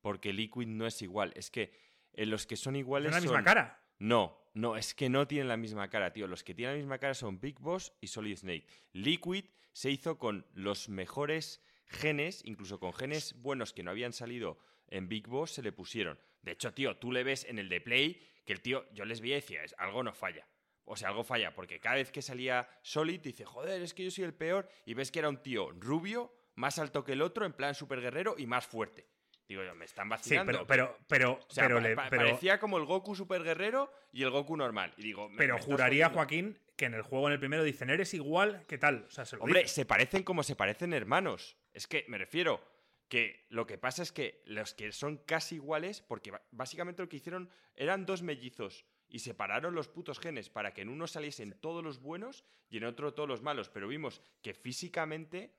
porque 0.00 0.32
Liquid 0.32 0.66
no 0.66 0.86
es 0.86 1.02
igual. 1.02 1.32
Es 1.36 1.50
que 1.50 1.72
eh, 2.12 2.26
los 2.26 2.46
que 2.46 2.56
son 2.56 2.76
Es 2.76 2.80
iguales 2.80 3.12
la 3.12 3.20
misma 3.20 3.36
son- 3.38 3.44
cara. 3.44 3.80
No, 3.98 4.50
no, 4.54 4.76
es 4.76 4.94
que 4.94 5.08
no 5.08 5.26
tienen 5.26 5.48
la 5.48 5.56
misma 5.56 5.88
cara, 5.88 6.12
tío. 6.12 6.26
Los 6.26 6.42
que 6.44 6.54
tienen 6.54 6.74
la 6.76 6.78
misma 6.78 6.98
cara 6.98 7.14
son 7.14 7.40
Big 7.40 7.58
Boss 7.60 7.92
y 8.00 8.08
Solid 8.08 8.36
Snake. 8.36 8.66
Liquid 8.92 9.46
se 9.72 9.90
hizo 9.90 10.18
con 10.18 10.46
los 10.52 10.88
mejores 10.88 11.62
genes, 11.86 12.42
incluso 12.44 12.78
con 12.80 12.92
genes 12.92 13.34
buenos 13.40 13.72
que 13.72 13.82
no 13.82 13.90
habían 13.90 14.12
salido 14.12 14.58
en 14.88 15.08
Big 15.08 15.26
Boss, 15.28 15.52
se 15.52 15.62
le 15.62 15.72
pusieron. 15.72 16.18
De 16.42 16.52
hecho, 16.52 16.72
tío, 16.74 16.96
tú 16.98 17.10
le 17.12 17.24
ves 17.24 17.44
en 17.44 17.58
el 17.58 17.68
de 17.68 17.80
Play 17.80 18.20
que 18.44 18.52
el 18.52 18.60
tío, 18.60 18.84
yo 18.92 19.04
les 19.04 19.20
veía 19.20 19.36
y 19.38 19.40
decía, 19.40 19.64
"Es- 19.64 19.74
algo 19.78 20.02
no 20.02 20.12
falla. 20.14 20.46
O 20.84 20.96
sea, 20.96 21.08
algo 21.08 21.24
falla, 21.24 21.54
porque 21.54 21.80
cada 21.80 21.96
vez 21.96 22.10
que 22.12 22.20
salía 22.20 22.68
Solid 22.82 23.20
dice, 23.20 23.44
joder, 23.44 23.80
es 23.82 23.94
que 23.94 24.04
yo 24.04 24.10
soy 24.10 24.24
el 24.24 24.34
peor, 24.34 24.68
y 24.84 24.92
ves 24.94 25.10
que 25.10 25.18
era 25.20 25.28
un 25.30 25.42
tío 25.42 25.70
rubio, 25.72 26.34
más 26.56 26.78
alto 26.78 27.02
que 27.04 27.12
el 27.12 27.22
otro, 27.22 27.46
en 27.46 27.52
plan 27.54 27.74
super 27.74 28.00
guerrero 28.00 28.34
y 28.36 28.46
más 28.46 28.66
fuerte. 28.66 29.08
Digo 29.48 29.62
yo, 29.62 29.74
me 29.74 29.84
están 29.86 30.06
Sí, 30.06 30.10
vacilando. 30.10 30.52
pero, 30.52 30.66
pero, 30.66 30.98
pero, 31.08 31.32
O 31.48 31.52
sea, 31.52 31.64
pero, 31.64 31.76
pa- 31.76 31.82
le- 31.82 31.96
pa- 31.96 32.06
pero- 32.10 32.22
parecía 32.26 32.58
como 32.58 32.78
el 32.78 32.84
Goku 32.84 33.14
super 33.14 33.42
guerrero 33.42 33.92
y 34.12 34.22
el 34.22 34.30
Goku 34.30 34.56
normal. 34.56 34.92
Y 34.96 35.02
digo, 35.02 35.28
me- 35.28 35.36
pero 35.38 35.56
me 35.56 35.62
juraría. 35.62 36.08
Joaquín, 36.10 36.58
que 36.76 36.86
en 36.86 36.94
el 36.94 37.02
juego, 37.02 37.26
en 37.28 37.34
el 37.34 37.38
primero, 37.40 37.62
dicen, 37.62 37.88
eres 37.90 38.14
igual, 38.14 38.64
¿qué 38.68 38.78
tal? 38.78 39.04
O 39.06 39.10
sea, 39.10 39.24
se 39.24 39.36
lo 39.36 39.42
Hombre, 39.44 39.66
se 39.68 39.84
parecen 39.86 40.22
como 40.22 40.42
se 40.42 40.54
parecen 40.56 40.92
hermanos. 40.92 41.56
Es 41.72 41.86
que 41.86 42.04
me 42.08 42.18
refiero 42.18 42.62
que 43.08 43.46
lo 43.48 43.66
que 43.66 43.78
pasa 43.78 44.02
es 44.02 44.12
que 44.12 44.42
los 44.46 44.74
que 44.74 44.90
son 44.92 45.18
casi 45.18 45.56
iguales, 45.56 46.00
porque 46.00 46.32
básicamente 46.50 47.02
lo 47.02 47.08
que 47.08 47.16
hicieron 47.16 47.50
eran 47.76 48.06
dos 48.06 48.22
mellizos 48.22 48.84
y 49.08 49.18
separaron 49.20 49.74
los 49.74 49.88
putos 49.88 50.18
genes 50.18 50.48
para 50.48 50.72
que 50.72 50.82
en 50.82 50.88
uno 50.88 51.06
saliesen 51.06 51.52
todos 51.60 51.84
los 51.84 52.00
buenos 52.00 52.44
y 52.70 52.78
en 52.78 52.84
otro 52.84 53.14
todos 53.14 53.28
los 53.28 53.42
malos. 53.42 53.68
Pero 53.68 53.86
vimos 53.88 54.20
que 54.42 54.54
físicamente 54.54 55.54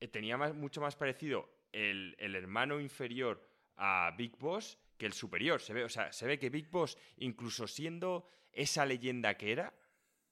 eh, 0.00 0.08
tenía 0.08 0.36
más- 0.36 0.54
mucho 0.54 0.80
más 0.80 0.96
parecido 0.96 1.50
el, 1.72 2.14
el 2.18 2.34
hermano 2.34 2.80
inferior 2.80 3.46
a 3.76 4.14
Big 4.16 4.36
Boss 4.38 4.78
que 4.96 5.06
el 5.06 5.12
superior. 5.12 5.60
Se 5.60 5.72
ve, 5.72 5.84
o 5.84 5.88
sea, 5.88 6.12
se 6.12 6.26
ve 6.26 6.38
que 6.38 6.48
Big 6.50 6.70
Boss, 6.70 6.96
incluso 7.16 7.66
siendo 7.66 8.26
esa 8.52 8.86
leyenda 8.86 9.36
que 9.36 9.52
era, 9.52 9.74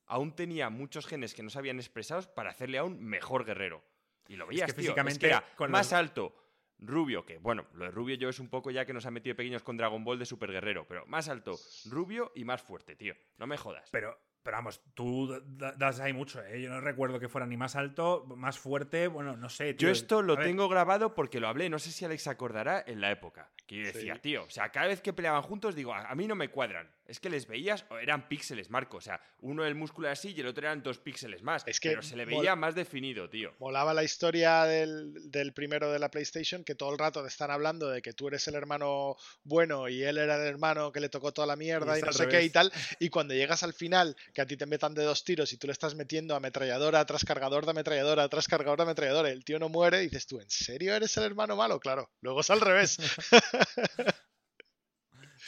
aún 0.06 0.34
tenía 0.34 0.70
muchos 0.70 1.06
genes 1.06 1.34
que 1.34 1.42
no 1.42 1.50
se 1.50 1.58
habían 1.58 1.78
expresados 1.78 2.26
para 2.28 2.50
hacerle 2.50 2.78
a 2.78 2.84
un 2.84 3.02
mejor 3.02 3.44
guerrero. 3.44 3.82
Y 4.30 4.36
lo 4.36 4.46
veías, 4.46 4.66
que 4.66 4.72
tío, 4.74 4.80
es 4.80 4.86
físicamente, 4.86 5.18
que 5.20 5.26
era 5.26 5.44
con 5.56 5.70
más 5.70 5.86
los- 5.86 5.92
alto, 5.92 6.34
rubio, 6.78 7.26
que 7.26 7.38
bueno, 7.38 7.66
lo 7.74 7.84
de 7.84 7.90
rubio 7.90 8.14
yo 8.16 8.28
es 8.28 8.38
un 8.38 8.48
poco 8.48 8.70
ya 8.70 8.86
que 8.86 8.92
nos 8.94 9.04
han 9.04 9.12
metido 9.14 9.36
pequeños 9.36 9.62
con 9.62 9.76
Dragon 9.76 10.02
Ball 10.04 10.18
de 10.18 10.24
super 10.24 10.50
guerrero, 10.50 10.86
pero 10.88 11.04
más 11.06 11.28
alto, 11.28 11.58
rubio 11.90 12.32
y 12.34 12.44
más 12.44 12.62
fuerte, 12.62 12.96
tío. 12.96 13.14
No 13.38 13.46
me 13.46 13.56
jodas. 13.58 13.88
Pero, 13.92 14.18
pero 14.42 14.56
vamos, 14.56 14.80
tú 14.94 15.28
da- 15.46 15.72
das 15.72 16.00
ahí 16.00 16.12
mucho, 16.14 16.42
¿eh? 16.42 16.62
Yo 16.62 16.70
no 16.70 16.80
recuerdo 16.80 17.20
que 17.20 17.28
fuera 17.28 17.46
ni 17.46 17.56
más 17.58 17.76
alto, 17.76 18.24
más 18.36 18.58
fuerte, 18.58 19.08
bueno, 19.08 19.36
no 19.36 19.48
sé. 19.50 19.74
tío. 19.74 19.88
Yo 19.88 19.92
esto 19.92 20.22
lo 20.22 20.38
tengo 20.38 20.68
grabado 20.68 21.12
porque 21.14 21.40
lo 21.40 21.48
hablé, 21.48 21.68
no 21.68 21.78
sé 21.78 21.90
si 21.92 22.04
Alex 22.06 22.26
acordará, 22.28 22.82
en 22.86 23.00
la 23.02 23.10
época. 23.10 23.50
Que 23.66 23.76
yo 23.76 23.82
decía, 23.84 24.14
Sí. 24.14 24.20
tío, 24.22 24.44
o 24.44 24.50
sea, 24.50 24.70
cada 24.70 24.86
vez 24.86 25.02
que 25.02 25.12
peleaban 25.12 25.42
juntos, 25.42 25.74
digo, 25.74 25.92
a, 25.92 26.06
a 26.08 26.14
mí 26.14 26.26
no 26.26 26.34
me 26.34 26.48
cuadran. 26.48 26.90
Es 27.10 27.18
que 27.18 27.28
les 27.28 27.48
veías, 27.48 27.84
o 27.90 27.98
eran 27.98 28.28
píxeles, 28.28 28.70
Marco. 28.70 28.98
O 28.98 29.00
sea, 29.00 29.20
uno 29.40 29.64
el 29.64 29.74
músculo 29.74 30.08
así 30.08 30.32
y 30.32 30.40
el 30.40 30.46
otro 30.46 30.64
eran 30.64 30.80
dos 30.80 30.98
píxeles 30.98 31.42
más. 31.42 31.64
Es 31.66 31.80
que 31.80 31.88
pero 31.88 32.02
se 32.02 32.14
le 32.14 32.24
veía 32.24 32.54
más 32.54 32.76
definido, 32.76 33.28
tío. 33.28 33.52
Molaba 33.58 33.92
la 33.92 34.04
historia 34.04 34.62
del, 34.62 35.28
del 35.28 35.52
primero 35.52 35.90
de 35.90 35.98
la 35.98 36.08
PlayStation, 36.08 36.62
que 36.62 36.76
todo 36.76 36.92
el 36.92 36.98
rato 36.98 37.20
te 37.22 37.28
están 37.28 37.50
hablando 37.50 37.88
de 37.88 38.00
que 38.00 38.12
tú 38.12 38.28
eres 38.28 38.46
el 38.46 38.54
hermano 38.54 39.16
bueno 39.42 39.88
y 39.88 40.04
él 40.04 40.18
era 40.18 40.36
el 40.36 40.46
hermano 40.46 40.92
que 40.92 41.00
le 41.00 41.08
tocó 41.08 41.32
toda 41.32 41.48
la 41.48 41.56
mierda 41.56 41.98
Y 41.98 42.02
no 42.02 42.12
sé 42.12 42.28
qué 42.28 42.44
y 42.44 42.50
tal. 42.50 42.70
Y 43.00 43.10
cuando 43.10 43.34
llegas 43.34 43.64
al 43.64 43.74
final, 43.74 44.16
que 44.32 44.42
a 44.42 44.46
ti 44.46 44.56
te 44.56 44.66
metan 44.66 44.94
de 44.94 45.02
dos 45.02 45.24
tiros 45.24 45.52
y 45.52 45.56
tú 45.56 45.66
le 45.66 45.72
estás 45.72 45.96
metiendo 45.96 46.36
ametralladora 46.36 47.04
tras 47.06 47.24
cargador 47.24 47.64
de 47.64 47.72
ametralladora 47.72 48.28
tras 48.28 48.46
cargador 48.46 48.78
de 48.78 48.84
ametralladora, 48.84 49.30
el 49.30 49.44
tío 49.44 49.58
no 49.58 49.68
muere, 49.68 49.98
dices 49.98 50.28
tú, 50.28 50.38
¿en 50.38 50.48
serio 50.48 50.94
eres 50.94 51.16
el 51.16 51.24
hermano 51.24 51.56
malo? 51.56 51.80
Claro, 51.80 52.08
luego 52.20 52.42
es 52.42 52.50
al 52.50 52.60
revés. 52.60 52.98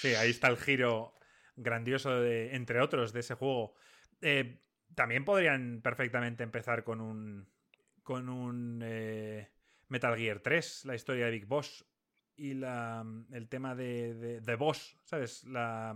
Sí, 0.03 0.17
ahí 0.17 0.31
está 0.31 0.49
el 0.49 0.57
giro 0.57 1.15
grandioso, 1.57 2.21
de, 2.21 2.55
entre 2.55 2.81
otros, 2.81 3.13
de 3.13 3.21
ese 3.21 3.35
juego. 3.35 3.75
Eh, 4.21 4.61
también 4.95 5.25
podrían 5.25 5.81
perfectamente 5.83 6.43
empezar 6.43 6.85
con 6.85 7.01
un. 7.01 7.49
con 8.03 8.29
un. 8.29 8.81
eh, 8.85 9.51
Metal 9.89 10.17
Gear 10.17 10.41
3, 10.41 10.85
la 10.87 10.95
historia 10.95 11.27
de 11.27 11.33
Big 11.33 11.47
Boss. 11.47 11.85
Y 12.35 12.55
la, 12.55 13.05
el 13.33 13.49
tema 13.49 13.75
de, 13.75 14.15
de, 14.15 14.41
de 14.41 14.55
Boss, 14.57 14.99
¿sabes? 15.05 15.45
La, 15.45 15.95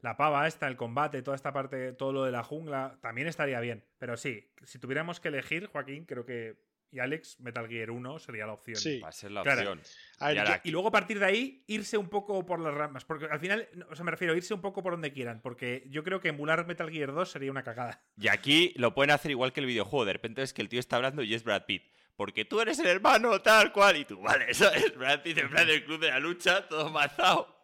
la 0.00 0.16
pava 0.16 0.46
esta, 0.46 0.68
el 0.68 0.76
combate, 0.76 1.22
toda 1.22 1.34
esta 1.34 1.52
parte, 1.52 1.92
todo 1.92 2.12
lo 2.12 2.24
de 2.24 2.30
la 2.32 2.44
jungla, 2.44 2.98
también 3.00 3.26
estaría 3.26 3.58
bien. 3.60 3.84
Pero 3.98 4.16
sí, 4.16 4.52
si 4.62 4.78
tuviéramos 4.78 5.20
que 5.20 5.28
elegir, 5.28 5.66
Joaquín, 5.66 6.04
creo 6.04 6.24
que. 6.26 6.67
Y 6.90 7.00
Alex, 7.00 7.38
Metal 7.40 7.68
Gear 7.68 7.90
1 7.90 8.18
sería 8.18 8.46
la 8.46 8.54
opción. 8.54 8.76
Sí. 8.76 8.98
Va 9.00 9.08
a 9.08 9.12
ser 9.12 9.30
la 9.30 9.42
Claro. 9.42 9.72
opción. 9.72 9.82
Ver, 10.20 10.34
Y 10.36 10.38
ahora- 10.38 10.56
yo- 10.56 10.60
Y 10.64 10.70
luego 10.70 10.88
a 10.88 10.90
partir 10.90 11.18
de 11.18 11.26
ahí 11.26 11.64
irse 11.66 11.98
un 11.98 12.08
poco 12.08 12.46
por 12.46 12.60
las 12.60 12.72
ramas. 12.72 13.04
Porque 13.04 13.26
al 13.26 13.38
final, 13.40 13.68
o 13.90 13.94
sea, 13.94 14.04
me 14.06 14.10
refiero 14.10 14.32
a 14.32 14.36
irse 14.36 14.54
un 14.54 14.62
poco 14.62 14.82
por 14.82 14.92
donde 14.92 15.12
quieran. 15.12 15.42
Porque 15.42 15.84
yo 15.90 16.02
creo 16.02 16.20
que 16.20 16.28
emular 16.28 16.66
Metal 16.66 16.90
Gear 16.90 17.12
2 17.12 17.30
sería 17.30 17.50
una 17.50 17.62
cagada. 17.62 18.02
Y 18.16 18.28
aquí 18.28 18.72
lo 18.76 18.94
pueden 18.94 19.10
hacer 19.10 19.30
igual 19.30 19.52
que 19.52 19.60
el 19.60 19.66
videojuego. 19.66 20.06
De 20.06 20.14
repente 20.14 20.40
es 20.42 20.54
que 20.54 20.62
el 20.62 20.68
tío 20.70 20.80
está 20.80 20.96
hablando 20.96 21.22
y 21.22 21.34
es 21.34 21.44
Brad 21.44 21.66
Pitt. 21.66 21.82
Porque 22.16 22.44
tú 22.46 22.60
eres 22.60 22.78
el 22.78 22.86
hermano 22.86 23.40
tal 23.42 23.70
cual. 23.72 23.96
Y 23.98 24.04
tú, 24.06 24.20
vale, 24.22 24.46
eso 24.50 24.72
es 24.72 24.96
Brad 24.96 25.22
Pitt 25.22 25.38
en 25.38 25.50
plan 25.50 25.66
del 25.66 25.84
club 25.84 26.00
de 26.00 26.08
la 26.08 26.18
lucha, 26.18 26.66
todo 26.68 26.88
mazado. 26.90 27.54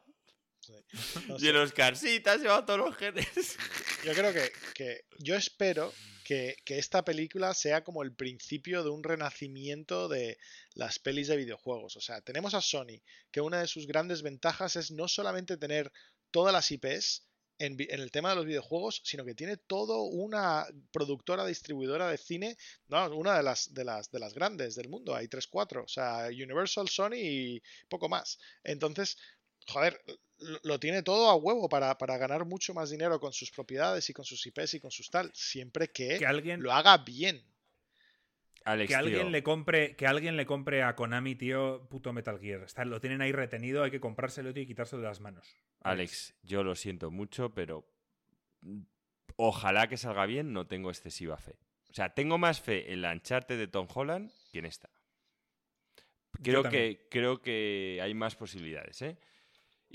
no 1.29 1.37
Y 1.39 1.71
carsitas 1.71 2.41
lleva 2.41 2.65
todos 2.65 2.79
los 2.81 2.97
genes. 2.97 3.59
Yo 4.05 4.13
creo 4.13 4.33
que, 4.33 4.53
que- 4.75 5.01
yo 5.19 5.35
espero 5.37 5.93
que, 6.25 6.57
esta 6.67 7.05
película 7.05 7.55
sea 7.55 7.85
como 7.85 8.03
el 8.03 8.15
principio 8.15 8.83
de 8.83 8.91
un 8.91 9.05
renacimiento 9.05 10.09
de 10.09 10.39
las 10.75 10.99
pelis 10.99 11.29
de 11.29 11.37
videojuegos. 11.37 11.97
O 11.97 12.01
sea, 12.01 12.21
tenemos 12.23 12.55
a 12.55 12.61
Sony, 12.61 13.03
que 13.31 13.41
una 13.41 13.61
de 13.61 13.69
sus 13.69 13.87
grandes 13.87 14.23
ventajas 14.23 14.77
es 14.77 14.91
no 14.91 15.07
solamente 15.07 15.57
tener 15.57 15.93
todas 16.31 16.53
las 16.53 16.71
IPs 16.71 17.27
en, 17.59 17.77
el 17.79 18.11
tema 18.11 18.31
de 18.31 18.37
los 18.37 18.47
videojuegos, 18.47 19.03
sino 19.05 19.25
que 19.25 19.35
tiene 19.35 19.59
todo 19.59 20.03
una 20.05 20.67
productora 20.91 21.47
distribuidora 21.47 22.09
de 22.09 22.19
cine, 22.19 22.57
no, 22.89 23.07
una 23.17 23.37
de 23.37 23.43
las, 23.43 23.73
de 23.75 23.85
las, 23.85 24.11
de 24.11 24.19
las 24.19 24.35
grandes 24.35 24.75
del 24.75 24.89
mundo. 24.89 25.15
Hay 25.15 25.29
3, 25.29 25.47
4. 25.47 25.85
O 25.85 25.89
sea, 25.89 26.27
Universal, 26.29 26.89
Sony 26.89 27.17
y 27.17 27.63
poco 27.89 28.09
más. 28.09 28.39
Entonces, 28.65 29.19
joder, 29.67 30.01
lo, 30.63 30.81
tiene 30.81 31.03
todo 31.03 31.31
a 31.31 31.37
huevo 31.37 31.69
para, 31.69 31.97
para 31.99 32.19
ganar 32.19 32.45
mucho 32.45 32.75
más 32.75 32.91
dinero 32.91 33.19
con 33.21 33.33
sus 33.33 33.51
propiedades 33.51 34.09
y 34.11 34.13
con 34.13 34.25
sus 34.25 34.47
IPs 34.47 34.75
y 34.75 34.81
con 34.81 34.91
sus 34.91 35.11
tal, 35.11 35.31
siempre 35.35 35.89
que, 35.89 36.19
Que 36.19 36.27
alguien, 36.27 36.63
lo 36.63 36.73
haga 36.73 36.99
bien. 36.99 37.43
Alex, 38.65 38.89
que 38.89 38.95
alguien 38.95 39.21
tío, 39.23 39.31
le 39.31 39.43
compre, 39.43 39.95
que 39.97 40.07
alguien 40.07 40.37
le 40.37 40.47
compre 40.47 40.83
a 40.83 40.95
Konami, 40.97 41.35
tío, 41.35 41.87
puto 41.91 42.13
Metal 42.13 42.39
Gear. 42.39 42.63
Está- 42.63 42.85
lo 42.85 43.01
tienen 43.01 43.21
ahí 43.21 43.33
retenido, 43.33 43.83
hay 43.83 43.91
que 43.91 44.01
comprárselo 44.01 44.55
tío, 44.55 44.63
y 44.63 44.67
quitárselo 44.67 45.03
de 45.03 45.09
las 45.09 45.21
manos. 45.21 45.47
Alex, 45.81 46.35
yo 46.43 46.65
lo 46.65 46.75
siento 46.75 47.11
mucho, 47.11 47.53
pero 47.53 47.87
mm, 48.63 48.81
ojalá 49.37 49.89
que 49.89 49.99
salga 49.99 50.25
bien, 50.25 50.53
no 50.53 50.67
tengo 50.67 50.89
excesiva 50.91 51.37
fe. 51.37 51.59
O 51.91 51.95
sea, 51.95 52.15
tengo 52.15 52.39
más 52.39 52.61
fe 52.61 52.93
en 52.93 53.03
la 53.03 53.13
Uncharted 53.13 53.59
de 53.59 53.69
Tom 53.69 53.87
Holland 53.95 54.33
que 54.51 54.61
en 54.61 54.65
esta. 54.65 54.89
Creo 56.43 56.65
que, 56.65 57.07
creo 57.11 57.41
que 57.41 58.01
hay 58.03 58.15
más 58.15 58.35
posibilidades, 58.35 59.01
¿eh? 59.03 59.19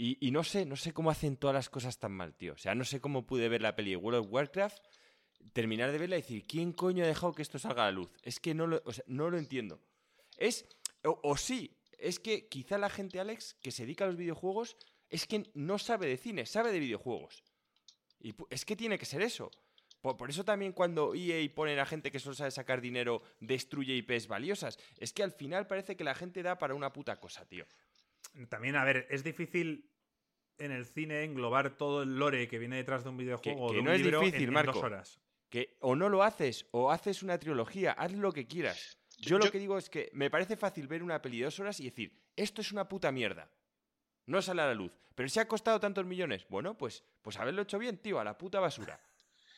Y, 0.01 0.31
no 0.31 0.45
sé, 0.45 0.65
no 0.65 0.77
sé 0.77 0.93
cómo 0.93 1.11
hacen 1.11 1.35
todas 1.35 1.53
las 1.53 1.69
cosas 1.69 1.99
tan 1.99 2.13
mal, 2.13 2.34
tío. 2.34 2.53
O 2.53 2.57
sea, 2.57 2.73
no 2.73 2.85
sé 2.85 3.01
cómo 3.01 3.26
pude 3.26 3.49
ver 3.49 3.61
la 3.61 3.76
peli 3.76 3.91
de 3.91 3.97
World 3.97 4.21
of 4.21 4.27
Warcraft, 4.31 4.77
terminar 5.51 5.91
de 5.91 5.97
verla 5.97 6.17
y 6.17 6.21
decir, 6.21 6.47
¿quién 6.47 6.71
coño 6.71 7.03
ha 7.03 7.07
dejado 7.07 7.34
que 7.34 7.41
esto 7.41 7.59
salga 7.59 7.84
a 7.84 7.85
la 7.88 7.91
luz? 7.91 8.09
Es 8.23 8.39
que 8.39 8.53
no 8.53 8.65
lo, 8.65 8.81
no 9.07 9.30
lo 9.30 9.38
entiendo. 9.38 9.81
Es, 10.38 10.65
o, 11.03 11.35
sí, 11.35 11.76
es 11.97 12.17
que 12.17 12.47
quizá 12.47 12.77
la 12.77 12.89
gente, 12.89 13.19
Alex, 13.19 13.55
que 13.61 13.71
se 13.71 13.84
dedica 13.84 14.05
a 14.05 14.07
los 14.07 14.15
videojuegos, 14.15 14.77
es 15.09 15.27
que 15.27 15.51
no 15.53 15.77
sabe 15.77 16.07
de 16.07 16.15
cine, 16.15 16.45
sabe 16.45 16.71
de 16.71 16.80
videojuegos. 16.80 17.43
Y 18.21 18.34
es 18.49 18.63
que 18.63 18.77
tiene 18.77 18.97
que 18.97 19.05
ser 19.05 19.21
eso. 19.21 19.51
Por, 20.01 20.30
eso 20.30 20.45
también 20.45 20.71
cuando 20.71 21.13
EA 21.13 21.53
pone 21.53 21.77
a 21.77 21.85
gente 21.85 22.09
que 22.09 22.19
solo 22.19 22.35
sabe 22.35 22.51
sacar 22.51 22.80
dinero, 22.80 23.21
destruye 23.41 23.95
IPs 23.95 24.27
valiosas. 24.27 24.80
Es 24.97 25.11
que 25.11 25.23
al 25.23 25.34
final 25.34 25.67
parece 25.67 25.97
que 25.97 26.05
la 26.05 26.15
gente 26.15 26.41
da 26.41 26.57
para 26.57 26.73
una 26.73 26.93
puta 26.93 27.19
cosa, 27.19 27.45
tío. 27.45 27.65
También, 28.49 28.76
a 28.76 28.84
ver, 28.84 29.07
es 29.10 29.23
difícil 29.23 29.89
en 30.57 30.72
el 30.72 30.85
cine 30.85 31.23
englobar 31.23 31.77
todo 31.77 32.03
el 32.03 32.18
lore 32.18 32.47
que 32.47 32.60
viene 32.60 32.76
detrás 32.77 33.03
de 33.03 33.10
un 33.10 33.18
videojuego 33.18 33.72
que, 33.72 33.81
no 33.81 33.91
es 33.91 34.03
difícil, 34.03 34.51
Marco. 34.51 34.80
horas. 34.80 35.19
Que 35.49 35.77
o 35.80 35.95
no 35.95 36.10
lo 36.10 36.22
haces, 36.22 36.68
o 36.72 36.91
haces 36.91 37.23
una 37.23 37.39
trilogía, 37.39 37.93
haz 37.93 38.11
lo 38.11 38.31
que 38.31 38.45
quieras. 38.47 38.97
Yo, 39.18 39.38
lo 39.38 39.51
que 39.51 39.60
digo 39.60 39.77
es 39.77 39.89
que 39.89 40.10
me 40.14 40.30
parece 40.30 40.56
fácil 40.56 40.88
ver 40.88 41.03
una 41.03 41.22
peli 41.22 41.39
de 41.39 41.45
dos 41.45 41.60
horas 41.60 41.80
y 41.80 41.85
decir, 41.85 42.18
esto 42.35 42.61
es 42.61 42.72
una 42.72 42.88
puta 42.88 43.11
mierda. 43.11 43.51
No 44.26 44.41
sale 44.41 44.61
a 44.61 44.68
la 44.68 44.73
luz. 44.73 44.97
Pero 45.15 45.27
si 45.27 45.39
ha 45.39 45.47
costado 45.47 45.80
tantos 45.80 46.06
millones, 46.06 46.45
bueno, 46.49 46.77
pues, 46.77 47.03
pues 47.22 47.38
haberlo 47.38 47.64
hecho 47.64 47.80
bien, 47.80 47.97
tío, 47.97 48.19
a 48.19 48.23
la 48.23 48.38
puta 48.38 48.60
basura. 48.60 49.01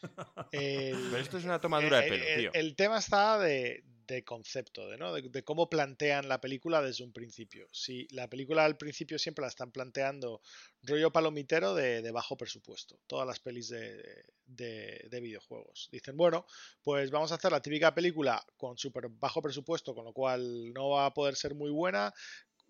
Pero 0.52 1.18
esto 1.18 1.38
es 1.38 1.46
una 1.46 1.60
tomadura 1.60 2.00
de 2.00 2.10
pelo, 2.10 2.26
tío. 2.38 2.52
El, 2.54 2.76
tema 2.76 2.98
está 2.98 3.38
de, 3.38 3.84
concepto, 4.24 4.88
de, 4.88 4.98
¿no? 4.98 5.14
de, 5.14 5.44
cómo 5.44 5.70
plantean 5.70 6.28
la 6.28 6.42
película 6.42 6.82
desde 6.82 7.04
un 7.04 7.14
principio. 7.14 7.68
Si 7.72 8.08
la 8.12 8.28
película 8.28 8.66
al 8.66 8.78
principio 8.78 9.18
siempre 9.18 9.44
la 9.44 9.50
están 9.50 9.72
planteando 9.72 10.42
rollo 10.84 11.12
palomitero 11.12 11.74
de, 11.74 12.10
bajo 12.12 12.36
presupuesto, 12.36 13.00
todas 13.08 13.26
las 13.26 13.40
pelis 13.40 13.70
de, 13.70 15.20
videojuegos. 15.22 15.90
Dicen, 15.92 16.18
bueno, 16.18 16.46
pues 16.84 17.10
vamos 17.12 17.32
a 17.32 17.36
hacer 17.36 17.52
la 17.52 17.62
típica 17.62 17.94
película 17.94 18.46
con 18.58 18.78
súper 18.78 19.08
bajo 19.10 19.42
presupuesto, 19.42 19.96
con 19.96 20.06
lo 20.06 20.14
cual 20.14 20.74
no 20.74 20.90
va 20.90 21.06
a 21.06 21.14
poder 21.14 21.36
ser 21.36 21.56
muy 21.56 21.72
buena, 21.72 22.14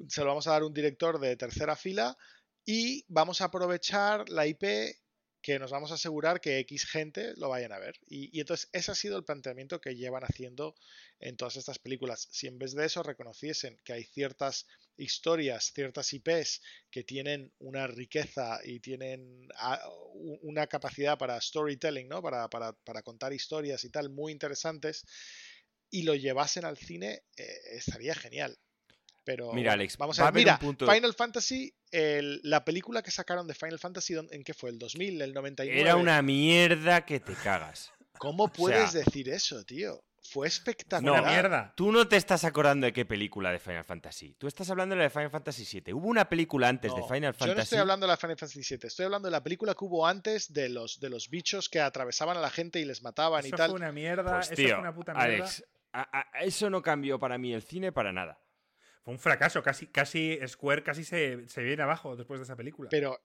se 0.08 0.22
lo 0.22 0.28
vamos 0.28 0.48
a 0.48 0.52
dar 0.52 0.64
un 0.64 0.74
director 0.74 1.20
de 1.20 1.36
tercera 1.36 1.76
fila 1.76 2.18
y 2.66 3.04
vamos 3.08 3.42
a 3.42 3.46
aprovechar 3.46 4.30
la 4.30 4.46
IP 4.48 4.64
que 5.42 5.58
nos 5.58 5.72
vamos 5.72 5.92
a 5.92 5.96
asegurar 5.96 6.40
que 6.40 6.60
X 6.60 6.86
gente 6.86 7.34
lo 7.38 7.50
vayan 7.50 7.72
a 7.72 7.80
ver. 7.80 8.00
Y, 8.08 8.40
entonces 8.40 8.70
ese 8.74 8.92
ha 8.92 8.96
sido 8.96 9.18
el 9.18 9.24
planteamiento 9.24 9.82
que 9.82 9.96
llevan 9.96 10.24
haciendo 10.24 10.76
en 11.20 11.36
todas 11.36 11.56
estas 11.56 11.80
películas. 11.80 12.28
Si 12.32 12.48
en 12.48 12.60
vez 12.60 12.74
de 12.76 12.86
eso 12.86 13.04
reconociesen 13.04 13.78
que 13.84 13.94
hay 13.94 14.04
ciertas 14.04 14.68
historias, 14.98 15.72
ciertas 15.74 16.14
IPs 16.14 16.62
que 16.92 17.04
tienen 17.04 17.52
una 17.60 17.88
riqueza 17.88 18.60
y 18.64 18.80
tienen 18.80 19.48
ah, 19.56 19.82
una 20.42 20.68
capacidad 20.68 21.18
para 21.18 21.42
storytelling, 21.42 22.08
¿no? 22.08 22.22
Para, 22.22 22.74
contar 23.04 23.34
historias 23.34 23.84
y 23.84 23.90
tal, 23.90 24.10
muy 24.10 24.32
interesantes, 24.32 25.06
y 25.90 26.04
lo 26.04 26.16
llevasen 26.16 26.66
al 26.66 26.78
cine, 26.78 27.24
eh, 27.36 27.60
estaría 27.72 28.14
genial. 28.16 28.58
Pero 29.24 29.54
mira, 29.54 29.74
Alex, 29.74 29.98
vamos 29.98 30.20
a 30.20 30.32
ver. 30.32 30.34
Mira, 30.34 30.58
Final 30.58 31.14
Fantasy, 31.14 31.74
la 31.92 32.66
película 32.66 33.02
que 33.04 33.12
sacaron 33.12 33.48
de 33.48 33.54
Final 33.54 33.80
Fantasy, 33.80 34.16
¿en 34.16 34.44
qué 34.44 34.54
fue? 34.54 34.70
¿El 34.70 34.80
2000? 34.80 35.22
¿El 35.22 35.34
99? 35.34 35.80
Era 35.80 35.96
una 35.96 36.22
mierda 36.22 37.06
que 37.06 37.20
te 37.20 37.34
cagas. 37.34 37.92
¿Cómo 38.18 38.52
puedes 38.52 38.94
decir 38.94 39.30
eso, 39.30 39.64
tío? 39.64 40.04
Fue 40.24 40.48
espectacular. 40.48 41.24
No, 41.24 41.30
mierda. 41.30 41.74
Tú 41.76 41.92
no 41.92 42.08
te 42.08 42.16
estás 42.16 42.46
acordando 42.46 42.86
de 42.86 42.94
qué 42.94 43.06
película 43.06 43.52
de 43.52 43.60
Final 43.60 43.84
Fantasy. 43.84 44.36
Tú 44.36 44.48
estás 44.48 44.70
hablando 44.70 44.94
de 44.94 45.00
la 45.00 45.04
de 45.06 45.10
Final 45.10 45.32
Fantasy 45.32 45.82
VII. 45.82 45.94
Hubo 45.94 46.08
una 46.08 46.30
película 46.30 46.70
antes 46.70 46.94
de 46.96 47.02
Final 47.02 47.34
Fantasy. 47.34 47.50
Yo 47.50 47.56
no 47.56 47.62
estoy 47.62 47.80
hablando 47.80 48.06
de 48.06 48.12
la 48.12 48.18
Final 48.18 48.38
Fantasy 48.38 48.62
VII. 48.62 48.88
Estoy 48.88 49.06
hablando 49.06 49.28
de 49.28 49.32
la 49.32 49.44
película 49.44 49.74
que 49.74 49.84
hubo 49.84 50.06
antes 50.06 50.54
de 50.54 50.70
los, 50.70 51.00
de 51.00 51.10
los 51.10 51.30
bichos 51.30 51.68
que 51.68 51.82
atravesaban 51.82 52.38
a 52.38 52.40
la 52.40 52.52
gente 52.52 52.80
y 52.80 52.86
les 52.86 53.02
mataban 53.02 53.46
y 53.46 53.50
tal. 53.50 53.72
Fue 53.72 53.80
una 53.80 53.92
mierda. 53.92 54.36
Pues, 54.36 54.52
eso 54.52 54.62
fue 54.62 54.80
una 54.80 54.94
puta 54.94 55.14
mierda. 55.14 55.34
Alex, 55.34 55.66
eso 56.40 56.70
no 56.70 56.82
cambió 56.82 57.20
para 57.20 57.38
mí 57.38 57.54
el 57.54 57.64
cine 57.64 57.92
para 57.92 58.14
nada 58.14 58.41
fue 59.04 59.14
un 59.14 59.20
fracaso. 59.20 59.62
Casi, 59.64 59.88
casi 59.88 60.40
Square 60.48 60.84
casi 60.84 61.04
se, 61.04 61.36
viene 61.58 61.84
abajo 61.84 62.16
después 62.16 62.40
de 62.40 62.46
esa 62.46 62.56
película. 62.56 62.90
Pero 62.90 63.22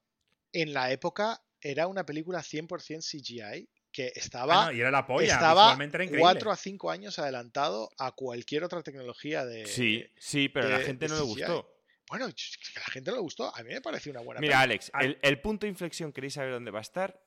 en 0.52 0.72
la 0.72 0.90
época 0.90 1.42
era 1.60 1.86
una 1.86 2.04
película 2.04 2.40
100% 2.40 3.02
CGI 3.02 3.68
que 3.92 4.12
estaba, 4.14 4.66
ah, 4.66 4.74
y 4.74 4.80
era 4.80 4.90
la 4.90 5.06
polla, 5.06 5.32
estaba 5.32 5.74
4 6.18 6.50
a 6.50 6.56
5 6.56 6.90
años 6.90 7.18
adelantado 7.18 7.88
a 7.96 8.12
cualquier 8.12 8.62
otra 8.62 8.82
tecnología 8.82 9.46
de. 9.46 9.64
Sí, 9.64 10.06
sí, 10.18 10.50
pero 10.50 10.66
a 10.66 10.70
la 10.70 10.80
gente 10.80 11.08
no 11.08 11.16
le 11.16 11.22
gustó. 11.22 11.72
Bueno, 12.08 12.28
que 12.28 12.78
a 12.78 12.80
la 12.80 12.92
gente 12.92 13.10
no 13.10 13.16
le 13.16 13.22
gustó. 13.22 13.54
A 13.56 13.62
mí 13.62 13.72
me 13.72 13.80
pareció 13.80 14.12
una 14.12 14.20
buena 14.20 14.40
Mira, 14.40 14.60
Alex, 14.60 14.92
el, 15.00 15.40
punto 15.40 15.66
de 15.66 15.70
inflexión, 15.70 16.12
¿queréis 16.12 16.34
saber 16.34 16.52
dónde 16.52 16.70
va 16.70 16.78
a 16.78 16.82
estar? 16.82 17.20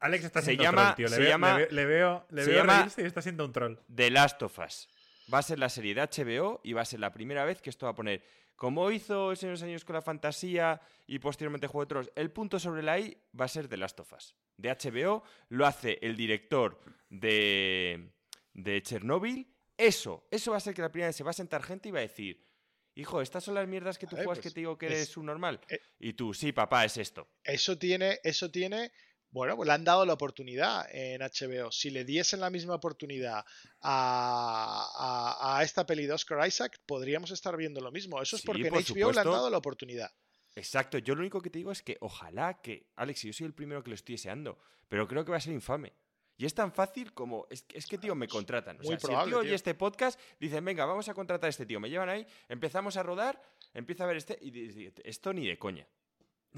Alex 0.00 0.24
está 0.24 0.42
siendo 0.42 0.64
se 0.64 0.66
llama, 0.66 0.94
tío. 0.96 1.06
Le, 1.06 1.14
se 1.14 1.20
veo, 1.20 1.28
llama, 1.30 1.58
le, 1.58 1.86
veo, 1.86 2.26
le 2.30 2.44
veo, 2.44 2.64
y 2.98 3.02
está 3.02 3.22
siendo 3.22 3.44
un 3.44 3.52
troll. 3.52 3.76
The 3.94 4.10
Last 4.10 4.42
of 4.42 4.58
Us. 4.58 4.88
Va 5.32 5.38
a 5.38 5.42
ser 5.42 5.58
la 5.58 5.68
serie 5.68 5.94
de 5.94 6.02
HBO 6.02 6.60
y 6.62 6.72
va 6.72 6.82
a 6.82 6.84
ser 6.84 7.00
la 7.00 7.12
primera 7.12 7.44
vez 7.44 7.60
que 7.60 7.70
esto 7.70 7.86
va 7.86 7.92
a 7.92 7.94
poner, 7.94 8.22
como 8.56 8.90
hizo 8.90 9.30
el 9.30 9.36
Señor 9.36 9.56
de 9.56 9.60
los 9.60 9.62
Años 9.64 9.84
con 9.84 9.94
la 9.94 10.02
fantasía 10.02 10.80
y 11.06 11.18
posteriormente 11.18 11.66
Juego 11.66 11.84
de 11.84 11.88
Tronos, 11.88 12.12
el 12.14 12.30
punto 12.30 12.58
sobre 12.58 12.82
la 12.82 12.98
I 12.98 13.16
va 13.38 13.46
a 13.46 13.48
ser 13.48 13.68
de 13.68 13.76
Last 13.76 14.00
of 14.00 14.12
Us. 14.12 14.34
De 14.56 14.70
HBO 14.70 15.22
lo 15.48 15.66
hace 15.66 15.98
el 16.02 16.16
director 16.16 16.80
de, 17.08 18.12
de 18.52 18.82
Chernobyl. 18.82 19.48
Eso, 19.76 20.26
eso 20.30 20.52
va 20.52 20.58
a 20.58 20.60
ser 20.60 20.74
que 20.74 20.82
la 20.82 20.92
primera 20.92 21.08
vez 21.08 21.16
se 21.16 21.24
va 21.24 21.30
a 21.30 21.34
sentar 21.34 21.62
gente 21.62 21.88
y 21.88 21.92
va 21.92 21.98
a 21.98 22.02
decir, 22.02 22.46
hijo, 22.94 23.20
estas 23.20 23.42
son 23.42 23.54
las 23.54 23.66
mierdas 23.66 23.98
que 23.98 24.06
tú 24.06 24.16
juegas 24.16 24.38
que 24.38 24.42
pues 24.42 24.54
te 24.54 24.60
digo 24.60 24.78
que 24.78 24.86
eres 24.86 25.16
un 25.16 25.26
normal. 25.26 25.60
Eh 25.68 25.80
y 25.98 26.12
tú, 26.14 26.34
sí, 26.34 26.52
papá, 26.52 26.84
es 26.84 26.96
esto. 26.96 27.28
Eso 27.44 27.78
tiene, 27.78 28.20
eso 28.22 28.50
tiene 28.50 28.92
bueno, 29.32 29.56
pues 29.56 29.66
le 29.66 29.72
han 29.72 29.82
dado 29.82 30.04
la 30.04 30.12
oportunidad 30.12 30.86
en 30.92 31.22
HBO. 31.22 31.72
Si 31.72 31.90
le 31.90 32.04
diesen 32.04 32.40
la 32.40 32.50
misma 32.50 32.74
oportunidad 32.74 33.44
a, 33.80 35.60
esta 35.64 35.86
peli 35.86 36.06
de 36.06 36.12
Oscar 36.12 36.46
Isaac, 36.46 36.78
podríamos 36.86 37.30
estar 37.30 37.56
viendo 37.56 37.80
lo 37.80 37.90
mismo. 37.90 38.20
Eso 38.20 38.36
es 38.36 38.42
porque 38.42 38.68
en 38.68 38.74
HBO 38.74 39.10
le 39.10 39.20
han 39.20 39.30
dado 39.30 39.48
la 39.48 39.56
oportunidad. 39.56 40.10
Exacto, 40.54 40.98
yo 40.98 41.14
lo 41.14 41.22
único 41.22 41.40
que 41.40 41.48
te 41.48 41.58
digo 41.58 41.72
es 41.72 41.80
que 41.80 41.96
ojalá 42.00 42.60
que, 42.60 42.90
Alex, 42.96 43.22
yo 43.22 43.32
soy 43.32 43.46
el 43.46 43.54
primero 43.54 43.82
que 43.82 43.88
lo 43.88 43.94
estoy 43.94 44.16
deseando, 44.16 44.58
pero 44.88 45.08
creo 45.08 45.24
que 45.24 45.30
va 45.30 45.38
a 45.38 45.40
ser 45.40 45.54
infame. 45.54 45.94
Y 46.36 46.44
es 46.44 46.54
tan 46.54 46.72
fácil 46.72 47.14
como, 47.14 47.46
es, 47.48 47.62
que, 47.62 47.96
tío, 47.96 48.14
me 48.14 48.28
contratan. 48.28 48.78
O 48.80 48.84
sea, 48.84 48.98
si 48.98 49.12
el 49.12 49.24
tío 49.24 49.42
este 49.42 49.74
podcast, 49.74 50.20
dicen, 50.38 50.62
venga, 50.62 50.84
vamos 50.84 51.08
a 51.08 51.14
contratar 51.14 51.48
a 51.48 51.50
este 51.50 51.64
tío. 51.64 51.80
Me 51.80 51.88
llevan 51.88 52.10
ahí, 52.10 52.26
empezamos 52.48 52.98
a 52.98 53.02
rodar, 53.02 53.40
empieza 53.72 54.04
a 54.04 54.08
ver 54.08 54.16
este, 54.16 54.38
y 54.42 54.50
dice, 54.50 54.92
esto 55.04 55.32
ni 55.32 55.46
de 55.46 55.58
coña. 55.58 55.86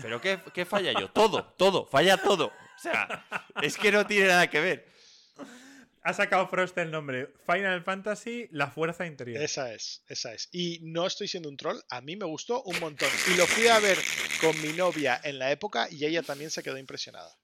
¿Pero 0.00 0.20
qué, 0.20 0.40
qué 0.52 0.64
falla 0.64 0.92
yo? 0.98 1.10
Todo, 1.10 1.44
todo, 1.56 1.86
falla 1.86 2.16
todo. 2.16 2.46
O 2.46 2.78
sea, 2.78 3.26
es 3.62 3.76
que 3.76 3.92
no 3.92 4.06
tiene 4.06 4.28
nada 4.28 4.48
que 4.48 4.60
ver. 4.60 4.94
Ha 6.02 6.12
sacado 6.12 6.46
Frost 6.48 6.76
el 6.76 6.90
nombre. 6.90 7.32
Final 7.46 7.82
Fantasy, 7.82 8.46
la 8.50 8.70
fuerza 8.70 9.06
interior. 9.06 9.42
Esa 9.42 9.72
es, 9.72 10.04
esa 10.08 10.34
es. 10.34 10.50
Y 10.52 10.80
no 10.82 11.06
estoy 11.06 11.28
siendo 11.28 11.48
un 11.48 11.56
troll, 11.56 11.78
a 11.88 12.02
mí 12.02 12.14
me 12.16 12.26
gustó 12.26 12.62
un 12.64 12.78
montón. 12.78 13.08
Y 13.32 13.38
lo 13.38 13.46
fui 13.46 13.68
a 13.68 13.78
ver 13.78 13.96
con 14.40 14.60
mi 14.60 14.74
novia 14.74 15.18
en 15.24 15.38
la 15.38 15.50
época 15.50 15.88
y 15.90 16.04
ella 16.04 16.22
también 16.22 16.50
se 16.50 16.62
quedó 16.62 16.76
impresionada. 16.76 17.34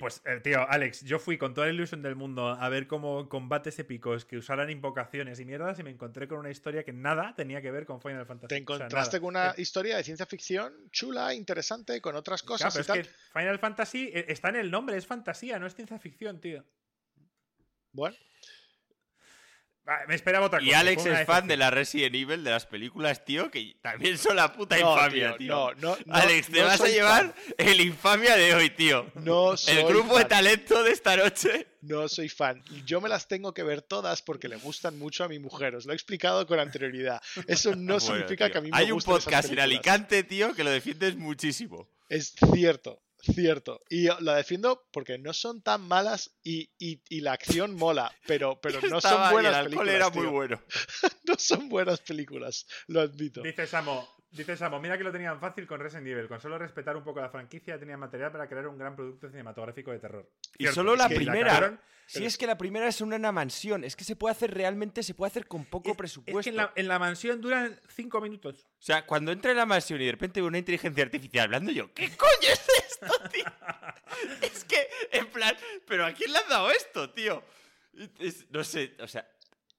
Pues, 0.00 0.22
eh, 0.24 0.40
tío, 0.42 0.68
Alex, 0.68 1.04
yo 1.04 1.18
fui 1.18 1.38
con 1.38 1.54
toda 1.54 1.66
la 1.66 1.72
ilusión 1.72 2.02
del 2.02 2.16
mundo 2.16 2.48
a 2.48 2.68
ver 2.68 2.86
cómo 2.86 3.28
combates 3.28 3.78
épicos 3.78 4.24
que 4.24 4.36
usaran 4.36 4.70
invocaciones 4.70 5.38
y 5.40 5.44
mierdas 5.44 5.78
y 5.78 5.82
me 5.82 5.90
encontré 5.90 6.26
con 6.26 6.38
una 6.38 6.50
historia 6.50 6.84
que 6.84 6.92
nada 6.92 7.34
tenía 7.36 7.62
que 7.62 7.70
ver 7.70 7.86
con 7.86 8.00
Final 8.00 8.26
Fantasy. 8.26 8.48
Te 8.48 8.56
encontraste 8.56 9.20
con 9.20 9.28
una 9.28 9.50
eh, 9.50 9.54
historia 9.62 9.96
de 9.96 10.04
ciencia 10.04 10.26
ficción 10.26 10.90
chula, 10.90 11.34
interesante, 11.34 12.00
con 12.00 12.16
otras 12.16 12.42
cosas. 12.42 12.76
y 12.76 12.82
tal. 12.82 13.04
Final 13.32 13.58
Fantasy 13.58 14.10
eh, 14.12 14.26
está 14.28 14.48
en 14.48 14.56
el 14.56 14.70
nombre, 14.70 14.96
es 14.96 15.06
fantasía, 15.06 15.58
no 15.58 15.66
es 15.66 15.74
ciencia 15.74 15.98
ficción, 15.98 16.40
tío. 16.40 16.64
Bueno. 17.92 18.16
Me 20.06 20.14
esperaba 20.14 20.46
otra 20.46 20.58
cosa. 20.58 20.70
Y 20.70 20.74
Alex 20.74 21.06
es 21.06 21.26
fan 21.26 21.48
de 21.48 21.56
la 21.56 21.70
Resident 21.70 22.14
Evil, 22.14 22.44
de 22.44 22.50
las 22.50 22.66
películas, 22.66 23.24
tío, 23.24 23.50
que 23.50 23.76
también 23.80 24.18
son 24.18 24.36
la 24.36 24.52
puta 24.52 24.78
infamia, 24.78 25.36
tío. 25.36 25.74
No, 25.76 25.96
no, 25.96 25.96
Alex, 26.10 26.48
te 26.48 26.62
vas 26.62 26.80
a 26.80 26.88
llevar 26.88 27.34
el 27.56 27.80
infamia 27.80 28.36
de 28.36 28.54
hoy, 28.54 28.70
tío. 28.70 29.10
No 29.14 29.56
soy 29.56 29.78
El 29.78 29.86
grupo 29.86 30.18
de 30.18 30.26
talento 30.26 30.82
de 30.82 30.90
esta 30.92 31.16
noche. 31.16 31.66
No 31.80 32.08
soy 32.08 32.28
fan. 32.28 32.62
Yo 32.84 33.00
me 33.00 33.08
las 33.08 33.28
tengo 33.28 33.54
que 33.54 33.62
ver 33.62 33.82
todas 33.82 34.20
porque 34.20 34.48
le 34.48 34.56
gustan 34.56 34.98
mucho 34.98 35.24
a 35.24 35.28
mi 35.28 35.38
mujer. 35.38 35.74
Os 35.74 35.86
lo 35.86 35.92
he 35.92 35.94
explicado 35.94 36.46
con 36.46 36.58
anterioridad. 36.58 37.22
Eso 37.46 37.74
no 37.74 38.00
significa 38.00 38.50
que 38.50 38.58
a 38.58 38.60
mí 38.60 38.70
me 38.70 38.76
Hay 38.76 38.92
un 38.92 39.00
podcast 39.00 39.50
en 39.50 39.60
Alicante, 39.60 40.22
tío, 40.24 40.54
que 40.54 40.64
lo 40.64 40.70
defiendes 40.70 41.16
muchísimo. 41.16 41.88
Es 42.08 42.34
cierto. 42.52 43.00
Cierto. 43.20 43.82
Y 43.88 44.08
la 44.20 44.36
defiendo 44.36 44.86
porque 44.92 45.18
no 45.18 45.32
son 45.32 45.62
tan 45.62 45.82
malas 45.82 46.36
y, 46.42 46.70
la 47.20 47.32
acción 47.32 47.74
mola, 47.74 48.12
pero, 48.26 48.60
pero 48.60 48.80
no 48.88 49.00
son 49.00 49.30
buenas 49.30 49.64
películas. 49.64 49.94
era 49.94 50.10
muy 50.10 50.26
bueno. 50.26 50.62
no 51.24 51.34
son 51.36 51.68
buenas 51.68 52.00
películas, 52.00 52.66
lo 52.86 53.00
admito. 53.00 53.42
Dice 53.42 53.66
Samo, 53.66 54.08
Dice 54.30 54.56
Samo, 54.58 54.78
mira 54.78 54.98
que 54.98 55.04
lo 55.04 55.10
tenían 55.10 55.40
fácil 55.40 55.66
con 55.66 55.80
Resident 55.80 56.06
Evil. 56.06 56.28
Con 56.28 56.38
solo 56.40 56.58
respetar 56.58 56.94
un 56.96 57.02
poco 57.02 57.20
la 57.20 57.30
franquicia 57.30 57.78
tenía 57.78 57.96
material 57.96 58.30
para 58.30 58.46
crear 58.46 58.68
un 58.68 58.76
gran 58.76 58.94
producto 58.94 59.30
cinematográfico 59.30 59.90
de 59.90 59.98
terror. 60.00 60.30
Y 60.58 60.64
Cierto, 60.64 60.74
solo 60.74 60.96
la 60.96 61.08
primera. 61.08 61.46
cagaron, 61.48 61.80
Si 62.06 62.24
es 62.26 62.36
que 62.36 62.46
la 62.46 62.58
primera 62.58 62.86
es 62.88 63.00
una 63.00 63.32
mansión, 63.32 63.84
es 63.84 63.96
que 63.96 64.04
se 64.04 64.16
puede 64.16 64.32
hacer 64.32 64.52
realmente, 64.52 65.02
se 65.02 65.14
puede 65.14 65.30
hacer 65.30 65.46
con 65.46 65.64
poco 65.64 65.90
es- 65.92 65.96
presupuesto. 65.96 66.40
Es 66.40 66.44
que 66.44 66.50
en 66.50 66.56
la, 66.56 66.72
en 66.76 66.88
la 66.88 66.98
mansión 66.98 67.40
duran 67.40 67.80
cinco 67.88 68.20
minutos. 68.20 68.66
O 68.66 68.82
sea, 68.82 69.06
cuando 69.06 69.32
entra 69.32 69.50
en 69.50 69.56
la 69.56 69.66
mansión 69.66 70.00
y 70.00 70.04
de 70.06 70.12
repente 70.12 70.40
veo 70.40 70.48
una 70.48 70.58
inteligencia 70.58 71.04
artificial 71.04 71.44
hablando 71.46 71.72
yo, 71.72 71.92
¿qué 71.94 72.10
coño 72.16 72.48
es 72.52 72.68
esto, 72.86 73.28
tío? 73.32 73.44
es 74.42 74.64
que, 74.64 74.88
en 75.12 75.26
plan, 75.28 75.56
¿pero 75.86 76.04
a 76.04 76.12
quién 76.12 76.32
le 76.32 76.38
han 76.38 76.48
dado 76.50 76.70
esto, 76.70 77.10
tío? 77.12 77.42
Es- 78.18 78.46
no 78.50 78.62
sé, 78.62 78.94
o 79.00 79.08
sea, 79.08 79.26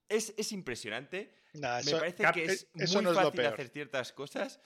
es, 0.08 0.34
es 0.36 0.50
impresionante. 0.52 1.38
Me 1.54 1.80
eso, 1.80 1.98
parece 1.98 2.22
Cap- 2.22 2.34
que 2.34 2.44
es 2.44 2.68
eso 2.74 2.94
muy 2.98 3.04
no 3.04 3.10
es 3.10 3.16
lo 3.16 3.22
fácil 3.24 3.40
peor. 3.40 3.52
hacer 3.54 3.68
ciertas 3.68 4.12
cosas 4.12 4.60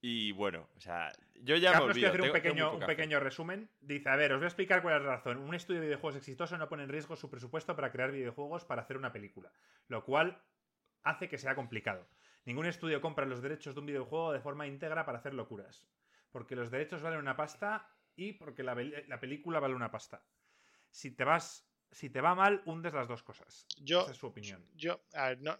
y 0.00 0.32
bueno, 0.32 0.68
o 0.76 0.80
sea, 0.80 1.12
yo 1.34 1.56
ya 1.56 1.70
me 1.70 1.74
Carlos 1.74 1.90
olvido. 1.90 2.08
hacer 2.08 2.20
un 2.22 2.26
tengo- 2.26 2.32
tengo 2.42 2.54
muy 2.54 2.62
pequeño, 2.64 2.72
un 2.80 2.86
pequeño 2.86 3.20
resumen. 3.20 3.70
Dice, 3.80 4.08
a 4.08 4.16
ver, 4.16 4.32
os 4.32 4.38
voy 4.38 4.44
a 4.44 4.48
explicar 4.48 4.82
cuál 4.82 4.96
es 4.96 5.02
la 5.02 5.16
razón. 5.16 5.38
Un 5.38 5.54
estudio 5.54 5.80
de 5.80 5.86
videojuegos 5.86 6.16
exitoso 6.16 6.56
no 6.58 6.68
pone 6.68 6.82
en 6.84 6.88
riesgo 6.88 7.14
su 7.16 7.30
presupuesto 7.30 7.76
para 7.76 7.92
crear 7.92 8.10
videojuegos 8.10 8.64
para 8.64 8.82
hacer 8.82 8.96
una 8.96 9.12
película, 9.12 9.52
lo 9.88 10.04
cual 10.04 10.42
hace 11.04 11.28
que 11.28 11.38
sea 11.38 11.54
complicado. 11.54 12.08
Ningún 12.44 12.66
estudio 12.66 13.00
compra 13.00 13.26
los 13.26 13.42
derechos 13.42 13.74
de 13.74 13.80
un 13.80 13.86
videojuego 13.86 14.32
de 14.32 14.40
forma 14.40 14.66
íntegra 14.66 15.04
para 15.04 15.18
hacer 15.18 15.34
locuras, 15.34 15.86
porque 16.32 16.56
los 16.56 16.70
derechos 16.70 17.02
valen 17.02 17.20
una 17.20 17.36
pasta 17.36 17.88
y 18.16 18.32
porque 18.32 18.62
la, 18.64 18.74
pel- 18.74 19.06
la 19.06 19.20
película 19.20 19.60
vale 19.60 19.74
una 19.74 19.90
pasta. 19.92 20.24
Si 20.90 21.12
te 21.12 21.22
vas, 21.24 21.64
si 21.92 22.10
te 22.10 22.20
va 22.20 22.34
mal, 22.34 22.62
hundes 22.66 22.92
las 22.92 23.06
dos 23.06 23.22
cosas. 23.22 23.66
Yo, 23.80 24.02
Esa 24.02 24.10
es 24.10 24.16
su 24.16 24.26
opinión. 24.26 24.66
yo, 24.74 25.00
a 25.14 25.28
ver, 25.28 25.40
no. 25.42 25.56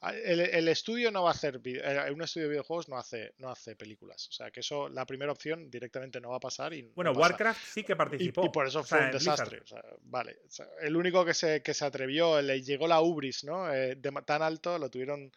A- 0.00 0.14
El, 0.14 0.40
el 0.40 0.68
estudio 0.68 1.10
no 1.10 1.22
va 1.24 1.30
a 1.30 1.32
hacer 1.32 1.60
eh, 1.64 2.10
un 2.12 2.22
estudio 2.22 2.46
de 2.46 2.50
videojuegos 2.50 2.88
no 2.88 2.96
hace 2.98 3.34
no 3.38 3.50
hace 3.50 3.76
películas. 3.76 4.28
O 4.28 4.32
sea 4.32 4.50
que 4.50 4.60
eso 4.60 4.88
la 4.88 5.04
primera 5.06 5.32
opción 5.32 5.70
directamente 5.70 6.20
no 6.20 6.30
va 6.30 6.36
a 6.36 6.40
pasar 6.40 6.72
y 6.74 6.82
no 6.82 6.90
Bueno. 6.94 7.12
Warcraft 7.12 7.60
sí 7.74 7.82
que 7.84 7.96
participó. 7.96 8.44
y 8.44 8.48
por 8.50 8.66
eso 8.66 8.80
O 8.80 8.84
fue 8.84 8.98
sea, 8.98 9.06
un 9.06 9.12
desastre. 9.12 9.60
O 9.60 9.66
sea, 9.66 9.82
vale. 10.02 10.38
O 10.46 10.50
sea, 10.50 10.66
el 10.82 10.96
único 10.96 11.24
que 11.24 11.34
se, 11.34 11.62
que 11.62 11.74
se 11.74 11.84
atrevió 11.84 12.40
le 12.42 12.62
llegó 12.62 12.86
la 12.88 13.00
ubris 13.00 13.44
no 13.44 13.72
Eh, 13.72 13.94
de 13.96 14.12
tan 14.24 14.42
alto 14.42 14.78
lo 14.78 14.90
tuvieron 14.90 15.30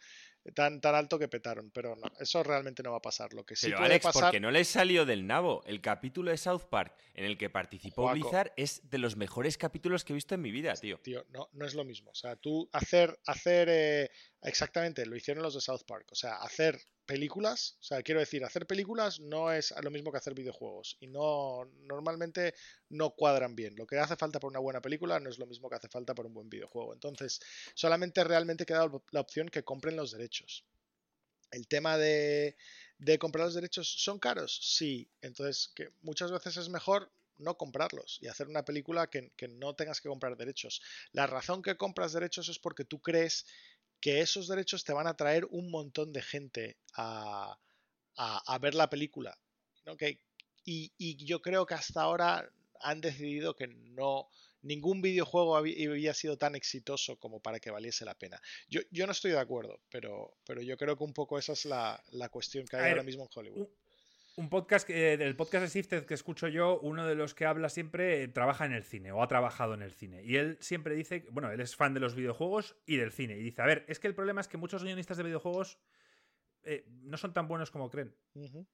tan 0.54 0.80
tan 0.80 0.94
alto 0.94 1.18
que 1.18 1.28
petaron 1.28 1.70
pero 1.70 1.96
no 1.96 2.10
eso 2.18 2.42
realmente 2.42 2.82
no 2.82 2.92
va 2.92 2.96
a 2.98 3.02
pasar 3.02 3.34
lo 3.34 3.44
que 3.44 3.56
sí 3.56 3.66
Pero 3.66 3.78
puede 3.78 3.90
Alex, 3.90 4.04
pasar 4.04 4.22
porque 4.22 4.40
no 4.40 4.50
les 4.50 4.68
salió 4.68 5.04
del 5.04 5.26
nabo. 5.26 5.62
El 5.66 5.80
capítulo 5.80 6.30
de 6.30 6.38
South 6.38 6.64
Park 6.70 6.94
en 7.14 7.24
el 7.24 7.36
que 7.36 7.50
participó 7.50 8.02
Joaco. 8.02 8.14
Blizzard 8.14 8.52
es 8.56 8.88
de 8.88 8.98
los 8.98 9.16
mejores 9.16 9.58
capítulos 9.58 10.04
que 10.04 10.12
he 10.12 10.14
visto 10.14 10.34
en 10.34 10.42
mi 10.42 10.50
vida, 10.50 10.74
tío. 10.74 10.98
tío, 10.98 11.24
no, 11.30 11.48
no 11.52 11.66
es 11.66 11.74
lo 11.74 11.84
mismo. 11.84 12.10
O 12.10 12.14
sea, 12.14 12.36
tú 12.36 12.68
hacer, 12.72 13.18
hacer 13.26 13.68
eh, 13.70 14.10
exactamente, 14.42 15.06
lo 15.06 15.16
hicieron 15.16 15.42
los 15.42 15.54
de 15.54 15.60
South 15.60 15.82
Park. 15.86 16.06
O 16.10 16.14
sea, 16.14 16.36
hacer 16.36 16.80
películas, 17.10 17.76
o 17.80 17.82
sea, 17.82 18.02
quiero 18.02 18.20
decir, 18.20 18.44
hacer 18.44 18.66
películas 18.66 19.18
no 19.18 19.50
es 19.50 19.74
lo 19.82 19.90
mismo 19.90 20.12
que 20.12 20.18
hacer 20.18 20.32
videojuegos. 20.32 20.96
Y 21.00 21.08
no, 21.08 21.64
normalmente 21.82 22.54
no 22.88 23.10
cuadran 23.10 23.56
bien. 23.56 23.74
Lo 23.74 23.84
que 23.84 23.98
hace 23.98 24.14
falta 24.14 24.38
por 24.38 24.48
una 24.48 24.60
buena 24.60 24.80
película 24.80 25.18
no 25.18 25.28
es 25.28 25.36
lo 25.40 25.46
mismo 25.46 25.68
que 25.68 25.74
hace 25.74 25.88
falta 25.88 26.14
por 26.14 26.26
un 26.26 26.34
buen 26.34 26.48
videojuego. 26.48 26.94
Entonces, 26.94 27.40
solamente 27.74 28.22
realmente 28.22 28.64
queda 28.64 28.88
la 29.10 29.20
opción 29.20 29.48
que 29.48 29.64
compren 29.64 29.96
los 29.96 30.12
derechos. 30.12 30.64
El 31.50 31.66
tema 31.66 31.98
de, 31.98 32.56
comprar 33.18 33.46
los 33.46 33.54
derechos, 33.54 33.88
¿son 33.88 34.20
caros? 34.20 34.60
Sí. 34.62 35.10
Entonces, 35.20 35.72
que 35.74 35.88
muchas 36.02 36.30
veces 36.30 36.58
es 36.58 36.68
mejor 36.68 37.10
no 37.38 37.56
comprarlos 37.56 38.18
y 38.20 38.28
hacer 38.28 38.46
una 38.46 38.64
película 38.64 39.08
que, 39.10 39.32
no 39.48 39.74
tengas 39.74 40.00
que 40.00 40.08
comprar 40.08 40.36
derechos. 40.36 40.80
La 41.10 41.26
razón 41.26 41.60
que 41.60 41.76
compras 41.76 42.12
derechos 42.12 42.48
es 42.48 42.60
porque 42.60 42.84
tú 42.84 43.00
crees 43.02 43.46
que 44.00 44.20
esos 44.20 44.48
derechos 44.48 44.84
te 44.84 44.92
van 44.92 45.06
a 45.06 45.16
traer 45.16 45.44
un 45.46 45.70
montón 45.70 46.12
de 46.12 46.22
gente 46.22 46.76
a, 46.94 47.58
a, 48.16 48.54
a 48.54 48.58
ver 48.58 48.74
la 48.74 48.90
película. 48.90 49.38
¿no? 49.84 49.96
Que, 49.96 50.20
y, 50.64 50.92
y, 50.98 51.16
yo 51.24 51.40
creo 51.40 51.66
que 51.66 51.74
hasta 51.74 52.02
ahora 52.02 52.50
han 52.80 53.00
decidido 53.00 53.54
que 53.54 53.66
no 53.68 54.28
ningún 54.62 55.00
videojuego 55.00 55.56
había, 55.56 55.90
había, 55.90 56.14
sido 56.14 56.36
tan 56.36 56.54
exitoso 56.54 57.16
como 57.16 57.40
para 57.40 57.60
que 57.60 57.70
valiese 57.70 58.04
la 58.04 58.14
pena. 58.14 58.40
Yo, 58.68 58.80
yo 58.90 59.06
no 59.06 59.12
estoy 59.12 59.30
de 59.30 59.38
acuerdo, 59.38 59.80
pero, 59.90 60.36
pero 60.44 60.60
yo 60.60 60.76
creo 60.76 60.96
que 60.96 61.04
un 61.04 61.14
poco 61.14 61.38
esa 61.38 61.52
es 61.52 61.64
la, 61.64 62.02
la 62.10 62.28
cuestión 62.28 62.66
que 62.66 62.76
hay 62.76 62.82
ver, 62.82 62.90
ahora 62.92 63.02
mismo 63.02 63.22
en 63.22 63.30
Hollywood. 63.34 63.60
Un, 63.62 63.70
un 64.36 64.48
podcast, 64.48 64.86
que, 64.86 65.16
del 65.16 65.36
podcast 65.36 65.64
de 65.64 65.68
Sifted 65.68 66.06
que 66.06 66.14
escucho 66.14 66.48
yo, 66.48 66.78
uno 66.80 67.06
de 67.06 67.14
los 67.14 67.34
que 67.34 67.46
habla 67.46 67.68
siempre 67.68 68.22
eh, 68.22 68.28
trabaja 68.28 68.64
en 68.64 68.72
el 68.72 68.84
cine 68.84 69.12
o 69.12 69.22
ha 69.22 69.28
trabajado 69.28 69.74
en 69.74 69.82
el 69.82 69.92
cine. 69.92 70.22
Y 70.24 70.36
él 70.36 70.56
siempre 70.60 70.94
dice, 70.94 71.26
bueno, 71.30 71.50
él 71.50 71.60
es 71.60 71.76
fan 71.76 71.94
de 71.94 72.00
los 72.00 72.14
videojuegos 72.14 72.76
y 72.86 72.96
del 72.96 73.12
cine. 73.12 73.36
Y 73.38 73.42
dice, 73.42 73.62
a 73.62 73.66
ver, 73.66 73.84
es 73.88 73.98
que 73.98 74.08
el 74.08 74.14
problema 74.14 74.40
es 74.40 74.48
que 74.48 74.56
muchos 74.56 74.82
guionistas 74.82 75.16
de 75.16 75.24
videojuegos 75.24 75.78
eh, 76.62 76.84
no 77.02 77.16
son 77.16 77.32
tan 77.32 77.48
buenos 77.48 77.70
como 77.70 77.90
creen. 77.90 78.14
Uh 78.34 78.44
-huh. 78.44 78.66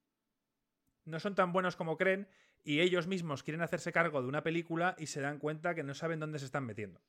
No 1.05 1.21
son 1.21 1.35
tan 1.35 1.53
buenos 1.53 1.77
como 1.77 1.97
creen 1.97 2.29
y 2.65 2.81
ellos 2.81 3.07
mismos 3.07 3.45
quieren 3.45 3.63
hacerse 3.63 3.93
cargo 3.93 4.21
de 4.21 4.29
una 4.29 4.43
película 4.43 4.97
y 4.99 5.07
se 5.07 5.21
dan 5.21 5.39
cuenta 5.39 5.75
que 5.75 5.85
no 5.85 5.95
saben 5.95 6.19
dónde 6.19 6.41
se 6.41 6.47
están 6.47 6.67
metiendo. 6.67 7.01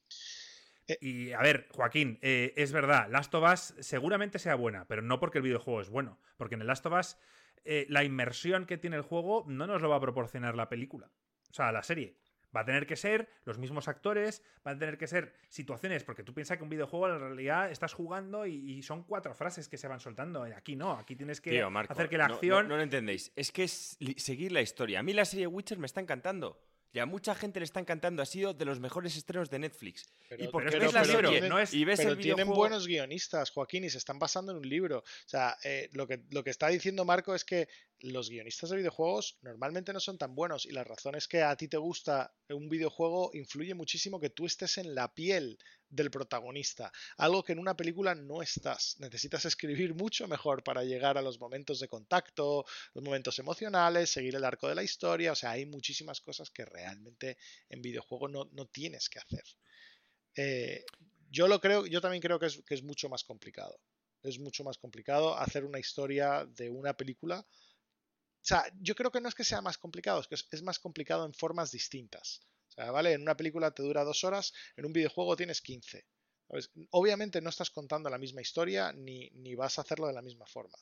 Eh, 0.87 0.97
y 1.01 1.31
a 1.33 1.39
ver, 1.39 1.67
Joaquín, 1.71 2.19
eh, 2.21 2.53
es 2.55 2.71
verdad, 2.71 3.09
Last 3.09 3.33
of 3.33 3.51
Us 3.51 3.73
seguramente 3.79 4.39
sea 4.39 4.55
buena, 4.55 4.87
pero 4.87 5.01
no 5.01 5.19
porque 5.19 5.39
el 5.39 5.43
videojuego 5.43 5.81
es 5.81 5.89
bueno, 5.89 6.19
porque 6.37 6.55
en 6.55 6.61
el 6.61 6.67
Last 6.67 6.85
of 6.85 6.93
Us 6.93 7.17
eh, 7.65 7.85
la 7.89 8.03
inmersión 8.03 8.65
que 8.65 8.77
tiene 8.77 8.95
el 8.95 9.01
juego 9.01 9.45
no 9.47 9.67
nos 9.67 9.81
lo 9.81 9.89
va 9.89 9.97
a 9.97 10.01
proporcionar 10.01 10.55
la 10.55 10.69
película, 10.69 11.11
o 11.49 11.53
sea, 11.53 11.71
la 11.71 11.83
serie. 11.83 12.15
Va 12.55 12.61
a 12.61 12.65
tener 12.65 12.87
que 12.87 12.95
ser 12.95 13.29
los 13.43 13.57
mismos 13.57 13.87
actores, 13.87 14.41
van 14.63 14.77
a 14.77 14.79
tener 14.79 14.97
que 14.97 15.05
ser 15.05 15.35
situaciones, 15.49 16.03
porque 16.03 16.23
tú 16.23 16.33
piensas 16.33 16.57
que 16.57 16.63
un 16.63 16.69
videojuego 16.69 17.09
en 17.09 17.19
realidad 17.19 17.69
estás 17.69 17.93
jugando 17.93 18.45
y, 18.45 18.55
y 18.55 18.81
son 18.83 19.03
cuatro 19.03 19.35
frases 19.35 19.67
que 19.67 19.77
se 19.77 19.87
van 19.87 19.99
soltando. 19.99 20.43
Aquí 20.43 20.75
no, 20.75 20.93
aquí 20.93 21.15
tienes 21.15 21.41
que 21.41 21.51
Tío, 21.51 21.69
Marco, 21.69 21.93
hacer 21.93 22.07
que 22.07 22.17
la 22.17 22.29
no, 22.29 22.35
acción. 22.35 22.63
No, 22.63 22.69
no, 22.69 22.77
lo 22.77 22.83
entendéis. 22.83 23.33
Es 23.35 23.51
que 23.51 23.65
es 23.65 23.97
seguir 24.15 24.53
la 24.53 24.61
historia. 24.61 25.01
A 25.01 25.03
mí 25.03 25.13
la 25.13 25.25
serie 25.25 25.45
Witcher 25.45 25.77
me 25.77 25.85
está 25.85 25.99
encantando. 25.99 26.59
Y 26.93 26.99
a 26.99 27.05
mucha 27.05 27.35
gente 27.35 27.59
le 27.59 27.65
está 27.65 27.79
encantando. 27.79 28.21
Ha 28.21 28.25
sido 28.25 28.53
de 28.53 28.65
los 28.65 28.79
mejores 28.79 29.15
estrenos 29.15 29.49
de 29.49 29.59
Netflix. 29.59 30.05
Pero, 30.29 30.43
y 30.43 30.47
porque 30.47 30.71
pero, 30.71 30.85
ves 30.85 30.93
la 30.93 31.01
pero 31.01 31.13
serie 31.13 31.29
tienen, 31.31 31.49
no 31.49 31.59
es, 31.59 31.73
y 31.73 31.85
ves 31.85 31.99
pero 31.99 32.11
el 32.11 32.17
tienen 32.17 32.35
videojuego... 32.35 32.59
buenos 32.59 32.87
guionistas, 32.87 33.49
Joaquín, 33.51 33.83
y 33.83 33.89
se 33.89 33.97
están 33.97 34.19
basando 34.19 34.51
en 34.51 34.59
un 34.59 34.67
libro. 34.67 34.99
O 34.99 35.29
sea, 35.29 35.57
eh, 35.63 35.89
lo, 35.93 36.07
que, 36.07 36.23
lo 36.31 36.43
que 36.43 36.49
está 36.49 36.67
diciendo 36.69 37.05
Marco 37.05 37.35
es 37.35 37.45
que 37.45 37.67
los 37.99 38.29
guionistas 38.29 38.69
de 38.69 38.77
videojuegos 38.77 39.37
normalmente 39.41 39.93
no 39.93 39.99
son 39.99 40.17
tan 40.17 40.35
buenos. 40.35 40.65
Y 40.65 40.71
la 40.71 40.83
razón 40.83 41.15
es 41.15 41.27
que 41.27 41.43
a 41.43 41.55
ti 41.55 41.67
te 41.67 41.77
gusta 41.77 42.33
un 42.49 42.69
videojuego, 42.69 43.31
influye 43.33 43.73
muchísimo 43.73 44.19
que 44.19 44.29
tú 44.29 44.45
estés 44.45 44.77
en 44.77 44.95
la 44.95 45.13
piel 45.13 45.57
del 45.89 46.11
protagonista. 46.11 46.91
Algo 47.17 47.43
que 47.43 47.53
en 47.53 47.59
una 47.59 47.75
película 47.75 48.15
no 48.15 48.41
estás. 48.41 48.95
Necesitas 48.99 49.45
escribir 49.45 49.93
mucho 49.93 50.27
mejor 50.27 50.63
para 50.63 50.83
llegar 50.83 51.17
a 51.17 51.21
los 51.21 51.39
momentos 51.39 51.79
de 51.79 51.87
contacto, 51.87 52.65
los 52.93 53.03
momentos 53.03 53.39
emocionales, 53.39 54.09
seguir 54.09 54.35
el 54.35 54.45
arco 54.45 54.67
de 54.67 54.75
la 54.75 54.83
historia. 54.83 55.31
O 55.31 55.35
sea, 55.35 55.51
hay 55.51 55.65
muchísimas 55.65 56.21
cosas 56.21 56.49
que 56.49 56.65
realmente 56.65 57.37
en 57.69 57.81
videojuego 57.81 58.27
no, 58.27 58.49
no 58.51 58.65
tienes 58.67 59.09
que 59.09 59.19
hacer. 59.19 59.43
Eh, 60.35 60.85
yo 61.29 61.47
lo 61.47 61.59
creo, 61.59 61.85
yo 61.85 62.01
también 62.01 62.21
creo 62.21 62.39
que 62.39 62.47
es, 62.47 62.63
que 62.65 62.75
es 62.75 62.83
mucho 62.83 63.09
más 63.09 63.23
complicado. 63.23 63.79
Es 64.23 64.39
mucho 64.39 64.63
más 64.63 64.77
complicado 64.77 65.37
hacer 65.37 65.63
una 65.63 65.79
historia 65.79 66.45
de 66.45 66.69
una 66.69 66.95
película. 66.95 67.39
O 67.39 68.45
sea, 68.47 68.65
yo 68.79 68.95
creo 68.95 69.11
que 69.11 69.21
no 69.21 69.29
es 69.29 69.35
que 69.35 69.43
sea 69.43 69.61
más 69.61 69.77
complicado, 69.77 70.21
es 70.21 70.27
que 70.27 70.35
es, 70.35 70.47
es 70.51 70.61
más 70.63 70.79
complicado 70.79 71.25
en 71.25 71.33
formas 71.33 71.71
distintas. 71.71 72.41
Sea, 72.77 72.91
¿vale? 72.91 73.13
En 73.13 73.23
una 73.23 73.35
película 73.35 73.71
te 73.71 73.81
dura 73.81 74.03
dos 74.03 74.23
horas, 74.23 74.53
en 74.75 74.85
un 74.85 74.93
videojuego 74.93 75.35
tienes 75.35 75.61
15. 75.61 76.05
¿sabes? 76.47 76.71
Obviamente 76.91 77.41
no 77.41 77.49
estás 77.49 77.71
contando 77.71 78.09
la 78.09 78.19
misma 78.19 78.41
historia 78.41 78.93
ni, 78.93 79.29
ni 79.31 79.55
vas 79.55 79.79
a 79.79 79.81
hacerlo 79.81 80.05
de 80.07 80.13
la 80.13 80.21
misma 80.21 80.45
forma. 80.45 80.77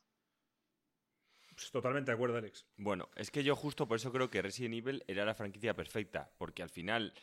Pues 1.55 1.71
totalmente 1.71 2.11
de 2.11 2.15
acuerdo, 2.15 2.37
Alex. 2.37 2.65
Bueno, 2.75 3.09
es 3.15 3.31
que 3.31 3.43
yo 3.43 3.55
justo 3.55 3.87
por 3.87 3.95
eso 3.95 4.11
creo 4.11 4.29
que 4.29 4.41
Resident 4.41 4.75
Evil 4.75 5.03
era 5.07 5.23
la 5.23 5.35
franquicia 5.35 5.73
perfecta, 5.73 6.29
porque 6.37 6.61
al 6.61 6.69
final 6.69 7.13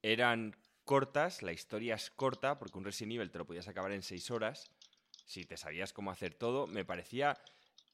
eran 0.00 0.56
cortas, 0.84 1.42
la 1.42 1.52
historia 1.52 1.96
es 1.96 2.10
corta, 2.10 2.56
porque 2.60 2.78
un 2.78 2.84
Resident 2.84 3.14
Evil 3.14 3.32
te 3.32 3.38
lo 3.38 3.46
podías 3.46 3.66
acabar 3.66 3.90
en 3.90 4.02
seis 4.02 4.30
horas, 4.30 4.70
si 5.26 5.44
te 5.44 5.56
sabías 5.56 5.92
cómo 5.92 6.12
hacer 6.12 6.34
todo. 6.34 6.68
Me 6.68 6.84
parecía 6.84 7.36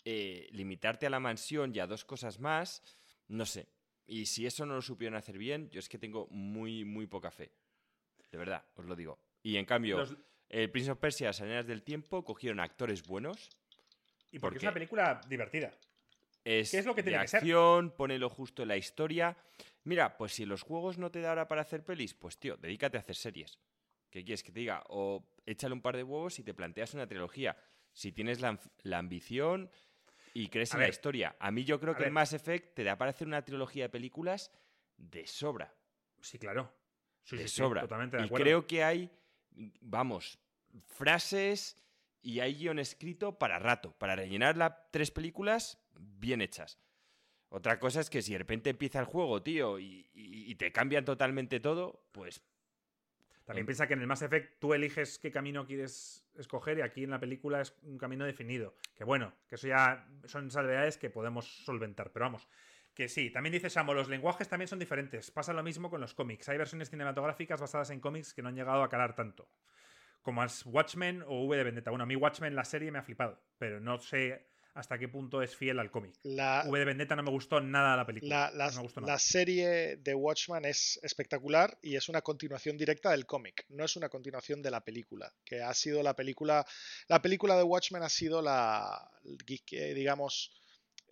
eh, 0.05 0.49
limitarte 0.53 1.07
a 1.07 1.11
la 1.11 1.19
mansión 1.19 1.75
y 1.75 1.79
a 1.79 1.87
dos 1.87 2.05
cosas 2.05 2.41
más, 2.41 2.83
no 3.27 3.47
sé. 3.47 3.67
Y 4.07 4.27
si 4.27 4.47
eso 4.47 4.65
no 4.67 4.75
lo 4.75 4.83
supieron 4.83 5.17
hacer 5.17 5.37
bien, 5.37 5.69
yo 5.71 5.81
es 5.81 5.89
que 5.89 5.99
tengo 5.99 6.29
muy, 6.31 6.85
muy 6.85 7.07
poca 7.07 7.31
fe. 7.31 7.51
De 8.31 8.39
verdad, 8.39 8.65
os 8.75 8.85
lo 8.85 8.95
digo. 8.95 9.19
Y 9.43 9.57
en 9.57 9.65
cambio, 9.65 9.99
Los... 9.99 10.17
el 10.49 10.71
Prince 10.71 10.91
of 10.93 10.99
Persia, 10.99 11.29
las 11.29 11.41
arenas 11.41 11.67
del 11.67 11.83
tiempo, 11.83 12.25
cogieron 12.25 12.61
actores 12.61 13.05
buenos. 13.05 13.51
Y 14.31 14.39
porque, 14.39 14.41
porque 14.41 14.57
es 14.59 14.63
una 14.63 14.75
película 14.75 15.21
divertida. 15.29 15.73
Es, 16.45 16.71
¿Qué 16.71 16.79
es 16.79 16.87
lo 16.87 16.95
que 16.95 17.03
tiene 17.03 17.19
de 17.19 17.27
que 17.27 17.37
acción, 17.37 17.89
ser? 17.89 17.97
pone 17.97 18.19
lo 18.19 18.29
justo 18.29 18.63
en 18.63 18.69
la 18.69 18.77
historia. 18.77 19.37
Mira, 19.83 20.17
pues 20.17 20.33
si 20.33 20.45
los 20.45 20.63
juegos 20.63 20.99
no 20.99 21.11
te 21.11 21.21
da 21.21 21.31
ahora 21.31 21.49
para 21.49 21.63
hacer 21.63 21.85
pelis, 21.85 22.15
pues 22.15 22.39
tío, 22.39 22.57
dedícate 22.57 22.97
a 22.97 23.01
hacer 23.01 23.17
series. 23.17 23.59
¿Qué 24.11 24.25
quieres 24.25 24.43
que 24.45 24.53
te 24.53 24.61
diga? 24.61 24.85
O 24.89 25.27
échale 25.45 25.75
un 25.75 25.83
par 25.83 25.97
de 25.97 26.05
huevos 26.05 26.39
y 26.39 26.45
te 26.45 26.55
planteas 26.55 26.95
una 26.95 27.07
trilogía. 27.07 27.57
Si 27.93 28.13
tienes 28.13 28.41
la, 28.41 28.59
la 28.83 28.99
ambición 28.99 29.71
y 30.37 30.49
crees 30.49 30.73
a 30.73 30.77
en 30.77 30.81
ver, 30.81 30.89
la 30.89 30.93
historia. 30.93 31.37
A 31.39 31.51
mí 31.51 31.65
yo 31.65 31.81
creo 31.81 31.95
que 31.95 32.01
ver. 32.01 32.09
el 32.09 32.13
Mass 32.13 32.35
Effect 32.35 32.75
te 32.75 32.85
da 32.85 32.99
para 32.99 33.11
hacer 33.11 33.27
una 33.27 33.43
trilogía 33.43 33.85
de 33.85 33.89
películas 33.89 34.51
de 34.99 35.27
sobra. 35.27 35.75
Sí, 36.21 36.39
claro. 36.39 36.73
Sí, 37.23 37.37
de 37.37 37.49
sí, 37.49 37.57
sobra. 37.57 37.81
Sí, 37.81 37.85
totalmente 37.87 38.19
de 38.19 38.25
y 38.25 38.27
acuerdo. 38.27 38.45
creo 38.45 38.67
que 38.67 38.85
hay, 38.85 39.11
vamos, 39.81 40.39
frases 40.85 41.83
y 42.21 42.41
hay 42.41 42.55
guion 42.55 42.79
escrito 42.79 43.39
para 43.39 43.59
rato, 43.59 43.93
para 43.93 44.15
rellenar 44.15 44.59
las 44.59 44.75
tres 44.91 45.11
películas 45.11 45.79
bien 45.95 46.43
hechas. 46.43 46.79
Otra 47.49 47.79
cosa 47.79 48.01
es 48.01 48.11
que 48.11 48.21
si 48.21 48.33
de 48.33 48.39
repente 48.39 48.69
empieza 48.69 49.01
el 49.01 49.07
juego, 49.07 49.43
tío, 49.43 49.79
y, 49.79 50.55
te 50.59 50.71
cambian 50.73 51.05
totalmente 51.05 51.61
todo, 51.61 52.09
pues... 52.13 52.43
También 53.47 53.65
piensa 53.65 53.87
que 53.87 53.95
en 53.95 54.01
el 54.01 54.09
Mass 54.09 54.23
Effect 54.23 54.59
tú 54.59 54.75
eliges 54.75 55.21
qué 55.21 55.31
camino 55.31 55.65
quieres 55.65 56.27
escoger 56.35 56.79
y 56.79 56.81
aquí 56.81 57.05
en 57.05 57.11
la 57.11 57.21
película 57.21 57.61
es 57.61 57.73
un 57.85 57.97
camino 57.97 58.25
definido. 58.25 58.75
Que 58.97 59.05
bueno, 59.05 59.33
que 59.49 59.55
eso 59.55 59.69
ya 59.69 60.05
son 60.25 60.51
salvedades 60.51 60.99
que 60.99 61.11
podemos 61.11 61.47
solventar, 61.65 62.11
pero 62.11 62.25
vamos. 62.25 62.49
Que 62.93 63.09
sí, 63.09 63.31
también 63.31 63.53
dice 63.53 63.71
Samo, 63.71 63.95
los 63.95 64.09
lenguajes 64.09 64.49
también 64.49 64.67
son 64.67 64.81
diferentes. 64.81 65.31
Pasa 65.31 65.53
lo 65.53 65.63
mismo 65.63 65.91
con 65.91 66.01
los 66.01 66.13
cómics. 66.13 66.49
Hay 66.49 66.59
versiones 66.59 66.91
cinematográficas 66.91 67.61
basadas 67.61 67.91
en 67.91 68.01
cómics 68.01 68.35
que 68.35 68.43
no 68.43 68.49
han 68.49 68.57
llegado 68.57 68.83
a 68.83 68.89
calar 68.89 69.15
tanto. 69.15 69.49
Como 70.23 70.43
es 70.43 70.67
Watchmen 70.67 71.23
o 71.25 71.45
V 71.45 71.57
de 71.57 71.63
Vendetta. 71.63 71.91
Bueno, 71.91 72.03
a 72.03 72.07
mí 72.07 72.17
Watchmen, 72.17 72.57
la 72.57 72.65
serie, 72.65 72.91
me 72.91 72.99
ha 72.99 73.03
flipado, 73.03 73.41
pero 73.59 73.79
no 73.79 74.01
sé 74.01 74.45
hasta 74.77 74.99
qué 74.99 75.09
punto 75.09 75.43
es 75.43 75.57
fiel 75.57 75.79
al 75.79 75.91
cómic. 75.91 76.15
V 76.23 76.79
de 76.79 76.85
Vendetta 76.85 77.17
no 77.17 77.23
me 77.23 77.31
gustó 77.31 77.61
nada 77.61 77.97
la 77.97 78.07
película. 78.07 78.53
La, 78.53 79.19
serie 79.19 79.97
de 79.97 80.15
Watchmen 80.15 80.67
es 80.67 81.01
espectacular 81.03 81.79
y 81.83 81.97
es 81.97 82.11
una 82.11 82.21
continuación 82.21 82.77
directa 82.77 83.11
del 83.11 83.25
cómic, 83.25 83.65
no 83.71 83.85
es 83.85 83.97
una 83.97 84.11
continuación 84.11 84.61
de 84.61 84.71
la 84.71 84.85
película, 84.85 85.33
que 85.45 85.63
ha 85.63 85.73
sido 85.73 86.03
la 86.03 86.15
película... 86.15 86.65
La 87.09 87.23
película 87.23 87.57
de 87.57 87.63
Watchmen 87.63 88.03
ha 88.03 88.11
sido 88.11 88.43
la, 88.43 89.11
digamos, 89.47 90.53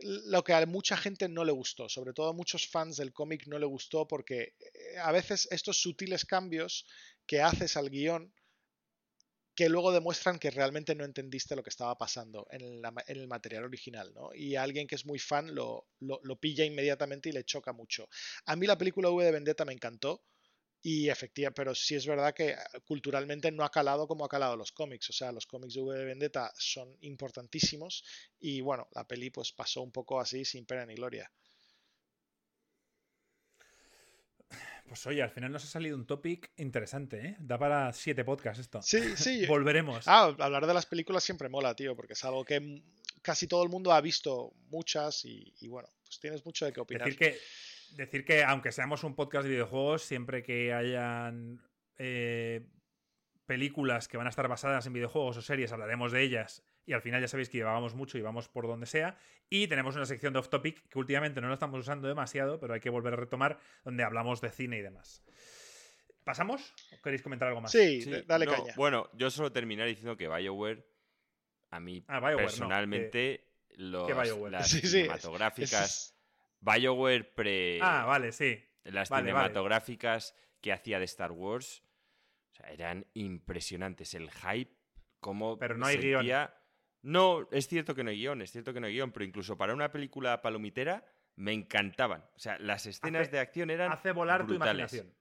lo 0.01 0.45
que 0.45 0.53
a 0.53 0.66
mucha 0.66 0.99
gente 0.99 1.28
no 1.28 1.43
le 1.43 1.53
gustó, 1.53 1.89
sobre 1.89 2.12
todo 2.12 2.28
a 2.28 2.35
muchos 2.35 2.69
fans 2.69 2.99
del 2.99 3.15
cómic 3.15 3.47
no 3.47 3.59
le 3.59 3.66
gustó 3.66 4.07
porque 4.07 4.55
eh, 4.59 4.99
a 5.03 5.11
veces 5.11 5.49
estos 5.51 5.81
sutiles 5.81 6.27
cambios 6.27 6.86
que 7.27 7.41
haces 7.41 7.78
al 7.78 7.89
guion 7.89 8.35
que 9.55 9.68
luego 9.68 9.93
demuestran 9.93 10.39
que 10.39 10.51
realmente 10.51 10.94
no 10.94 11.05
entendiste 11.05 11.55
lo 11.55 11.62
que 11.62 11.70
estaba 11.70 11.97
pasando 11.97 12.47
en, 12.51 12.82
el 13.06 13.28
material 13.28 13.64
original, 13.64 14.12
¿no? 14.14 14.35
Y 14.35 14.56
alguien 14.56 14.86
que 14.86 14.97
es 14.97 15.06
muy 15.06 15.18
fan 15.18 15.55
lo, 15.55 15.86
lo, 16.01 16.36
pilla 16.36 16.64
inmediatamente 16.64 17.28
y 17.28 17.32
le 17.32 17.44
choca 17.44 17.72
mucho. 17.72 18.09
A 18.47 18.56
mí 18.56 18.66
la 18.66 18.76
película 18.76 19.10
V 19.10 19.24
de 19.24 19.31
Vendetta 19.31 19.64
me 19.64 19.72
encantó 19.72 20.24
y 20.82 21.09
efectivamente, 21.09 21.56
pero 21.56 21.74
sí 21.74 21.94
es 21.94 22.06
verdad 22.06 22.35
que 22.35 22.56
culturalmente 22.85 23.51
no 23.52 23.64
ha 23.64 23.70
calado 23.70 24.09
como 24.09 24.24
ha 24.24 24.28
calado 24.28 24.56
los 24.56 24.72
cómics, 24.72 25.09
o 25.10 25.12
sea, 25.12 25.32
los 25.32 25.47
cómics 25.47 25.74
de 25.74 25.82
V 25.82 25.98
de 25.98 26.05
Vendetta 26.05 26.52
son 26.59 26.97
importantísimos 27.01 28.05
y 28.40 28.60
bueno, 28.60 28.89
la 28.93 29.06
peli 29.06 29.31
pues 29.31 29.52
pasó 29.52 29.82
un 29.82 29.93
poco 29.93 30.20
así 30.20 30.44
sin 30.44 30.66
pena 30.66 30.85
ni 30.85 30.94
gloria. 30.94 31.31
Pues 34.86 35.06
oye, 35.06 35.22
al 35.22 35.31
final 35.31 35.51
nos 35.51 35.64
ha 35.64 35.66
salido 35.66 35.97
un 35.97 36.06
topic 36.06 36.51
interesante, 36.56 37.26
¿eh? 37.26 37.36
Da 37.40 37.59
para 37.59 37.93
siete 37.93 38.24
podcasts 38.24 38.60
esto. 38.60 38.82
Sí, 38.82 39.16
sí. 39.16 39.47
Volveremos. 39.48 40.06
Ah, 40.06 40.35
hablar 40.39 40.66
de 40.66 40.74
las 40.74 40.86
películas 40.86 41.24
siempre 41.24 41.48
mola, 41.48 41.74
tío, 41.74 41.97
porque 41.97 42.12
es 42.12 42.24
algo 42.24 42.44
que 42.44 42.82
casi 43.22 43.47
todo 43.47 43.62
el 43.62 43.70
mundo 43.70 43.93
ha 43.93 44.01
visto 44.01 44.52
muchas 44.68 45.24
y, 45.24 45.52
bueno, 45.68 45.89
pues 46.05 46.20
tienes 46.20 46.44
mucho 46.44 46.66
de 46.66 46.72
qué 46.72 46.81
opinar. 46.81 47.06
Decir 47.06 47.18
que, 47.18 47.39
decir 47.97 48.24
que 48.24 48.44
aunque 48.44 48.72
seamos 48.72 49.02
un 49.05 49.14
podcast 49.14 49.44
de 49.44 49.51
videojuegos, 49.51 50.02
siempre 50.02 50.43
que 50.43 50.74
hayan 50.74 51.60
eh, 51.97 52.66
películas 53.47 54.06
que 54.06 54.18
van 54.18 54.26
a 54.26 54.31
estar 54.31 54.47
basadas 54.48 54.86
en 54.86 54.93
videojuegos 54.93 55.39
o 55.39 55.43
series, 55.43 55.72
hablaremos 55.72 56.12
de 56.12 56.22
ellas 56.22 56.62
y 56.86 56.93
al 56.93 57.02
final 57.02 57.20
ya 57.20 57.28
sabéis 57.28 57.48
que 57.48 57.59
llevábamos 57.59 57.94
mucho 57.94 58.19
y 58.19 58.23
vamos 58.23 58.48
por 58.48 58.66
donde 58.66 58.86
sea. 58.86 59.16
Y 59.48 59.69
tenemos 59.69 59.97
una 59.97 60.06
sección 60.06 60.32
de 60.32 60.39
off 60.39 60.48
topic 60.48 60.89
que 60.89 60.98
últimamente 60.98 61.40
no 61.40 61.48
lo 61.48 61.55
estamos 61.55 61.81
usando 61.81 62.09
demasiado, 62.09 62.61
pero 62.61 62.74
hay 62.74 62.81
que 62.81 62.90
volver 62.90 63.15
a 63.15 63.16
retomar, 63.16 63.59
donde 63.85 64.02
hablamos 64.05 64.40
de 64.40 64.51
cine 64.51 64.78
y 64.78 64.82
demás. 64.82 65.24
¿Pasamos? 66.24 66.74
¿O 66.93 67.02
queréis 67.02 67.23
comentar 67.23 67.48
algo 67.48 67.61
más? 67.61 67.70
Sí, 67.70 68.05
dale 68.27 68.47
caña. 68.47 68.73
Bueno, 68.77 69.11
yo 69.12 69.31
solo 69.31 69.52
terminar 69.52 69.86
diciendo 69.86 70.16
que 70.16 70.28
BioWare, 70.28 70.86
a 71.70 71.81
mí 71.81 72.05
ah, 72.09 72.20
personalmente, 72.36 73.47
las 73.77 74.70
cinematográficas. 74.70 76.16
BioWare 76.61 77.24
pre. 77.35 77.78
Ah, 77.82 78.05
vale, 78.06 78.32
sí. 78.32 78.59
Las 78.85 79.09
cinematográficas 79.09 80.35
que 80.61 80.73
hacía 80.73 80.98
de 80.98 81.05
Star 81.05 81.32
Wars. 81.32 81.82
O 82.52 82.56
sea, 82.56 82.70
eran 82.70 83.06
impresionantes. 83.12 84.15
El 84.15 84.31
hype, 84.31 84.74
como. 85.20 85.59
Pero 85.59 85.77
no 85.77 85.86
hay 85.86 85.98
guion. 85.98 86.48
No, 87.05 87.47
es 87.51 87.68
cierto 87.68 87.94
que 87.94 88.02
no 88.02 88.09
hay 88.09 88.16
guion, 88.16 88.40
es 88.40 88.51
cierto 88.51 88.72
que 88.72 88.81
no 88.81 88.86
hay 88.86 88.94
guion, 88.94 89.12
pero 89.12 89.26
incluso 89.26 89.59
para 89.59 89.74
una 89.74 89.93
película 89.93 90.40
palomitera 90.40 91.05
me 91.36 91.52
encantaban. 91.52 92.24
O 92.35 92.39
sea, 92.39 92.59
las 92.59 92.86
escenas 92.86 93.31
de 93.31 93.40
acción 93.40 93.68
eran. 93.68 93.93
Hace 93.93 94.12
volar 94.12 94.47
tu 94.47 94.55
imaginación. 94.55 95.14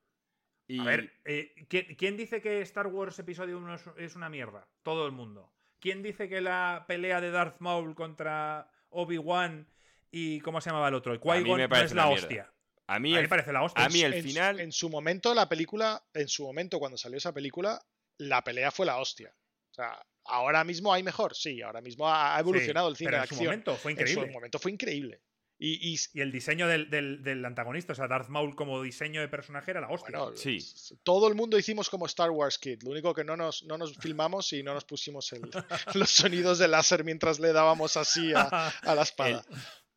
A 0.80 0.84
ver, 0.85 1.11
eh, 1.26 1.53
¿quién, 1.68 2.15
dice 2.15 2.41
que 2.41 2.61
Star 2.61 2.88
Wars 2.88 3.19
Episodio 3.19 3.57
1 3.57 3.76
es 3.97 4.15
una 4.15 4.30
mierda? 4.30 4.65
Todo 4.81 5.05
el 5.05 5.11
mundo. 5.11 5.51
¿Quién 5.80 6.01
dice 6.01 6.30
que 6.30 6.39
la 6.39 6.85
pelea 6.88 7.19
de 7.19 7.31
Darth 7.31 7.60
Maul 7.60 7.95
contra 7.95 8.72
Obi-Wan 8.88 9.68
y. 10.10 10.39
¿Cómo 10.39 10.61
se 10.61 10.69
llamaba 10.69 10.88
el 10.88 10.93
otro? 10.93 11.19
Qui-Gon 11.19 11.68
no 11.68 11.76
es 11.76 11.93
la 11.93 12.07
hostia. 12.07 12.53
A 12.88 12.97
mí, 12.99 13.14
me 13.14 13.27
parece 13.27 13.51
la 13.51 13.61
hostia. 13.61 13.84
A 13.84 13.89
mí 13.89 14.03
el 14.03 14.23
final. 14.23 14.61
en 14.61 14.72
su 14.72 14.89
momento, 14.89 15.34
la 15.34 15.49
película. 15.49 16.01
En 16.14 16.30
su 16.30 16.45
momento, 16.45 16.80
cuando 16.80 16.97
salió 16.97 17.18
esa 17.18 17.34
película, 17.34 17.81
la 18.18 18.41
pelea 18.41 18.72
fue 18.72 18.85
la 18.85 18.97
hostia. 18.99 19.35
O 19.72 19.73
sea, 19.73 20.01
Ahora 20.26 20.64
mismo 20.64 20.94
hay 20.94 21.04
mejor, 21.04 21.36
sí, 21.36 21.62
ahora 21.62 21.82
mismo 21.82 22.08
ha 22.08 22.40
evolucionado 22.40 22.88
el 22.90 22.95
cine 22.95 23.12
de 23.12 23.18
acción. 23.18 23.40
En 23.40 23.44
su 23.44 23.44
momento 23.45 23.76
fue 23.76 23.91
increíble. 23.91 24.22
En 24.22 24.28
su 24.28 24.34
momento 24.34 24.60
fue 24.60 24.72
increíble. 24.72 25.22
Y, 25.66 25.98
el 26.16 26.32
diseño 26.32 26.68
del, 26.68 27.45
antagonista, 27.45 27.94
o 27.94 27.95
sea, 27.95 28.08
Darth 28.10 28.28
Maul 28.28 28.54
como 28.54 28.82
diseño 28.82 29.22
de 29.22 29.30
personaje 29.30 29.72
era 29.72 29.80
la 29.80 29.88
hostia. 29.88 30.20
sí. 30.36 30.58
Todo 31.04 31.30
el 31.30 31.36
mundo 31.36 31.58
hicimos 31.58 31.90
como 31.90 32.06
Star 32.06 32.32
Wars 32.32 32.58
Kid. 32.58 32.84
Lo 32.84 32.91
único 32.91 33.14
que 33.14 33.24
no 33.24 33.38
nos, 33.38 33.64
no 33.64 33.78
nos 33.78 33.95
filmamos 33.98 34.52
y 34.52 34.62
no 34.62 34.74
nos 34.74 34.84
pusimos 34.84 35.32
los 35.94 36.10
sonidos 36.10 36.60
de 36.60 36.68
láser 36.68 37.06
mientras 37.06 37.40
le 37.40 37.54
dábamos 37.54 37.95
así 37.95 38.34
a, 38.36 38.74
la 38.84 39.04
espada. 39.04 39.45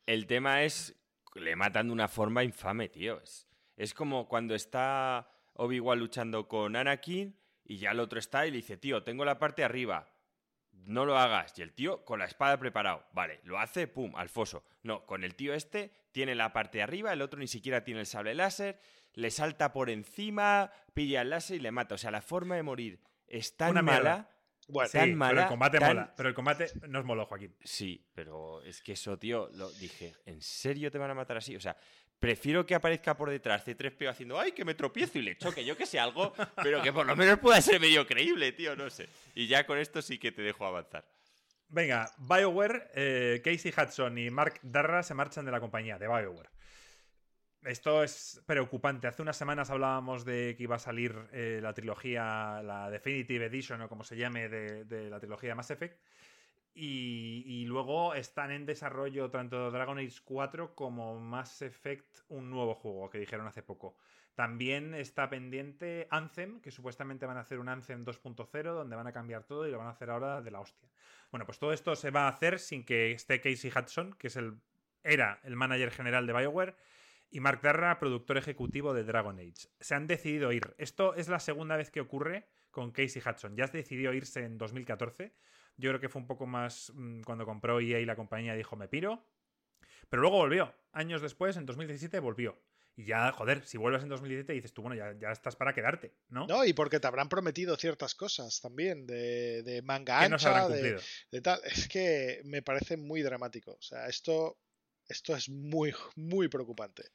El, 0.07 0.27
tema 0.29 0.63
es. 0.63 0.95
Le 1.35 1.57
matan 1.57 1.89
de 1.89 1.93
una 1.93 2.07
forma 2.07 2.45
infame, 2.45 2.89
tío. 2.89 3.21
Es, 3.21 3.49
es 3.77 3.93
como 3.93 4.29
cuando 4.29 4.55
está 4.55 5.29
Obi-Wan 5.55 5.99
luchando 5.99 6.47
con 6.47 6.77
Anakin 6.77 7.37
y 7.65 7.79
ya 7.79 7.91
el 7.91 7.99
otro 7.99 8.21
está 8.21 8.47
y 8.47 8.53
le 8.53 8.59
dice, 8.59 8.77
tío, 8.77 9.03
tengo 9.03 9.25
la 9.25 9.41
parte 9.41 9.65
arriba 9.65 10.16
no 10.87 11.05
lo 11.05 11.19
hagas. 11.19 11.59
Y 11.59 11.63
el 11.63 11.73
tío 11.73 12.05
con 12.05 12.19
la 12.19 12.25
espada 12.25 12.59
preparado. 12.59 13.05
Vale, 13.13 13.41
lo 13.45 13.59
hace, 13.59 13.87
pum, 13.87 14.15
al 14.17 14.29
foso. 14.29 14.65
No, 14.83 15.05
con 15.05 15.25
el 15.25 15.35
tío 15.35 15.53
este 15.53 15.93
tiene 16.13 16.35
la 16.35 16.53
parte 16.53 16.79
de 16.79 16.85
arriba, 16.85 17.13
el 17.13 17.21
otro 17.21 17.39
ni 17.39 17.49
siquiera 17.49 17.85
tiene 17.85 18.01
el 18.01 18.07
sable 18.07 18.35
láser, 18.35 18.81
le 19.13 19.31
salta 19.31 19.73
por 19.73 19.91
encima, 19.91 20.71
pilla 20.95 21.23
el 21.23 21.31
láser 21.31 21.57
y 21.57 21.61
le 21.61 21.73
mata. 21.73 21.97
O 21.97 21.99
sea, 21.99 22.11
la 22.11 22.23
forma 22.23 22.57
de 22.57 22.63
morir 22.63 23.01
es 23.27 23.57
tan 23.57 23.85
mala. 23.85 24.31
Bueno, 24.69 24.91
tan 24.91 25.15
mala, 25.15 25.33
pero 25.33 25.43
el 25.43 25.49
combate 25.49 25.81
mola. 25.81 26.15
Pero 26.17 26.29
el 26.29 26.35
combate 26.35 26.67
no 26.89 26.99
es 26.99 27.05
molo, 27.05 27.27
Joaquín. 27.27 27.55
Sí, 27.63 28.05
pero 28.15 28.63
es 28.63 28.83
que 28.83 28.93
eso, 28.93 29.17
tío, 29.17 29.49
lo 29.55 29.71
dije, 29.73 30.15
¿en 30.25 30.43
serio 30.43 30.91
te 30.91 30.99
van 30.99 31.11
a 31.11 31.15
matar 31.15 31.37
así? 31.37 31.55
O 31.55 31.61
sea, 31.61 31.77
Prefiero 32.19 32.65
que 32.65 32.75
aparezca 32.75 33.17
por 33.17 33.31
detrás 33.31 33.67
C3PO 33.67 34.09
haciendo 34.09 34.41
¡ay, 34.41 34.53
que 34.53 34.65
me 34.65 34.75
tropiezo 34.75 35.19
y 35.19 35.23
le 35.23 35.37
choque! 35.37 35.65
Yo 35.65 35.77
que 35.77 35.85
sé 35.85 35.99
algo, 35.99 36.33
pero 36.63 36.83
que 36.83 36.93
por 36.93 37.07
lo 37.07 37.15
menos 37.15 37.39
pueda 37.39 37.61
ser 37.61 37.79
medio 37.79 38.07
creíble, 38.07 38.53
tío, 38.53 38.75
no 38.75 38.89
sé. 38.89 39.09
Y 39.35 39.47
ya 39.47 39.67
con 39.67 39.79
esto 39.79 40.01
sí 40.01 40.19
que 40.19 40.33
te 40.33 40.43
dejo 40.43 40.65
avanzar. 40.65 41.05
Venga, 41.69 42.11
BioWare, 42.19 42.91
eh, 42.95 43.43
Casey 43.45 43.73
Hudson 43.77 44.17
y 44.19 44.31
Mark 44.31 44.61
Darra 44.63 45.03
se 45.03 45.15
marchan 45.15 45.45
de 45.45 45.53
la 45.53 45.61
compañía, 45.61 45.99
de 45.99 46.07
BioWare. 46.07 46.49
Esto 47.65 48.05
es 48.05 48.41
preocupante. 48.47 49.09
Hace 49.09 49.23
unas 49.23 49.37
semanas 49.37 49.71
hablábamos 49.71 50.25
de 50.25 50.55
que 50.57 50.63
iba 50.63 50.77
a 50.77 50.79
salir 50.79 51.15
eh, 51.33 51.59
la 51.61 51.75
trilogía, 51.75 52.63
la 52.63 52.89
Definitive 52.91 53.47
Edition 53.47 53.83
o 53.83 53.89
como 53.89 54.05
se 54.05 54.17
llame, 54.17 54.49
de, 54.49 54.85
de 54.85 55.11
la 55.11 55.19
trilogía 55.19 55.55
Mass 55.55 55.73
Effect. 55.73 55.99
Y, 56.79 57.65
luego 57.67 58.15
están 58.15 58.51
en 58.51 58.67
desarrollo 58.67 59.31
tanto 59.31 59.71
Dragon 59.71 59.99
Age 59.99 60.21
4 60.25 60.75
como 60.75 61.19
Mass 61.19 61.63
Effect, 61.63 62.19
un 62.29 62.51
nuevo 62.51 62.75
juego 62.75 63.09
que 63.09 63.19
dijeron 63.19 63.47
hace 63.47 63.63
poco. 63.63 63.97
También 64.35 64.93
está 64.93 65.31
pendiente 65.31 66.07
Anthem, 66.11 66.61
que 66.61 66.71
supuestamente 66.71 67.25
van 67.25 67.39
a 67.39 67.41
hacer 67.41 67.61
un 67.61 67.71
Anthem 67.71 68.05
2.0, 68.05 68.75
donde 68.75 68.95
van 68.95 69.07
a 69.07 69.13
cambiar 69.13 69.45
todo 69.45 69.67
y 69.67 69.71
lo 69.71 69.79
van 69.79 69.87
a 69.87 69.93
hacer 69.93 70.11
ahora 70.11 70.43
de 70.43 70.51
la 70.51 70.61
hostia. 70.61 70.91
Bueno, 71.31 71.47
pues 71.47 71.59
todo 71.59 71.73
esto 71.73 71.97
se 71.97 72.11
va 72.11 72.27
a 72.27 72.29
hacer 72.29 72.59
sin 72.59 72.85
que 72.85 73.13
esté 73.13 73.41
Casey 73.41 73.73
Hudson, 73.75 74.13
que 74.13 74.27
es 74.27 74.37
el, 74.37 74.61
era 75.03 75.41
el 75.45 75.57
manager 75.57 75.91
general 75.91 76.27
de 76.27 76.35
BioWare, 76.35 76.77
y 77.31 77.41
Mark 77.41 77.63
Darra, 77.63 77.99
productor 77.99 78.37
ejecutivo 78.37 78.93
de 78.93 79.05
Dragon 79.05 79.39
Age. 79.39 79.71
Se 79.81 79.95
han 79.95 80.07
decidido 80.07 80.53
ir. 80.53 80.75
Esto 80.77 81.15
es 81.15 81.29
la 81.29 81.41
segunda 81.41 81.79
vez 81.79 81.91
que 81.91 82.03
ocurre 82.03 82.47
con 82.71 82.93
Casey 82.93 83.23
Hudson. 83.25 83.57
Ya 83.57 83.67
se 83.67 83.79
decidió 83.79 84.13
irse 84.13 84.45
en 84.45 84.59
2014 84.59 85.33
yo 85.77 85.91
creo 85.91 86.01
que 86.01 86.09
fue 86.09 86.21
un 86.21 86.27
poco 86.27 86.47
más 86.47 86.93
mm, 86.95 87.23
cuando 87.23 87.45
compró 87.45 87.81
EA 87.81 88.01
y 88.01 88.07
la 88.07 88.17
compañía 88.17 88.55
dijo, 88.55 88.77
me 88.77 88.89
piro. 88.89 89.25
Pero 90.09 90.23
luego 90.23 90.39
volvió. 90.39 90.75
Años 90.93 91.21
después, 91.21 91.57
en 91.57 91.67
2017, 91.67 92.19
volvió. 92.21 92.59
Y 92.99 93.05
ya, 93.05 93.31
joder, 93.33 93.67
si 93.67 93.77
vuelves 93.77 94.03
en 94.03 94.09
2017 94.09 94.55
dices 94.55 94.73
tú, 94.73 94.81
bueno, 94.81 94.97
ya, 94.97 95.31
estás 95.31 95.55
para 95.55 95.75
quedarte, 95.75 96.15
¿no? 96.29 96.47
No, 96.47 96.65
y 96.65 96.73
porque 96.73 96.99
te 96.99 97.07
habrán 97.07 97.29
prometido 97.29 97.77
ciertas 97.77 98.15
cosas 98.15 98.59
también, 98.63 99.07
de, 99.07 99.63
de 99.63 99.83
manga 99.83 100.21
ancha, 100.21 100.67
de, 100.69 100.99
de, 101.31 101.41
tal. 101.43 101.61
Es 101.65 101.89
que 101.89 102.41
me 102.45 102.63
parece 102.63 102.97
muy 102.97 103.21
dramático. 103.21 103.73
O 103.73 103.83
sea, 103.83 104.07
esto, 104.07 104.59
esto 105.09 105.37
es 105.37 105.51
muy, 105.51 105.95
muy 106.15 106.49
preocupante. 106.49 107.11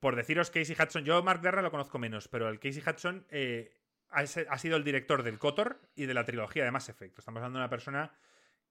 Por 0.00 0.16
deciros 0.16 0.50
Casey 0.50 0.74
Hudson, 0.76 1.04
yo 1.04 1.22
Mark 1.22 1.42
Darra 1.42 1.62
lo 1.62 1.70
conozco 1.70 2.00
menos, 2.00 2.26
pero 2.26 2.48
el 2.48 2.58
Casey 2.58 2.82
Hudson 2.84 3.24
eh, 3.30 3.72
ha, 4.16 4.58
sido 4.58 4.76
el 4.76 4.84
director 4.84 5.22
del 5.22 5.38
Kotor 5.38 5.80
y 5.94 6.06
de 6.06 6.14
la 6.14 6.24
trilogía 6.24 6.64
de 6.64 6.70
Mass 6.70 6.88
Effect. 6.88 7.18
Estamos 7.18 7.38
hablando 7.38 7.58
de 7.58 7.64
una 7.64 7.70
persona, 7.70 8.12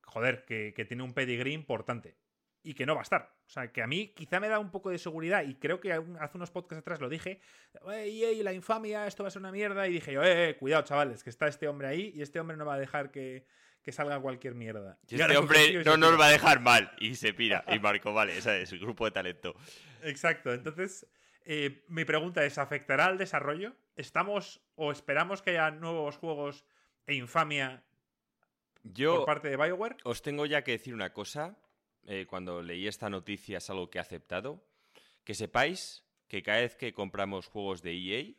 joder, 0.04 0.44
que, 0.46 0.86
tiene 0.88 1.04
un 1.04 1.14
pedigree 1.14 1.54
importante 1.54 2.18
y 2.64 2.74
que 2.74 2.88
no 2.88 2.96
va 2.96 3.02
a 3.02 3.04
estar. 3.04 3.36
O 3.46 3.50
sea, 3.50 3.72
que 3.72 3.84
a 3.84 3.88
mí 3.88 4.08
quizá 4.16 4.40
me 4.40 4.50
da 4.50 4.58
un 4.58 4.72
poco 4.72 4.90
de 4.90 4.98
seguridad 4.98 5.44
y 5.44 5.56
creo 5.56 5.80
que 5.80 5.94
hace 5.94 6.38
unos 6.38 6.50
podcasts 6.50 6.82
atrás 6.82 7.00
lo 7.00 7.10
dije, 7.10 7.40
ey, 7.94 8.42
la 8.42 8.54
infamia, 8.54 9.06
esto 9.06 9.24
va 9.24 9.28
a 9.28 9.32
ser 9.32 9.42
una 9.42 9.52
mierda 9.52 9.88
y 9.88 9.94
dije 9.94 10.14
yo, 10.14 10.24
eh, 10.24 10.50
eh, 10.50 10.58
cuidado 10.58 10.84
chavales, 10.84 11.24
que 11.24 11.30
está 11.30 11.46
este 11.46 11.68
hombre 11.68 11.88
ahí 11.88 12.12
y 12.16 12.24
este 12.24 12.40
hombre 12.40 12.58
no 12.58 12.66
va 12.66 12.74
a 12.74 12.80
dejar 12.80 13.12
que, 13.12 13.46
salga 13.90 14.20
cualquier 14.20 14.56
mierda. 14.56 14.98
Y 15.08 15.22
este 15.22 15.38
hombre 15.38 15.84
no 15.84 15.96
nos 15.96 16.20
va 16.20 16.26
a 16.26 16.32
dejar 16.32 16.60
mal 16.60 16.92
y 16.98 17.14
se 17.14 17.36
pira. 17.36 17.64
Y 17.68 17.78
Marco, 17.78 18.14
vale, 18.14 18.36
ese 18.36 18.64
es 18.64 18.72
el 18.72 18.80
grupo 18.80 19.06
de 19.06 19.12
talento. 19.12 19.56
Exacto, 20.02 20.52
entonces 20.52 21.06
eh, 21.46 21.84
mi 21.88 22.06
pregunta 22.06 22.44
es, 22.44 22.58
¿afectará 22.58 23.06
al 23.06 23.18
desarrollo? 23.18 23.76
¿Estamos 23.96 24.62
o 24.76 24.92
esperamos 24.92 25.42
que 25.42 25.52
haya 25.52 25.72
nuevos 25.72 26.18
juegos 26.18 26.66
e 27.06 27.14
infamia 27.14 27.84
Yo 28.84 29.18
por 29.18 29.26
parte 29.26 29.50
de 29.50 29.58
Bioware? 29.58 29.98
Os 30.04 30.22
tengo 30.22 30.46
ya 30.46 30.64
que 30.64 30.72
decir 30.72 30.94
una 30.94 31.14
cosa. 31.14 31.56
Eh, 32.08 32.26
cuando 32.28 32.62
leí 32.62 32.88
esta 32.88 33.10
noticia 33.10 33.60
es 33.60 33.70
algo 33.70 33.90
que 33.90 34.00
he 34.00 34.02
aceptado. 34.02 34.64
Que 35.24 35.34
sepáis 35.34 36.04
que 36.28 36.44
cada 36.44 36.60
vez 36.60 36.76
que 36.76 36.94
compramos 36.94 37.48
juegos 37.48 37.82
de 37.82 37.94
EA, 37.94 38.34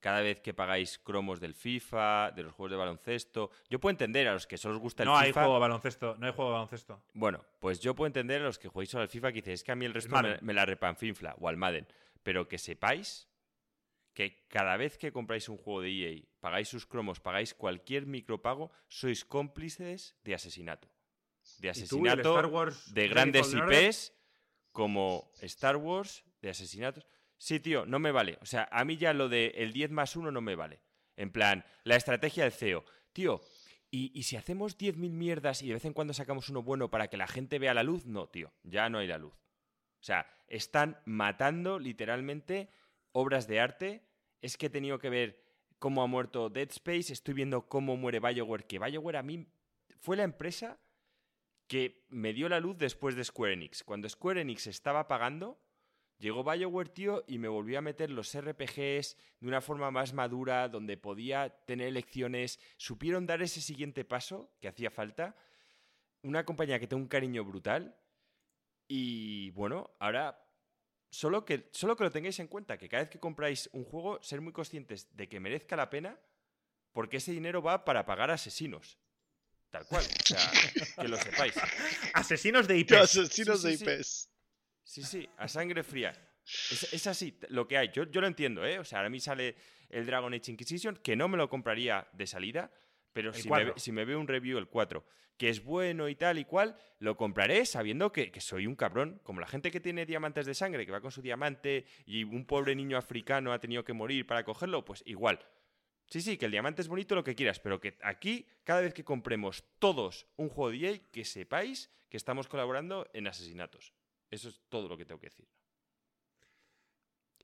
cada 0.00 0.20
vez 0.20 0.40
que 0.40 0.52
pagáis 0.52 0.98
cromos 0.98 1.40
del 1.40 1.54
FIFA, 1.54 2.32
de 2.32 2.42
los 2.42 2.52
juegos 2.52 2.72
de 2.72 2.76
baloncesto, 2.76 3.50
yo 3.70 3.80
puedo 3.80 3.90
entender 3.90 4.28
a 4.28 4.34
los 4.34 4.46
que 4.46 4.58
solo 4.58 4.74
os 4.74 4.80
gusta 4.80 5.02
el 5.02 5.08
FIFA. 5.08 5.18
No 5.18 5.24
hay 5.24 5.32
juego 5.32 5.54
de 5.54 5.60
baloncesto, 5.60 6.16
no 6.18 6.26
hay 6.26 6.32
juego 6.32 6.50
de 6.50 6.54
baloncesto. 6.54 7.02
Bueno, 7.14 7.44
pues 7.58 7.80
yo 7.80 7.94
puedo 7.94 8.06
entender 8.06 8.42
a 8.42 8.44
los 8.44 8.58
que 8.58 8.68
jugáis 8.68 8.90
solo 8.90 9.02
al 9.02 9.08
FIFA 9.08 9.32
que 9.32 9.36
dices, 9.36 9.60
es 9.60 9.64
que 9.64 9.72
a 9.72 9.76
mí 9.76 9.86
el 9.86 9.94
resto 9.94 10.14
me, 10.20 10.38
me, 10.42 10.52
la 10.52 10.66
repanfinfla, 10.66 11.36
o 11.38 11.48
al 11.48 11.56
Madden. 11.56 11.86
Pero 12.24 12.48
que 12.48 12.58
sepáis 12.58 13.28
que 14.14 14.46
cada 14.48 14.76
vez 14.76 14.98
que 14.98 15.12
compráis 15.12 15.48
un 15.48 15.58
juego 15.58 15.82
de 15.82 15.90
EA, 15.90 16.22
pagáis 16.40 16.68
sus 16.68 16.86
cromos, 16.86 17.20
pagáis 17.20 17.54
cualquier 17.54 18.06
micropago, 18.06 18.72
sois 18.88 19.24
cómplices 19.24 20.16
de 20.24 20.34
asesinato. 20.34 20.88
De 21.58 21.70
asesinato 21.70 22.34
de 22.90 23.08
grandes 23.08 23.52
IPs 23.52 24.14
como 24.72 25.30
Star 25.42 25.76
Wars, 25.76 26.24
de 26.40 26.50
asesinatos. 26.50 27.06
Sí, 27.36 27.60
tío, 27.60 27.84
no 27.84 27.98
me 27.98 28.12
vale. 28.12 28.38
O 28.40 28.46
sea, 28.46 28.68
a 28.72 28.84
mí 28.84 28.96
ya 28.96 29.12
lo 29.12 29.28
de 29.28 29.52
el 29.56 29.72
10 29.72 29.90
más 29.90 30.16
1 30.16 30.30
no 30.30 30.40
me 30.40 30.54
vale. 30.54 30.80
En 31.16 31.30
plan, 31.30 31.64
la 31.82 31.96
estrategia 31.96 32.44
del 32.44 32.52
CEO. 32.52 32.84
Tío, 33.12 33.42
¿y, 33.90 34.18
y 34.18 34.22
si 34.22 34.36
hacemos 34.36 34.78
10.000 34.78 34.96
mierdas 35.10 35.62
y 35.62 35.68
de 35.68 35.74
vez 35.74 35.84
en 35.84 35.92
cuando 35.92 36.14
sacamos 36.14 36.48
uno 36.48 36.62
bueno 36.62 36.90
para 36.90 37.08
que 37.08 37.16
la 37.16 37.26
gente 37.26 37.58
vea 37.58 37.74
la 37.74 37.82
luz? 37.82 38.06
No, 38.06 38.28
tío, 38.28 38.52
ya 38.62 38.88
no 38.88 38.98
hay 38.98 39.06
la 39.06 39.18
luz. 39.18 39.43
O 40.04 40.06
sea, 40.06 40.26
están 40.48 41.00
matando 41.06 41.78
literalmente 41.78 42.68
obras 43.12 43.48
de 43.48 43.58
arte, 43.58 44.02
es 44.42 44.58
que 44.58 44.66
he 44.66 44.70
tenido 44.70 44.98
que 44.98 45.08
ver 45.08 45.42
cómo 45.78 46.02
ha 46.02 46.06
muerto 46.06 46.50
Dead 46.50 46.68
Space, 46.68 47.10
estoy 47.10 47.32
viendo 47.32 47.70
cómo 47.70 47.96
muere 47.96 48.20
BioWare, 48.20 48.66
que 48.66 48.78
BioWare 48.78 49.16
a 49.16 49.22
mí 49.22 49.46
fue 50.00 50.18
la 50.18 50.24
empresa 50.24 50.78
que 51.68 52.04
me 52.10 52.34
dio 52.34 52.50
la 52.50 52.60
luz 52.60 52.76
después 52.76 53.16
de 53.16 53.24
Square 53.24 53.54
Enix. 53.54 53.82
Cuando 53.82 54.06
Square 54.06 54.42
Enix 54.42 54.66
estaba 54.66 55.08
pagando, 55.08 55.58
llegó 56.18 56.44
BioWare, 56.44 56.90
tío, 56.90 57.24
y 57.26 57.38
me 57.38 57.48
volvió 57.48 57.78
a 57.78 57.80
meter 57.80 58.10
los 58.10 58.38
RPGs 58.38 59.16
de 59.40 59.48
una 59.48 59.62
forma 59.62 59.90
más 59.90 60.12
madura, 60.12 60.68
donde 60.68 60.98
podía 60.98 61.48
tener 61.64 61.88
elecciones. 61.88 62.60
Supieron 62.76 63.24
dar 63.24 63.40
ese 63.40 63.62
siguiente 63.62 64.04
paso 64.04 64.52
que 64.60 64.68
hacía 64.68 64.90
falta. 64.90 65.34
Una 66.20 66.44
compañía 66.44 66.78
que 66.78 66.88
tengo 66.88 67.02
un 67.02 67.08
cariño 67.08 67.42
brutal. 67.42 67.96
Y 68.88 69.50
bueno, 69.50 69.90
ahora 69.98 70.44
Solo 71.14 71.44
que, 71.44 71.68
solo 71.70 71.94
que 71.94 72.02
lo 72.02 72.10
tengáis 72.10 72.40
en 72.40 72.48
cuenta, 72.48 72.76
que 72.76 72.88
cada 72.88 73.04
vez 73.04 73.08
que 73.08 73.20
compráis 73.20 73.70
un 73.72 73.84
juego, 73.84 74.20
ser 74.20 74.40
muy 74.40 74.52
conscientes 74.52 75.16
de 75.16 75.28
que 75.28 75.38
merezca 75.38 75.76
la 75.76 75.88
pena, 75.88 76.18
porque 76.92 77.18
ese 77.18 77.30
dinero 77.30 77.62
va 77.62 77.84
para 77.84 78.04
pagar 78.04 78.32
asesinos. 78.32 78.98
Tal 79.70 79.86
cual. 79.86 80.04
O 80.04 80.26
sea, 80.26 80.50
que 81.00 81.06
lo 81.06 81.16
sepáis. 81.16 81.54
Asesinos 82.14 82.66
de 82.66 82.78
IPs. 82.78 82.92
Asesinos 82.94 83.62
de 83.62 83.74
IPs. 83.74 84.28
Sí. 84.82 85.04
sí, 85.04 85.28
a 85.36 85.46
sangre 85.46 85.84
fría. 85.84 86.12
Es, 86.44 87.06
así 87.06 87.38
lo 87.48 87.68
que 87.68 87.78
hay. 87.78 87.92
Yo, 87.92 88.10
yo 88.10 88.20
lo 88.20 88.26
entiendo, 88.26 88.66
¿eh? 88.66 88.80
O 88.80 88.84
sea, 88.84 88.98
ahora 88.98 89.06
a 89.06 89.10
mí 89.10 89.20
sale 89.20 89.54
el 89.90 90.06
Dragon 90.06 90.34
Age 90.34 90.50
Inquisition, 90.50 90.96
que 90.96 91.14
no 91.14 91.28
me 91.28 91.36
lo 91.36 91.48
compraría 91.48 92.08
de 92.12 92.26
salida, 92.26 92.72
pero 93.14 93.32
si 93.32 93.48
me, 93.48 93.72
si 93.76 93.92
me, 93.92 94.04
veo 94.04 94.20
un 94.20 94.28
review 94.28 94.58
el 94.58 94.68
4 94.68 95.02
que 95.36 95.48
es 95.48 95.64
bueno 95.64 96.08
y 96.08 96.14
tal 96.14 96.38
y 96.38 96.44
cual, 96.44 96.76
lo 96.98 97.16
compraré 97.16 97.66
sabiendo 97.66 98.12
que, 98.12 98.32
soy 98.40 98.66
un 98.66 98.76
cabrón. 98.76 99.20
Como 99.22 99.40
la 99.40 99.46
gente 99.46 99.70
que 99.70 99.80
tiene 99.80 100.06
diamantes 100.06 100.46
de 100.46 100.54
sangre, 100.54 100.86
que 100.86 100.92
va 100.92 101.00
con 101.00 101.10
su 101.10 101.22
diamante 101.22 101.86
y 102.06 102.24
un 102.24 102.46
pobre 102.46 102.74
niño 102.74 102.96
africano 102.96 103.52
ha 103.52 103.58
tenido 103.58 103.84
que 103.84 103.92
morir 103.92 104.26
para 104.26 104.44
cogerlo, 104.44 104.84
pues 104.84 105.02
igual. 105.06 105.40
Sí, 106.06 106.20
sí, 106.20 106.36
que 106.36 106.44
el 106.44 106.52
diamante 106.52 106.82
es 106.82 106.88
bonito, 106.88 107.14
lo 107.14 107.24
que 107.24 107.34
quieras, 107.34 107.58
pero 107.60 107.80
que 107.80 107.96
aquí, 108.02 108.46
cada 108.62 108.82
vez 108.82 108.94
que 108.94 109.04
compremos 109.04 109.64
todos 109.78 110.26
un 110.36 110.48
juego 110.48 110.70
de 110.70 110.92
EA, 110.92 110.98
que 111.10 111.24
sepáis 111.24 111.90
que 112.08 112.16
estamos 112.16 112.46
colaborando 112.46 113.08
en 113.14 113.26
asesinatos. 113.26 113.94
Eso 114.30 114.48
es 114.48 114.60
todo 114.68 114.88
lo 114.88 114.96
que 114.96 115.04
tengo 115.04 115.20
que 115.20 115.28
decir. 115.28 115.48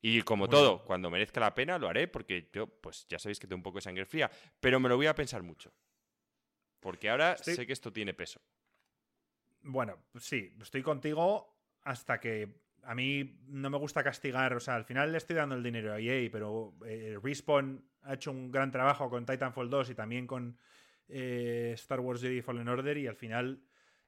Y 0.02 0.22
como 0.22 0.48
todo, 0.48 0.82
cuando 0.84 1.10
merezca 1.10 1.40
la 1.40 1.54
pena 1.54 1.78
lo 1.78 1.88
haré, 1.88 2.08
porque 2.08 2.48
yo, 2.52 2.66
pues 2.66 3.06
ya 3.08 3.18
sabéis 3.18 3.38
que 3.38 3.46
tengo 3.46 3.58
un 3.58 3.62
poco 3.62 3.78
de 3.78 3.82
sangre 3.82 4.06
fría, 4.06 4.30
pero 4.58 4.80
me 4.80 4.88
lo 4.88 4.96
voy 4.96 5.06
a 5.06 5.14
pensar 5.14 5.42
mucho. 5.42 5.72
Porque 6.80 7.10
ahora 7.10 7.36
sé 7.36 7.66
que 7.66 7.72
esto 7.74 7.92
tiene 7.92 8.14
peso. 8.14 8.40
Bueno, 9.62 9.98
sí, 10.18 10.56
estoy 10.60 10.82
contigo 10.82 11.54
hasta 11.82 12.18
que 12.18 12.48
a 12.84 12.94
mí 12.94 13.40
no 13.46 13.70
me 13.70 13.78
gusta 13.78 14.02
castigar. 14.02 14.54
O 14.54 14.60
sea, 14.60 14.76
al 14.76 14.84
final 14.84 15.12
le 15.12 15.18
estoy 15.18 15.36
dando 15.36 15.54
el 15.54 15.62
dinero 15.62 15.92
a 15.92 16.00
EA, 16.00 16.30
pero 16.30 16.74
eh, 16.86 17.18
Respawn 17.22 17.84
ha 18.02 18.14
hecho 18.14 18.30
un 18.30 18.50
gran 18.50 18.70
trabajo 18.70 19.10
con 19.10 19.26
Titanfall 19.26 19.68
2 19.68 19.90
y 19.90 19.94
también 19.94 20.26
con 20.26 20.58
eh, 21.08 21.72
Star 21.74 22.00
Wars 22.00 22.22
Jedi 22.22 22.40
Fallen 22.40 22.68
Order. 22.68 22.96
Y 22.96 23.06
al 23.06 23.16
final, 23.16 23.62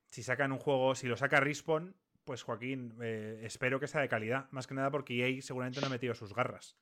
si 0.08 0.22
sacan 0.22 0.52
un 0.52 0.58
juego, 0.58 0.94
si 0.94 1.06
lo 1.06 1.16
saca 1.16 1.40
Respawn, 1.40 1.94
pues 2.24 2.42
Joaquín, 2.42 2.94
eh, 3.02 3.40
espero 3.44 3.80
que 3.80 3.88
sea 3.88 4.00
de 4.00 4.08
calidad. 4.08 4.50
Más 4.50 4.66
que 4.66 4.74
nada 4.74 4.90
porque 4.90 5.14
EA 5.14 5.42
seguramente 5.42 5.80
no 5.80 5.86
ha 5.86 5.90
metido 5.90 6.14
sus 6.14 6.34
garras. 6.34 6.76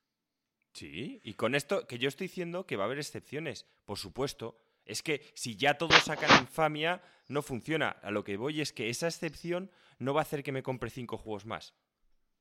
Sí, 0.72 1.20
y 1.24 1.34
con 1.34 1.54
esto 1.54 1.86
que 1.86 1.98
yo 1.98 2.08
estoy 2.08 2.28
diciendo 2.28 2.66
que 2.66 2.76
va 2.76 2.84
a 2.84 2.86
haber 2.86 2.98
excepciones, 2.98 3.66
por 3.84 3.98
supuesto. 3.98 4.56
Es 4.84 5.02
que 5.02 5.22
si 5.34 5.56
ya 5.56 5.74
todos 5.74 6.02
sacan 6.02 6.42
infamia, 6.42 7.02
no 7.28 7.42
funciona. 7.42 7.90
A 7.90 8.10
lo 8.10 8.24
que 8.24 8.36
voy 8.36 8.60
es 8.60 8.72
que 8.72 8.88
esa 8.88 9.06
excepción 9.06 9.70
no 9.98 10.14
va 10.14 10.20
a 10.20 10.22
hacer 10.22 10.42
que 10.42 10.52
me 10.52 10.62
compre 10.62 10.90
cinco 10.90 11.16
juegos 11.16 11.46
más. 11.46 11.74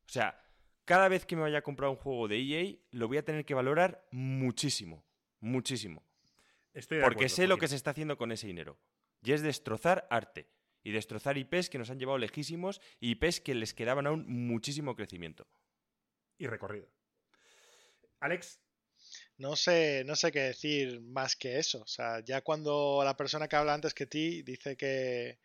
O 0.07 0.11
sea, 0.11 0.41
cada 0.85 1.07
vez 1.09 1.25
que 1.25 1.35
me 1.35 1.43
vaya 1.43 1.59
a 1.59 1.63
comprar 1.63 1.89
un 1.89 1.95
juego 1.95 2.27
de 2.27 2.39
EA, 2.39 2.75
lo 2.91 3.07
voy 3.07 3.17
a 3.17 3.25
tener 3.25 3.45
que 3.45 3.53
valorar 3.53 4.07
muchísimo. 4.11 5.05
Muchísimo. 5.39 6.03
Estoy 6.73 7.01
Porque 7.01 7.29
sé 7.29 7.47
lo 7.47 7.57
que 7.57 7.67
se 7.67 7.75
está 7.75 7.91
haciendo 7.91 8.17
con 8.17 8.31
ese 8.31 8.47
dinero. 8.47 8.79
Y 9.21 9.33
es 9.33 9.41
destrozar 9.41 10.07
arte. 10.09 10.49
Y 10.83 10.91
destrozar 10.91 11.37
IPs 11.37 11.69
que 11.69 11.77
nos 11.77 11.89
han 11.89 11.99
llevado 11.99 12.17
lejísimos 12.17 12.81
y 12.99 13.11
IPs 13.11 13.41
que 13.41 13.55
les 13.55 13.73
quedaban 13.73 14.07
aún 14.07 14.25
muchísimo 14.27 14.95
crecimiento. 14.95 15.47
Y 16.37 16.47
recorrido. 16.47 16.87
Alex, 18.21 18.59
no 19.37 19.55
sé, 19.55 20.03
no 20.05 20.15
sé 20.15 20.31
qué 20.31 20.41
decir 20.41 21.01
más 21.01 21.35
que 21.35 21.59
eso. 21.59 21.81
O 21.81 21.87
sea, 21.87 22.23
ya 22.23 22.41
cuando 22.41 23.01
la 23.03 23.15
persona 23.15 23.47
que 23.47 23.55
habla 23.55 23.73
antes 23.73 23.93
que 23.93 24.05
ti 24.05 24.41
dice 24.43 24.75
que 24.75 25.39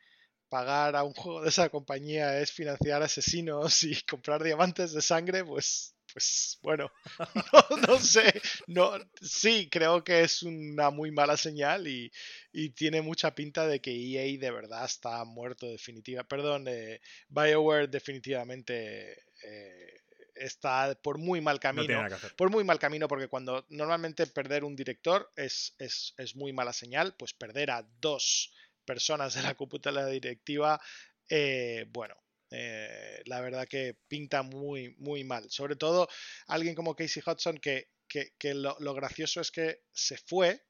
pagar 0.48 0.96
a 0.96 1.04
un 1.04 1.14
juego 1.14 1.42
de 1.42 1.48
esa 1.48 1.68
compañía 1.68 2.40
es 2.40 2.52
financiar 2.52 3.02
asesinos 3.02 3.82
y 3.84 4.00
comprar 4.08 4.42
diamantes 4.42 4.92
de 4.92 5.02
sangre, 5.02 5.44
pues, 5.44 5.93
pues 6.14 6.60
bueno, 6.62 6.92
no, 7.88 7.98
sé. 7.98 8.40
No, 8.68 8.92
sí, 9.20 9.68
creo 9.68 10.04
que 10.04 10.22
es 10.22 10.44
una 10.44 10.90
muy 10.90 11.10
mala 11.10 11.36
señal 11.36 11.88
y, 11.88 12.10
tiene 12.76 13.02
mucha 13.02 13.34
pinta 13.34 13.66
de 13.66 13.80
que 13.80 13.90
EA 13.90 14.38
de 14.38 14.50
verdad 14.52 14.84
está 14.84 15.24
muerto 15.24 15.66
definitiva. 15.66 16.22
Perdón, 16.22 16.66
eh, 16.68 17.00
BioWare 17.28 17.88
definitivamente 17.88 19.24
eh, 19.42 20.00
está 20.36 20.94
por 21.02 21.18
muy 21.18 21.40
mal 21.40 21.58
camino. 21.58 22.06
por 22.36 22.48
muy 22.48 22.62
mal 22.62 22.78
camino, 22.78 23.08
porque 23.08 23.26
cuando 23.26 23.66
normalmente 23.70 24.28
perder 24.28 24.62
un 24.62 24.76
director 24.76 25.32
es, 25.34 25.74
es, 25.78 26.36
muy 26.36 26.52
mala 26.52 26.72
señal, 26.72 27.16
pues 27.16 27.32
perder 27.32 27.72
a 27.72 27.84
dos 28.00 28.52
personas 28.84 29.34
de 29.34 29.42
la 29.42 29.54
cúpula 29.54 30.06
directiva, 30.06 30.80
eh, 31.28 31.86
bueno, 31.88 32.14
eh, 32.50 33.22
la 33.26 33.40
verdad 33.40 33.66
que 33.68 33.96
pinta 34.08 34.42
muy, 34.42 34.94
muy 34.98 35.24
mal. 35.24 35.50
Sobre 35.50 35.76
todo 35.76 36.08
alguien 36.46 36.74
como 36.74 36.94
Casey 36.94 37.22
Hudson, 37.24 37.58
que, 37.58 37.88
que, 38.08 38.54
lo, 38.54 38.76
lo, 38.80 38.94
gracioso 38.94 39.40
es 39.40 39.50
que 39.50 39.82
se 39.92 40.16
fue, 40.18 40.62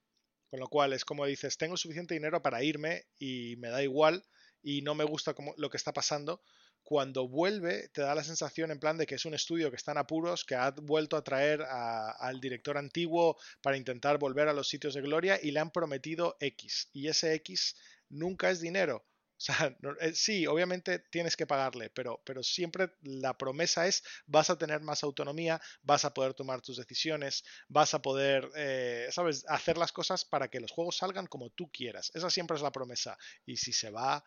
con 0.49 0.61
lo 0.61 0.69
cual 0.69 0.93
es 0.93 1.05
como 1.05 1.27
dices, 1.27 1.59
tengo 1.59 1.77
suficiente 1.77 2.15
dinero 2.15 2.43
para 2.43 2.63
irme 2.63 3.07
y 3.19 3.57
me 3.57 3.69
da 3.69 3.83
igual 3.83 4.25
y 4.63 4.83
no 4.83 4.95
me 4.95 5.05
gusta 5.05 5.35
como, 5.35 5.55
lo 5.59 5.69
que 5.69 5.77
está 5.77 5.93
pasando 5.93 6.43
cuando 6.85 7.27
vuelve 7.27 7.89
te 7.89 8.03
da 8.03 8.15
la 8.15 8.23
sensación 8.23 8.71
en 8.71 8.79
plan 8.79 8.99
de 8.99 9.07
que 9.07 9.15
es 9.15 9.25
un 9.25 9.35
estudio 9.35 9.71
que 9.71 9.77
está 9.77 9.93
en 9.93 9.99
apuros, 9.99 10.45
que 10.45 10.55
ha 10.55 10.71
vuelto 10.71 11.17
a 11.17 11.25
traer 11.25 11.63
al 11.63 12.41
director 12.41 12.77
antiguo 12.77 13.37
para 13.63 13.79
intentar 13.79 14.19
volver 14.19 14.49
a 14.49 14.53
los 14.53 14.69
sitios 14.69 14.95
de 14.95 15.01
gloria 15.01 15.41
y 15.43 15.51
le 15.51 15.61
han 15.61 15.71
prometido 15.71 16.37
X. 16.41 16.91
Y 16.93 17.09
ese 17.09 17.33
X 17.35 17.75
nunca 18.11 18.51
es 18.51 18.61
dinero, 18.61 19.07
O 19.37 19.41
sea, 19.41 19.77
eh, 20.01 20.13
sí, 20.15 20.47
obviamente 20.47 20.99
tienes 20.99 21.37
que 21.37 21.47
pagarle, 21.47 21.91
pero, 21.91 22.21
pero 22.25 22.43
siempre 22.43 22.91
la 23.03 23.37
promesa 23.37 23.87
es 23.87 24.03
vas 24.27 24.51
a 24.51 24.59
tener 24.59 24.81
más 24.81 25.03
autonomía, 25.03 25.61
vas 25.83 26.05
a 26.05 26.15
poder 26.15 26.35
tomar 26.35 26.61
tus 26.61 26.77
decisiones, 26.77 27.45
vas 27.69 27.95
a 27.95 28.03
poder, 28.03 28.49
eh, 28.57 29.09
¿sabes?, 29.11 29.45
hacer 29.49 29.77
las 29.77 29.93
cosas 29.93 30.25
para 30.25 30.49
que 30.49 30.61
los 30.61 30.71
juegos 30.71 30.97
salgan 30.97 31.27
como 31.27 31.51
tú 31.51 31.71
quieras. 31.71 32.11
Esa 32.15 32.31
siempre 32.31 32.57
es 32.57 32.63
la 32.63 32.73
promesa. 32.73 33.19
Y 33.45 33.57
si 33.57 33.73
se 33.73 33.91
va, 33.91 34.25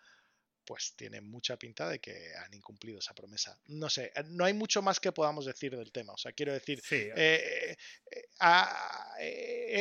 pues 0.65 0.93
tiene 0.97 1.21
mucha 1.21 1.55
pinta 1.55 1.87
de 1.87 1.99
que 1.99 2.33
han 2.35 2.53
incumplido 2.53 2.99
esa 2.99 3.13
promesa. 3.13 3.57
No 3.67 3.89
sé, 3.89 4.11
eh, 4.13 4.23
no 4.25 4.43
hay 4.43 4.53
mucho 4.53 4.81
más 4.81 4.99
que 4.99 5.13
podamos 5.13 5.45
decir 5.45 5.75
del 5.77 5.93
tema. 5.93 6.13
O 6.13 6.17
sea, 6.17 6.33
quiero 6.33 6.51
decir, 6.51 6.81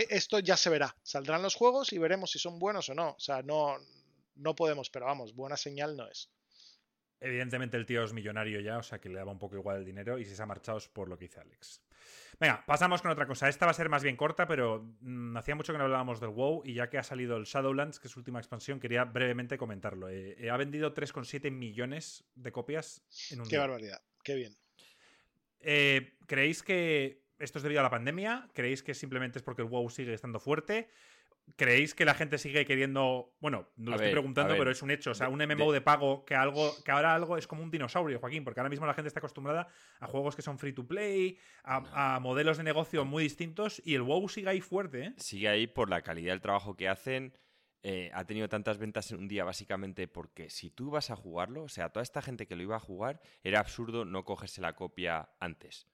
esto 0.09 0.39
ya 0.39 0.57
se 0.57 0.71
verá. 0.71 0.97
Saldrán 1.03 1.43
los 1.43 1.57
juegos 1.57 1.93
y 1.93 1.99
veremos 1.99 2.31
si 2.31 2.39
son 2.39 2.61
buenos 2.61 2.89
o 2.89 2.95
no. 2.95 3.11
O 3.11 3.21
sea, 3.21 3.43
no, 3.43 3.77
no 4.37 4.55
podemos, 4.55 4.91
pero 4.91 5.07
vamos, 5.07 5.35
buena 5.35 5.57
señal 5.57 5.97
no 5.97 6.09
es. 6.09 6.31
Evidentemente 7.19 7.77
el 7.77 7.87
tío 7.87 8.05
es 8.05 8.13
millonario 8.13 8.61
ya, 8.61 8.79
o 8.79 8.83
sea 8.83 9.01
que 9.01 9.09
le 9.09 9.17
daba 9.17 9.33
un 9.33 9.39
poco 9.39 9.57
igual 9.57 9.79
el 9.79 9.85
dinero 9.85 10.19
y 10.19 10.25
si 10.25 10.37
se 10.37 10.43
ha 10.43 10.47
marchado 10.47 10.79
es 10.79 10.89
por 10.89 11.09
lo 11.09 11.17
que 11.17 11.25
dice 11.25 11.41
Alex. 11.41 11.83
Venga, 12.39 12.63
pasamos 12.67 13.01
con 13.01 13.11
otra 13.11 13.27
cosa. 13.27 13.49
Esta 13.49 13.65
va 13.65 13.71
a 13.71 13.75
ser 13.75 13.89
más 13.89 14.03
bien 14.03 14.17
corta, 14.17 14.47
pero 14.47 14.95
mm, 15.01 15.37
hacía 15.39 15.55
mucho 15.55 15.73
que 15.73 15.79
no 15.79 15.85
hablábamos 15.85 16.21
del 16.21 16.31
WoW 16.31 16.63
y 16.65 16.75
ya 16.75 16.91
que 16.91 16.99
ha 16.99 17.03
salido 17.03 17.39
el 17.39 17.45
Shadowlands, 17.45 17.99
que 17.99 18.09
es 18.09 18.13
su 18.13 18.21
última 18.21 18.39
expansión, 18.39 18.79
quería 18.79 19.05
brevemente 19.05 19.57
comentarlo. 19.57 20.11
Eh, 20.11 20.37
eh, 20.39 20.51
ha 20.51 20.57
vendido 20.59 20.93
3,7 20.93 21.51
millones 21.51 22.25
de 22.35 22.53
copias 22.53 23.03
en 23.31 23.41
un 23.41 23.49
Qué 23.49 23.57
barbaridad, 23.57 24.03
qué 24.23 24.35
bien. 24.35 24.55
Eh, 25.61 26.19
¿Creéis 26.27 26.63
que 26.63 27.25
esto 27.39 27.59
es 27.59 27.63
debido 27.63 27.81
a 27.81 27.85
la 27.85 27.91
pandemia? 27.91 28.49
¿Creéis 28.53 28.83
que 28.83 28.93
simplemente 28.93 29.39
es 29.39 29.43
porque 29.43 29.63
el 29.63 29.69
WoW 29.69 29.89
sigue 29.89 30.13
estando 30.13 30.39
fuerte? 30.39 30.91
¿Creéis 31.55 31.95
que 31.95 32.05
la 32.05 32.15
gente 32.15 32.39
sigue 32.39 32.67
queriendo.? 32.67 33.35
Bueno, 33.41 33.69
no 33.77 33.93
lo 33.93 33.97
estoy 33.97 34.11
preguntando, 34.11 34.55
pero 34.59 34.71
es 34.71 34.83
un 34.83 34.91
hecho. 34.91 35.13
O 35.13 35.15
sea, 35.15 35.29
un 35.29 35.39
MMO 35.39 35.73
de, 35.73 35.81
pago 35.81 36.25
que 36.25 36.35
algo. 36.35 36.73
que 36.85 36.91
ahora 36.91 37.15
algo 37.15 37.37
es 37.39 37.47
como 37.47 37.63
un 37.63 37.71
dinosaurio, 37.71 38.19
Joaquín, 38.19 38.43
porque 38.43 38.61
ahora 38.61 38.69
mismo 38.69 38.85
la 38.85 38.95
gente 38.95 39.09
está 39.09 39.21
acostumbrada 39.21 39.69
a 40.01 40.07
juegos 40.07 40.35
que 40.35 40.43
son 40.43 40.59
free 40.59 40.73
to 40.73 40.87
play, 40.87 41.39
a, 41.63 42.19
modelos 42.21 42.59
de 42.59 42.65
negocio 42.65 43.05
muy 43.05 43.23
distintos, 43.23 43.81
y 43.85 43.95
el 43.95 44.03
WoW 44.03 44.29
sigue 44.29 44.49
ahí 44.49 44.61
fuerte, 44.61 45.05
¿eh? 45.05 45.15
Sigue 45.19 45.49
ahí 45.49 45.67
por 45.67 45.89
la 45.89 46.03
calidad 46.03 46.33
del 46.33 46.41
trabajo 46.41 46.77
que 46.77 46.89
hacen. 46.89 47.33
Eh, 47.83 48.11
ha 48.15 48.25
tenido 48.25 48.49
tantas 48.49 48.79
ventas 48.79 49.13
en 49.13 49.19
un 49.19 49.29
día 49.29 49.45
básicamente 49.45 50.09
porque 50.09 50.51
si 50.51 50.71
tú 50.71 50.91
vas 50.91 51.11
a 51.11 51.17
jugarlo, 51.17 51.63
o 51.63 51.69
sea, 51.69 51.91
toda 51.91 52.03
esta 52.03 52.21
gente 52.21 52.47
que 52.47 52.57
lo 52.57 52.65
iba 52.65 52.75
a 52.75 52.81
jugar, 52.81 53.21
era 53.45 53.61
absurdo 53.61 54.05
no 54.05 54.25
cogerse 54.25 54.61
la 54.61 54.75
copia 54.75 55.29
antes. 55.39 55.87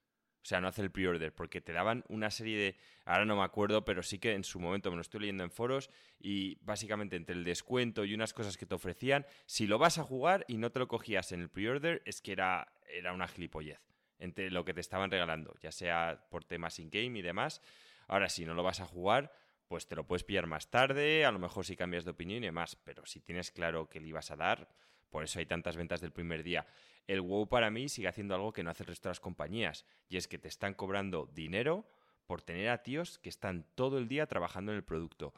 O 0.43 0.45
sea, 0.45 0.61
no 0.61 0.67
hacer 0.67 0.85
el 0.85 0.91
pre-order, 0.91 1.33
porque 1.33 1.61
te 1.61 1.73
daban 1.73 2.05
una 2.09 2.31
serie 2.31 2.59
de. 2.59 2.77
Ahora 3.05 3.25
no 3.25 3.37
me 3.37 3.45
acuerdo, 3.45 3.85
pero 3.85 4.03
sí 4.03 4.19
que 4.19 4.33
en 4.33 4.43
su 4.43 4.59
momento 4.59 4.91
me 4.91 4.97
lo 4.97 5.03
estoy 5.03 5.21
leyendo 5.21 5.45
en 5.45 5.53
foros. 5.53 5.89
Y 6.19 6.57
básicamente 6.63 7.15
entre 7.15 7.37
el 7.37 7.45
descuento 7.45 8.05
y 8.05 8.13
unas 8.13 8.35
cosas 8.35 8.57
que 8.57 8.67
te 8.67 8.75
ofrecían, 8.75 9.25
si 9.47 9.69
lo 9.69 9.79
vas 9.79 9.99
a 9.99 10.03
jugar 10.03 10.45
y 10.49 10.57
no 10.57 10.73
te 10.73 10.81
lo 10.81 10.89
cogías 10.89 11.31
en 11.31 11.43
el 11.43 11.49
pre-order, 11.49 12.03
es 12.07 12.21
que 12.21 12.33
era, 12.33 12.73
era 12.93 13.13
una 13.13 13.29
gilipollez. 13.29 13.81
Entre 14.19 14.51
lo 14.51 14.65
que 14.65 14.75
te 14.75 14.81
estaban 14.81 15.11
regalando, 15.11 15.55
ya 15.61 15.71
sea 15.71 16.27
por 16.29 16.45
temas 16.45 16.79
in-game 16.79 17.19
y 17.19 17.23
demás. 17.23 17.61
Ahora, 18.09 18.29
si 18.29 18.45
no 18.45 18.55
lo 18.55 18.65
vas 18.65 18.81
a 18.81 18.87
jugar, 18.87 19.33
pues 19.69 19.87
te 19.87 19.95
lo 19.95 20.07
puedes 20.07 20.25
pillar 20.25 20.47
más 20.47 20.71
tarde, 20.71 21.25
a 21.25 21.31
lo 21.31 21.39
mejor 21.39 21.65
si 21.65 21.77
cambias 21.77 22.05
de 22.05 22.11
opinión 22.11 22.43
y 22.43 22.47
demás. 22.47 22.77
Pero 22.85 23.07
si 23.07 23.21
tienes 23.21 23.53
claro 23.53 23.89
que 23.89 24.01
le 24.01 24.09
ibas 24.09 24.31
a 24.33 24.37
dar, 24.37 24.69
por 25.09 25.23
eso 25.23 25.39
hay 25.39 25.47
tantas 25.47 25.77
ventas 25.77 26.01
del 26.01 26.13
primer 26.13 26.43
día 26.43 26.67
el 27.07 27.21
WoW 27.21 27.49
para 27.49 27.71
mí 27.71 27.89
sigue 27.89 28.09
haciendo 28.09 28.35
algo 28.35 28.53
que 28.53 28.63
no 28.63 28.71
hace 28.71 28.83
el 28.83 28.89
resto 28.89 29.09
de 29.09 29.11
las 29.11 29.21
compañías, 29.21 29.85
y 30.09 30.17
es 30.17 30.29
que 30.29 30.39
te 30.39 30.49
están 30.49 30.75
cobrando 30.75 31.31
dinero 31.33 31.89
por 32.27 32.43
tener 32.43 32.69
a 32.69 32.83
tíos 32.83 33.19
que 33.19 33.29
están 33.29 33.67
todo 33.75 33.99
el 33.99 34.09
día 34.09 34.27
trabajando 34.27 34.73
en 34.73 34.77
el 34.77 34.85
producto. 34.85 35.35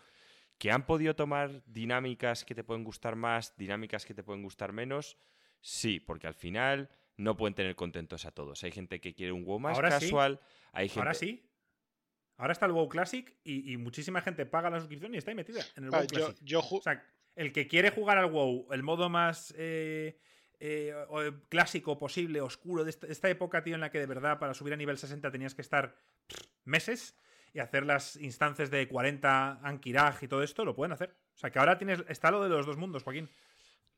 ¿Que 0.59 0.70
han 0.70 0.86
podido 0.86 1.16
tomar 1.16 1.65
dinámicas 1.66 2.45
que 2.45 2.55
te 2.55 2.62
pueden 2.62 2.85
gustar 2.85 3.16
más, 3.16 3.57
dinámicas 3.57 4.07
que 4.07 4.15
te 4.15 4.23
pueden 4.23 4.43
gustar 4.43 4.73
menos? 4.73 5.16
Sí, 5.61 5.99
porque 5.99 6.27
al 6.27 6.35
final 6.35 6.91
no 7.16 7.36
pueden 7.36 7.55
tener 7.55 7.74
contentos 7.74 8.24
a 8.24 8.31
todos. 8.31 8.62
Hay 8.65 8.70
gente 8.70 9.01
que 9.01 9.15
quiere 9.15 9.32
un 9.32 9.45
WoW 9.45 9.59
más 9.59 9.78
casual. 9.81 10.41
Hay 10.73 10.89
gente... 10.89 11.01
Ahora 11.01 11.15
sí. 11.15 11.51
Ahora 12.36 12.53
está 12.53 12.66
el 12.66 12.73
WoW 12.73 12.89
Classic 12.89 13.36
y, 13.45 13.77
muchísima 13.77 14.20
gente 14.20 14.45
paga 14.45 14.69
la 14.69 14.81
suscripción 14.81 15.15
y 15.15 15.19
está 15.19 15.31
ahí 15.31 15.36
metida 15.36 15.65
en 15.77 15.85
el 15.85 15.91
WoW 15.91 16.07
Classic. 16.07 16.36
o 16.70 16.82
sea, 16.82 17.05
el 17.36 17.53
que 17.53 17.66
quiere 17.66 17.91
jugar 17.91 18.19
al 18.19 18.31
WoW, 18.31 18.73
el 18.73 18.82
modo 18.82 19.09
más 19.09 19.55
eh, 19.57 20.19
eh, 20.61 20.95
clásico 21.49 21.99
posible, 21.99 22.41
oscuro, 22.41 22.85
de 22.85 22.91
esta, 22.91 23.29
época, 23.29 23.63
tío, 23.63 23.75
en 23.75 23.81
la 23.81 23.91
que 23.91 23.99
de 23.99 24.07
verdad 24.07 24.39
para 24.39 24.55
subir 24.55 24.73
a 24.73 24.77
nivel 24.77 24.99
60 24.99 25.31
tenías 25.31 25.55
que 25.55 25.63
estar 25.63 25.97
meses 26.65 27.17
y 27.53 27.61
hacer 27.61 27.87
las 27.87 28.17
instancias 28.17 28.71
de 28.71 28.89
40 28.89 29.61
Ankiraj 29.63 30.23
y 30.23 30.29
todo 30.29 30.43
esto, 30.43 30.65
lo 30.65 30.75
pueden 30.75 30.93
hacer. 30.93 31.15
O 31.35 31.39
sea, 31.39 31.51
que 31.51 31.59
ahora 31.59 31.79
tienes, 31.79 32.03
está 32.09 32.31
lo 32.31 32.43
de 32.43 32.49
los 32.49 32.67
dos 32.67 32.77
mundos, 32.77 33.03
Joaquín. 33.03 33.29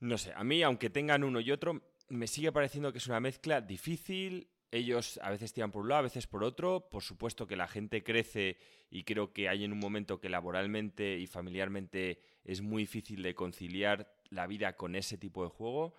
No 0.01 0.19
sé, 0.19 0.33
a 0.35 0.45
mí, 0.45 0.62
aunque 0.62 0.91
tengan 0.91 1.24
uno 1.24 1.41
y 1.41 1.51
otro, 1.51 1.83
me 2.09 2.27
sigue 2.27 2.53
pareciendo 2.53 2.93
que 2.93 2.99
es 2.99 3.07
una 3.07 3.20
mezcla 3.20 3.61
difícil. 3.61 4.51
Ellos 4.70 5.19
a 5.23 5.31
veces 5.31 5.53
tiran 5.53 5.70
por 5.70 5.83
un 5.83 5.89
lado, 5.89 6.01
a 6.01 6.03
veces 6.03 6.27
por 6.27 6.45
otro. 6.45 6.89
Por 6.91 7.03
supuesto 7.03 7.47
que 7.47 7.57
la 7.57 7.69
gente 7.69 8.03
crece 8.03 8.59
y 8.91 9.05
creo 9.05 9.33
que 9.33 9.49
hay 9.49 9.65
en 9.65 9.73
un 9.73 9.78
momento 9.78 10.20
que 10.20 10.28
laboralmente 10.28 11.19
y 11.19 11.27
familiarmente 11.27 12.20
es 12.45 12.61
muy 12.61 12.83
difícil 12.83 13.23
de 13.23 13.35
conciliar 13.35 14.12
la 14.28 14.47
vida 14.47 14.77
con 14.77 14.97
ese 14.97 15.16
tipo 15.16 15.45
de 15.45 15.51
juego 15.51 15.95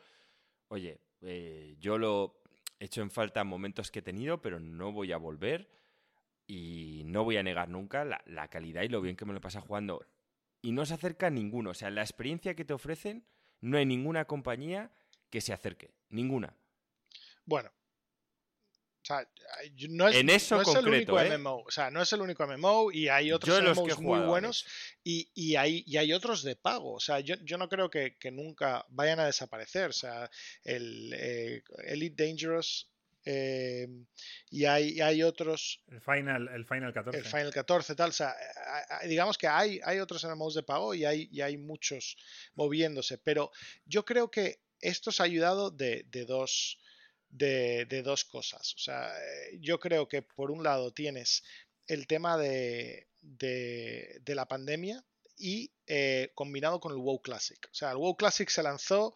oye, 0.69 0.99
eh, 1.22 1.76
yo 1.80 1.98
lo 1.98 2.41
he 2.80 2.85
hecho 2.85 3.02
en 3.02 3.11
falta 3.11 3.44
momentos 3.44 3.91
que 3.91 3.99
he 3.99 4.03
tenido, 4.03 4.41
pero 4.41 4.60
no 4.60 4.91
voy 4.91 5.11
a 5.11 5.18
volver 5.18 5.69
y 6.45 7.03
no 7.06 7.23
voy 7.23 7.38
a 7.38 7.44
negar 7.44 7.69
nunca 7.69 8.06
la, 8.06 8.48
calidad 8.48 8.84
y 8.84 8.88
lo 8.88 9.02
bien 9.02 9.15
que 9.15 9.26
me 9.26 9.34
lo 9.34 9.41
pasa 9.41 9.61
jugando. 9.61 10.06
Y 10.61 10.72
no 10.72 10.85
se 10.85 10.94
acerca 10.94 11.27
a 11.27 11.31
ninguno. 11.31 11.72
O 11.72 11.73
sea, 11.73 11.89
la 11.89 12.02
experiencia 12.02 12.56
que 12.56 12.65
te 12.65 12.73
ofrecen, 12.73 13.26
no 13.61 13.77
hay 13.77 13.85
ninguna 13.85 14.26
compañía 14.26 14.91
que 15.30 15.41
se 15.41 15.53
acerque. 15.53 15.91
Ninguna. 16.10 16.56
Bueno, 17.45 17.69
no 19.90 20.08
es, 20.08 20.16
en 20.16 20.30
eso 20.30 20.62
el 20.80 20.88
único 20.88 21.20
¿eh? 21.20 21.38
MMO. 21.38 21.64
O 21.66 21.72
sea, 21.72 21.90
no 21.92 22.02
es 22.02 22.12
el 22.14 22.22
único 22.22 22.46
MMO 22.46 22.92
y 22.92 23.10
hay 23.10 23.32
otros 23.32 23.62
MMOs 23.62 24.00
muy 24.00 24.20
buenos 24.22 24.66
y, 25.04 25.56
hay, 25.56 25.86
hay 25.98 26.14
otros 26.14 26.44
de 26.44 26.56
pago. 26.56 26.94
O 26.94 27.00
sea, 27.00 27.20
yo, 27.20 27.58
no 27.58 27.70
creo 27.70 27.90
que, 27.90 28.16
nunca 28.32 28.86
vayan 28.90 29.20
a 29.20 29.26
desaparecer. 29.26 29.90
O 29.90 29.94
sea, 29.94 30.30
el 30.64 31.14
eh, 31.14 31.64
Elite 31.86 32.26
Dangerous 32.26 32.90
eh, 33.30 33.88
y, 34.50 34.64
hay, 34.66 35.02
hay, 35.02 35.22
otros. 35.22 35.84
El 35.90 36.02
Final, 36.02 36.48
el 36.48 36.66
Final 36.66 36.94
14. 36.94 37.18
El 37.18 37.26
Final 37.26 37.54
14, 37.54 37.96
tal. 37.96 38.10
O 38.10 38.14
sea, 38.14 38.34
digamos 39.06 39.38
que 39.38 39.48
hay, 39.48 39.82
hay 39.84 40.00
otros 40.00 40.24
MMOs 40.24 40.56
de 40.56 40.64
pago 40.64 40.94
y 40.94 41.04
hay, 41.04 41.28
y 41.32 41.42
hay 41.42 41.58
muchos 41.58 42.18
moviéndose. 42.56 43.18
Pero 43.18 43.52
yo 43.86 44.06
creo 44.06 44.32
que 44.32 44.62
esto 44.80 45.12
se 45.12 45.24
ha 45.24 45.26
ayudado 45.26 45.72
de, 45.72 46.06
de 46.10 46.26
dos 46.26 46.80
de, 47.30 48.02
dos 48.04 48.26
cosas. 48.26 48.74
O 48.76 48.80
sea, 48.80 49.10
eh, 49.10 49.58
yo 49.60 49.80
creo 49.80 50.08
que 50.08 50.22
por 50.22 50.52
un 50.52 50.64
lado 50.64 50.91
tienes 50.91 51.44
el 51.88 52.08
tema 52.08 52.38
de, 52.38 53.08
de, 53.22 54.22
la 54.36 54.48
pandemia 54.48 55.04
y 55.38 55.72
eh, 55.86 56.32
combinado 56.36 56.80
con 56.80 56.91
el 56.91 56.98
WoW 56.98 57.22
Classic. 57.22 57.60
O 57.72 57.74
sea, 57.74 57.91
el 57.91 57.98
WoW 57.98 58.18
Classic 58.18 58.49
se 58.49 58.64
lanzó 58.64 59.14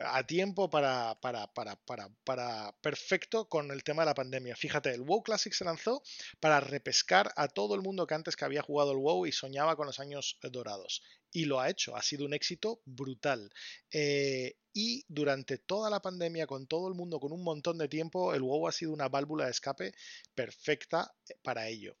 a 0.00 0.26
tiempo 0.26 0.68
para, 0.68 1.18
para, 1.20 1.46
para, 1.52 1.76
para, 2.24 2.72
perfecto 2.80 3.48
con 3.48 3.70
el 3.70 3.84
tema 3.84 4.02
de 4.02 4.06
la 4.06 4.14
pandemia. 4.14 4.56
Fíjate, 4.56 4.92
el 4.92 5.02
WoW 5.02 5.22
Classic 5.22 5.52
se 5.52 5.64
lanzó 5.64 6.02
para 6.40 6.60
repescar 6.60 7.32
a 7.36 7.48
todo 7.48 7.74
el 7.74 7.82
mundo 7.82 8.06
que 8.06 8.14
antes 8.14 8.36
que 8.36 8.44
había 8.44 8.62
jugado 8.62 8.92
el 8.92 8.98
WoW 8.98 9.26
y 9.26 9.32
soñaba 9.32 9.76
con 9.76 9.86
los 9.86 10.00
años 10.00 10.38
dorados. 10.42 11.02
Y 11.30 11.46
lo 11.46 11.60
ha 11.60 11.70
hecho, 11.70 11.96
ha 11.96 12.02
sido 12.02 12.24
un 12.24 12.34
éxito 12.34 12.80
brutal. 12.84 13.52
Eh, 13.90 14.56
y 14.72 15.04
durante 15.08 15.58
toda 15.58 15.90
la 15.90 16.02
pandemia, 16.02 16.46
con 16.46 16.66
todo 16.66 16.88
el 16.88 16.94
mundo, 16.94 17.20
con 17.20 17.32
un 17.32 17.44
montón 17.44 17.78
de 17.78 17.88
tiempo, 17.88 18.34
el 18.34 18.42
WoW 18.42 18.68
ha 18.68 18.72
sido 18.72 18.92
una 18.92 19.08
válvula 19.08 19.44
de 19.44 19.52
escape 19.52 19.94
perfecta 20.34 21.14
eh, 21.28 21.34
para 21.42 21.68
ello 21.68 21.96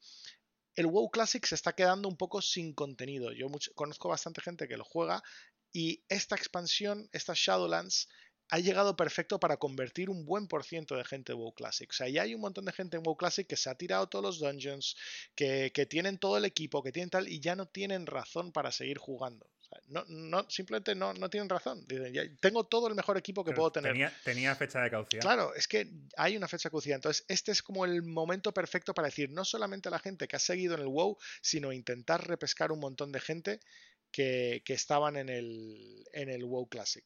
el 0.76 0.86
WoW 0.86 1.10
Classic 1.10 1.44
se 1.46 1.54
está 1.54 1.72
quedando 1.72 2.08
un 2.08 2.16
poco 2.16 2.42
sin 2.42 2.74
contenido. 2.74 3.32
Yo 3.32 3.46
conozco 3.74 4.08
bastante 4.08 4.40
gente 4.40 4.66
que 4.66 4.76
lo 4.76 4.84
juega 4.84 5.22
y 5.74 6.04
esta 6.08 6.36
expansión, 6.36 7.10
esta 7.12 7.34
Shadowlands, 7.34 8.08
ha 8.50 8.60
llegado 8.60 8.96
perfecto 8.96 9.40
para 9.40 9.56
convertir 9.56 10.08
un 10.08 10.24
buen 10.24 10.46
por 10.46 10.62
ciento 10.64 10.96
de 10.96 11.04
gente 11.04 11.32
en 11.32 11.38
WoW 11.38 11.52
Classic. 11.52 11.90
O 11.90 11.92
sea, 11.92 12.08
ya 12.08 12.22
hay 12.22 12.34
un 12.34 12.40
montón 12.40 12.64
de 12.64 12.72
gente 12.72 12.96
en 12.96 13.02
WoW 13.02 13.16
Classic 13.16 13.44
que 13.44 13.56
se 13.56 13.68
ha 13.68 13.74
tirado 13.74 14.08
todos 14.08 14.24
los 14.24 14.38
dungeons, 14.38 14.96
que, 15.34 15.70
tienen 15.90 16.18
todo 16.18 16.36
el 16.36 16.44
equipo, 16.44 16.80
que 16.80 16.92
tienen 16.92 17.10
tal, 17.10 17.28
y 17.28 17.40
ya 17.40 17.56
no 17.56 17.66
tienen 17.66 18.06
razón 18.06 18.52
para 18.52 18.70
seguir 18.70 18.98
jugando. 18.98 19.50
no, 19.88 20.04
no, 20.06 20.48
simplemente 20.48 20.94
no, 20.94 21.12
no 21.14 21.28
tienen 21.28 21.48
razón. 21.48 21.84
Dicen, 21.88 22.38
tengo 22.40 22.62
todo 22.64 22.86
el 22.86 22.94
mejor 22.94 23.16
equipo 23.16 23.44
que 23.44 23.52
puedo 23.52 23.72
tener. 23.72 24.12
Tenía, 24.22 24.54
fecha 24.54 24.80
de 24.80 24.90
caducidad. 24.90 25.22
Claro, 25.22 25.52
es 25.56 25.66
que 25.66 25.90
hay 26.16 26.36
una 26.36 26.46
fecha 26.46 26.68
de 26.68 26.70
caducidad. 26.70 26.96
Entonces, 26.96 27.24
este 27.26 27.50
es 27.50 27.62
como 27.62 27.84
el 27.84 28.02
momento 28.02 28.54
perfecto 28.54 28.94
para 28.94 29.08
decir, 29.08 29.30
no 29.30 29.44
solamente 29.44 29.88
a 29.88 29.90
la 29.90 29.98
gente 29.98 30.28
que 30.28 30.36
ha 30.36 30.38
seguido 30.38 30.76
en 30.76 30.82
el 30.82 30.86
WoW, 30.86 31.18
sino 31.40 31.72
intentar 31.72 32.28
repescar 32.28 32.70
un 32.70 32.78
montón 32.78 33.10
de 33.10 33.18
gente 33.18 33.60
que, 34.14 34.62
estaban 34.68 35.16
en 35.16 35.28
el, 35.28 36.04
en 36.12 36.28
el 36.28 36.44
WoW 36.44 36.68
Classic. 36.68 37.04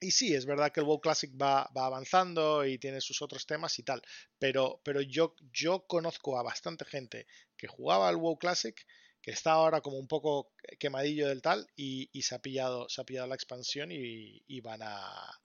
Y 0.00 0.10
sí, 0.12 0.34
es 0.34 0.46
verdad 0.46 0.72
que 0.72 0.80
el 0.80 0.86
WoW 0.86 1.00
Classic 1.00 1.30
va, 1.40 1.70
avanzando 1.74 2.64
y 2.64 2.78
tiene 2.78 3.02
sus 3.02 3.20
otros 3.20 3.46
temas 3.46 3.78
y 3.78 3.82
tal, 3.82 4.02
pero, 4.38 4.80
pero 4.82 5.02
yo, 5.02 5.36
yo 5.52 5.86
conozco 5.86 6.38
a 6.38 6.42
bastante 6.42 6.86
gente 6.86 7.26
que 7.56 7.68
jugaba 7.68 8.08
al 8.08 8.16
WoW 8.16 8.38
Classic 8.38 8.74
que 9.20 9.30
está 9.30 9.52
ahora 9.52 9.82
como 9.82 9.98
un 9.98 10.08
poco 10.08 10.52
quemadillo 10.80 11.28
del 11.28 11.42
tal 11.42 11.68
y, 11.76 12.08
se, 12.22 12.34
ha 12.34 12.40
pillado, 12.40 12.88
se 12.88 13.02
ha 13.02 13.04
pillado 13.04 13.28
la 13.28 13.36
expansión 13.36 13.90
y, 13.92 14.60
van, 14.62 14.80
a, 14.82 15.40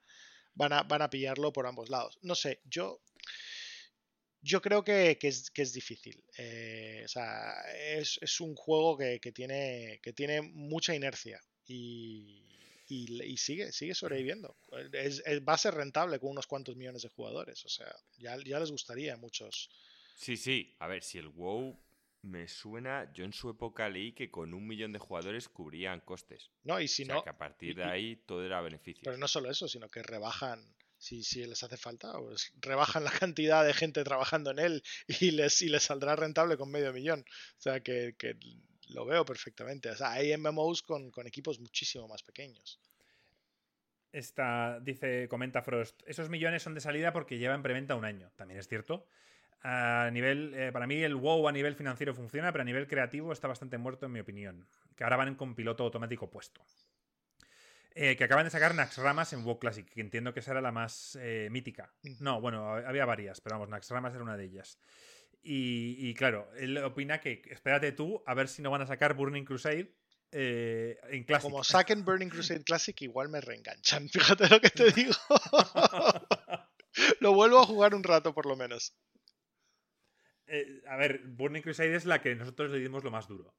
van, 0.56 0.74
a, 0.74 0.84
van 0.84 1.04
a 1.04 1.10
pillarlo 1.10 1.54
por 1.54 1.68
ambos 1.68 1.90
lados. 1.90 2.18
No 2.24 2.34
sé, 2.34 2.62
yo 2.64 3.02
yo 4.42 4.62
creo 4.62 4.84
que, 4.84 5.18
es, 5.22 5.52
que 5.52 5.62
es, 5.62 5.74
difícil. 5.74 6.24
Eh, 6.38 7.02
o 7.06 7.08
sea, 7.08 7.54
es, 7.76 8.20
es 8.22 8.40
un 8.40 8.56
juego 8.56 8.98
que, 8.98 9.20
que, 9.20 9.32
tiene, 9.32 10.00
que 10.02 10.14
tiene 10.14 10.42
mucha 10.42 10.96
inercia 10.96 11.42
y, 11.66 12.48
y, 12.88 13.38
sigue, 13.38 13.72
sigue 13.72 13.94
sobreviviendo. 13.94 14.56
Es, 14.94 15.22
va 15.48 15.54
a 15.54 15.58
ser 15.58 15.74
rentable 15.74 16.20
con 16.20 16.32
unos 16.32 16.48
cuantos 16.48 16.76
millones 16.76 17.02
de 17.02 17.10
jugadores. 17.10 17.66
O 17.66 17.70
sea, 17.70 17.94
ya, 18.18 18.38
ya 18.46 18.60
les 18.60 18.72
gustaría 18.72 19.14
a 19.14 19.18
muchos. 19.18 19.70
Sí, 20.16 20.38
sí. 20.38 20.76
A 20.80 20.88
ver, 20.88 21.04
si 21.04 21.18
el 21.18 21.28
WoW 21.28 21.80
me 22.22 22.48
suena, 22.48 23.12
yo 23.14 23.26
en 23.26 23.34
su 23.34 23.50
época 23.50 23.90
leí 23.90 24.14
que 24.14 24.32
con 24.32 24.54
un 24.54 24.68
millón 24.68 24.92
de 24.92 25.00
jugadores 25.00 25.50
cubrían 25.50 26.02
costes. 26.02 26.52
No, 26.64 26.80
y 26.80 26.88
si 26.88 27.04
o 27.04 27.06
sea, 27.06 27.16
no. 27.16 27.24
que 27.24 27.30
a 27.30 27.38
partir 27.38 27.76
de 27.76 27.84
ahí 27.84 28.16
todo 28.26 28.46
era 28.46 28.62
beneficio. 28.62 29.04
Pero 29.04 29.18
no 29.18 29.28
solo 29.28 29.50
eso, 29.50 29.68
sino 29.68 29.88
que 29.90 30.04
rebajan 30.04 30.77
si, 30.98 31.24
si 31.24 31.46
les 31.46 31.64
hace 31.64 31.78
falta, 31.78 32.12
pues 32.20 32.52
rebajan 32.60 33.04
la 33.04 33.12
cantidad 33.20 33.66
de 33.66 33.74
gente 33.74 34.04
trabajando 34.04 34.52
en 34.52 34.60
él 34.60 34.84
y 35.08 35.32
les, 35.32 35.62
y 35.62 35.80
saldrá 35.80 36.16
rentable 36.16 36.58
con 36.58 36.72
medio 36.72 36.94
millón. 36.94 37.26
O 37.58 37.62
sea 37.62 37.82
que, 37.82 38.16
lo 38.90 39.06
veo 39.06 39.26
perfectamente. 39.26 39.90
O 39.90 39.96
sea, 39.96 40.14
hay 40.14 40.36
MMOs 40.38 40.82
con, 40.82 41.12
con 41.12 41.28
equipos 41.28 41.60
muchísimo 41.60 42.08
más 42.08 42.24
pequeños. 42.24 42.80
Esta, 44.14 44.80
dice, 44.80 45.28
comenta 45.28 45.62
Frost, 45.62 46.02
esos 46.06 46.30
millones 46.30 46.64
son 46.64 46.74
de 46.74 46.80
salida 46.80 47.12
porque 47.12 47.38
llevan 47.38 47.62
preventa 47.62 47.96
un 47.96 48.06
año. 48.06 48.32
También 48.38 48.60
es 48.60 48.68
cierto. 48.68 49.06
A 49.62 50.10
nivel, 50.12 50.54
eh, 50.56 50.72
para 50.72 50.88
mí 50.88 51.04
el 51.04 51.16
WoW 51.16 51.48
a 51.48 51.52
nivel 51.52 51.76
financiero 51.76 52.14
funciona, 52.14 52.52
pero 52.52 52.62
a 52.62 52.66
nivel 52.66 52.88
creativo 52.88 53.34
está 53.34 53.48
bastante 53.48 53.78
muerto 53.78 54.06
en 54.06 54.14
mi 54.14 54.22
opinión. 54.22 54.66
Que 54.96 55.04
ahora 55.04 55.18
van 55.18 55.36
con 55.36 55.56
piloto 55.56 55.84
automático 55.84 56.30
puesto. 56.30 56.64
Eh, 58.00 58.16
que 58.16 58.26
acaban 58.26 58.46
de 58.46 58.52
sacar 58.52 58.76
Naxxramas 58.76 59.34
en 59.34 59.44
WoW 59.44 59.58
Classic, 59.58 59.90
que 59.90 60.02
entiendo 60.02 60.32
que 60.32 60.42
esa 60.42 60.52
era 60.52 60.62
la 60.62 60.72
más 60.72 61.18
eh, 61.20 61.50
mítica. 61.50 61.92
No, 62.20 62.40
bueno, 62.40 62.70
había 62.70 63.06
varias, 63.06 63.42
pero 63.42 63.56
vamos, 63.56 63.70
Naxxramas 63.70 64.14
era 64.14 64.22
una 64.22 64.38
de 64.38 64.46
ellas. 64.46 64.78
Y, 65.42 66.14
claro, 66.14 66.48
él 66.58 66.78
opina 66.78 67.20
que 67.20 67.42
espérate 67.50 67.94
tú 67.94 68.22
a 68.28 68.36
ver 68.36 68.50
si 68.50 68.62
no 68.62 68.70
van 68.70 68.84
a 68.84 68.86
sacar 68.86 69.16
Burning 69.16 69.46
Crusade 69.46 69.96
eh, 70.32 71.00
en 71.10 71.24
Classic. 71.24 71.50
Como 71.50 71.64
saquen 71.64 72.06
Burning 72.06 72.30
Crusade 72.30 72.64
Classic, 72.64 73.02
igual 73.02 73.30
me 73.30 73.42
reenganchan. 73.42 74.10
Fíjate 74.14 74.48
lo 74.48 74.62
que 74.62 74.70
te 74.70 74.92
digo. 74.92 75.16
lo 77.20 77.34
vuelvo 77.34 77.58
a 77.58 77.66
jugar 77.66 77.96
un 77.96 78.04
rato, 78.04 78.32
por 78.32 78.46
lo 78.46 78.56
menos. 78.56 78.96
a 80.88 80.98
ver, 80.98 81.24
Burning 81.26 81.64
Crusade 81.64 81.96
es 81.96 82.06
la 82.06 82.22
que 82.22 82.36
nosotros 82.36 82.70
le 82.70 82.78
dimos 82.78 83.04
lo 83.04 83.10
más 83.10 83.28
duro. 83.28 83.56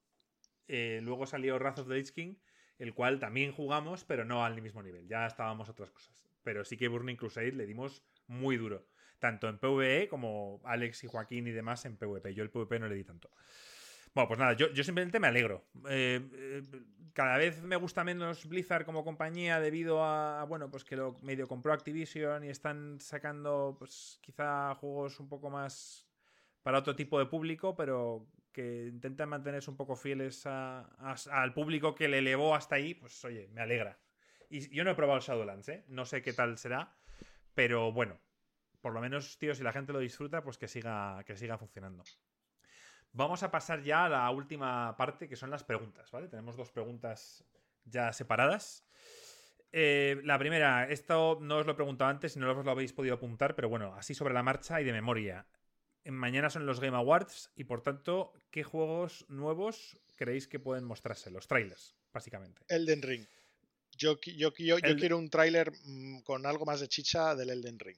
luego 0.67 1.25
salió 1.25 1.57
Wrath 1.57 1.79
of 1.79 1.89
the 1.89 1.95
Lich 1.95 2.13
King 2.13 2.35
el 2.79 2.93
cual 2.93 3.19
también 3.19 3.51
jugamos, 3.51 4.05
pero 4.05 4.25
no 4.25 4.43
al 4.43 4.61
mismo 4.61 4.81
nivel. 4.81 5.07
Ya 5.07 5.27
estábamos 5.27 5.69
otras 5.69 5.91
cosas. 5.91 6.27
Pero 6.43 6.63
sí 6.65 6.77
que 6.77 6.87
Burning 6.87 7.17
Crusade 7.17 7.51
le 7.51 7.65
dimos 7.65 8.03
muy 8.27 8.57
duro. 8.57 8.87
Tanto 9.19 9.49
en 9.49 9.59
PvE 9.59 10.07
como 10.07 10.61
Alex 10.63 11.03
y 11.03 11.07
Joaquín 11.07 11.45
y 11.47 11.51
demás 11.51 11.85
en 11.85 11.97
PvP. 11.97 12.33
Yo 12.33 12.41
el 12.41 12.49
PvP 12.49 12.79
no 12.79 12.87
le 12.87 12.95
di 12.95 13.03
tanto. 13.03 13.29
Bueno, 14.15 14.27
pues 14.27 14.39
nada, 14.39 14.53
yo, 14.53 14.83
simplemente 14.83 15.19
me 15.19 15.27
alegro. 15.27 15.65
Eh, 15.89 16.21
eh, 16.33 16.63
cada 17.13 17.37
vez 17.37 17.61
me 17.61 17.75
gusta 17.75 18.03
menos 18.03 18.47
Blizzard 18.47 18.85
como 18.85 19.03
compañía 19.03 19.59
debido 19.59 20.03
a, 20.03 20.43
bueno, 20.45 20.71
pues 20.71 20.83
que 20.83 20.95
lo 20.95 21.17
medio 21.21 21.47
compró 21.47 21.73
Activision 21.73 22.43
y 22.43 22.49
están 22.49 22.99
sacando, 23.01 23.75
pues 23.77 24.19
quizá 24.21 24.73
juegos 24.75 25.19
un 25.19 25.27
poco 25.27 25.49
más 25.49 26.07
para 26.63 26.79
otro 26.79 26.95
tipo 26.95 27.19
de 27.19 27.25
público, 27.25 27.75
pero 27.75 28.27
que 28.59 28.87
intentan 28.87 29.29
mantenerse 29.29 29.71
un 29.71 29.77
poco 29.77 29.95
fieles 29.95 30.45
al 30.45 31.53
público 31.53 31.95
que 31.95 32.09
le 32.09 32.17
elevó 32.17 32.53
hasta 32.53 32.75
ahí, 32.75 32.93
pues 32.93 33.23
oye, 33.23 33.47
me 33.53 33.61
alegra. 33.61 33.97
Y 34.49 34.67
yo 34.75 34.83
no 34.83 34.91
he 34.91 34.95
probado 34.95 35.21
Shadowlands, 35.21 35.69
¿eh? 35.69 35.85
No 35.87 36.03
sé 36.03 36.21
qué 36.21 36.33
tal 36.33 36.57
será, 36.57 36.93
pero 37.53 37.93
bueno, 37.93 38.19
por 38.81 38.93
lo 38.93 38.99
menos, 38.99 39.37
tío, 39.37 39.55
si 39.55 39.63
la 39.63 39.71
gente 39.71 39.93
lo 39.93 39.99
disfruta, 39.99 40.43
pues 40.43 40.57
que 40.57 40.67
siga, 40.67 41.23
que 41.25 41.37
siga 41.37 41.57
funcionando. 41.57 42.03
Vamos 43.13 43.43
a 43.43 43.49
pasar 43.49 43.81
ya 43.81 44.05
a 44.05 44.09
la 44.09 44.29
última 44.29 44.97
parte, 44.97 45.29
que 45.29 45.37
son 45.37 45.51
las 45.51 45.63
preguntas, 45.63 46.11
¿vale? 46.11 46.27
Tenemos 46.27 46.57
dos 46.57 46.69
preguntas 46.69 47.45
ya 47.85 48.11
separadas. 48.11 48.85
Eh, 49.71 50.19
la 50.25 50.37
primera, 50.37 50.89
esto 50.89 51.37
no 51.41 51.59
os 51.59 51.65
lo 51.65 51.71
he 51.71 51.75
preguntado 51.75 52.09
antes 52.09 52.35
y 52.35 52.39
no 52.39 52.51
os 52.51 52.65
lo 52.65 52.71
habéis 52.71 52.91
podido 52.91 53.15
apuntar, 53.15 53.55
pero 53.55 53.69
bueno, 53.69 53.95
así 53.95 54.13
sobre 54.13 54.33
la 54.33 54.43
marcha 54.43 54.81
y 54.81 54.83
de 54.83 54.91
memoria 54.91 55.47
mañana 56.11 56.49
son 56.49 56.65
los 56.65 56.79
Game 56.79 56.95
Awards 56.95 57.51
y 57.55 57.65
por 57.65 57.81
tanto, 57.81 58.33
¿qué 58.51 58.63
juegos 58.63 59.25
nuevos 59.29 59.99
creéis 60.15 60.47
que 60.47 60.59
pueden 60.59 60.83
mostrarse? 60.83 61.31
Los 61.31 61.47
trailers, 61.47 61.95
básicamente. 62.13 62.63
Elden 62.67 63.01
Ring. 63.01 63.27
Yo, 63.91 64.19
yo, 64.21 64.53
yo, 64.55 64.79
quiero 64.79 65.17
un 65.17 65.29
tráiler 65.29 65.71
mm, 65.71 66.21
con 66.21 66.45
algo 66.45 66.65
más 66.65 66.79
de 66.79 66.87
chicha 66.87 67.35
del 67.35 67.49
Elden 67.49 67.79
Ring. 67.79 67.97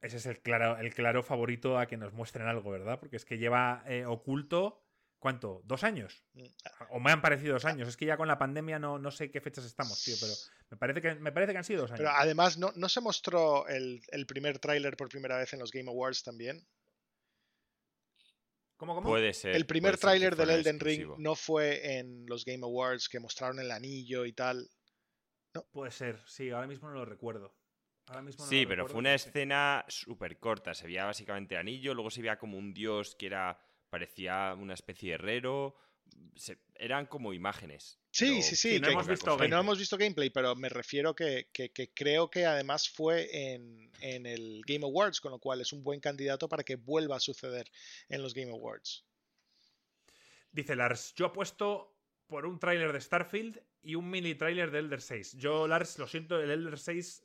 Ese 0.00 0.18
es 0.18 0.26
el 0.26 0.40
claro, 0.40 0.78
el 0.78 0.94
claro 0.94 1.22
favorito 1.22 1.78
a 1.78 1.86
que 1.86 1.96
nos 1.96 2.12
muestren 2.12 2.46
algo, 2.46 2.70
¿verdad? 2.70 2.98
Porque 2.98 3.16
es 3.16 3.24
que 3.24 3.38
lleva 3.38 3.84
eh, 3.86 4.04
oculto 4.04 4.86
¿Cuánto? 5.18 5.62
¿Dos 5.64 5.82
años? 5.82 6.22
Mm, 6.34 6.44
ah. 6.64 6.86
O 6.90 7.00
me 7.00 7.10
han 7.10 7.22
parecido 7.22 7.54
dos 7.54 7.64
años. 7.64 7.88
Es 7.88 7.96
que 7.96 8.06
ya 8.06 8.16
con 8.16 8.28
la 8.28 8.38
pandemia 8.38 8.78
no, 8.78 8.98
no 8.98 9.10
sé 9.10 9.30
qué 9.30 9.40
fechas 9.40 9.64
estamos, 9.64 10.02
tío, 10.02 10.14
pero 10.20 10.32
me 10.70 10.76
parece 10.76 11.00
que, 11.00 11.14
me 11.16 11.32
parece 11.32 11.52
que 11.52 11.58
han 11.58 11.64
sido 11.64 11.82
dos 11.82 11.90
años. 11.90 11.98
Pero 11.98 12.10
además, 12.10 12.58
¿no, 12.58 12.72
no 12.76 12.88
se 12.88 13.00
mostró 13.00 13.66
el, 13.66 14.02
primer 14.28 14.58
tráiler 14.58 14.96
por 14.96 15.08
primera 15.08 15.38
vez 15.38 15.52
en 15.52 15.60
los 15.60 15.72
Game 15.72 15.88
Awards 15.88 16.22
también? 16.22 16.64
¿Cómo, 18.76 18.94
cómo? 18.94 19.08
Puede 19.08 19.32
ser. 19.32 19.56
El 19.56 19.66
primer 19.66 19.96
tráiler 19.96 20.36
del 20.36 20.50
Elden 20.50 20.80
Ring 20.80 21.14
no 21.18 21.34
fue 21.34 21.98
en 21.98 22.26
los 22.26 22.44
Game 22.44 22.64
Awards 22.64 23.08
que 23.08 23.20
mostraron 23.20 23.58
el 23.58 23.70
anillo 23.70 24.24
y 24.24 24.32
tal. 24.32 24.68
No. 25.54 25.64
Puede 25.72 25.90
ser, 25.90 26.22
sí, 26.26 26.50
ahora 26.50 26.66
mismo 26.66 26.88
no 26.88 26.94
lo 26.94 27.04
recuerdo. 27.06 27.54
sí, 28.38 28.66
pero 28.66 28.86
fue 28.86 28.98
una 28.98 29.14
escena 29.14 29.84
súper 29.88 30.38
corta. 30.38 30.74
Se 30.74 30.86
veía 30.86 31.06
básicamente 31.06 31.54
el 31.54 31.60
anillo, 31.60 31.94
luego 31.94 32.10
se 32.10 32.20
veía 32.20 32.38
como 32.38 32.58
un 32.58 32.74
dios 32.74 33.16
que 33.16 33.26
era 33.26 33.58
parecía 33.88 34.54
una 34.58 34.74
especie 34.74 35.10
de 35.10 35.14
herrero. 35.14 35.76
Eran 36.74 37.06
como 37.06 37.32
imágenes. 37.32 37.98
Sí, 38.10 38.42
sí, 38.42 38.56
sí, 38.56 38.80
no, 38.80 38.88
hemos 38.88 39.06
visto 39.06 39.36
no 39.36 39.60
hemos 39.60 39.78
visto 39.78 39.98
gameplay, 39.98 40.30
pero 40.30 40.54
me 40.56 40.68
refiero 40.68 41.14
que, 41.14 41.48
que, 41.52 41.92
creo 41.94 42.30
que 42.30 42.46
además 42.46 42.88
fue 42.88 43.52
en, 43.52 43.90
en, 44.00 44.24
el 44.24 44.62
Game 44.66 44.84
Awards, 44.84 45.20
con 45.20 45.32
lo 45.32 45.38
cual 45.38 45.60
es 45.60 45.72
un 45.72 45.82
buen 45.82 46.00
candidato 46.00 46.48
para 46.48 46.62
que 46.62 46.76
vuelva 46.76 47.16
a 47.16 47.20
suceder 47.20 47.70
en 48.08 48.22
los 48.22 48.32
Game 48.32 48.50
Awards. 48.50 49.04
Dice 50.50 50.76
Lars, 50.76 51.12
yo 51.14 51.26
apuesto 51.26 51.94
por 52.26 52.46
un 52.46 52.58
tráiler 52.58 52.92
de 52.92 53.00
Starfield 53.00 53.62
y 53.82 53.94
un 53.94 54.08
mini 54.08 54.34
tráiler 54.34 54.70
de 54.70 54.78
Elder 54.78 55.02
6. 55.02 55.34
Yo, 55.36 55.68
Lars, 55.68 55.98
lo 55.98 56.06
siento, 56.06 56.40
el 56.40 56.50
Elder 56.50 56.78
6 56.78 57.24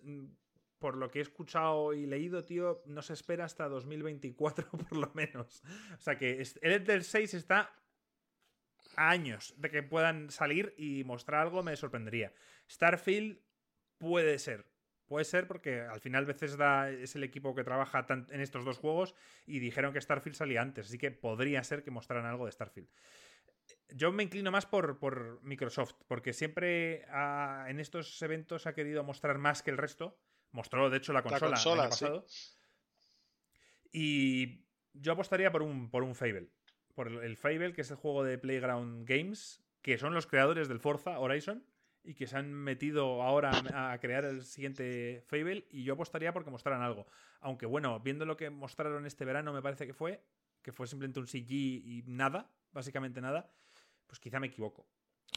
por 0.82 0.98
lo 0.98 1.12
que 1.12 1.20
he 1.20 1.22
escuchado 1.22 1.94
y 1.94 2.08
leído, 2.08 2.44
tío, 2.44 2.82
no 2.88 3.04
se 3.04 3.14
espera 3.14 3.46
hasta 3.46 3.70
2024 3.70 4.68
por 4.90 4.98
lo 4.98 5.12
menos. 5.14 5.62
O 5.98 6.02
sea 6.02 6.18
que 6.18 6.42
el 6.42 6.72
Ender 6.74 7.04
6 7.04 7.36
está 7.36 7.72
años 8.96 9.54
de 9.58 9.70
que 9.70 9.84
puedan 9.84 10.30
salir 10.30 10.74
y 10.78 11.04
mostrar 11.04 11.42
algo, 11.42 11.64
me 11.64 11.76
sorprendería. 11.76 12.34
Starfield 12.70 13.40
puede 13.98 14.40
ser. 14.40 14.66
Puede 15.06 15.26
ser 15.26 15.48
porque 15.48 15.82
al 15.82 16.00
final 16.00 16.26
Bethesda 16.26 16.90
es 16.90 17.16
el 17.16 17.24
equipo 17.24 17.54
que 17.54 17.66
trabaja 17.66 18.06
en 18.10 18.40
estos 18.40 18.64
dos 18.64 18.78
juegos 18.78 19.14
y 19.46 19.60
dijeron 19.60 19.92
que 19.92 20.00
Starfield 20.00 20.38
salía 20.38 20.62
antes, 20.62 20.88
así 20.88 20.98
que 20.98 21.12
podría 21.12 21.64
ser 21.64 21.84
que 21.84 21.92
mostraran 21.92 22.26
algo 22.26 22.46
de 22.46 22.54
Starfield. 22.54 22.88
Yo 23.90 24.14
me 24.14 24.24
inclino 24.24 24.52
más 24.52 24.66
por, 24.66 25.00
por 25.00 25.42
Microsoft, 25.44 25.96
porque 26.08 26.32
siempre 26.32 27.06
en 27.68 27.80
estos 27.82 28.22
eventos 28.22 28.68
ha 28.68 28.74
querido 28.74 29.04
mostrar 29.04 29.38
más 29.38 29.62
que 29.64 29.72
el 29.72 29.78
resto 29.78 30.18
Mostró, 30.52 30.90
de 30.90 30.98
hecho, 30.98 31.14
la 31.14 31.24
consola, 31.24 31.58
el 31.58 31.80
año 31.80 31.90
pasado. 31.90 32.26
Y 33.92 34.66
yo 34.94 35.14
apostaría 35.14 35.52
por 35.52 35.62
un, 35.62 35.90
por 35.90 36.04
un 36.04 36.16
Fable. 36.16 36.50
Por 36.96 37.08
el, 37.08 37.38
Fable, 37.38 37.74
que 37.74 37.82
es 37.82 37.92
el 37.92 37.98
juego 37.98 38.24
de 38.24 38.38
Playground 38.38 39.08
Games, 39.08 39.64
que 39.82 39.98
son 39.98 40.14
los 40.14 40.28
creadores 40.28 40.68
del 40.68 40.80
Forza 40.80 41.20
Horizon 41.20 41.64
y 42.04 42.16
que 42.16 42.28
se 42.28 42.38
han 42.38 42.54
metido 42.54 43.22
ahora 43.22 43.52
a 43.74 43.98
crear 44.00 44.26
el 44.26 44.44
siguiente 44.44 45.22
Fable. 45.26 45.68
Y 45.70 45.84
yo 45.84 45.94
apostaría 45.94 46.34
porque 46.34 46.52
mostraran 46.52 46.82
algo. 46.82 47.08
Aunque 47.40 47.66
bueno, 47.66 48.00
viendo 48.00 48.26
lo 48.26 48.38
que 48.38 48.50
mostraron 48.50 49.06
este 49.06 49.26
verano, 49.26 49.54
me 49.54 49.62
parece 49.62 49.86
que 49.86 49.94
fue, 49.94 50.24
que 50.62 50.72
fue 50.72 50.88
simplemente 50.88 51.20
un 51.20 51.28
CG 51.28 51.52
y 51.52 52.04
nada, 52.08 52.50
básicamente 52.72 53.22
nada, 53.22 53.52
pues 54.08 54.20
quizá 54.20 54.40
me 54.40 54.48
equivoco. 54.48 54.88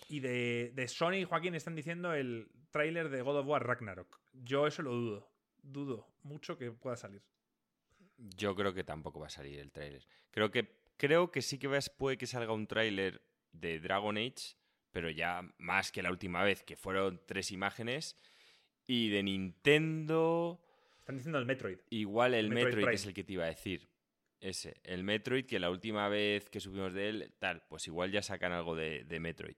Y 0.08 0.20
de, 0.20 0.72
de 0.74 0.88
Sony 0.88 1.14
y 1.14 1.24
Joaquín 1.24 1.54
están 1.54 1.74
diciendo 1.74 2.12
el 2.12 2.50
tráiler 2.70 3.08
de 3.08 3.22
God 3.22 3.38
of 3.38 3.46
War 3.46 3.66
Ragnarok. 3.66 4.20
Yo 4.32 4.66
eso 4.66 4.82
lo 4.82 4.92
dudo. 4.92 5.30
Dudo 5.62 6.14
mucho 6.24 6.58
que 6.58 6.70
pueda 6.72 6.96
salir. 6.96 7.22
Yo 8.18 8.54
creo 8.54 8.74
que 8.74 8.84
tampoco 8.84 9.20
va 9.20 9.26
a 9.26 9.30
salir 9.30 9.58
el 9.58 9.72
tráiler. 9.72 10.06
Creo 10.30 10.50
que, 10.50 10.83
creo 10.96 11.30
que 11.30 11.42
sí 11.42 11.58
que 11.58 11.68
puede 11.96 12.18
que 12.18 12.26
salga 12.26 12.52
un 12.52 12.66
tráiler 12.66 13.22
de 13.52 13.80
Dragon 13.80 14.16
Age, 14.16 14.56
pero 14.90 15.10
ya 15.10 15.42
más 15.58 15.92
que 15.92 16.02
la 16.02 16.10
última 16.10 16.42
vez, 16.42 16.62
que 16.62 16.76
fueron 16.76 17.20
tres 17.26 17.50
imágenes. 17.50 18.16
Y 18.86 19.08
de 19.08 19.22
Nintendo... 19.22 20.60
Están 20.98 21.16
diciendo 21.16 21.38
el 21.38 21.46
Metroid. 21.46 21.78
Igual 21.90 22.34
el, 22.34 22.50
Metroid, 22.50 22.88
es 22.88 23.06
el 23.06 23.14
que 23.14 23.24
te 23.24 23.34
iba 23.34 23.44
a 23.44 23.48
decir. 23.48 23.88
Ese, 24.40 24.76
el 24.82 25.04
Metroid, 25.04 25.46
que 25.46 25.58
la 25.58 25.70
última 25.70 26.08
vez 26.08 26.50
que 26.50 26.60
subimos 26.60 26.92
de 26.92 27.08
él, 27.08 27.34
tal, 27.38 27.62
pues 27.68 27.86
igual 27.86 28.12
ya 28.12 28.22
sacan 28.22 28.52
algo 28.52 28.74
de, 28.74 29.04
de 29.04 29.20
Metroid. 29.20 29.56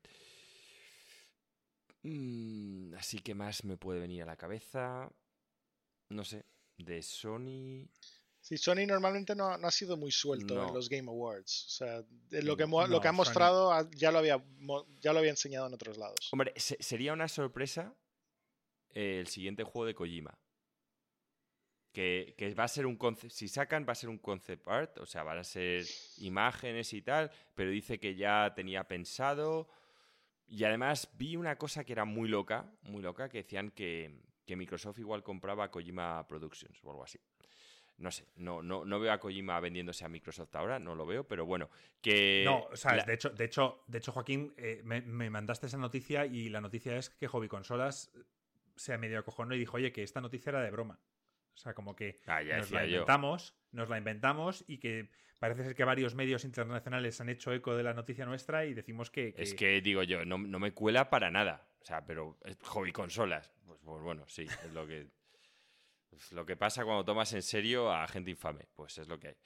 Mm, 2.03 2.95
así 2.95 3.19
que 3.19 3.35
más 3.35 3.65
me 3.65 3.77
puede 3.77 4.01
venir 4.01 4.23
a 4.23 4.27
la 4.27 4.37
cabeza. 4.37 5.11
No 6.09 6.25
sé, 6.25 6.45
de 6.79 7.03
Sony. 7.03 7.89
Sí, 8.47 8.57
Sony 8.57 8.87
normalmente 8.87 9.35
no, 9.35 9.59
no 9.59 9.67
ha 9.67 9.71
sido 9.73 9.97
muy 9.97 10.13
suelto 10.13 10.55
No. 10.55 10.69
en 10.69 10.75
los 10.75 10.89
Game 10.89 11.09
Awards. 11.11 11.65
O 11.67 11.69
sea, 11.71 11.97
lo 12.43 12.57
que, 12.57 12.65
No, 12.65 12.87
lo 12.87 13.01
que 13.01 13.09
ha 13.09 13.13
mostrado 13.13 13.73
ah, 13.73 13.89
ya 13.97 14.13
lo, 14.13 14.19
había, 14.19 14.41
ya 15.01 15.13
lo 15.13 15.19
había 15.19 15.33
enseñado 15.33 15.67
en 15.67 15.75
otros 15.75 15.99
lados. 15.99 16.15
Hombre, 16.31 16.53
se- 16.55 16.81
sería 16.81 17.13
una 17.13 17.27
sorpresa 17.27 17.93
eh, 18.91 19.19
el 19.19 19.27
siguiente 19.27 19.65
juego 19.65 19.87
de 19.87 19.97
Kojima. 19.97 20.39
Que, 21.93 22.37
que 22.39 22.55
va 22.55 22.63
a 22.65 22.69
ser 22.69 22.87
un 22.87 22.97
concept. 22.97 23.33
Si 23.33 23.49
sacan, 23.49 23.85
va 23.85 23.93
a 23.93 23.97
ser 23.97 24.11
un 24.11 24.19
concept 24.19 24.69
art. 24.69 24.97
O 24.99 25.07
sea, 25.07 25.25
van 25.25 25.39
a 25.39 25.45
ser 25.45 25.85
imágenes 26.19 26.93
y 26.93 27.03
tal. 27.03 27.33
Pero 27.57 27.71
dice 27.71 27.99
que 27.99 28.15
ya 28.15 28.53
tenía 28.55 28.85
pensado. 28.87 29.69
Y 30.47 30.63
además 30.63 31.09
vi 31.15 31.35
una 31.35 31.59
cosa 31.59 31.83
que 31.83 31.93
era 31.95 32.05
muy 32.05 32.29
loca. 32.29 32.71
Muy 32.83 33.03
loca. 33.03 33.29
Que 33.29 33.39
decían 33.39 33.73
que, 33.73 34.21
que 34.45 34.55
Microsoft 34.55 35.01
igual 35.01 35.25
compraba 35.25 35.69
Kojima 35.71 36.25
Productions 36.29 36.79
o 36.85 36.91
algo 36.93 37.03
así. 37.03 37.19
No 37.99 38.11
sé, 38.11 38.27
no, 38.37 38.63
no, 38.63 38.85
no 38.85 39.01
veo 39.01 39.11
a 39.13 39.19
Kojima 39.19 39.59
vendiéndose 39.59 40.05
a 40.05 40.09
Microsoft 40.09 40.55
ahora, 40.55 40.79
no 40.79 40.95
lo 40.95 41.07
veo, 41.07 41.27
pero 41.27 41.47
bueno, 41.47 41.71
que... 42.03 42.43
No, 42.45 42.65
o 42.71 42.77
sea, 42.77 42.97
la- 42.97 43.05
de 43.05 43.15
hecho, 43.15 43.31
de 43.31 43.45
hecho, 43.47 43.83
de 43.87 43.99
hecho, 43.99 44.13
Joaquín, 44.13 44.53
eh, 44.59 44.83
me, 44.85 45.01
me 45.01 45.31
mandaste 45.31 45.67
esa 45.67 45.79
noticia 45.79 46.27
y 46.27 46.51
la 46.51 46.61
noticia 46.61 46.97
es 46.99 47.09
que 47.09 47.27
Hobby 47.27 47.49
Consolas 47.49 48.13
se 48.77 48.99
medio 48.99 49.19
acojonó 49.19 49.55
y 49.55 49.59
dijo, 49.59 49.79
oye, 49.79 49.93
que 49.93 50.03
esta 50.03 50.21
noticia 50.21 50.51
era 50.51 50.61
de 50.61 50.71
broma. 50.71 51.01
O 51.55 51.57
sea, 51.57 51.73
como 51.73 51.97
que 51.97 52.21
Ah, 52.27 52.43
ya 52.43 52.59
nos 52.59 52.71
la 52.71 52.83
yo. 52.85 52.91
inventamos, 52.91 53.55
nos 53.73 53.89
la 53.89 53.97
inventamos 53.97 54.63
y 54.69 54.77
que 54.77 55.09
parece 55.39 55.65
ser 55.65 55.75
que 55.75 55.85
varios 55.85 56.15
medios 56.15 56.45
internacionales 56.45 57.19
han 57.23 57.31
hecho 57.31 57.51
eco 57.55 57.75
de 57.75 57.83
la 57.83 57.95
noticia 57.95 58.27
nuestra 58.27 58.67
y 58.67 58.75
decimos 58.75 59.11
que... 59.11 59.33
Es 59.39 59.55
que 59.55 59.81
digo 59.81 60.03
yo, 60.03 60.27
no, 60.27 60.37
no 60.37 60.59
me 60.59 60.73
cuela 60.73 61.09
para 61.09 61.31
nada. 61.31 61.67
O 61.81 61.85
sea, 61.87 62.05
pero 62.05 62.37
es 62.45 62.59
hobby 62.65 62.93
consolas. 62.93 63.51
Pues, 63.65 63.81
pues 63.83 64.03
bueno, 64.03 64.25
sí, 64.29 64.43
es 64.43 64.73
lo 64.75 64.87
que. 64.87 65.07
Es 66.17 66.33
lo 66.33 66.45
que 66.47 66.57
pasa 66.57 66.85
cuando 66.85 67.05
tomas 67.05 67.33
en 67.33 67.43
serio 67.43 67.93
a 67.93 68.07
gente 68.09 68.31
infame. 68.31 68.67
Pues 68.75 68.99
es 68.99 69.09
lo 69.09 69.19
que 69.19 69.29
hay. 69.29 69.37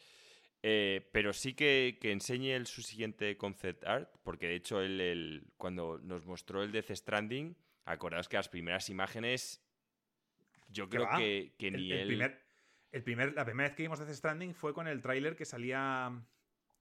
Eh, 0.63 1.09
pero 1.13 1.33
sí 1.33 1.55
que, 1.55 1.99
que 2.01 2.13
enseñe 2.13 2.51
el, 2.55 2.67
su 2.67 2.83
siguiente 2.83 3.37
concept 3.39 3.85
art, 3.85 4.15
porque 4.23 4.49
de 4.49 4.57
hecho 4.57 4.81
él, 4.83 5.01
él, 5.01 5.45
cuando 5.57 5.99
nos 5.99 6.27
mostró 6.27 6.63
el 6.63 6.71
Death 6.71 6.91
Stranding, 6.91 7.57
acordaos 7.87 8.29
que 8.29 8.37
las 8.37 8.49
primeras 8.51 8.91
imágenes, 8.91 9.63
yo 10.69 10.89
¿Qué 10.89 10.99
creo 10.99 11.09
va? 11.09 11.17
que, 11.19 11.55
que 11.59 11.69
el, 11.69 11.77
ni 11.77 11.93
el 11.93 11.99
él... 12.01 12.07
primer, 12.09 12.43
el 12.93 13.03
primer, 13.03 13.33
la 13.33 13.45
primera 13.47 13.69
vez 13.71 13.77
que 13.77 13.85
vimos 13.85 13.99
Death 13.99 14.11
Stranding 14.15 14.55
fue 14.55 14.75
con 14.75 14.87
el 14.87 15.01
tráiler 15.01 15.35
que 15.35 15.47
salía 15.47 16.13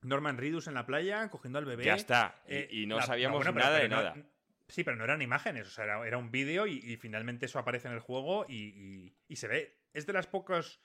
Norman 0.01 0.37
Reedus 0.37 0.67
en 0.67 0.73
la 0.73 0.85
playa 0.85 1.29
cogiendo 1.29 1.57
al 1.59 1.65
bebé. 1.65 1.85
Ya 1.85 1.95
está, 1.95 2.41
y, 2.47 2.55
Eh, 2.55 2.67
y 2.71 2.85
no 2.85 2.97
la- 2.97 3.03
sabíamos 3.03 3.37
bueno, 3.37 3.53
pero- 3.53 3.65
nada 3.65 3.77
pero 3.79 3.83
de 3.83 3.95
no- 3.95 4.03
nada. 4.19 4.29
Sí, 4.69 4.83
pero 4.83 4.95
no 4.95 5.03
eran 5.03 5.21
imágenes, 5.21 5.67
o 5.67 5.71
sea, 5.71 5.83
era, 5.83 6.07
era 6.07 6.17
un 6.17 6.31
vídeo 6.31 6.65
y, 6.67 6.77
y 6.77 6.95
finalmente 6.97 7.47
eso 7.47 7.59
aparece 7.59 7.87
en 7.87 7.95
el 7.95 7.99
juego 7.99 8.45
y, 8.47 8.55
y- 8.55 9.17
y 9.27 9.35
se 9.35 9.47
ve. 9.47 9.81
Es 9.93 10.05
de 10.05 10.13
las 10.13 10.27
pocos 10.27 10.79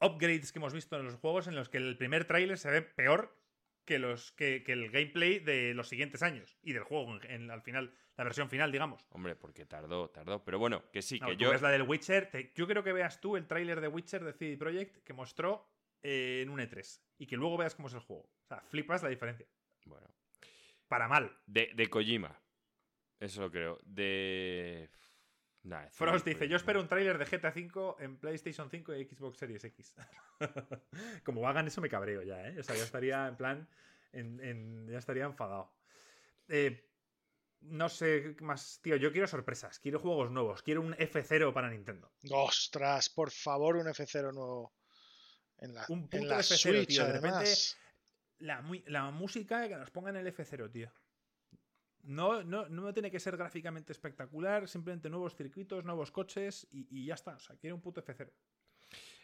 upgrades 0.00 0.52
que 0.52 0.58
hemos 0.58 0.72
visto 0.72 0.96
en 0.98 1.04
los 1.04 1.16
juegos 1.16 1.46
en 1.46 1.54
los 1.54 1.68
que 1.68 1.76
el 1.78 1.96
primer 1.98 2.24
tráiler 2.24 2.56
se 2.58 2.70
ve 2.70 2.82
peor 2.82 3.36
que, 3.84 3.98
los, 3.98 4.32
que, 4.32 4.62
que 4.62 4.72
el 4.72 4.90
gameplay 4.90 5.38
de 5.38 5.74
los 5.74 5.88
siguientes 5.88 6.22
años 6.22 6.58
y 6.62 6.72
del 6.72 6.84
juego 6.84 7.20
en- 7.22 7.30
en- 7.30 7.50
al 7.50 7.60
final, 7.62 7.94
la 8.16 8.24
versión 8.24 8.48
final, 8.48 8.72
digamos. 8.72 9.06
Hombre, 9.10 9.36
porque 9.36 9.66
tardó, 9.66 10.08
tardó. 10.10 10.42
Pero 10.44 10.58
bueno, 10.58 10.90
que 10.90 11.02
sí, 11.02 11.18
No, 11.20 11.26
que 11.28 11.34
tú 11.34 11.44
yo... 11.44 11.50
ves 11.50 11.60
la 11.62 11.70
del 11.70 11.82
Witcher. 11.82 12.30
te- 12.30 12.52
yo 12.54 12.66
creo 12.66 12.82
que 12.82 12.92
veas 12.92 13.20
tú 13.20 13.36
el 13.36 13.46
tráiler 13.46 13.80
de 13.80 13.88
Witcher 13.88 14.24
de 14.24 14.32
CD 14.32 14.56
Projekt 14.56 15.02
que 15.04 15.12
mostró 15.12 15.68
eh, 16.02 16.40
en 16.42 16.48
un 16.48 16.60
E3 16.60 17.02
y 17.18 17.26
que 17.26 17.36
luego 17.36 17.58
veas 17.58 17.74
cómo 17.74 17.88
es 17.88 17.94
el 17.94 18.00
juego. 18.00 18.22
O 18.44 18.46
sea, 18.46 18.60
flipas 18.62 19.02
la 19.02 19.10
diferencia. 19.10 19.46
Bueno, 19.84 20.06
Para 20.88 21.06
mal. 21.08 21.36
De, 21.46 21.70
de 21.74 21.86
Kojima. 21.88 22.40
Eso 23.20 23.42
lo 23.42 23.50
creo. 23.50 23.78
De. 23.84 24.90
Nah, 25.62 25.88
Frost 25.90 26.24
dice, 26.26 26.48
yo 26.48 26.56
espero 26.56 26.80
un 26.80 26.88
tráiler 26.88 27.18
de 27.18 27.26
GTA 27.26 27.50
V 27.54 27.94
en 28.02 28.16
PlayStation 28.18 28.70
5 28.70 28.94
y 28.94 29.04
Xbox 29.04 29.36
Series 29.38 29.62
X. 29.64 29.94
Como 31.24 31.46
hagan 31.46 31.66
eso 31.66 31.82
me 31.82 31.90
cabreo 31.90 32.22
ya, 32.22 32.48
¿eh? 32.48 32.58
O 32.58 32.62
sea, 32.62 32.74
ya 32.76 32.82
estaría 32.84 33.28
en 33.28 33.36
plan, 33.36 33.68
en- 34.12 34.40
en- 34.42 34.88
ya 34.88 34.98
estaría 34.98 35.24
enfadado. 35.26 35.70
Eh, 36.48 36.88
no 37.60 37.90
sé 37.90 38.34
qué 38.38 38.42
más, 38.42 38.80
tío, 38.82 38.96
yo 38.96 39.12
quiero 39.12 39.26
sorpresas, 39.26 39.78
quiero 39.80 39.98
juegos 39.98 40.30
nuevos, 40.30 40.62
quiero 40.62 40.80
un 40.80 40.94
F0 40.94 41.52
para 41.52 41.68
Nintendo. 41.68 42.10
Ostras, 42.30 43.10
por 43.10 43.30
favor, 43.30 43.76
un 43.76 43.86
F0 43.86 44.32
nuevo. 44.32 44.74
En 45.58 45.74
la, 45.74 45.84
Un 45.90 46.08
en 46.10 46.26
la 46.26 46.38
F0, 46.38 46.56
Switch, 46.56 46.88
tío, 46.88 47.04
de 47.04 47.12
repente-. 47.20 47.54
La, 48.38 48.64
la 48.86 49.10
música 49.10 49.68
que 49.68 49.76
nos 49.76 49.90
pongan 49.90 50.16
el 50.16 50.26
F0, 50.34 50.72
tío. 50.72 50.90
No, 52.02 52.42
no, 52.42 52.68
no 52.68 52.92
tiene 52.94 53.10
que 53.10 53.20
ser 53.20 53.36
gráficamente 53.36 53.92
espectacular, 53.92 54.68
simplemente 54.68 55.10
nuevos 55.10 55.34
circuitos, 55.34 55.84
nuevos 55.84 56.10
coches 56.10 56.66
y, 56.70 56.86
y 56.90 57.06
ya 57.06 57.14
está. 57.14 57.34
O 57.34 57.38
sea, 57.40 57.56
quiero 57.56 57.76
un 57.76 57.82
puto 57.82 58.02
F0. 58.04 58.30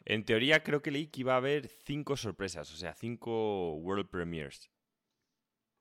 En 0.05 0.25
teoría, 0.25 0.63
creo 0.63 0.83
que 0.83 0.91
leí 0.91 1.09
que 1.09 1.21
iba 1.21 1.35
a 1.35 1.39
haber 1.39 1.69
cinco 1.69 2.17
sorpresas, 2.17 2.73
o 2.73 2.77
sea, 2.77 2.95
cinco 2.95 3.75
World 3.75 4.09
Premiers. 4.09 4.71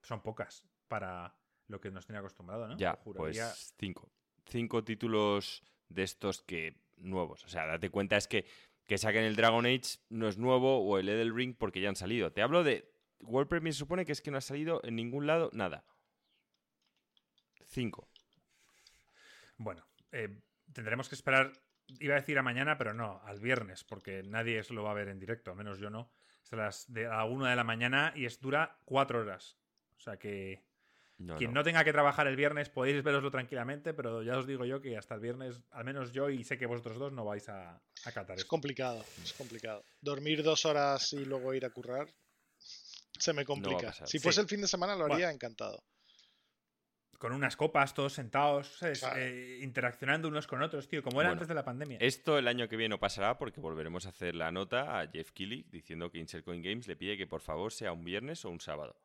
Son 0.02 0.22
pocas 0.22 0.64
para 0.88 1.36
lo 1.68 1.80
que 1.82 1.92
nos 1.92 2.06
tiene 2.06 2.20
acostumbrado, 2.20 2.68
¿no? 2.68 2.78
Ya, 2.78 2.96
Juraría- 3.04 3.50
pues 3.50 3.74
cinco. 3.78 4.12
Cinco 4.46 4.84
títulos 4.84 5.64
de 5.90 6.04
estos 6.04 6.42
que 6.42 6.78
nuevos. 6.98 7.44
O 7.46 7.50
sea, 7.50 7.66
date 7.66 7.90
cuenta 7.90 8.18
es 8.18 8.28
que 8.28 8.46
que 8.86 9.00
saquen 9.00 9.24
el 9.24 9.36
Dragon 9.36 9.66
Age 9.66 9.98
no 10.10 10.28
es 10.28 10.38
nuevo 10.38 10.78
o 10.80 11.00
el 11.00 11.10
Elden 11.10 11.36
Ring 11.36 11.56
porque 11.58 11.82
ya 11.82 11.90
han 11.90 11.96
salido. 11.96 12.32
Te 12.32 12.44
hablo 12.44 12.64
de 12.64 12.88
World 13.22 13.50
Premiere 13.50 13.74
supone 13.74 14.06
que 14.06 14.12
es 14.12 14.22
que 14.22 14.30
no 14.30 14.38
ha 14.38 14.42
salido 14.42 14.80
en 14.84 14.96
ningún 14.96 15.26
lado 15.26 15.50
nada. 15.54 15.86
Cinco. 17.76 18.08
Bueno, 19.58 19.86
eh, 20.14 20.30
tendremos 20.74 21.10
que 21.10 21.16
esperar, 21.16 21.52
iba 22.00 22.16
a 22.16 22.20
decir 22.20 22.38
a 22.40 22.42
mañana, 22.42 22.78
pero 22.78 22.94
no, 22.94 23.22
al 23.26 23.40
viernes, 23.42 23.84
porque 23.84 24.24
nadie 24.24 24.60
eso 24.60 24.74
lo 24.74 24.84
va 24.84 24.92
a 24.92 24.96
ver 24.96 25.10
en 25.10 25.20
directo, 25.20 25.52
al 25.52 25.58
menos 25.58 25.78
yo 25.80 25.90
no. 25.90 26.10
Es 26.44 26.54
a 26.54 26.56
las 26.56 26.92
de 26.94 27.06
a 27.06 27.18
la 27.18 27.26
una 27.26 27.50
de 27.50 27.56
la 27.58 27.64
mañana 27.66 28.14
y 28.16 28.26
es 28.26 28.40
dura 28.40 28.78
cuatro 28.86 29.20
horas. 29.20 29.58
O 29.98 30.00
sea 30.00 30.18
que 30.18 30.64
No, 31.18 31.36
quien 31.38 31.54
no. 31.54 31.60
no 31.60 31.64
tenga 31.66 31.84
que 31.84 31.92
trabajar 31.92 32.28
el 32.28 32.36
viernes 32.38 32.70
podéis 32.70 33.04
veroslo 33.04 33.30
tranquilamente, 33.32 33.94
pero 33.94 34.24
ya 34.24 34.38
os 34.38 34.46
digo 34.48 34.64
yo 34.66 34.80
que 34.82 34.98
hasta 34.98 35.16
el 35.16 35.22
viernes, 35.22 35.62
al 35.72 35.84
menos 35.86 36.12
yo 36.14 36.30
y 36.30 36.44
sé 36.44 36.58
que 36.58 36.66
vosotros 36.68 36.98
dos 36.98 37.12
no 37.14 37.26
vais 37.26 37.50
a, 37.50 37.82
a 38.06 38.12
catar 38.14 38.36
Es 38.36 38.42
esto. 38.44 38.50
complicado, 38.50 39.04
es 39.24 39.34
complicado. 39.34 39.84
Dormir 40.02 40.44
dos 40.44 40.66
horas 40.66 41.12
y 41.14 41.26
luego 41.26 41.54
ir 41.54 41.66
a 41.66 41.70
currar 41.72 42.08
se 43.18 43.34
me 43.34 43.44
complica. 43.46 43.92
si 43.94 44.06
Sí. 44.06 44.20
fuese 44.20 44.42
el 44.42 44.48
fin 44.48 44.62
de 44.62 44.68
semana 44.68 44.96
lo 44.96 45.06
haría 45.06 45.18
Bueno. 45.28 45.32
encantado. 45.32 45.84
Con 47.18 47.32
unas 47.32 47.56
copas, 47.56 47.94
todos 47.94 48.14
sentados, 48.14 48.68
¿sabes? 48.78 49.00
Claro. 49.00 49.20
Eh, 49.20 49.60
interaccionando 49.62 50.28
unos 50.28 50.48
con 50.48 50.62
otros, 50.62 50.88
tío, 50.88 51.02
como 51.02 51.22
era 51.22 51.30
Bueno, 51.30 51.34
antes 51.34 51.48
de 51.48 51.54
la 51.56 51.64
pandemia. 51.64 51.98
Esto 52.02 52.38
el 52.38 52.48
año 52.48 52.68
que 52.68 52.76
viene 52.76 52.90
no 52.90 53.00
pasará 53.00 53.38
porque 53.38 53.62
volveremos 53.62 54.06
a 54.06 54.10
hacer 54.10 54.36
la 54.36 54.52
nota 54.52 55.00
a 55.00 55.08
Jeff 55.08 55.32
Keighley 55.32 55.66
diciendo 55.72 56.12
que 56.12 56.18
Insert 56.20 56.44
Coin 56.44 56.62
Games 56.62 56.88
le 56.88 56.96
pide 56.96 57.18
que 57.18 57.26
por 57.28 57.42
favor 57.42 57.72
sea 57.72 57.94
un 57.94 58.04
viernes 58.04 58.44
o 58.46 58.50
un 58.50 58.60
sábado. 58.60 59.00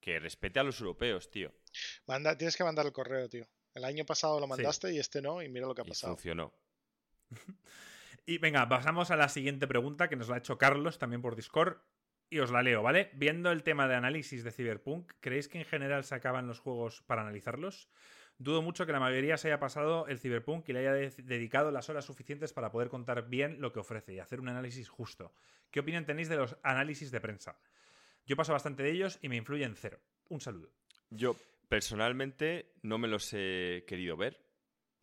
Que 0.00 0.18
respete 0.18 0.60
a 0.60 0.64
los 0.64 0.80
europeos, 0.80 1.30
tío. 1.30 1.52
Manda, 2.06 2.36
tienes 2.36 2.56
que 2.56 2.64
mandar 2.64 2.84
el 2.86 2.92
correo, 2.92 3.28
tío. 3.28 3.46
El 3.72 3.84
año 3.84 4.04
pasado 4.04 4.38
lo 4.38 4.46
mandaste 4.46 4.92
y 4.92 4.98
este 4.98 5.22
no, 5.22 5.42
y 5.42 5.48
mira 5.48 5.66
lo 5.66 5.74
que 5.74 5.82
ha 5.82 5.86
Y 5.86 5.88
pasado. 5.88 6.14
funcionó. 6.14 6.52
Y 8.26 8.38
venga, 8.38 8.66
pasamos 8.70 9.10
a 9.10 9.16
la 9.16 9.28
siguiente 9.28 9.66
pregunta 9.66 10.08
que 10.08 10.16
nos 10.16 10.28
la 10.30 10.36
ha 10.36 10.38
hecho 10.38 10.56
Carlos 10.56 10.98
también 10.98 11.20
por 11.20 11.36
Discord. 11.36 11.76
Y 12.30 12.38
os 12.40 12.50
la 12.50 12.62
leo, 12.62 12.82
¿vale? 12.82 13.10
Viendo 13.14 13.52
el 13.52 13.62
tema 13.62 13.86
de 13.86 13.94
análisis 13.94 14.42
de 14.44 14.50
Cyberpunk, 14.50 15.12
¿creéis 15.20 15.48
que 15.48 15.58
en 15.58 15.64
general 15.64 16.04
se 16.04 16.14
acaban 16.14 16.46
los 16.48 16.58
juegos 16.58 17.02
para 17.02 17.22
analizarlos? 17.22 17.88
Dudo 18.38 18.62
mucho 18.62 18.86
que 18.86 18.92
la 18.92 18.98
mayoría 18.98 19.36
se 19.36 19.46
haya 19.48 19.60
pasado 19.60 20.08
el 20.08 20.18
Cyberpunk 20.18 20.68
y 20.68 20.72
le 20.72 20.80
haya 20.80 20.92
de- 20.92 21.10
dedicado 21.22 21.70
las 21.70 21.88
horas 21.88 22.04
suficientes 22.04 22.52
para 22.52 22.72
poder 22.72 22.88
contar 22.88 23.28
bien 23.28 23.60
lo 23.60 23.72
que 23.72 23.78
ofrece 23.78 24.14
y 24.14 24.18
hacer 24.18 24.40
un 24.40 24.48
análisis 24.48 24.88
justo. 24.88 25.32
¿Qué 25.70 25.80
opinión 25.80 26.04
tenéis 26.04 26.28
de 26.28 26.36
los 26.36 26.56
análisis 26.64 27.12
de 27.12 27.20
prensa? 27.20 27.56
Yo 28.26 28.34
paso 28.36 28.52
bastante 28.52 28.82
de 28.82 28.90
ellos 28.90 29.18
y 29.22 29.28
me 29.28 29.36
influyen 29.36 29.76
cero. 29.76 30.00
Un 30.28 30.40
saludo. 30.40 30.70
Yo 31.10 31.36
personalmente 31.68 32.72
no 32.82 32.98
me 32.98 33.06
los 33.06 33.32
he 33.34 33.84
querido 33.86 34.16
ver. 34.16 34.43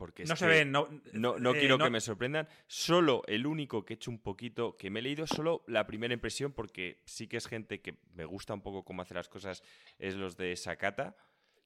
Porque 0.02 0.26
no 0.26 0.36
se 0.36 0.48
ven, 0.48 0.72
no, 0.72 0.90
No, 1.14 1.38
no 1.38 1.54
eh, 1.54 1.60
quiero 1.60 1.78
que 1.78 1.92
me 1.92 2.02
sorprendan. 2.02 2.48
Solo 2.66 3.22
el 3.28 3.46
único 3.46 3.86
que 3.86 3.94
he 3.94 3.98
hecho 3.98 4.10
un 4.10 4.18
poquito, 4.18 4.76
que 4.76 4.90
me 4.90 5.00
he 5.00 5.04
leído, 5.04 5.28
solo 5.28 5.64
la 5.68 5.86
primera 5.86 6.12
impresión, 6.12 6.54
porque 6.54 7.04
sí 7.06 7.28
que 7.28 7.38
es 7.38 7.46
gente 7.46 7.82
que 7.82 8.00
me 8.16 8.26
gusta 8.26 8.56
un 8.56 8.64
poco 8.64 8.84
cómo 8.84 9.04
hace 9.04 9.14
las 9.14 9.30
cosas, 9.30 9.62
es 10.00 10.16
los 10.16 10.38
de 10.38 10.56
Sakata. 10.56 11.16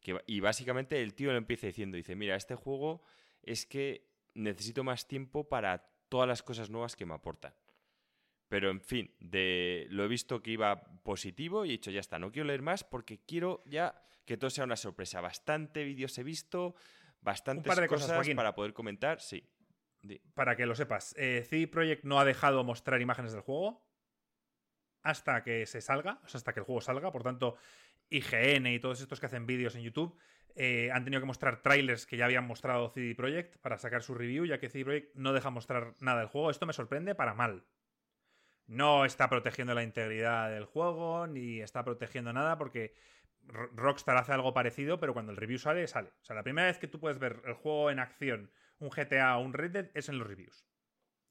Que, 0.02 0.22
y 0.28 0.42
básicamente 0.42 1.02
el 1.02 1.14
tío 1.14 1.32
lo 1.32 1.38
empieza 1.38 1.68
diciendo, 1.68 1.96
dice, 1.96 2.18
mira, 2.18 2.36
este 2.36 2.56
juego 2.56 3.04
es 3.42 3.66
que 3.66 4.06
necesito 4.34 4.84
más 4.84 5.08
tiempo 5.08 5.48
para 5.48 5.90
todas 6.10 6.28
las 6.28 6.44
cosas 6.44 6.70
nuevas 6.70 6.98
que 6.98 7.06
me 7.06 7.14
aportan. 7.14 7.54
Pero 8.50 8.70
en 8.70 8.82
fin, 8.82 9.16
de, 9.22 9.88
lo 9.92 10.04
he 10.04 10.10
visto 10.10 10.44
que 10.44 10.52
iba 10.52 10.84
positivo 11.04 11.64
y 11.64 11.70
he 11.70 11.72
dicho, 11.72 11.90
ya 11.90 12.02
está, 12.02 12.20
no 12.20 12.34
quiero 12.34 12.48
leer 12.48 12.64
más 12.64 12.84
porque 12.84 13.22
quiero 13.26 13.64
ya 13.66 13.96
que 14.26 14.36
todo 14.36 14.50
sea 14.50 14.66
una 14.66 14.76
sorpresa. 14.76 15.22
Bastante 15.22 15.86
vídeos 15.86 16.18
he 16.18 16.24
visto, 16.24 16.76
bastantes 17.26 17.68
par 17.68 17.82
de 17.82 17.90
cosas, 17.90 18.12
cosas 18.12 18.36
para 18.36 18.56
poder 18.56 18.74
comentar, 18.74 19.20
sí. 19.20 19.50
Di. 20.02 20.22
para 20.36 20.56
que 20.56 20.68
lo 20.68 20.76
sepas, 20.76 21.16
eh, 21.18 21.44
CD 21.50 21.68
Projekt 21.68 22.04
no 22.04 22.20
ha 22.20 22.26
dejado 22.26 22.64
mostrar 22.64 23.02
imágenes 23.02 23.34
del 23.34 23.42
juego. 23.42 23.84
hasta 25.02 25.44
que 25.44 25.68
se 25.68 25.82
salga, 25.82 26.20
o 26.24 26.28
sea, 26.28 26.40
hasta 26.40 26.52
que 26.54 26.62
el 26.62 26.66
juego 26.66 26.82
salga. 26.82 27.12
Por 27.12 27.22
tanto, 27.22 27.58
IGN 28.10 28.66
y 28.68 28.80
todos 28.80 29.02
estos 29.02 29.20
que 29.20 29.28
hacen 29.28 29.46
vídeos 29.46 29.76
en 29.76 29.84
YouTube 29.84 30.18
eh, 30.56 30.90
han 30.92 31.04
tenido 31.04 31.22
que 31.22 31.28
mostrar 31.28 31.62
trailers 31.62 32.08
que 32.08 32.18
ya 32.18 32.26
habían 32.26 32.48
mostrado 32.48 32.90
CD 32.90 33.14
Projekt 33.14 33.58
para 33.58 33.78
sacar 33.78 34.02
su 34.02 34.16
review, 34.16 34.46
ya 34.46 34.60
que 34.60 34.70
CD 34.70 34.84
Projekt 34.84 35.16
no 35.16 35.34
deja 35.34 35.52
mostrar 35.52 35.96
nada 36.00 36.22
del 36.22 36.30
juego. 36.30 36.50
Esto 36.50 36.66
me 36.66 36.74
sorprende 36.74 37.14
para 37.14 37.36
mal. 37.36 37.66
No 38.66 39.06
está 39.06 39.30
protegiendo 39.30 39.76
la 39.76 39.84
integridad 39.84 40.50
del 40.50 40.66
juego, 40.66 41.28
ni 41.28 41.62
está 41.62 41.84
protegiendo 41.84 42.34
nada, 42.34 42.58
porque 42.58 42.96
Rockstar 43.48 44.18
hace 44.18 44.32
algo 44.32 44.54
parecido, 44.54 45.00
pero 45.00 45.14
cuando 45.14 45.32
el 45.32 45.38
review 45.38 45.60
sale, 45.60 45.88
sale. 45.88 46.10
O 46.22 46.26
sea, 46.26 46.36
la 46.36 46.44
primera 46.44 46.68
vez 46.68 46.78
que 46.80 46.88
tú 46.88 47.00
puedes 47.00 47.20
ver 47.20 47.42
el 47.46 47.54
juego 47.54 47.92
en 47.92 48.00
acción, 48.00 48.52
un 48.80 48.90
GTA 48.90 49.38
o 49.38 49.42
un 49.42 49.54
Red 49.54 49.72
Dead, 49.72 49.92
es 49.94 50.10
en 50.10 50.20
los 50.20 50.28
reviews. 50.28 50.66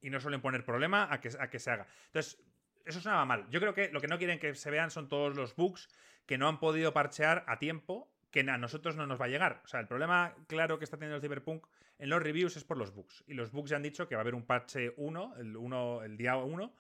Y 0.01 0.11
no 0.11 0.21
suelen 0.21 0.41
poner 0.41 0.65
problema 0.65 1.09
a 1.11 1.21
que, 1.21 1.31
a 1.39 1.49
que 1.49 1.59
se 1.59 1.71
haga. 1.71 1.87
Entonces, 2.07 2.43
eso 2.85 3.01
sonaba 3.01 3.25
mal. 3.25 3.49
Yo 3.51 3.61
creo 3.61 3.75
que 3.75 3.91
lo 3.91 4.01
que 4.01 4.09
no 4.09 4.19
quieren 4.19 4.39
que 4.39 4.55
se 4.55 4.71
vean 4.71 4.91
son 4.91 5.09
todos 5.09 5.35
los 5.35 5.57
bugs 5.57 5.89
que 6.27 6.39
no 6.39 6.49
han 6.49 6.61
podido 6.61 6.93
parchear 6.93 7.45
a 7.47 7.59
tiempo 7.59 8.11
que 8.31 8.41
a 8.41 8.59
nosotros 8.59 8.97
no 8.97 9.07
nos 9.07 9.21
va 9.21 9.27
a 9.27 9.29
llegar. 9.29 9.63
O 9.65 9.69
sea, 9.69 9.81
el 9.81 9.87
problema 9.87 10.35
claro 10.49 10.79
que 10.79 10.85
está 10.85 10.97
teniendo 10.97 11.17
el 11.17 11.23
Cyberpunk 11.23 11.67
en 11.99 12.09
los 12.09 12.23
reviews 12.23 12.57
es 12.57 12.65
por 12.65 12.77
los 12.77 12.93
bugs. 12.93 13.23
Y 13.27 13.35
los 13.35 13.53
bugs 13.53 13.71
ya 13.71 13.77
han 13.77 13.83
dicho 13.83 14.09
que 14.09 14.17
va 14.17 14.21
a 14.21 14.25
haber 14.25 14.35
un 14.35 14.45
parche 14.45 14.93
1, 14.97 15.35
el, 15.39 15.57
el 16.05 16.17
día 16.17 16.37
1, 16.37 16.65
o 16.65 16.73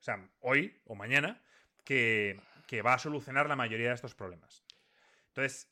sea, 0.00 0.26
hoy 0.40 0.80
o 0.86 0.94
mañana, 0.94 1.40
que, 1.84 2.40
va 2.84 2.94
a 2.94 2.98
solucionar 2.98 3.48
la 3.48 3.56
mayoría 3.56 3.88
de 3.88 3.94
estos 3.94 4.14
problemas. 4.14 4.64
Entonces, 5.34 5.68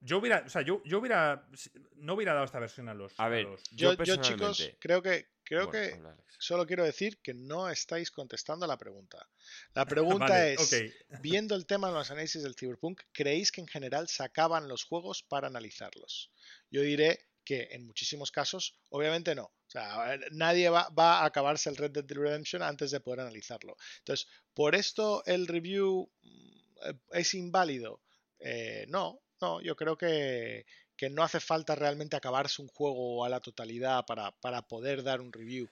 yo 0.00 0.18
hubiera, 0.18 0.44
o 0.46 0.48
sea, 0.48 0.62
yo, 0.62 0.82
yo 0.84 0.98
hubiera, 0.98 1.48
no 1.96 2.14
hubiera 2.14 2.32
dado 2.32 2.44
esta 2.44 2.58
versión 2.58 2.88
a 2.88 2.94
los... 2.94 3.12
A 3.18 3.28
ver, 3.28 3.46
yo, 3.72 3.94
yo, 4.02 4.16
chicos, 4.16 4.70
creo 4.78 5.02
que, 5.02 5.28
creo 5.42 5.70
que 5.70 6.00
solo 6.38 6.66
quiero 6.66 6.84
decir 6.84 7.18
que 7.22 7.34
no 7.34 7.68
estáis 7.68 8.10
contestando 8.10 8.64
a 8.64 8.68
la 8.68 8.78
pregunta. 8.78 9.28
La 9.74 9.84
pregunta 9.86 10.48
es, 10.48 10.74
viendo 11.20 11.54
el 11.54 11.66
tema 11.66 11.88
de 11.88 11.94
los 11.94 12.10
análisis 12.10 12.42
del 12.42 12.54
Cyberpunk, 12.54 13.02
¿creéis 13.12 13.52
que 13.52 13.60
en 13.60 13.68
general 13.68 14.08
sacaban 14.08 14.68
los 14.68 14.84
juegos 14.84 15.22
para 15.22 15.48
analizarlos? 15.48 16.30
Yo 16.70 16.82
diré 16.82 17.26
que 17.44 17.68
en 17.70 17.86
muchísimos 17.86 18.30
casos, 18.30 18.78
obviamente 18.90 19.34
no. 19.34 19.44
O 19.44 19.70
sea, 19.70 20.18
nadie 20.32 20.68
va, 20.68 20.88
a 20.96 21.24
acabarse 21.24 21.70
el 21.70 21.76
Red 21.76 21.92
Dead 21.92 22.06
Redemption 22.08 22.62
antes 22.62 22.90
de 22.90 23.00
poder 23.00 23.20
analizarlo. 23.20 23.76
Entonces, 23.98 24.26
¿por 24.52 24.74
esto 24.74 25.24
el 25.26 25.46
review 25.46 26.10
mm, 26.22 26.90
es 27.12 27.34
inválido? 27.34 28.02
Eh, 28.40 28.86
no, 28.88 29.20
no, 29.40 29.60
yo 29.60 29.76
creo 29.76 29.96
que, 29.96 30.66
que, 30.96 31.10
no 31.10 31.22
hace 31.22 31.40
falta 31.40 31.74
realmente 31.74 32.16
acabarse 32.16 32.62
un 32.62 32.68
juego 32.68 33.24
a 33.24 33.28
la 33.28 33.40
totalidad 33.40 34.04
para, 34.06 34.32
para 34.32 34.62
poder 34.62 35.02
dar 35.02 35.20
un 35.20 35.32
review. 35.32 35.68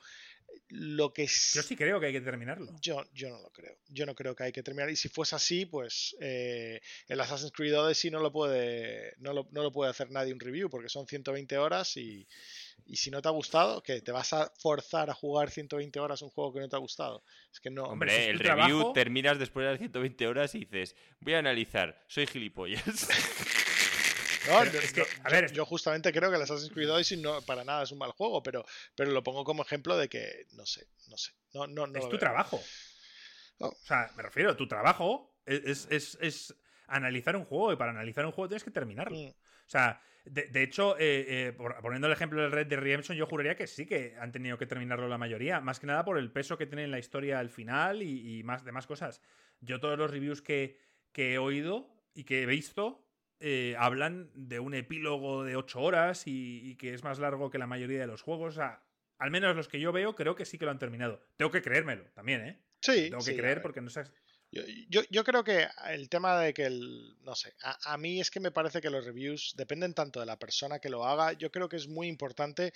Lo 0.69 1.13
que 1.13 1.27
Yo 1.27 1.63
sí 1.63 1.77
creo 1.77 2.01
que 2.01 2.07
hay 2.07 2.13
que 2.13 2.21
terminarlo. 2.21 2.75
Yo, 2.81 3.05
yo 3.13 3.29
no 3.29 3.41
lo 3.41 3.51
creo. 3.51 3.77
Yo 3.89 4.07
no 4.07 4.15
creo 4.15 4.35
que 4.35 4.45
hay 4.45 4.53
que 4.53 4.63
terminar. 4.63 4.91
Y 4.91 4.97
si 4.97 5.09
fuese 5.09 5.37
así, 5.37 5.67
pues 5.67 6.17
eh, 6.21 6.81
el 7.09 7.21
Assassin's 7.21 7.53
Creed 7.53 7.79
Odyssey 7.79 8.11
no 8.11 8.21
lo 8.21 8.33
puede. 8.33 9.15
No 9.19 9.33
lo, 9.33 9.49
no 9.53 9.63
lo, 9.63 9.73
puede 9.73 9.91
hacer 9.91 10.11
nadie 10.11 10.33
un 10.33 10.41
review, 10.41 10.69
porque 10.69 10.89
son 10.89 11.07
120 11.07 11.59
horas 11.59 11.97
y, 11.97 12.27
y 12.87 12.97
si 12.97 13.11
no 13.11 13.23
te 13.23 13.29
ha 13.29 13.33
gustado, 13.33 13.83
que 13.83 14.01
te 14.01 14.13
vas 14.13 14.33
a 14.33 14.53
forzar 14.59 15.11
a 15.11 15.15
jugar 15.15 15.51
120 15.51 15.99
horas 16.01 16.23
un 16.23 16.31
juego 16.31 16.53
que 16.53 16.61
no 16.61 16.69
te 16.69 16.77
ha 16.77 16.81
gustado. 16.81 17.25
Es 17.53 17.61
que 17.61 17.71
no. 17.71 17.85
Hombre, 17.85 18.31
el 18.31 18.39
review 18.39 18.93
terminas 18.93 19.39
después 19.39 19.65
de 19.65 19.71
las 19.71 19.79
120 19.79 20.27
horas 20.27 20.55
y 20.55 20.61
dices, 20.61 20.97
voy 21.21 21.35
a 21.35 21.39
analizar, 21.39 22.05
soy 22.09 22.27
gilipollas. 22.27 22.85
No, 24.49 24.63
es 24.63 24.93
que, 24.93 25.05
a 25.23 25.31
ver, 25.31 25.53
yo, 25.53 25.65
justamente 25.65 26.13
creo 26.13 26.31
que 26.31 26.37
el 26.37 26.43
Assassin's 26.43 26.73
Creed 26.73 26.91
Odyssey 26.91 27.21
no 27.21 27.43
para 27.43 27.65
nada 27.65 27.83
es 27.83 27.93
un 27.93 27.99
mal 27.99 28.13
juego, 28.13 28.43
pero, 28.43 28.65
pero 28.95 29.11
lo 29.11 29.23
pongo 29.23 29.45
como 29.45 29.63
ejemplo 29.63 29.97
de 29.97 30.09
que, 30.09 30.47
no 30.53 30.67
sé, 30.67 30.87
no 31.09 31.17
sé. 31.17 31.33
No, 31.53 31.67
no, 31.67 31.87
es 31.87 32.09
tu 32.09 32.19
trabajo. 32.19 32.61
O 33.59 33.77
sea, 33.83 34.11
me 34.17 34.23
refiero, 34.23 34.57
tu 34.57 34.67
trabajo 34.67 35.39
es, 35.47 35.87
es, 35.91 36.19
es, 36.21 36.55
analizar 36.87 37.37
un 37.37 37.45
juego 37.45 37.73
y 37.73 37.77
para 37.77 37.93
analizar 37.93 38.27
un 38.27 38.33
juego 38.33 38.49
tienes 38.49 38.65
que 38.65 38.71
terminarlo. 38.71 39.17
Mm. 39.17 39.29
O 39.29 39.69
sea, 39.71 40.01
de, 40.25 40.63
hecho, 40.63 40.97
eh, 40.99 41.27
eh, 41.29 41.53
poniendo 41.83 42.07
el 42.07 42.13
ejemplo 42.13 42.41
del 42.41 42.51
Red 42.51 42.67
de 42.67 42.77
Redemption, 42.77 43.17
yo 43.17 43.27
juraría 43.27 43.57
que 43.57 43.67
sí 43.67 43.85
que 43.85 44.17
han 44.19 44.33
tenido 44.33 44.57
que 44.57 44.67
terminarlo 44.67 45.07
la 45.07 45.19
mayoría. 45.19 45.61
Más 45.61 45.81
que 45.81 45.87
nada 45.87 46.05
por 46.05 46.19
el 46.19 46.33
peso 46.33 46.57
que 46.57 46.67
tiene 46.67 46.85
en 46.85 46.91
la 46.91 46.99
historia 46.99 47.39
al 47.39 47.51
final 47.51 48.03
y, 48.03 48.43
más 48.43 48.65
demás 48.65 48.87
cosas. 48.87 49.21
Yo 49.61 49.81
todos 49.81 49.99
los 49.99 50.11
reviews 50.11 50.41
que, 50.41 50.79
que 51.13 51.35
he 51.35 51.39
oído 51.39 51.95
y 52.15 52.25
que 52.25 52.43
he 52.43 52.47
visto 52.47 53.04
eh, 53.41 53.75
hablan 53.79 54.31
de 54.35 54.61
un 54.61 54.75
epílogo 54.75 55.45
de 55.45 55.57
8 55.57 55.81
horas 55.81 56.23
y, 56.27 56.77
que 56.77 56.95
es 56.95 57.05
más 57.05 57.19
largo 57.19 57.51
que 57.51 57.59
la 57.59 57.67
mayoría 57.67 58.01
de 58.01 58.07
los 58.07 58.23
juegos. 58.23 58.55
O 58.55 58.57
sea, 58.57 58.83
al 59.19 59.31
menos 59.31 59.55
los 59.57 59.69
que 59.69 59.81
yo 59.81 59.93
veo, 59.93 60.15
creo 60.15 60.35
que 60.35 60.45
sí 60.45 60.59
que 60.59 60.65
lo 60.65 60.71
han 60.71 60.79
terminado. 60.79 61.23
Tengo 61.37 61.51
que 61.51 61.63
creérmelo 61.63 62.05
también, 62.15 62.47
¿eh? 62.47 62.63
Sí. 62.81 63.11
Tengo 63.11 63.25
que 63.25 63.37
creer 63.37 63.63
porque 63.63 63.81
no 63.81 63.91
sé. 63.91 64.05
Yo, 64.89 65.03
yo, 65.11 65.25
creo 65.25 65.43
que 65.43 65.67
el 65.89 66.09
tema 66.09 66.39
de 66.39 66.55
que 66.55 66.65
el. 66.67 67.17
No 67.23 67.35
sé, 67.35 67.55
a, 67.61 67.97
mí 67.97 68.21
es 68.21 68.31
que 68.31 68.39
me 68.39 68.53
parece 68.53 68.81
que 68.81 68.91
los 68.91 69.05
reviews 69.05 69.55
dependen 69.57 69.95
tanto 69.95 70.21
de 70.21 70.27
la 70.27 70.39
persona 70.39 70.79
que 70.79 70.89
lo 70.89 71.05
haga. 71.05 71.33
Yo 71.33 71.51
creo 71.51 71.69
que 71.69 71.77
es 71.77 71.89
muy 71.89 72.07
importante 72.07 72.73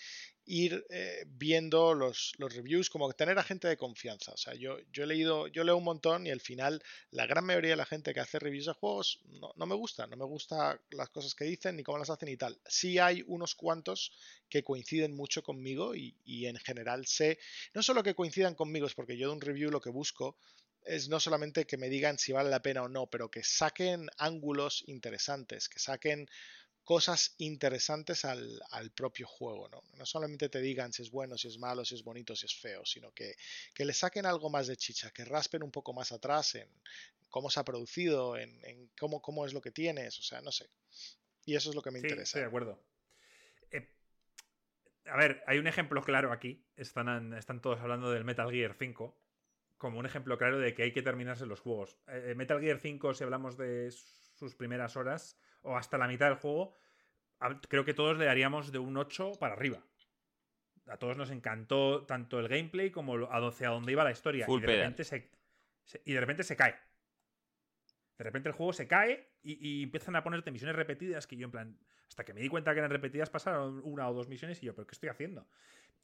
ir 0.47 0.85
eh, 0.91 1.25
viendo 1.29 1.95
los, 1.95 2.33
los, 2.39 2.55
reviews, 2.55 2.91
como 2.91 3.13
tener 3.13 3.39
a 3.39 3.45
gente 3.45 3.69
de 3.69 3.77
confianza. 3.77 4.33
O 4.33 4.37
sea, 4.37 4.55
yo, 4.55 4.79
yo 4.93 5.05
he 5.05 5.07
leído, 5.07 5.47
yo 5.47 5.63
leo 5.63 5.77
un 5.77 5.85
montón 5.85 6.27
y 6.27 6.31
al 6.31 6.41
final 6.41 6.83
la 7.11 7.27
gran 7.27 7.45
mayoría 7.45 7.71
de 7.71 7.77
la 7.77 7.87
gente 7.87 8.13
que 8.13 8.21
hace 8.21 8.39
reviews 8.39 8.67
de 8.67 8.73
juegos 8.73 9.21
no, 9.41 9.53
no 9.55 9.67
me 9.67 9.75
gusta, 9.75 10.07
no 10.07 10.17
me 10.17 10.25
gusta 10.25 10.81
las 10.91 11.11
cosas 11.11 11.35
que 11.35 11.45
dicen 11.45 11.77
ni 11.77 11.85
cómo 11.85 11.99
las 11.99 12.11
hacen 12.11 12.29
y 12.29 12.37
tal. 12.37 12.59
Sí 12.67 12.99
hay 12.99 13.23
unos 13.27 13.55
cuantos 13.55 14.13
que 14.49 14.65
coinciden 14.65 15.15
mucho 15.15 15.43
conmigo 15.43 15.95
y, 15.95 16.17
y 16.25 16.47
en 16.47 16.57
general 16.57 17.07
sé, 17.07 17.39
no 17.75 17.83
solo 17.83 18.03
que 18.03 18.15
coincidan 18.15 18.55
conmigo, 18.55 18.87
es 18.87 18.95
porque 18.95 19.17
yo 19.17 19.29
de 19.29 19.35
un 19.35 19.41
review 19.41 19.71
lo 19.71 19.81
que 19.81 19.91
busco 19.91 20.37
es 20.89 21.09
no 21.09 21.21
solamente 21.21 21.67
que 21.67 21.77
me 21.77 21.89
digan 21.89 22.19
si 22.19 22.33
vale 22.33 22.51
la 22.51 22.63
pena 22.63 22.83
o 22.83 22.89
no, 22.89 23.07
pero 23.07 23.31
que 23.31 23.45
saquen 23.45 24.09
ángulos 24.17 24.85
interesantes, 24.87 25.69
que 25.69 25.79
saquen 25.79 26.29
cosas 26.83 27.35
interesantes 27.37 28.25
al, 28.25 28.91
propio 28.95 29.27
juego, 29.27 29.69
¿no? 29.69 29.83
No 29.99 30.07
solamente 30.07 30.49
te 30.49 30.61
digan 30.61 30.93
si 30.93 31.03
es 31.03 31.11
bueno, 31.11 31.37
si 31.37 31.49
es 31.49 31.59
malo, 31.59 31.85
si 31.85 31.95
es 31.95 32.03
bonito, 32.03 32.35
si 32.35 32.47
es 32.47 32.55
feo, 32.55 32.85
sino 32.87 33.13
que, 33.13 33.37
que 33.75 33.85
le 33.85 33.93
saquen 33.93 34.25
algo 34.25 34.49
más 34.49 34.67
de 34.67 34.77
chicha, 34.77 35.11
que 35.11 35.27
raspen 35.27 35.63
un 35.63 35.71
poco 35.71 35.93
más 35.93 36.13
atrás 36.13 36.55
en 36.55 36.69
cómo 37.29 37.51
se 37.51 37.61
ha 37.61 37.65
producido, 37.65 38.39
en, 38.39 38.91
cómo, 38.99 39.21
cómo, 39.21 39.45
es 39.45 39.53
lo 39.53 39.61
que 39.61 39.71
tienes, 39.71 40.19
o 40.19 40.23
sea, 40.23 40.41
no 40.41 40.51
sé. 40.51 40.71
Y 41.45 41.57
eso 41.57 41.69
es 41.69 41.77
lo 41.77 41.83
que 41.83 41.91
me 41.91 41.99
interesa. 41.99 42.23
Estoy 42.23 42.41
de 42.41 42.47
acuerdo. 42.47 42.83
Eh, 43.71 43.87
a 45.05 45.17
ver, 45.19 45.45
hay 45.47 45.59
un 45.59 45.67
ejemplo 45.67 46.03
claro 46.03 46.33
aquí. 46.33 46.65
Están, 46.75 47.35
están 47.35 47.61
todos 47.61 47.81
hablando 47.81 48.11
del 48.11 48.25
Metal 48.25 48.51
Gear 48.51 48.75
5 48.79 49.28
como 49.79 49.99
un 50.01 50.07
ejemplo 50.07 50.37
claro 50.37 50.59
de 50.59 50.75
que 50.75 50.83
hay 50.83 50.93
que 50.93 51.03
terminarse 51.03 51.47
los 51.47 51.61
juegos. 51.61 51.97
Eh, 52.09 52.35
Metal 52.37 52.61
Gear 52.61 52.79
5, 52.79 53.15
si 53.15 53.25
hablamos 53.25 53.57
de 53.57 53.91
sus 53.91 54.55
primeras 54.55 54.97
horas 54.97 55.41
o 55.63 55.77
hasta 55.77 55.97
la 55.97 56.09
mitad 56.09 56.27
del 56.27 56.37
juego, 56.37 56.77
creo 57.69 57.85
que 57.85 57.95
todos 57.95 58.19
le 58.19 58.27
daríamos 58.27 58.73
de 58.73 58.81
un 58.81 58.97
8 58.97 59.33
para 59.39 59.55
arriba. 59.55 59.83
A 60.89 60.97
todos 60.97 61.17
nos 61.17 61.31
encantó 61.31 62.05
tanto 62.07 62.41
el 62.41 62.49
gameplay 62.49 62.91
como 62.91 63.15
a 63.31 63.41
dónde 63.41 63.93
iba 63.93 64.05
la 64.05 64.11
historia. 64.11 64.47
y, 64.49 64.61
de 64.61 64.67
repente 64.67 65.05
se, 65.05 65.31
y 66.05 66.13
de 66.13 66.21
repente 66.21 66.43
se 66.43 66.57
cae. 66.57 66.75
De 68.17 68.25
repente 68.25 68.49
el 68.49 68.55
juego 68.55 68.73
se 68.73 68.89
cae 68.89 69.31
y, 69.43 69.85
empiezan 69.85 70.17
a 70.17 70.25
ponerte 70.25 70.51
misiones 70.51 70.75
repetidas 70.75 71.29
que 71.29 71.37
yo 71.37 71.45
en 71.45 71.53
plan, 71.53 71.79
hasta 72.09 72.25
que 72.25 72.35
me 72.35 72.41
di 72.41 72.49
cuenta 72.49 72.73
que 72.73 72.79
eran 72.79 72.91
repetidas 72.91 73.31
pasaron 73.31 73.81
una 73.85 74.09
o 74.09 74.15
dos 74.15 74.29
misiones 74.29 74.61
y 74.61 74.67
yo, 74.67 74.75
pero 74.75 74.89
¿qué 74.89 74.95
estoy 74.95 75.09
haciendo? 75.09 75.47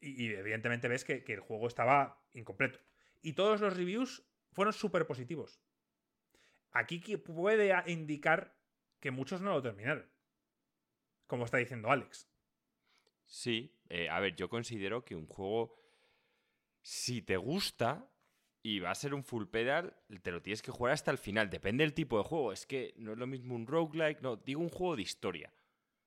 Y, 0.00 0.32
evidentemente 0.32 0.86
ves 0.86 1.04
que, 1.04 1.24
que 1.24 1.32
el 1.32 1.40
juego 1.40 1.66
estaba 1.66 2.22
incompleto 2.34 2.78
y 3.24 3.32
todos 3.32 3.60
los 3.62 3.74
reviews 3.74 4.22
fueron 4.52 4.74
súper 4.74 5.06
positivos. 5.06 5.58
Aquí 6.70 6.98
puede 7.16 7.72
indicar 7.90 8.54
que 9.00 9.10
muchos 9.10 9.40
no 9.40 9.52
lo 9.52 9.62
terminaron. 9.62 10.06
Como 11.26 11.46
está 11.46 11.56
diciendo 11.56 11.90
Alex. 11.90 12.28
Sí, 13.24 13.80
eh, 13.88 14.10
a 14.10 14.20
ver, 14.20 14.36
yo 14.36 14.50
considero 14.50 15.04
que 15.06 15.16
un 15.16 15.26
juego, 15.26 15.74
si 16.82 17.22
te 17.22 17.38
gusta 17.38 18.10
y 18.62 18.80
va 18.80 18.90
a 18.90 18.94
ser 18.94 19.14
un 19.14 19.24
full 19.24 19.46
pedal, 19.46 19.96
te 20.22 20.30
lo 20.30 20.42
tienes 20.42 20.60
que 20.60 20.70
jugar 20.70 20.92
hasta 20.92 21.10
el 21.10 21.18
final. 21.18 21.48
Depende 21.48 21.82
del 21.82 21.94
tipo 21.94 22.18
de 22.18 22.24
juego. 22.24 22.52
Es 22.52 22.66
que 22.66 22.92
no 22.98 23.12
es 23.12 23.18
lo 23.18 23.26
mismo 23.26 23.54
un 23.54 23.66
roguelike, 23.66 24.20
no, 24.20 24.36
digo 24.36 24.60
un 24.60 24.68
juego 24.68 24.96
de 24.96 25.02
historia. 25.02 25.50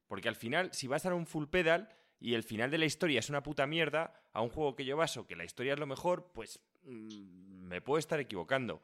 Porque 0.05 0.29
al 0.29 0.35
final, 0.35 0.69
si 0.71 0.85
vas 0.85 1.05
a 1.07 1.15
un 1.15 1.25
full 1.25 1.47
pedal 1.47 1.89
y 2.19 2.35
el 2.35 2.43
final 2.43 2.69
de 2.69 2.77
la 2.77 2.85
historia 2.85 3.19
es 3.19 3.29
una 3.29 3.41
puta 3.41 3.65
mierda, 3.65 4.13
a 4.33 4.41
un 4.41 4.49
juego 4.49 4.75
que 4.75 4.85
yo 4.85 4.95
baso 4.95 5.25
que 5.25 5.35
la 5.35 5.45
historia 5.45 5.73
es 5.73 5.79
lo 5.79 5.87
mejor, 5.87 6.31
pues 6.31 6.59
me 6.87 7.81
puedo 7.81 7.99
estar 7.99 8.19
equivocando. 8.19 8.81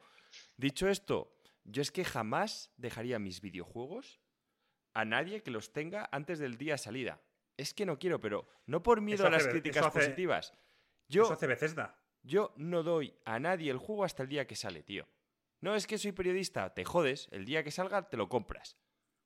Dicho 0.56 0.88
esto, 0.88 1.36
yo 1.64 1.82
es 1.82 1.90
que 1.90 2.04
jamás 2.04 2.72
dejaría 2.76 3.18
mis 3.18 3.40
videojuegos 3.40 4.20
a 4.92 5.04
nadie 5.04 5.42
que 5.42 5.50
los 5.50 5.72
tenga 5.72 6.08
antes 6.12 6.38
del 6.38 6.56
día 6.56 6.74
de 6.74 6.78
salida. 6.78 7.20
Es 7.56 7.74
que 7.74 7.86
no 7.86 7.98
quiero, 7.98 8.20
pero 8.20 8.48
no 8.66 8.82
por 8.82 9.00
miedo 9.00 9.26
a 9.26 9.30
las 9.30 9.46
críticas 9.46 9.90
positivas. 9.90 10.52
Yo, 11.08 11.30
hace 11.30 11.46
Bethesda. 11.46 11.98
Yo 12.22 12.52
no 12.56 12.82
doy 12.82 13.14
a 13.24 13.38
nadie 13.38 13.70
el 13.70 13.78
juego 13.78 14.04
hasta 14.04 14.22
el 14.22 14.28
día 14.28 14.46
que 14.46 14.56
sale, 14.56 14.82
tío. 14.82 15.06
No 15.60 15.74
es 15.74 15.86
que 15.86 15.98
soy 15.98 16.12
periodista, 16.12 16.74
te 16.74 16.84
jodes, 16.84 17.28
el 17.30 17.44
día 17.44 17.62
que 17.64 17.70
salga 17.70 18.08
te 18.08 18.16
lo 18.16 18.28
compras. 18.28 18.76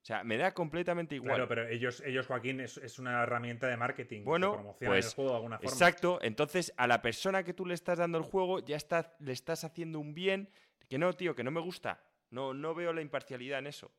O 0.01 0.05
sea, 0.05 0.23
me 0.23 0.37
da 0.37 0.53
completamente 0.53 1.15
igual. 1.15 1.35
Claro, 1.35 1.47
pero 1.47 1.67
ellos, 1.67 2.01
ellos 2.05 2.25
Joaquín, 2.25 2.61
es, 2.61 2.99
una 2.99 3.21
herramienta 3.23 3.67
de 3.67 3.77
marketing. 3.77 4.23
Bueno, 4.23 4.75
pues, 4.79 5.05
el 5.05 5.13
juego 5.13 5.31
de 5.31 5.35
alguna 5.35 5.57
forma. 5.57 5.71
Exacto. 5.71 6.19
Entonces, 6.21 6.73
a 6.77 6.87
la 6.87 7.01
persona 7.01 7.43
que 7.43 7.53
tú 7.53 7.65
le 7.65 7.73
estás 7.73 7.97
dando 7.97 8.17
el 8.17 8.23
juego, 8.23 8.59
ya 8.59 8.77
está, 8.77 9.15
le 9.19 9.33
estás 9.33 9.63
haciendo 9.63 9.99
un 9.99 10.13
bien 10.13 10.49
Que 10.87 10.97
no, 10.97 11.13
tío, 11.13 11.35
que 11.35 11.43
no 11.43 11.51
me 11.51 11.59
gusta. 11.59 12.01
No, 12.31 12.53
no 12.53 12.73
veo 12.73 12.93
la 12.93 13.01
imparcialidad 13.01 13.59
en 13.59 13.67
eso. 13.67 13.91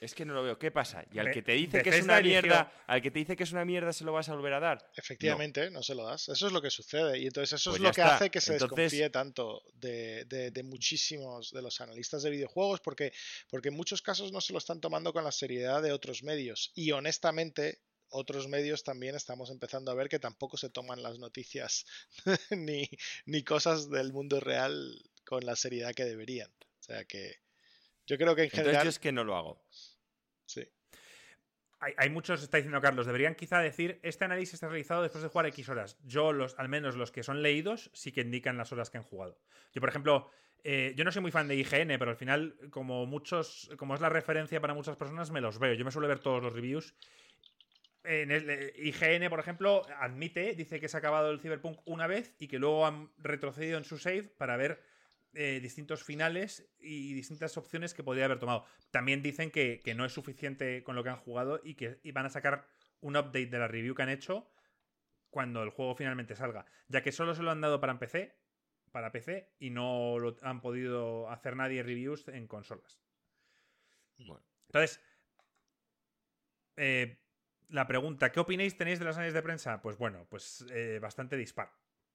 Es 0.00 0.14
que 0.14 0.24
no 0.24 0.34
lo 0.34 0.42
veo. 0.42 0.58
¿Qué 0.58 0.70
pasa? 0.70 1.04
Y 1.12 1.18
al 1.18 1.30
que 1.30 1.42
te 1.42 1.52
dice 1.52 1.82
que 1.82 1.88
es 1.90 2.02
una 2.04 2.18
eligió- 2.18 2.42
mierda, 2.42 2.72
al 2.86 3.00
que 3.00 3.10
te 3.10 3.18
dice 3.18 3.34
que 3.36 3.44
es 3.44 3.52
una 3.52 3.64
mierda, 3.64 3.92
se 3.92 4.04
lo 4.04 4.12
vas 4.12 4.28
a 4.28 4.34
volver 4.34 4.52
a 4.52 4.60
dar. 4.60 4.90
Efectivamente, 4.96 5.70
no. 5.70 5.82
se 5.82 5.94
lo 5.94 6.04
das. 6.04 6.28
Eso 6.28 6.46
es 6.46 6.52
lo 6.52 6.60
que 6.60 6.70
sucede. 6.70 7.18
Y 7.18 7.26
entonces 7.26 7.60
eso 7.60 7.70
Pues 7.70 7.80
es 7.80 7.82
lo 7.82 7.92
que 7.92 8.00
está. 8.02 8.16
hace 8.16 8.30
que 8.30 8.40
se 8.40 8.52
Entonces- 8.54 8.76
desconfíe 8.76 9.10
tanto 9.10 9.62
de, 9.74 10.24
de- 10.26 10.50
de 10.50 10.62
muchísimos 10.62 11.50
de 11.52 11.62
los 11.62 11.80
analistas 11.80 12.22
de 12.22 12.30
videojuegos, 12.30 12.80
porque, 12.80 13.12
porque 13.50 13.68
en 13.68 13.74
muchos 13.74 14.02
casos 14.02 14.32
no 14.32 14.40
se 14.40 14.52
lo 14.52 14.58
están 14.58 14.80
tomando 14.80 15.12
con 15.12 15.24
la 15.24 15.32
seriedad 15.32 15.82
de 15.82 15.92
otros 15.92 16.22
medios. 16.22 16.72
Y 16.74 16.92
honestamente, 16.92 17.80
otros 18.08 18.48
medios 18.48 18.84
también 18.84 19.14
estamos 19.16 19.50
empezando 19.50 19.90
a 19.90 19.94
ver 19.94 20.08
que 20.08 20.18
tampoco 20.18 20.56
se 20.56 20.70
toman 20.70 21.02
las 21.02 21.18
noticias 21.18 21.86
ni, 22.50 22.88
ni 23.24 23.42
cosas 23.42 23.90
del 23.90 24.12
mundo 24.12 24.40
real 24.40 25.02
con 25.24 25.44
la 25.44 25.56
seriedad 25.56 25.92
que 25.94 26.04
deberían. 26.04 26.50
O 26.80 26.82
sea 26.82 27.04
que 27.04 27.36
yo 28.06 28.16
creo 28.16 28.34
que 28.34 28.42
en 28.42 28.46
Entonces 28.46 28.64
general. 28.64 28.84
yo 28.84 28.88
es 28.90 28.98
que 28.98 29.12
no 29.12 29.24
lo 29.24 29.36
hago. 29.36 29.64
Sí. 30.46 30.68
Hay, 31.80 31.92
hay 31.98 32.10
muchos, 32.10 32.42
está 32.42 32.56
diciendo 32.56 32.80
Carlos, 32.80 33.06
deberían 33.06 33.34
quizá 33.34 33.60
decir, 33.60 34.00
este 34.02 34.24
análisis 34.24 34.54
está 34.54 34.68
realizado 34.68 35.02
después 35.02 35.22
de 35.22 35.28
jugar 35.28 35.46
X 35.46 35.68
horas. 35.68 35.98
Yo, 36.04 36.32
los, 36.32 36.58
al 36.58 36.68
menos 36.68 36.96
los 36.96 37.10
que 37.12 37.22
son 37.22 37.42
leídos, 37.42 37.90
sí 37.92 38.12
que 38.12 38.22
indican 38.22 38.56
las 38.56 38.72
horas 38.72 38.90
que 38.90 38.98
han 38.98 39.04
jugado. 39.04 39.38
Yo, 39.72 39.80
por 39.80 39.90
ejemplo, 39.90 40.30
eh, 40.64 40.94
yo 40.96 41.04
no 41.04 41.12
soy 41.12 41.22
muy 41.22 41.30
fan 41.30 41.46
de 41.48 41.54
IGN, 41.54 41.98
pero 41.98 42.10
al 42.10 42.16
final, 42.16 42.56
como 42.70 43.06
muchos, 43.06 43.70
como 43.76 43.94
es 43.94 44.00
la 44.00 44.08
referencia 44.08 44.60
para 44.60 44.74
muchas 44.74 44.96
personas, 44.96 45.30
me 45.30 45.40
los 45.40 45.58
veo. 45.58 45.74
Yo 45.74 45.84
me 45.84 45.92
suelo 45.92 46.08
ver 46.08 46.18
todos 46.18 46.42
los 46.42 46.52
reviews. 46.52 46.94
En 48.02 48.30
el, 48.30 48.48
eh, 48.48 48.72
IGN, 48.76 49.28
por 49.28 49.38
ejemplo, 49.38 49.82
admite, 50.00 50.54
dice 50.54 50.80
que 50.80 50.88
se 50.88 50.96
ha 50.96 50.98
acabado 50.98 51.30
el 51.30 51.40
Cyberpunk 51.40 51.80
una 51.84 52.06
vez 52.06 52.34
y 52.38 52.48
que 52.48 52.58
luego 52.58 52.86
han 52.86 53.12
retrocedido 53.18 53.78
en 53.78 53.84
su 53.84 53.98
save 53.98 54.24
para 54.24 54.56
ver 54.56 54.82
eh, 55.36 55.60
distintos 55.60 56.02
finales 56.02 56.66
y 56.80 57.12
distintas 57.12 57.56
opciones 57.56 57.94
que 57.94 58.02
podría 58.02 58.24
haber 58.24 58.38
tomado. 58.38 58.64
También 58.90 59.22
dicen 59.22 59.50
que, 59.50 59.80
que 59.84 59.94
no 59.94 60.04
es 60.04 60.12
suficiente 60.12 60.82
con 60.82 60.96
lo 60.96 61.04
que 61.04 61.10
han 61.10 61.18
jugado 61.18 61.60
y 61.62 61.74
que 61.74 62.00
y 62.02 62.12
van 62.12 62.26
a 62.26 62.30
sacar 62.30 62.66
un 63.00 63.16
update 63.16 63.46
de 63.46 63.58
la 63.58 63.68
review 63.68 63.94
que 63.94 64.02
han 64.02 64.08
hecho 64.08 64.50
cuando 65.30 65.62
el 65.62 65.70
juego 65.70 65.94
finalmente 65.94 66.34
salga, 66.34 66.64
ya 66.88 67.02
que 67.02 67.12
solo 67.12 67.34
se 67.34 67.42
lo 67.42 67.50
han 67.50 67.60
dado 67.60 67.78
para 67.78 67.98
PC, 67.98 68.34
para 68.90 69.12
PC 69.12 69.52
y 69.58 69.68
no 69.68 70.18
lo 70.18 70.36
han 70.40 70.62
podido 70.62 71.28
hacer 71.28 71.54
nadie 71.56 71.82
reviews 71.82 72.26
en 72.28 72.46
consolas. 72.46 72.98
Bueno, 74.16 74.42
Entonces, 74.68 75.02
eh, 76.76 77.18
la 77.68 77.86
pregunta, 77.86 78.32
¿qué 78.32 78.40
opináis 78.40 78.76
tenéis 78.78 78.98
de 78.98 79.04
las 79.04 79.16
análisis 79.16 79.34
de 79.34 79.42
prensa? 79.42 79.82
Pues 79.82 79.98
bueno, 79.98 80.26
pues 80.30 80.64
eh, 80.70 80.98
bastante 81.02 81.36
dispar. 81.36 81.70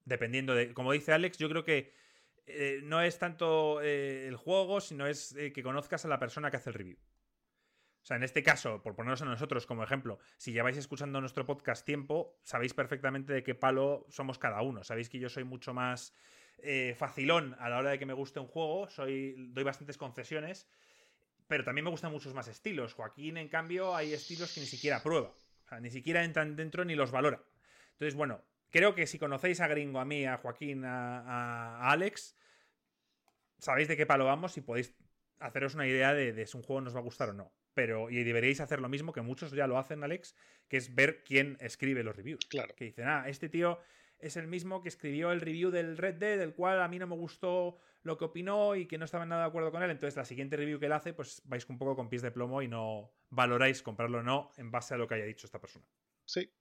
Dependiendo 0.05 0.55
de, 0.55 0.73
como 0.73 0.91
dice 0.91 1.13
Alex, 1.13 1.37
yo 1.37 1.49
creo 1.49 1.63
que 1.63 1.93
eh, 2.45 2.81
no 2.83 3.01
es 3.01 3.17
tanto 3.19 3.81
eh, 3.81 4.27
el 4.27 4.35
juego, 4.35 4.81
sino 4.81 5.07
es 5.07 5.35
eh, 5.35 5.53
que 5.53 5.63
conozcas 5.63 6.05
a 6.05 6.07
la 6.07 6.19
persona 6.19 6.51
que 6.51 6.57
hace 6.57 6.69
el 6.69 6.75
review. 6.75 6.97
O 6.97 8.05
sea, 8.05 8.17
en 8.17 8.23
este 8.23 8.41
caso, 8.41 8.81
por 8.81 8.95
ponernos 8.95 9.21
a 9.21 9.25
nosotros 9.25 9.67
como 9.67 9.83
ejemplo, 9.83 10.19
si 10.37 10.51
lleváis 10.51 10.77
escuchando 10.77 11.21
nuestro 11.21 11.45
podcast 11.45 11.85
tiempo, 11.85 12.39
sabéis 12.43 12.73
perfectamente 12.73 13.31
de 13.31 13.43
qué 13.43 13.53
palo 13.53 14.07
somos 14.09 14.39
cada 14.39 14.61
uno. 14.63 14.83
Sabéis 14.83 15.07
que 15.07 15.19
yo 15.19 15.29
soy 15.29 15.43
mucho 15.43 15.73
más 15.73 16.15
facilón 16.95 17.55
a 17.59 17.69
la 17.69 17.79
hora 17.79 17.89
de 17.89 17.97
que 17.97 18.05
me 18.05 18.13
guste 18.13 18.39
un 18.39 18.45
juego, 18.45 18.87
soy, 18.87 19.33
doy 19.49 19.63
bastantes 19.63 19.97
concesiones, 19.97 20.67
pero 21.47 21.63
también 21.63 21.85
me 21.85 21.91
gustan 21.91 22.11
muchos 22.11 22.35
más 22.35 22.47
estilos. 22.47 22.93
Joaquín, 22.93 23.37
en 23.37 23.49
cambio, 23.49 23.95
hay 23.95 24.13
estilos 24.13 24.53
que 24.53 24.61
ni 24.61 24.67
siquiera 24.67 25.01
prueba. 25.01 25.29
O 25.65 25.67
sea, 25.67 25.79
ni 25.79 25.89
siquiera 25.89 26.23
entran 26.23 26.55
dentro 26.55 26.85
ni 26.85 26.95
los 26.95 27.11
valora. 27.11 27.43
Entonces, 27.93 28.15
bueno, 28.15 28.41
creo 28.71 28.95
que 28.95 29.05
si 29.07 29.19
conocéis 29.19 29.61
a 29.61 29.67
Gringo, 29.67 29.99
a 29.99 30.05
mí, 30.05 30.25
a 30.25 30.37
Joaquín, 30.37 30.83
a, 30.85 31.89
Alex, 31.91 32.35
sabéis 33.59 33.87
de 33.87 33.97
qué 33.97 34.05
palo 34.05 34.25
vamos 34.25 34.57
y 34.57 34.61
podéis 34.61 34.95
haceros 35.39 35.75
una 35.75 35.87
idea 35.87 36.13
de, 36.13 36.33
de 36.33 36.45
si 36.47 36.57
un 36.57 36.63
juego 36.63 36.81
nos 36.81 36.95
va 36.95 36.99
a 36.99 37.03
gustar 37.03 37.29
o 37.29 37.33
no. 37.33 37.53
Pero, 37.73 38.09
y 38.09 38.23
deberéis 38.23 38.59
hacer 38.59 38.81
lo 38.81 38.89
mismo 38.89 39.13
que 39.13 39.21
muchos 39.21 39.51
ya 39.51 39.67
lo 39.67 39.77
hacen, 39.77 40.03
Alex, 40.03 40.35
que 40.67 40.77
es 40.77 40.93
ver 40.93 41.23
quién 41.23 41.57
escribe 41.61 42.03
los 42.03 42.15
reviews. 42.15 42.45
Claro. 42.47 42.75
Que 42.75 42.85
dicen, 42.85 43.07
ah, 43.07 43.23
este 43.27 43.49
tío 43.49 43.79
es 44.19 44.37
el 44.37 44.47
mismo 44.47 44.81
que 44.81 44.89
escribió 44.89 45.31
el 45.31 45.41
review 45.41 45.71
del 45.71 45.97
Red 45.97 46.15
Dead, 46.15 46.37
del 46.37 46.53
cual 46.53 46.81
a 46.81 46.87
mí 46.87 46.99
no 46.99 47.07
me 47.07 47.15
gustó 47.15 47.77
lo 48.03 48.17
que 48.17 48.25
opinó 48.25 48.75
y 48.75 48.87
que 48.87 48.97
no 48.97 49.05
estaba 49.05 49.25
nada 49.25 49.43
de 49.43 49.47
acuerdo 49.47 49.71
con 49.71 49.83
él. 49.83 49.89
Entonces, 49.89 50.15
la 50.15 50.25
siguiente 50.25 50.57
review 50.57 50.79
que 50.79 50.87
él 50.87 50.93
hace, 50.93 51.13
pues 51.13 51.41
vais 51.45 51.67
un 51.69 51.77
poco 51.77 51.95
con 51.95 52.09
pies 52.09 52.21
de 52.21 52.31
plomo 52.31 52.61
y 52.61 52.67
no 52.67 53.11
valoráis 53.29 53.81
comprarlo 53.81 54.19
o 54.19 54.23
no 54.23 54.51
en 54.57 54.71
base 54.71 54.93
a 54.93 54.97
lo 54.97 55.07
que 55.07 55.15
haya 55.15 55.25
dicho 55.25 55.45
esta 55.47 55.59
persona. 55.59 55.85
Sí. 56.25 56.51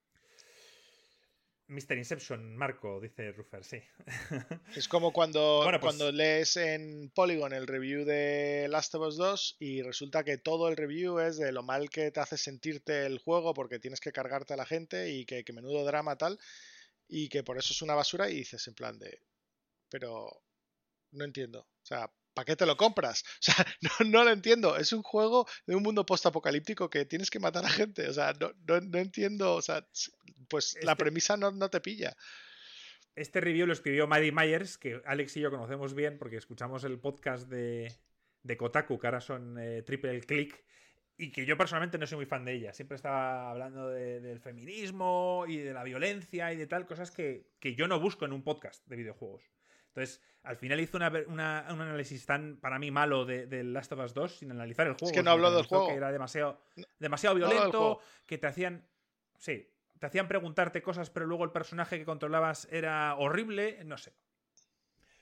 Mr. 1.71 1.97
Inception, 1.97 2.57
Marco, 2.57 3.01
dice 3.01 3.31
Ruffer, 3.33 3.65
sí. 3.65 3.81
Es 4.77 4.89
como 4.89 5.13
cuando, 5.13 5.63
Bueno, 5.63 5.79
pues- 5.79 5.95
cuando 5.97 6.11
lees 6.11 6.57
en 6.57 7.11
Polygon 7.15 7.53
el 7.53 7.67
review 7.69 8.05
de 8.05 8.67
Last 8.69 8.95
of 8.97 9.07
Us 9.07 9.17
2 9.17 9.57
y 9.61 9.83
resulta 9.83 10.25
que 10.25 10.37
todo 10.37 10.69
el 10.69 10.77
review 10.77 11.21
es 11.21 11.37
de 11.37 11.53
lo 11.53 11.63
mal 11.63 11.89
que 11.89 12.11
te 12.11 12.19
hace 12.21 12.37
sentirte 12.37 13.07
el 13.07 13.19
juego 13.19 13.55
porque 13.55 13.79
tienes 13.79 14.01
que 14.01 14.11
cargarte 14.13 14.53
a 14.55 14.57
la 14.57 14.67
gente 14.67 15.11
y 15.11 15.25
que, 15.25 15.45
que 15.45 15.53
menudo 15.53 15.85
drama 15.85 16.17
tal 16.17 16.39
y 17.09 17.29
que 17.29 17.45
por 17.45 17.57
eso 17.57 17.73
es 17.73 17.83
una 17.83 17.95
basura 17.95 18.29
y 18.29 18.35
dices 18.35 18.67
en 18.67 18.75
plan 18.75 18.99
de... 18.99 19.23
Pero 19.89 20.43
no 21.13 21.25
entiendo. 21.25 21.61
O 21.61 21.85
sea, 21.87 22.13
¿para 22.41 22.47
qué 22.47 22.57
te 22.57 22.67
lo 22.67 22.77
compras? 22.77 23.23
O 23.41 23.43
sea, 23.43 23.67
no, 23.83 24.11
no 24.11 24.25
lo 24.25 24.31
entiendo. 24.31 24.77
Es 24.77 24.93
un 24.93 25.03
juego 25.03 25.47
de 25.67 25.75
un 25.77 25.83
mundo 25.83 26.05
post-apocalíptico 26.07 26.89
que 26.91 27.05
tienes 27.05 27.31
que 27.31 27.39
matar 27.39 27.65
a 27.65 27.69
gente. 27.71 28.09
O 28.09 28.13
sea, 28.13 28.33
no, 28.41 28.53
no, 28.67 28.81
no 28.81 28.99
entiendo. 28.99 29.55
O 29.55 29.63
sea, 29.63 29.87
pues 30.49 30.77
la 30.83 30.93
Este- 30.93 31.05
premisa 31.05 31.37
no, 31.37 31.51
no 31.53 31.69
te 31.71 31.81
pilla. 31.81 32.17
Este 33.15 33.41
review 33.41 33.67
lo 33.67 33.73
escribió 33.73 34.07
Maddie 34.07 34.33
Myers, 34.33 34.79
que 34.79 35.03
Alex 35.05 35.37
y 35.37 35.41
yo 35.41 35.51
conocemos 35.51 35.95
bien 35.95 36.17
porque 36.19 36.37
escuchamos 36.37 36.85
el 36.85 36.99
podcast 36.99 37.49
de, 37.49 37.93
de 38.43 38.57
Kotaku, 38.57 38.99
que 38.99 39.07
ahora 39.07 39.21
son 39.21 39.59
eh, 39.59 39.83
Triple 39.83 40.21
Click, 40.21 40.65
y 41.19 41.31
que 41.33 41.45
yo 41.45 41.59
personalmente 41.59 41.99
no 41.99 42.07
soy 42.07 42.17
muy 42.17 42.27
fan 42.27 42.45
de 42.45 42.55
ella. 42.55 42.73
Siempre 42.73 42.95
estaba 42.97 43.51
hablando 43.51 43.89
de- 43.91 44.21
del 44.21 44.41
feminismo 44.41 45.45
y 45.49 45.59
de 45.59 45.75
la 45.75 45.83
violencia 45.85 46.53
y 46.53 46.57
de 46.57 46.67
tal, 46.67 46.87
cosas 46.87 47.11
que, 47.11 47.51
que 47.59 47.75
yo 47.75 47.89
no 47.89 48.01
busco 48.01 48.25
en 48.25 48.33
un 48.33 48.43
podcast 48.45 48.87
de 48.87 48.97
videojuegos. 48.97 49.43
Entonces, 49.91 50.23
al 50.43 50.57
final 50.57 50.81
hizo 50.81 50.97
una, 50.97 51.11
un 51.71 51.81
análisis 51.81 52.25
tan, 52.25 52.57
para 52.57 52.79
mí, 52.79 52.91
malo 52.91 53.25
de, 53.25 53.47
de 53.47 53.65
Last 53.65 53.93
of 53.93 54.01
Us 54.01 54.15
2 54.15 54.39
sin 54.39 54.51
analizar 54.51 54.87
el 54.87 54.95
juego. 54.95 55.13
que 55.13 55.23
no 55.23 55.33
habló 55.33 55.51
del 55.51 55.67
juego. 55.67 55.89
Que 55.89 55.95
era 55.95 56.13
demasiado, 56.13 56.61
demasiado 56.99 57.37
violento, 57.37 58.01
que 58.27 58.39
te 58.39 58.47
hacían... 58.47 58.87
Sí, 59.37 59.69
te 59.99 60.07
hacían 60.07 60.29
preguntarte 60.29 60.81
cosas, 60.81 61.11
pero 61.11 61.27
luego 61.27 61.45
el 61.45 61.51
personaje 61.51 61.99
que 61.99 62.05
controlabas 62.05 62.69
era 62.71 63.17
horrible. 63.17 63.83
No 63.85 63.99
sé. 63.99 64.15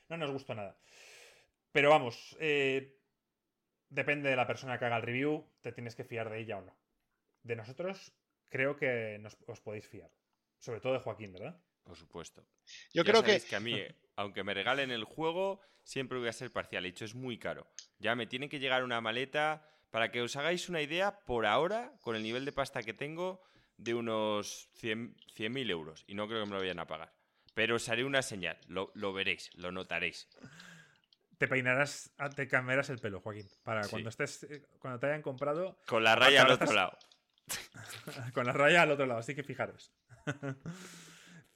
No 0.07 0.17
nos 0.17 0.31
gustó 0.31 0.55
nada. 0.55 0.77
Pero 1.71 1.89
vamos, 1.89 2.37
eh, 2.39 2.97
depende 3.89 4.29
de 4.29 4.35
la 4.35 4.47
persona 4.47 4.77
que 4.77 4.85
haga 4.85 4.97
el 4.97 5.03
review, 5.03 5.45
te 5.61 5.71
tienes 5.71 5.95
que 5.95 6.03
fiar 6.03 6.29
de 6.29 6.39
ella 6.39 6.57
o 6.57 6.61
no. 6.61 6.75
De 7.43 7.55
nosotros, 7.55 8.13
creo 8.49 8.75
que 8.75 9.17
nos, 9.19 9.37
os 9.47 9.61
podéis 9.61 9.87
fiar. 9.87 10.11
Sobre 10.57 10.79
todo 10.79 10.93
de 10.93 10.99
Joaquín, 10.99 11.33
¿verdad? 11.33 11.61
Por 11.83 11.95
supuesto. 11.97 12.45
Yo 12.93 13.03
Ya 13.03 13.11
creo 13.11 13.23
que... 13.23 13.39
que 13.41 13.55
a 13.55 13.59
mí, 13.59 13.77
aunque 14.15 14.43
me 14.43 14.53
regalen 14.53 14.91
el 14.91 15.03
juego, 15.03 15.61
siempre 15.83 16.17
voy 16.19 16.27
a 16.27 16.33
ser 16.33 16.51
parcial. 16.51 16.83
De 16.83 16.89
hecho, 16.89 17.05
es 17.05 17.15
muy 17.15 17.37
caro. 17.39 17.67
Ya 17.99 18.15
me 18.15 18.27
tiene 18.27 18.49
que 18.49 18.59
llegar 18.59 18.83
una 18.83 19.01
maleta. 19.01 19.65
Para 19.91 20.11
que 20.11 20.21
os 20.21 20.35
hagáis 20.35 20.69
una 20.69 20.81
idea, 20.83 21.19
por 21.25 21.47
ahora, 21.47 21.91
con 22.01 22.15
el 22.15 22.21
nivel 22.21 22.45
de 22.45 22.51
pasta 22.51 22.83
que 22.83 22.93
tengo, 22.93 23.41
de 23.77 23.95
unos 23.95 24.69
100 24.75 25.15
100.000 25.35 25.69
euros. 25.71 26.03
Y 26.05 26.13
no 26.13 26.27
creo 26.27 26.41
que 26.43 26.45
me 26.45 26.53
lo 26.55 26.59
vayan 26.61 26.77
a 26.79 26.85
pagar. 26.85 27.11
Pero 27.55 27.75
os 27.77 27.89
haré 27.89 28.03
una 28.03 28.21
señal. 28.21 28.59
Lo, 28.67 28.91
lo 28.93 29.13
veréis, 29.13 29.49
lo 29.55 29.71
notaréis. 29.71 30.29
Te 31.39 31.47
peinarás, 31.47 32.13
ah, 32.19 32.29
te 32.29 32.47
cambiarás 32.47 32.89
el 32.91 32.99
pelo, 32.99 33.19
Joaquín. 33.21 33.47
Para 33.63 33.83
Sí. 33.83 33.89
cuando 33.89 34.09
estés, 34.09 34.43
eh, 34.43 34.61
cuando 34.77 34.99
te 34.99 35.07
hayan 35.07 35.21
comprado, 35.23 35.79
Con 35.87 36.03
la 36.03 36.15
raya 36.15 36.43
al 36.43 36.51
otro 36.51 36.65
estás- 36.65 36.75
lado. 36.75 36.97
con 38.35 38.45
la 38.45 38.53
raya 38.53 38.83
al 38.83 38.91
otro 38.91 39.07
lado, 39.07 39.21
así 39.21 39.33
que 39.33 39.43
fijaros. 39.43 39.91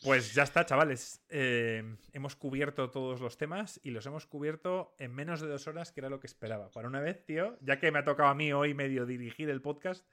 Pues 0.03 0.33
ya 0.33 0.43
está, 0.43 0.65
chavales. 0.65 1.23
Eh, 1.29 1.95
hemos 2.11 2.35
cubierto 2.35 2.89
todos 2.91 3.21
los 3.21 3.37
temas 3.37 3.79
y 3.83 3.91
los 3.91 4.05
hemos 4.05 4.25
cubierto 4.25 4.95
en 4.99 5.13
menos 5.13 5.39
de 5.39 5.47
dos 5.47 5.67
horas, 5.67 5.91
que 5.91 6.01
era 6.01 6.09
lo 6.09 6.19
que 6.19 6.27
esperaba. 6.27 6.69
Para 6.71 6.87
una 6.87 6.99
vez, 6.99 7.23
tío, 7.25 7.57
ya 7.61 7.79
que 7.79 7.91
me 7.91 7.99
ha 7.99 8.03
tocado 8.03 8.29
a 8.29 8.35
mí 8.35 8.51
hoy 8.51 8.73
medio 8.73 9.05
dirigir 9.05 9.49
el 9.49 9.61
podcast, 9.61 10.05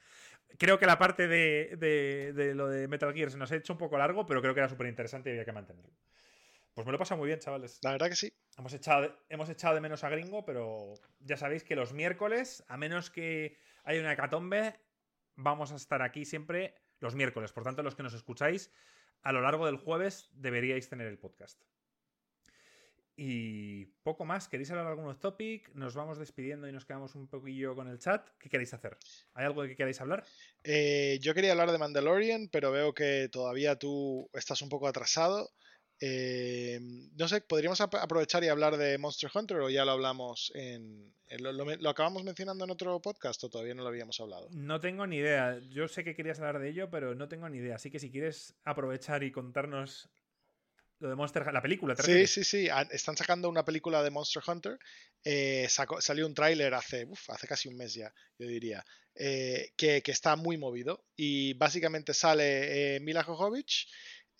creo 0.59 0.79
que 0.79 0.87
la 0.87 0.99
parte 0.99 1.27
de, 1.27 1.77
de- 1.79 2.33
de 2.35 2.55
lo 2.55 2.69
de 2.69 2.87
Metal 2.87 3.13
Gear 3.13 3.31
se 3.33 3.37
nos 3.39 3.51
ha 3.51 3.57
hecho 3.57 3.73
un 3.73 3.79
poco 3.79 3.99
largo, 3.99 4.27
pero 4.27 4.41
creo 4.41 4.55
que 4.55 4.61
era 4.61 4.69
súper 4.69 4.87
interesante 4.87 5.31
y 5.31 5.33
había 5.33 5.45
que 5.45 5.53
mantenerlo. 5.53 5.93
Pues 6.73 6.87
me 6.87 6.93
lo 6.93 6.97
he 6.97 6.99
pasado 7.01 7.19
muy 7.19 7.27
bien, 7.27 7.41
chavales. 7.41 7.81
La 7.83 7.91
verdad 7.91 8.09
que 8.09 8.17
sí. 8.17 8.33
Hemos 8.57 8.73
echado, 8.73 9.13
hemos 9.29 9.49
echado 9.49 9.75
de 9.75 9.81
menos 9.81 10.05
a 10.05 10.09
Gringo, 10.09 10.45
pero 10.45 10.95
ya 11.19 11.37
sabéis 11.37 11.65
que 11.65 11.75
los 11.75 11.93
miércoles, 11.93 12.65
a 12.69 12.77
menos 12.77 13.11
que 13.11 13.59
haya 13.85 14.01
una 14.01 14.13
hecatombe, 14.13 14.79
vamos 15.35 15.73
a 15.73 15.77
estar 15.77 16.01
aquí 16.03 16.25
siempre 16.25 16.75
los 17.01 17.17
miércoles. 17.17 17.53
Por 17.53 17.65
tanto, 17.65 17.83
los 17.83 17.97
que 17.97 18.03
nos 18.05 18.15
escucháis, 18.15 18.71
a 19.23 19.33
lo 19.33 19.41
largo 19.41 19.67
del 19.67 19.77
jueves 19.77 20.31
deberíais 20.33 20.89
tener 20.89 21.07
el 21.07 21.19
podcast. 21.19 21.63
Y 23.23 23.85
poco 24.03 24.25
más. 24.25 24.49
¿Queréis 24.49 24.71
hablar 24.71 24.87
de 24.87 24.93
algún 24.93 25.15
topic? 25.21 25.71
Nos 25.75 25.95
vamos 25.95 26.19
despidiendo 26.19 26.67
y 26.67 26.73
nos 26.73 26.87
quedamos 26.87 27.15
un 27.15 27.29
poquillo 27.29 27.75
con 27.75 27.87
el 27.87 27.99
chat. 27.99 28.27
¿Qué 28.39 28.49
queréis 28.49 28.73
hacer? 28.73 28.97
¿Hay 29.35 29.45
algo 29.45 29.61
de 29.61 29.69
que 29.69 29.77
queráis 29.77 30.01
hablar? 30.01 30.25
Eh, 30.65 31.19
yo 31.21 31.35
quería 31.35 31.53
hablar 31.53 31.71
de 31.71 31.77
Mandalorian, 31.77 32.49
pero 32.51 32.73
veo 32.73 32.95
que 32.95 33.29
todavía 33.31 33.77
tú 33.77 34.31
estás 34.33 34.63
un 34.63 34.71
poco 34.71 34.89
atrasado. 34.89 35.51
Eh, 36.03 36.81
no 36.81 37.29
sé, 37.29 37.43
¿podríamos 37.43 37.81
aprovechar 37.81 38.43
y 38.43 38.49
hablar 38.49 38.79
de 38.79 38.97
Monster 38.97 39.31
Hunter 39.35 39.59
o 39.59 39.69
ya 39.69 39.85
lo 39.85 39.93
hablamos 39.93 40.51
en... 40.55 41.15
lo, 41.39 41.91
acabamos 41.91 42.25
mencionando 42.25 42.65
en 42.65 42.71
otro 42.71 43.01
podcast 43.03 43.45
o 43.45 43.51
todavía 43.51 43.75
no 43.75 43.83
lo 43.83 43.89
habíamos 43.89 44.19
hablado? 44.19 44.49
No 44.51 44.81
tengo 44.81 45.07
ni 45.07 45.17
idea. 45.17 45.61
Yo 45.69 45.89
sé 45.89 46.03
que 46.03 46.15
querías 46.15 46.39
hablar 46.39 46.59
de 46.59 46.71
ello, 46.71 46.91
pero 46.91 47.15
no 47.15 47.29
tengo 47.29 47.49
ni 47.51 47.59
idea. 47.59 47.77
Así 47.77 47.91
que 47.91 47.99
si 47.99 48.11
quieres 48.11 48.55
aprovechar 48.65 49.23
y 49.23 49.31
contarnos 49.31 50.09
lo 51.01 51.09
de 51.11 51.17
Monster 51.17 51.43
Hunter, 51.43 51.55
la 51.55 51.63
película, 51.63 51.95
¿te 51.95 52.03
Sí, 52.03 52.27
sí, 52.27 52.45
sí. 52.45 52.69
Están 52.91 53.17
sacando 53.17 53.49
una 53.49 53.65
película 53.65 54.03
de 54.03 54.11
Monster 54.11 54.43
Hunter. 54.47 54.79
Eh, 55.25 55.67
salió 55.69 56.27
un 56.27 56.35
tráiler 56.35 56.73
hace, 56.73 57.07
hace 57.29 57.47
casi 57.47 57.69
un 57.69 57.77
mes 57.77 57.95
ya, 57.95 58.13
yo 58.39 58.47
diría, 58.47 58.85
eh, 59.15 59.73
que, 59.77 60.03
está 60.07 60.37
muy 60.37 60.57
movido. 60.57 61.05
Y 61.17 61.55
básicamente 61.55 62.15
sale 62.15 63.01
Mila 63.01 63.23
Jovovich 63.23 63.89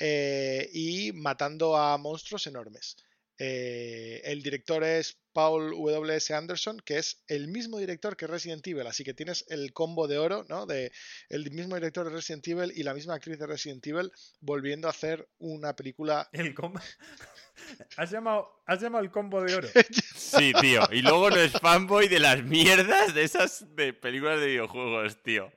y 0.01 1.13
matando 1.13 1.77
a 1.77 1.99
monstruos 1.99 2.47
enormes. 2.47 2.97
Eh, 3.43 4.21
el 4.25 4.43
director 4.43 4.85
es 4.85 5.19
Paul 5.33 5.71
W.S. 5.71 6.35
Anderson, 6.35 6.79
que 6.85 6.99
es 6.99 7.25
el 7.27 7.49
mismo 7.49 7.79
director 7.79 8.15
que 8.15 8.27
Resident 8.27 8.67
Evil, 8.67 8.87
así 8.87 9.03
que 9.03 9.15
tienes 9.15 9.47
el 9.49 9.73
combo 9.73 10.07
de 10.07 10.19
oro, 10.19 10.45
¿no? 10.51 10.67
De 10.67 10.93
el 11.31 11.51
mismo 11.51 11.75
director 11.75 12.05
de 12.05 12.17
Resident 12.17 12.47
Evil 12.47 12.71
y 12.77 12.83
la 12.83 12.93
misma 12.93 13.15
actriz 13.15 13.39
de 13.39 13.47
Resident 13.47 13.87
Evil 13.87 14.13
volviendo 14.41 14.89
a 14.89 14.91
hacer 14.91 15.27
una 15.39 15.75
película. 15.75 16.29
El 16.33 16.53
combo. 16.53 16.81
¿Has 17.97 18.11
llamado, 18.11 18.63
¿Has 18.67 18.83
llamado 18.83 19.03
el 19.03 19.11
combo 19.11 19.43
de 19.43 19.55
oro? 19.55 19.69
sí, 20.15 20.53
tío. 20.61 20.83
Y 20.93 21.01
luego 21.01 21.31
no 21.31 21.37
es 21.37 21.53
fanboy 21.53 22.09
de 22.09 22.19
las 22.19 22.45
mierdas 22.45 23.15
de 23.15 23.23
esas 23.23 23.75
de 23.75 23.95
películas 23.95 24.39
de 24.39 24.49
videojuegos, 24.49 25.23
tío. 25.23 25.51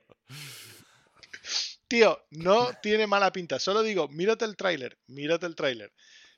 Tío, 1.94 2.26
no 2.30 2.72
tiene 2.82 3.06
mala 3.06 3.30
pinta. 3.30 3.60
Solo 3.60 3.80
digo, 3.84 4.08
mírate 4.08 4.44
el 4.44 4.56
tráiler, 4.56 4.98
mírate 5.06 5.46
el 5.46 5.54
tráiler 5.54 5.92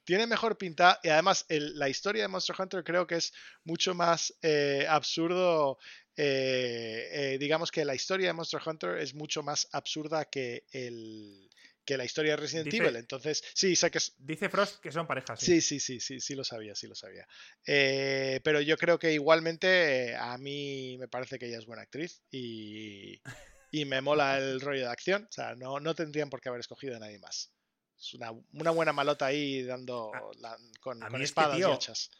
tiene 0.04 0.28
mejor 0.28 0.56
pinta 0.56 1.00
y 1.02 1.08
además 1.08 1.46
la 1.48 1.88
historia 1.88 2.22
de 2.22 2.28
Monster 2.28 2.54
Hunter 2.56 2.84
creo 2.84 3.08
que 3.08 3.16
es 3.16 3.32
mucho 3.64 3.92
más 3.92 4.32
eh, 4.40 4.86
absurdo. 4.88 5.78
Eh, 6.16 7.08
eh, 7.10 7.38
digamos 7.40 7.72
que 7.72 7.84
la 7.84 7.94
historia 7.94 8.28
de 8.28 8.32
Monster 8.32 8.60
Hunter 8.64 8.98
es 8.98 9.14
mucho 9.14 9.42
más 9.42 9.66
absurda 9.72 10.26
que 10.26 10.64
el 10.70 11.50
que 11.84 11.96
la 11.96 12.04
historia 12.04 12.32
de 12.32 12.36
Resident 12.36 12.72
Evil. 12.72 12.94
Entonces, 12.94 13.42
sí, 13.54 13.74
sé 13.74 13.90
que 13.90 13.98
es... 13.98 14.14
Dice 14.18 14.48
Frost 14.48 14.80
que 14.80 14.92
son 14.92 15.08
parejas. 15.08 15.40
Sí, 15.40 15.60
sí, 15.60 15.80
sí, 15.80 15.98
sí, 15.98 16.20
sí, 16.20 16.34
lo 16.36 16.44
sabía, 16.44 16.74
sí 16.76 16.86
lo 16.86 16.94
sabía. 16.94 17.26
pero 17.64 18.60
yo 18.60 18.76
creo 18.76 18.98
que 18.98 19.12
igualmente 19.12 20.14
a 20.16 20.38
mí 20.38 20.96
me 20.98 21.08
parece 21.08 21.38
que 21.38 21.46
ella 21.46 21.58
es 21.58 21.66
buena 21.66 21.82
actriz 21.82 22.22
y, 22.30 23.20
y 23.80 23.84
me 23.84 24.00
mola 24.00 24.38
el 24.38 24.60
rollo 24.60 24.82
de 24.82 24.90
acción. 24.90 25.26
O 25.28 25.32
sea, 25.32 25.54
no, 25.54 25.80
no 25.80 25.94
tendrían 25.94 26.30
por 26.30 26.40
qué 26.40 26.48
haber 26.48 26.60
escogido 26.60 26.96
a 26.96 26.98
nadie 26.98 27.18
más. 27.18 27.52
Es 27.98 28.14
una, 28.14 28.30
buena 28.72 28.92
malota 28.92 29.26
ahí 29.26 29.62
dando 29.62 30.12
con, 30.80 31.02
espadas 31.20 31.58
y 31.58 31.62
hachas. 31.62 32.10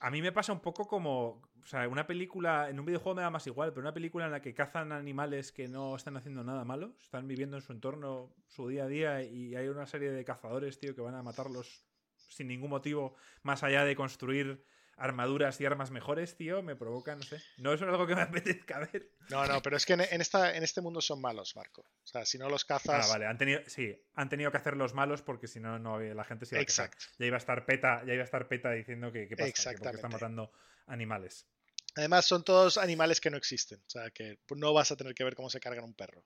A 0.00 0.10
mí 0.10 0.20
me 0.20 0.32
pasa 0.32 0.52
un 0.52 0.60
poco 0.60 0.86
como. 0.86 1.42
O 1.62 1.66
sea, 1.66 1.86
una 1.88 2.06
película. 2.06 2.68
En 2.68 2.80
un 2.80 2.86
videojuego 2.86 3.16
me 3.16 3.22
da 3.22 3.30
más 3.30 3.46
igual, 3.46 3.70
pero 3.70 3.82
una 3.82 3.94
película 3.94 4.26
en 4.26 4.32
la 4.32 4.42
que 4.42 4.54
cazan 4.54 4.92
animales 4.92 5.52
que 5.52 5.68
no 5.68 5.94
están 5.94 6.16
haciendo 6.16 6.42
nada 6.42 6.64
malo, 6.64 6.94
están 7.00 7.28
viviendo 7.28 7.56
en 7.56 7.62
su 7.62 7.72
entorno, 7.72 8.34
su 8.48 8.68
día 8.68 8.84
a 8.84 8.88
día, 8.88 9.22
y 9.22 9.54
hay 9.54 9.68
una 9.68 9.86
serie 9.86 10.10
de 10.10 10.24
cazadores, 10.24 10.78
tío, 10.78 10.94
que 10.94 11.02
van 11.02 11.14
a 11.14 11.22
matarlos 11.22 11.84
sin 12.28 12.48
ningún 12.48 12.70
motivo, 12.70 13.14
más 13.42 13.62
allá 13.62 13.84
de 13.84 13.94
construir 13.94 14.64
armaduras 14.96 15.60
y 15.60 15.66
armas 15.66 15.90
mejores, 15.90 16.36
tío, 16.36 16.62
me 16.62 16.76
provoca, 16.76 17.14
no 17.16 17.22
sé. 17.22 17.40
No 17.58 17.72
es 17.72 17.82
algo 17.82 18.06
que 18.06 18.14
me 18.14 18.22
apetezca 18.22 18.80
ver. 18.80 19.10
No, 19.30 19.46
no, 19.46 19.62
pero 19.62 19.76
es 19.76 19.86
que 19.86 19.94
en, 19.94 20.20
esta, 20.20 20.54
en 20.56 20.62
este 20.62 20.80
mundo 20.80 21.00
son 21.00 21.20
malos, 21.20 21.56
Marco. 21.56 21.82
O 21.82 22.06
sea, 22.06 22.24
si 22.24 22.38
no 22.38 22.48
los 22.48 22.64
cazas. 22.64 23.06
Ah, 23.06 23.12
vale, 23.12 23.26
han 23.26 23.38
tenido, 23.38 23.60
sí, 23.66 23.94
han 24.14 24.28
tenido 24.28 24.50
que 24.50 24.58
hacer 24.58 24.76
los 24.76 24.94
malos 24.94 25.22
porque 25.22 25.48
si 25.48 25.60
no, 25.60 25.78
no 25.78 25.98
la 25.98 26.24
gente 26.24 26.46
se 26.46 26.56
iba 26.56 26.62
Exacto. 26.62 27.04
Ya 27.18 27.26
iba 27.26 27.36
a 27.36 27.38
estar 27.38 27.64
peta, 27.64 28.02
ya 28.06 28.14
iba 28.14 28.22
a 28.22 28.24
estar 28.24 28.48
peta 28.48 28.70
diciendo 28.70 29.12
que, 29.12 29.28
que 29.28 29.36
pasa, 29.36 29.74
que 29.74 29.88
están 29.88 30.12
matando 30.12 30.52
animales. 30.86 31.46
Además, 31.94 32.24
son 32.24 32.42
todos 32.42 32.78
animales 32.78 33.20
que 33.20 33.30
no 33.30 33.36
existen. 33.36 33.78
O 33.86 33.90
sea, 33.90 34.10
que 34.10 34.38
no 34.56 34.72
vas 34.72 34.90
a 34.92 34.96
tener 34.96 35.14
que 35.14 35.24
ver 35.24 35.34
cómo 35.34 35.50
se 35.50 35.60
cargan 35.60 35.84
un 35.84 35.94
perro. 35.94 36.24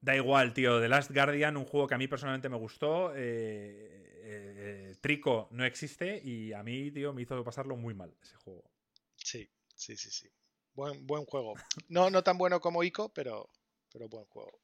Da 0.00 0.14
igual, 0.14 0.54
tío. 0.54 0.80
The 0.80 0.88
Last 0.88 1.10
Guardian, 1.10 1.56
un 1.56 1.64
juego 1.64 1.86
que 1.86 1.94
a 1.94 1.98
mí 1.98 2.06
personalmente 2.06 2.48
me 2.48 2.56
gustó. 2.56 3.12
Eh, 3.14 4.08
eh, 4.22 4.96
Trico 5.00 5.48
no 5.52 5.64
existe 5.64 6.20
y 6.22 6.52
a 6.52 6.62
mí, 6.62 6.90
tío, 6.90 7.12
me 7.12 7.22
hizo 7.22 7.42
pasarlo 7.42 7.76
muy 7.76 7.94
mal 7.94 8.14
ese 8.22 8.36
juego. 8.36 8.70
Sí, 9.16 9.48
sí, 9.74 9.96
sí, 9.96 10.10
sí. 10.10 10.28
Buen, 10.74 11.06
buen 11.06 11.24
juego. 11.24 11.54
No, 11.88 12.10
no 12.10 12.22
tan 12.22 12.38
bueno 12.38 12.60
como 12.60 12.84
Ico, 12.84 13.12
pero, 13.12 13.50
pero 13.92 14.08
buen 14.08 14.24
juego. 14.26 14.60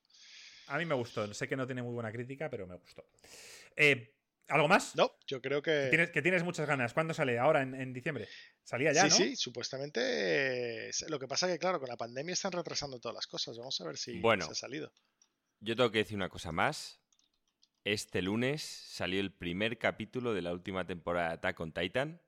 A 0.69 0.79
mí 0.79 0.85
me 0.85 0.95
gustó. 0.95 1.33
Sé 1.35 1.49
que 1.49 1.57
no 1.57 1.67
tiene 1.67 1.83
muy 1.83 1.93
buena 1.93 2.13
crítica, 2.13 2.49
pero 2.49 2.67
me 2.67 2.77
gustó. 2.77 3.05
Eh, 3.77 4.15
¿Algo 4.49 4.69
más? 4.69 4.95
No, 4.95 5.11
yo 5.27 5.41
creo 5.41 5.63
que... 5.63 6.09
Que 6.13 6.23
tienes, 6.23 6.45
muchas 6.45 6.69
ganas. 6.69 6.93
¿Cuándo 6.93 7.15
sale? 7.15 7.39
¿Ahora, 7.39 7.63
en, 7.63 7.93
diciembre? 7.93 8.29
Salía 8.63 8.93
ya, 8.93 9.09
sí, 9.09 9.31
Sí, 9.31 9.37
supuestamente. 9.37 10.91
lo 11.09 11.19
que 11.19 11.27
pasa 11.27 11.49
que, 11.49 11.59
claro, 11.59 11.81
con 11.81 11.89
la 11.89 11.97
pandemia 11.97 12.35
están 12.35 12.53
retrasando 12.53 13.01
todas 13.01 13.15
las 13.15 13.27
cosas. 13.27 13.57
Vamos 13.57 13.81
a 13.81 13.85
ver 13.85 13.97
si 13.97 14.21
bueno, 14.21 14.45
se 14.45 14.53
ha 14.53 14.55
salido. 14.55 14.93
Yo 15.65 15.75
tengo 15.75 15.91
que 15.91 15.99
decir 15.99 16.17
una 16.17 16.29
cosa 16.29 16.53
más. 16.53 17.01
Este 17.85 18.21
lunes 18.21 18.63
salió 18.63 19.19
el 19.19 19.33
primer 19.33 19.79
capítulo 19.79 20.35
de 20.35 20.43
la 20.43 20.53
última 20.53 20.87
temporada 20.87 21.29
de 21.29 21.35
Attack 21.37 21.59
on 21.59 21.73
Titan. 21.73 22.21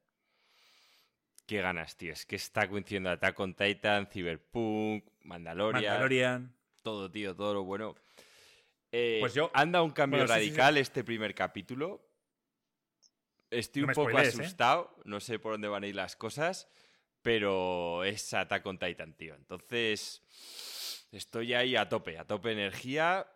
Qué 1.45 1.61
ganas, 1.61 1.99
tío. 1.99 2.15
Es 2.15 2.25
que 2.25 2.37
está 2.37 2.67
coincidiendo 2.67 3.11
Attack 3.11 3.39
on 3.39 3.55
Titan, 3.55 4.07
Cyberpunk, 4.07 5.05
Mandalorian. 5.21 5.85
Mandalorian. 5.85 6.57
Todo, 6.83 7.11
tío, 7.11 7.37
todo 7.37 7.53
lo 7.53 7.65
bueno. 7.65 7.95
Eh, 8.91 9.19
pues 9.21 9.35
yo. 9.35 9.51
Anda 9.53 9.83
un 9.83 9.91
cambio 9.91 10.27
radical 10.27 10.79
este 10.79 11.05
primer 11.05 11.35
capítulo. 11.35 12.09
Estoy 13.51 13.83
un 13.83 13.93
poco 13.93 14.19
¿eh? 14.19 14.29
asustado. 14.29 14.97
No 15.05 15.21
sé 15.21 15.39
por 15.39 15.53
dónde 15.53 15.69
van 15.69 15.85
a 15.85 15.87
ir 15.87 15.95
las 15.95 16.17
cosas. 16.17 16.71
Pero 17.21 18.03
es 18.03 18.33
Attack 18.33 18.65
on 18.65 18.79
Titan, 18.79 19.13
tío. 19.13 19.35
Entonces. 19.35 20.23
Estoy 21.17 21.55
ahí 21.55 21.77
a 21.77 21.89
tope, 21.89 22.19
a 22.19 22.27
tope 22.27 22.53
energía 22.53 23.27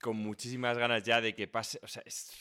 con 0.00 0.16
muchísimas 0.16 0.76
ganas 0.78 1.02
ya 1.02 1.20
de 1.20 1.34
que 1.34 1.48
pase. 1.48 1.78
O 1.82 1.88
sea, 1.88 2.02
es, 2.04 2.32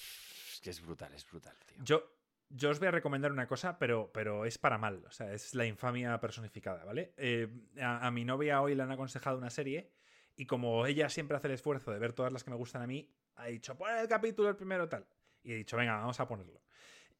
que 0.61 0.69
es 0.69 0.81
brutal, 0.81 1.13
es 1.13 1.29
brutal, 1.29 1.55
tío. 1.65 1.77
Yo, 1.83 2.17
yo 2.49 2.69
os 2.69 2.79
voy 2.79 2.87
a 2.87 2.91
recomendar 2.91 3.31
una 3.31 3.47
cosa, 3.47 3.77
pero, 3.77 4.11
pero 4.13 4.45
es 4.45 4.57
para 4.57 4.77
mal. 4.77 5.03
O 5.05 5.11
sea, 5.11 5.33
es 5.33 5.53
la 5.53 5.65
infamia 5.65 6.19
personificada, 6.19 6.83
¿vale? 6.85 7.13
Eh, 7.17 7.47
a, 7.81 8.09
mi 8.11 8.25
novia 8.25 8.61
hoy 8.61 8.75
le 8.75 8.83
han 8.83 8.91
aconsejado 8.91 9.37
una 9.37 9.49
serie 9.49 9.91
y 10.35 10.45
como 10.45 10.85
ella 10.85 11.09
siempre 11.09 11.37
hace 11.37 11.47
el 11.47 11.53
esfuerzo 11.53 11.91
de 11.91 11.99
ver 11.99 12.13
todas 12.13 12.31
las 12.31 12.43
que 12.43 12.51
me 12.51 12.57
gustan 12.57 12.81
a 12.81 12.87
mí, 12.87 13.11
ha 13.35 13.47
dicho, 13.47 13.77
pon 13.77 13.89
el 13.91 14.07
capítulo 14.07 14.49
el 14.49 14.55
primero 14.55 14.87
tal. 14.87 15.07
Y 15.43 15.53
he 15.53 15.55
dicho, 15.55 15.77
venga, 15.77 15.97
vamos 15.97 16.19
a 16.19 16.27
ponerlo. 16.27 16.61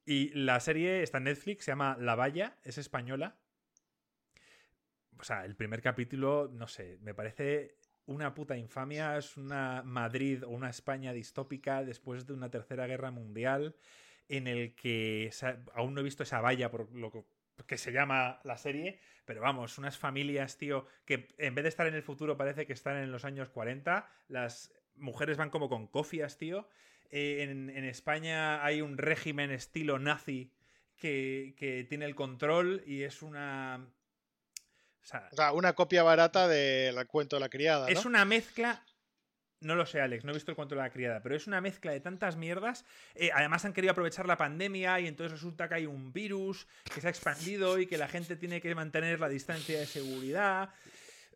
Y 0.04 0.30
la 0.30 0.58
serie 0.60 1.02
está 1.02 1.18
en 1.18 1.24
Netflix, 1.24 1.64
se 1.64 1.72
llama 1.72 1.96
La 2.00 2.14
Valla, 2.14 2.58
es 2.62 2.78
española. 2.78 3.38
O 5.18 5.24
sea, 5.24 5.44
el 5.44 5.56
primer 5.56 5.82
capítulo, 5.82 6.50
no 6.52 6.68
sé, 6.68 6.98
me 7.02 7.14
parece 7.14 7.76
una 8.06 8.34
puta 8.34 8.56
infamia, 8.56 9.18
es 9.18 9.36
una 9.36 9.82
Madrid 9.82 10.42
o 10.44 10.48
una 10.48 10.70
España 10.70 11.12
distópica 11.12 11.84
después 11.84 12.26
de 12.26 12.32
una 12.32 12.50
tercera 12.50 12.86
guerra 12.86 13.10
mundial 13.10 13.76
en 14.28 14.46
el 14.46 14.74
que 14.74 15.30
aún 15.74 15.94
no 15.94 16.00
he 16.00 16.04
visto 16.04 16.22
esa 16.22 16.40
valla 16.40 16.70
por 16.70 16.90
lo 16.94 17.26
que 17.66 17.78
se 17.78 17.92
llama 17.92 18.40
la 18.44 18.56
serie, 18.56 19.00
pero 19.24 19.40
vamos, 19.40 19.78
unas 19.78 19.98
familias, 19.98 20.56
tío, 20.56 20.86
que 21.04 21.28
en 21.38 21.54
vez 21.54 21.64
de 21.64 21.68
estar 21.68 21.86
en 21.86 21.94
el 21.94 22.02
futuro 22.02 22.36
parece 22.36 22.66
que 22.66 22.72
están 22.72 22.96
en 22.96 23.10
los 23.12 23.24
años 23.24 23.50
40, 23.50 24.08
las 24.28 24.72
mujeres 24.96 25.36
van 25.36 25.50
como 25.50 25.68
con 25.68 25.86
cofias, 25.86 26.38
tío. 26.38 26.68
Eh, 27.10 27.42
en, 27.42 27.70
en, 27.70 27.84
España 27.84 28.64
hay 28.64 28.82
un 28.82 28.98
régimen 28.98 29.50
estilo 29.50 29.98
nazi 29.98 30.52
que, 30.96 31.54
que 31.56 31.84
tiene 31.84 32.04
el 32.04 32.14
control 32.14 32.82
y 32.86 33.02
es 33.02 33.22
una 33.22 33.88
o 35.32 35.36
sea, 35.36 35.52
una 35.52 35.74
copia 35.74 36.02
barata 36.02 36.48
del 36.48 37.06
cuento 37.06 37.36
de 37.36 37.40
la 37.40 37.48
criada. 37.48 37.88
Es 37.88 38.04
una 38.04 38.24
mezcla. 38.24 38.84
No 39.60 39.74
lo 39.74 39.86
sé, 39.86 40.00
Alex, 40.00 40.24
no 40.24 40.30
he 40.30 40.34
visto 40.34 40.52
el 40.52 40.56
cuento 40.56 40.76
de 40.76 40.82
la 40.82 40.90
criada, 40.90 41.20
pero 41.20 41.34
es 41.34 41.48
una 41.48 41.60
mezcla 41.60 41.90
de 41.90 41.98
tantas 41.98 42.36
mierdas. 42.36 42.84
Eh, 43.16 43.30
además, 43.34 43.64
han 43.64 43.72
querido 43.72 43.90
aprovechar 43.90 44.26
la 44.26 44.36
pandemia 44.36 45.00
y 45.00 45.08
entonces 45.08 45.32
resulta 45.32 45.68
que 45.68 45.74
hay 45.74 45.86
un 45.86 46.12
virus 46.12 46.68
que 46.94 47.00
se 47.00 47.08
ha 47.08 47.10
expandido 47.10 47.80
y 47.80 47.86
que 47.86 47.98
la 47.98 48.06
gente 48.06 48.36
tiene 48.36 48.60
que 48.60 48.72
mantener 48.76 49.18
la 49.18 49.28
distancia 49.28 49.80
de 49.80 49.86
seguridad. 49.86 50.70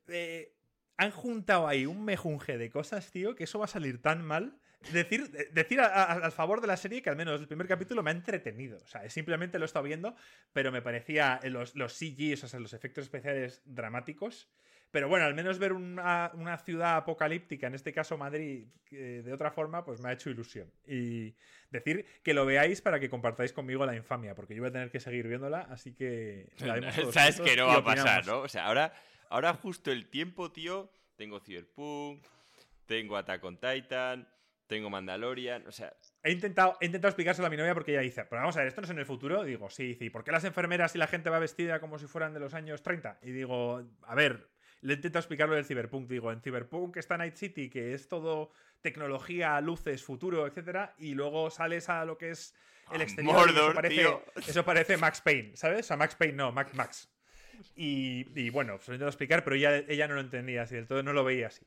Eh, 0.06 0.54
han 0.96 1.10
juntado 1.10 1.66
ahí 1.66 1.84
un 1.84 2.04
mejunje 2.04 2.58
de 2.58 2.70
cosas, 2.70 3.10
tío, 3.10 3.34
que 3.34 3.44
eso 3.44 3.58
va 3.58 3.64
a 3.64 3.68
salir 3.68 4.00
tan 4.00 4.22
mal 4.22 4.56
decir, 4.92 5.30
decir 5.52 5.80
al 5.80 6.32
favor 6.32 6.60
de 6.60 6.66
la 6.66 6.76
serie 6.76 7.02
que 7.02 7.10
al 7.10 7.16
menos 7.16 7.40
el 7.40 7.46
primer 7.46 7.66
capítulo 7.66 8.02
me 8.02 8.10
ha 8.10 8.14
entretenido. 8.14 8.78
O 8.78 8.86
sea, 8.86 9.08
simplemente 9.10 9.58
lo 9.58 9.64
he 9.64 9.66
estado 9.66 9.84
viendo, 9.84 10.14
pero 10.52 10.72
me 10.72 10.82
parecía 10.82 11.40
los, 11.44 11.74
los 11.76 11.92
CGs, 11.92 12.44
o 12.44 12.48
sea, 12.48 12.60
los 12.60 12.72
efectos 12.72 13.04
especiales 13.04 13.62
dramáticos. 13.64 14.48
Pero 14.92 15.08
bueno, 15.08 15.24
al 15.24 15.34
menos 15.34 15.58
ver 15.58 15.72
una, 15.72 16.30
ciudad 16.64 16.96
apocalíptica, 16.96 17.66
en 17.66 17.74
este 17.74 17.94
caso 17.94 18.18
Madrid, 18.18 18.66
de 18.90 19.32
otra 19.32 19.50
forma, 19.50 19.82
pues 19.82 20.02
me 20.02 20.10
ha 20.10 20.12
hecho 20.12 20.28
ilusión. 20.28 20.70
Y 20.86 21.34
decir 21.70 22.04
que 22.22 22.34
lo 22.34 22.44
veáis 22.44 22.82
para 22.82 23.00
que 23.00 23.08
compartáis 23.08 23.54
conmigo 23.54 23.86
la 23.86 23.96
infamia, 23.96 24.34
porque 24.34 24.54
yo 24.54 24.60
voy 24.60 24.68
a 24.68 24.72
tener 24.72 24.90
que 24.90 25.00
seguir 25.00 25.26
viéndola, 25.28 25.62
así 25.70 25.94
que... 25.94 26.52
Sabes 27.12 27.40
que 27.40 27.56
no 27.56 27.68
va 27.68 27.76
a 27.76 27.84
pasar, 27.84 28.26
¿no? 28.26 28.40
O 28.40 28.48
sea, 28.48 28.66
ahora, 28.66 28.92
ahora 29.30 29.54
justo 29.54 29.90
el 29.90 30.10
tiempo, 30.10 30.52
tío, 30.52 30.92
tengo 31.16 31.40
Cyberpunk, 31.40 32.26
tengo 32.84 33.16
Attack 33.16 33.42
on 33.44 33.58
Titan, 33.58 34.28
tengo 34.72 34.90
Mandalorian, 34.90 35.66
o 35.66 35.72
sea... 35.72 35.94
He 36.22 36.32
intentado, 36.32 36.78
he 36.80 36.86
intentado 36.86 37.10
explicárselo 37.10 37.46
a 37.46 37.50
mi 37.50 37.56
novia 37.56 37.74
porque 37.74 37.92
ella 37.92 38.00
dice, 38.00 38.24
pero 38.24 38.40
vamos 38.40 38.56
a 38.56 38.60
ver, 38.60 38.68
¿esto 38.68 38.80
no 38.80 38.86
es 38.86 38.90
en 38.90 38.98
el 38.98 39.06
futuro? 39.06 39.44
Digo, 39.44 39.68
sí, 39.68 39.88
dice, 39.88 40.06
¿y 40.06 40.10
por 40.10 40.24
qué 40.24 40.32
las 40.32 40.44
enfermeras 40.44 40.94
y 40.94 40.98
la 40.98 41.06
gente 41.06 41.28
va 41.30 41.38
vestida 41.38 41.78
como 41.78 41.98
si 41.98 42.06
fueran 42.06 42.32
de 42.32 42.40
los 42.40 42.54
años 42.54 42.82
30? 42.82 43.18
Y 43.22 43.32
digo, 43.32 43.82
a 44.02 44.14
ver, 44.14 44.48
le 44.80 44.94
he 44.94 44.96
intentado 44.96 45.20
explicarlo 45.20 45.54
del 45.54 45.64
Cyberpunk. 45.64 46.08
Digo, 46.08 46.32
en 46.32 46.40
Cyberpunk 46.40 46.96
está 46.96 47.16
Night 47.16 47.36
City, 47.36 47.68
que 47.68 47.92
es 47.92 48.08
todo 48.08 48.50
tecnología, 48.80 49.60
luces, 49.60 50.02
futuro, 50.02 50.46
etcétera, 50.46 50.94
y 50.98 51.14
luego 51.14 51.50
sales 51.50 51.88
a 51.88 52.04
lo 52.04 52.16
que 52.16 52.30
es 52.30 52.54
el 52.92 53.00
A 53.00 53.04
exterior. 53.04 53.34
y 53.34 53.38
Mordor, 53.38 53.64
eso, 53.64 53.74
parece, 53.74 53.94
tío. 53.94 54.24
eso 54.36 54.64
parece 54.64 54.96
Max 54.96 55.20
Payne, 55.20 55.56
¿sabes? 55.56 55.90
A 55.90 55.96
Max 55.96 56.14
Payne 56.16 56.34
no, 56.34 56.50
Max 56.50 56.74
Max. 56.74 57.08
Y, 57.76 58.26
y 58.34 58.50
bueno, 58.50 58.78
se 58.78 58.90
lo 58.90 58.94
he 58.94 58.96
intentado 58.96 59.10
explicar, 59.10 59.44
pero 59.44 59.54
ella, 59.54 59.76
ella 59.76 60.08
no 60.08 60.14
lo 60.14 60.20
entendía 60.20 60.62
así, 60.62 60.74
del 60.74 60.86
todo 60.86 61.02
no 61.02 61.12
lo 61.12 61.22
veía 61.24 61.48
así. 61.48 61.64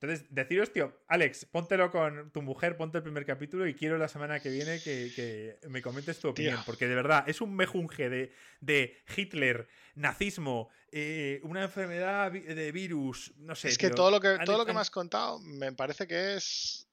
Entonces, 0.00 0.26
deciros, 0.30 0.72
tío, 0.72 0.98
Alex, 1.08 1.44
póntelo 1.44 1.90
con 1.90 2.30
tu 2.30 2.40
mujer, 2.40 2.78
ponte 2.78 2.96
el 2.96 3.02
primer 3.02 3.26
capítulo 3.26 3.66
y 3.66 3.74
quiero 3.74 3.98
la 3.98 4.08
semana 4.08 4.40
que 4.40 4.48
viene 4.48 4.80
que, 4.80 5.12
que 5.14 5.58
me 5.68 5.82
comentes 5.82 6.18
tu 6.18 6.28
opinión, 6.28 6.54
Tío. 6.54 6.62
porque 6.64 6.88
de 6.88 6.94
verdad 6.94 7.24
es 7.26 7.42
un 7.42 7.54
mejunje 7.54 8.08
de, 8.08 8.32
de 8.60 8.96
Hitler, 9.14 9.68
nazismo, 9.96 10.70
eh, 10.90 11.40
una 11.42 11.64
enfermedad 11.64 12.32
de 12.32 12.72
virus, 12.72 13.34
no 13.36 13.54
sé. 13.54 13.68
es 13.68 13.76
que 13.76 13.88
tío. 13.88 13.96
todo 13.96 14.10
lo 14.10 14.20
que, 14.20 14.38
todo 14.46 14.56
lo 14.56 14.64
que 14.64 14.72
me 14.72 14.80
has 14.80 14.90
contado 14.90 15.38
me 15.40 15.70
parece 15.72 16.06
que 16.06 16.36
es 16.36 16.88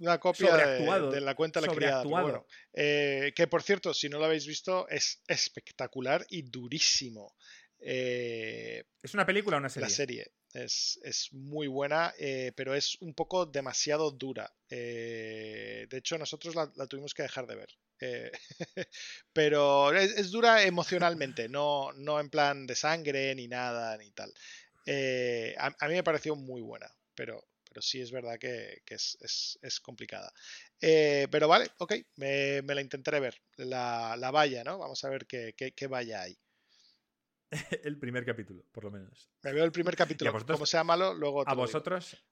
una 0.00 0.18
copia 0.18 0.56
de, 0.56 1.20
la 1.20 1.36
cuenta 1.36 1.60
de 1.60 1.68
la 1.68 1.72
criada. 1.72 2.02
bueno. 2.02 2.44
Eh, 2.72 3.32
que 3.36 3.46
por 3.46 3.62
cierto, 3.62 3.94
si 3.94 4.08
no 4.08 4.18
lo 4.18 4.24
habéis 4.24 4.48
visto, 4.48 4.88
es 4.88 5.22
espectacular 5.28 6.26
y 6.28 6.42
durísimo. 6.42 7.36
Eh, 7.78 8.82
¿Es 9.00 9.14
una 9.14 9.24
película 9.24 9.58
o 9.58 9.60
una 9.60 9.68
serie? 9.68 9.88
La 9.88 9.94
serie 9.94 10.32
es, 10.64 10.98
es 11.02 11.32
muy 11.32 11.66
buena, 11.66 12.12
eh, 12.18 12.52
pero 12.56 12.74
es 12.74 12.96
un 13.00 13.14
poco 13.14 13.46
demasiado 13.46 14.10
dura. 14.10 14.52
Eh, 14.70 15.86
de 15.88 15.96
hecho, 15.98 16.18
nosotros 16.18 16.54
la, 16.54 16.70
la 16.76 16.86
tuvimos 16.86 17.14
que 17.14 17.22
dejar 17.22 17.46
de 17.46 17.56
ver. 17.56 17.68
Eh, 18.00 18.30
pero 19.32 19.92
es, 19.94 20.12
es 20.16 20.30
dura 20.30 20.62
emocionalmente, 20.64 21.48
no, 21.48 21.92
no 21.94 22.20
en 22.20 22.30
plan 22.30 22.66
de 22.66 22.74
sangre 22.74 23.34
ni 23.34 23.48
nada 23.48 23.96
ni 23.98 24.10
tal. 24.12 24.32
A, 25.58 25.74
a 25.80 25.88
mí 25.88 25.94
me 25.94 26.02
pareció 26.04 26.34
muy 26.36 26.60
buena, 26.62 26.88
pero, 27.14 27.46
pero 27.68 27.82
sí 27.82 28.00
es 28.00 28.10
verdad 28.10 28.38
que, 28.38 28.82
que 28.84 28.94
es, 28.94 29.16
es- 29.20 29.58
es 29.62 29.80
complicada. 29.80 30.32
Pero 30.80 31.48
vale, 31.48 31.70
ok, 31.78 31.94
me, 32.16 32.62
me 32.62 32.74
la 32.74 32.80
intentaré 32.80 33.20
ver. 33.20 33.40
La, 33.56 34.16
la 34.18 34.30
valla, 34.30 34.64
¿no? 34.64 34.78
Vamos 34.78 35.02
a 35.04 35.08
ver 35.10 35.26
qué, 35.26 35.54
qué, 35.56 35.72
qué 35.72 35.86
valla 35.86 36.22
hay. 36.22 36.38
el 37.84 37.98
primer 37.98 38.24
capítulo, 38.24 38.64
por 38.72 38.84
lo 38.84 38.90
menos. 38.90 39.30
Me 39.42 39.52
veo 39.52 39.64
el 39.64 39.72
primer 39.72 39.96
capítulo. 39.96 40.32
vosotros- 40.32 40.56
Como 40.58 40.66
sea 40.66 40.84
malo, 40.84 41.14
luego 41.14 41.44
te 41.44 41.50
A 41.50 41.54
lo 41.54 41.56
digo. 41.56 41.66
vosotros, 41.66 42.24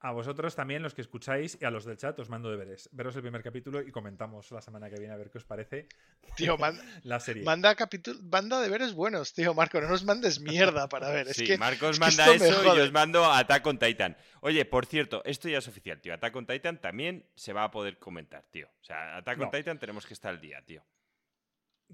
a 0.00 0.10
vosotros 0.12 0.54
también, 0.54 0.82
los 0.82 0.92
que 0.94 1.00
escucháis, 1.00 1.56
y 1.60 1.64
a 1.64 1.70
los 1.70 1.86
del 1.86 1.96
chat, 1.96 2.18
os 2.18 2.28
mando 2.28 2.50
deberes. 2.50 2.90
Veros 2.92 3.16
el 3.16 3.22
primer 3.22 3.42
capítulo 3.42 3.80
y 3.80 3.90
comentamos 3.90 4.50
la 4.50 4.60
semana 4.60 4.90
que 4.90 4.96
viene 4.98 5.14
a 5.14 5.16
ver 5.16 5.30
qué 5.30 5.38
os 5.38 5.44
parece 5.44 5.88
Tío, 6.36 6.58
man- 6.58 6.78
la 7.04 7.20
serie. 7.20 7.42
manda 7.42 7.74
capítulo, 7.74 8.20
manda 8.24 8.60
deberes 8.60 8.92
buenos, 8.92 9.32
tío, 9.32 9.54
Marco. 9.54 9.80
No 9.80 9.88
nos 9.88 10.04
mandes 10.04 10.40
mierda 10.40 10.88
para 10.90 11.08
ver. 11.08 11.28
Es 11.28 11.36
sí, 11.36 11.46
que 11.46 11.56
Marcos 11.56 11.92
es 11.92 11.96
que 11.98 12.04
manda 12.04 12.32
esto 12.34 12.44
me 12.44 12.50
eso 12.50 12.76
y 12.76 12.80
os 12.80 12.92
mando 12.92 13.24
a 13.24 13.38
Attack 13.38 13.66
on 13.66 13.78
Titan. 13.78 14.16
Oye, 14.42 14.64
por 14.66 14.84
cierto, 14.84 15.22
esto 15.24 15.48
ya 15.48 15.56
es 15.58 15.68
oficial, 15.68 16.00
tío. 16.02 16.12
Attack 16.12 16.36
on 16.36 16.46
Titan 16.46 16.80
también 16.82 17.26
se 17.34 17.54
va 17.54 17.64
a 17.64 17.70
poder 17.70 17.98
comentar, 17.98 18.44
tío. 18.50 18.68
O 18.80 18.84
sea, 18.84 19.16
Attack 19.16 19.38
on 19.38 19.44
No. 19.46 19.50
Titan 19.50 19.78
tenemos 19.78 20.04
que 20.04 20.12
estar 20.12 20.34
al 20.34 20.40
día, 20.40 20.60
tío. 20.66 20.84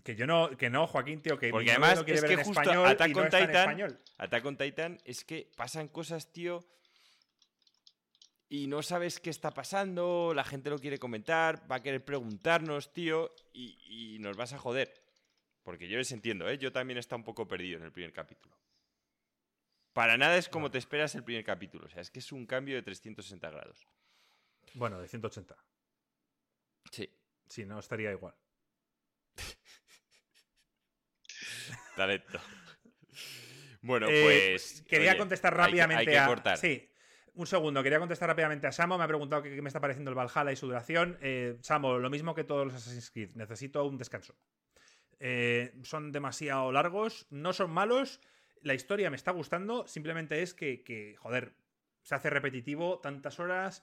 Que 0.04 0.16
yo 0.16 0.26
no, 0.26 0.56
que 0.56 0.70
no, 0.70 0.86
Joaquín, 0.86 1.20
tío, 1.20 1.38
que 1.38 1.50
Porque 1.50 1.70
además 1.70 2.02
quiere 2.04 2.14
es 2.14 2.22
ver 2.22 2.28
que 2.30 2.40
en 2.40 2.44
justo 2.44 2.60
español 2.62 2.86
Attack 2.86 3.10
no 3.10 3.18
on 3.18 3.24
en 3.24 3.30
Titan-. 3.30 4.00
Attack 4.18 4.46
on 4.46 4.56
Titan 4.56 4.98
es 5.04 5.24
que 5.24 5.50
pasan 5.56 5.88
cosas, 5.88 6.32
tío, 6.32 6.64
y 8.48 8.66
no 8.66 8.82
sabes 8.82 9.20
qué 9.20 9.30
está 9.30 9.52
pasando, 9.52 10.32
la 10.34 10.44
gente 10.44 10.70
lo 10.70 10.78
quiere 10.78 10.98
comentar, 10.98 11.70
va 11.70 11.76
a 11.76 11.82
querer 11.82 12.04
preguntarnos, 12.04 12.92
tío, 12.92 13.34
y, 13.52 14.14
y 14.14 14.18
nos 14.18 14.36
vas 14.36 14.52
a 14.52 14.58
joder. 14.58 14.92
Porque 15.62 15.88
yo 15.88 15.98
les 15.98 16.10
entiendo, 16.12 16.48
¿eh? 16.48 16.58
Yo 16.58 16.72
también 16.72 16.98
está 16.98 17.14
un 17.14 17.22
poco 17.22 17.46
perdido 17.46 17.78
en 17.78 17.84
el 17.84 17.92
primer 17.92 18.12
capítulo. 18.12 18.56
Para 19.92 20.16
nada 20.16 20.36
es 20.36 20.48
como 20.48 20.70
te 20.70 20.78
esperas 20.78 21.14
el 21.14 21.24
primer 21.24 21.44
capítulo, 21.44 21.86
o 21.86 21.88
sea, 21.88 22.00
es 22.00 22.10
que 22.10 22.20
es 22.20 22.32
un 22.32 22.46
cambio 22.46 22.76
de 22.76 22.82
360 22.82 23.50
grados. 23.50 23.86
Bueno, 24.74 25.00
de 25.00 25.08
180. 25.08 25.56
Sí, 26.92 27.08
Si 27.46 27.64
no, 27.64 27.78
estaría 27.78 28.12
igual. 28.12 28.34
Talento. 32.00 32.38
Bueno, 33.82 34.08
Eh, 34.10 34.50
pues... 34.52 34.82
Quería 34.88 35.12
oye, 35.12 35.18
contestar 35.18 35.52
hay 35.54 35.56
que- 35.58 35.62
rápidamente 35.66 36.00
hay 36.00 36.06
que 36.06 36.18
a. 36.18 36.26
cortar. 36.26 36.58
Sí. 36.58 36.86
Un 37.34 37.46
segundo, 37.46 37.82
quería 37.82 37.98
contestar 37.98 38.28
rápidamente 38.28 38.66
a 38.66 38.72
Samo. 38.72 38.98
Me 38.98 39.04
ha 39.04 39.08
preguntado 39.08 39.42
qué, 39.42 39.54
qué 39.54 39.62
me 39.62 39.68
está 39.68 39.80
pareciendo 39.80 40.10
el 40.10 40.16
Valhalla 40.16 40.52
y 40.52 40.56
su 40.56 40.66
duración. 40.66 41.16
Eh, 41.22 41.56
Samo, 41.62 41.98
lo 41.98 42.10
mismo 42.10 42.34
que 42.34 42.44
todos 42.44 42.66
los 42.66 42.74
Assassin's 42.74 43.10
Creed. 43.10 43.30
Necesito 43.36 43.84
un 43.86 43.96
descanso. 43.96 44.34
Eh, 45.18 45.72
son 45.82 46.12
demasiado 46.12 46.72
largos, 46.72 47.26
no 47.30 47.52
son 47.54 47.70
malos. 47.70 48.20
La 48.62 48.74
historia 48.74 49.08
me 49.08 49.16
está 49.16 49.30
gustando. 49.30 49.86
Simplemente 49.86 50.42
es 50.42 50.52
que, 50.52 50.82
que, 50.82 51.14
joder, 51.18 51.54
se 52.02 52.14
hace 52.14 52.28
repetitivo 52.28 52.98
tantas 53.00 53.40
horas 53.40 53.82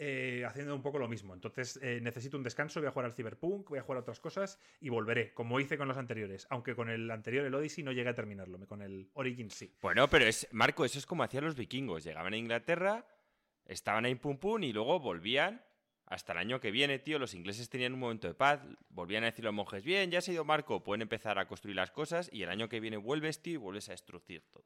eh, 0.00 0.44
haciendo 0.46 0.74
un 0.74 0.82
poco 0.82 0.98
lo 0.98 1.08
mismo. 1.08 1.34
Entonces 1.34 1.78
eh, 1.82 2.00
necesito 2.00 2.36
un 2.36 2.44
descanso. 2.44 2.80
Voy 2.80 2.86
a 2.86 2.92
jugar 2.92 3.06
al 3.06 3.12
Cyberpunk, 3.12 3.68
voy 3.68 3.80
a 3.80 3.82
jugar 3.82 3.98
a 3.98 4.00
otras 4.02 4.20
cosas 4.20 4.60
y 4.80 4.88
volveré, 4.88 5.34
como 5.34 5.58
hice 5.58 5.76
con 5.76 5.88
los 5.88 5.96
anteriores. 5.96 6.46
Aunque 6.50 6.76
con 6.76 6.88
el 6.88 7.10
anterior, 7.10 7.44
el 7.44 7.54
Odyssey, 7.54 7.82
no 7.82 7.90
llegué 7.90 8.10
a 8.10 8.14
terminarlo. 8.14 8.58
Con 8.66 8.82
el 8.82 9.10
Origin 9.14 9.50
sí. 9.50 9.74
Bueno, 9.82 10.08
pero 10.08 10.26
es, 10.26 10.46
Marco, 10.52 10.84
eso 10.84 10.98
es 10.98 11.06
como 11.06 11.24
hacían 11.24 11.44
los 11.44 11.56
vikingos. 11.56 12.04
Llegaban 12.04 12.32
a 12.32 12.36
Inglaterra, 12.36 13.06
estaban 13.64 14.04
ahí 14.04 14.14
pum 14.14 14.38
pum 14.38 14.62
y 14.62 14.72
luego 14.72 15.00
volvían 15.00 15.62
hasta 16.06 16.32
el 16.32 16.38
año 16.38 16.60
que 16.60 16.70
viene, 16.70 17.00
tío. 17.00 17.18
Los 17.18 17.34
ingleses 17.34 17.68
tenían 17.68 17.94
un 17.94 18.00
momento 18.00 18.28
de 18.28 18.34
paz, 18.34 18.60
volvían 18.88 19.24
a 19.24 19.26
decir 19.26 19.44
a 19.44 19.48
los 19.48 19.54
monjes, 19.54 19.84
bien, 19.84 20.10
ya 20.10 20.20
se 20.20 20.30
ha 20.30 20.34
ido 20.34 20.44
Marco, 20.44 20.82
pueden 20.82 21.02
empezar 21.02 21.38
a 21.38 21.48
construir 21.48 21.76
las 21.76 21.90
cosas 21.90 22.30
y 22.32 22.42
el 22.42 22.50
año 22.50 22.68
que 22.68 22.80
viene 22.80 22.96
vuelves, 22.96 23.42
tío, 23.42 23.54
y 23.54 23.56
vuelves 23.56 23.88
a 23.88 23.92
destruir 23.92 24.42
todo. 24.50 24.64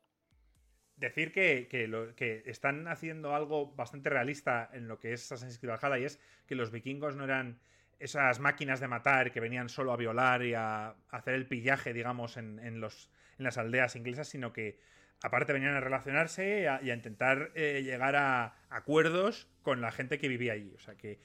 Decir 1.03 1.33
que, 1.33 1.67
que 1.69 2.43
están 2.47 2.87
haciendo 2.87 3.35
algo 3.35 3.75
bastante 3.75 4.09
realista 4.09 4.71
en 4.73 4.87
lo 4.87 5.01
que 5.01 5.13
es 5.13 5.33
Assassin's 5.33 5.59
Creed 5.59 5.73
Valhalla 5.73 5.99
y 5.99 6.05
es 6.05 6.21
que 6.47 6.55
los 6.55 6.71
vikingos 6.71 7.17
no 7.17 7.25
eran 7.25 7.59
esas 7.99 8.39
máquinas 8.39 8.79
de 8.79 8.87
matar 8.87 9.33
que 9.33 9.41
venían 9.41 9.69
solo 9.69 9.93
a 9.93 9.97
violar 9.97 10.45
y 10.45 10.55
a 10.55 10.95
hacer 11.11 11.35
el 11.35 11.49
pillaje, 11.49 11.93
digamos, 11.93 12.37
en, 12.37 12.61
en 12.61 12.81
los, 12.81 13.11
en 13.37 13.45
las 13.45 13.59
aldeas 13.59 13.97
inglesas, 13.97 14.29
sino 14.29 14.53
que 14.53 14.79
aparte 15.25 15.53
venían 15.53 15.75
a 15.75 15.81
relacionarse 15.81 16.63
y 16.63 16.67
a, 16.67 16.81
y 16.81 16.93
a 16.93 16.95
intentar 16.95 17.51
eh, 17.57 17.83
llegar 17.83 18.15
a 18.15 18.55
acuerdos 18.71 19.49
con 19.63 19.81
la 19.81 19.91
gente 19.91 20.19
que 20.19 20.29
vivía 20.29 20.53
allí. 20.53 20.73
O 20.77 20.79
sea 20.79 20.95
que, 20.95 21.19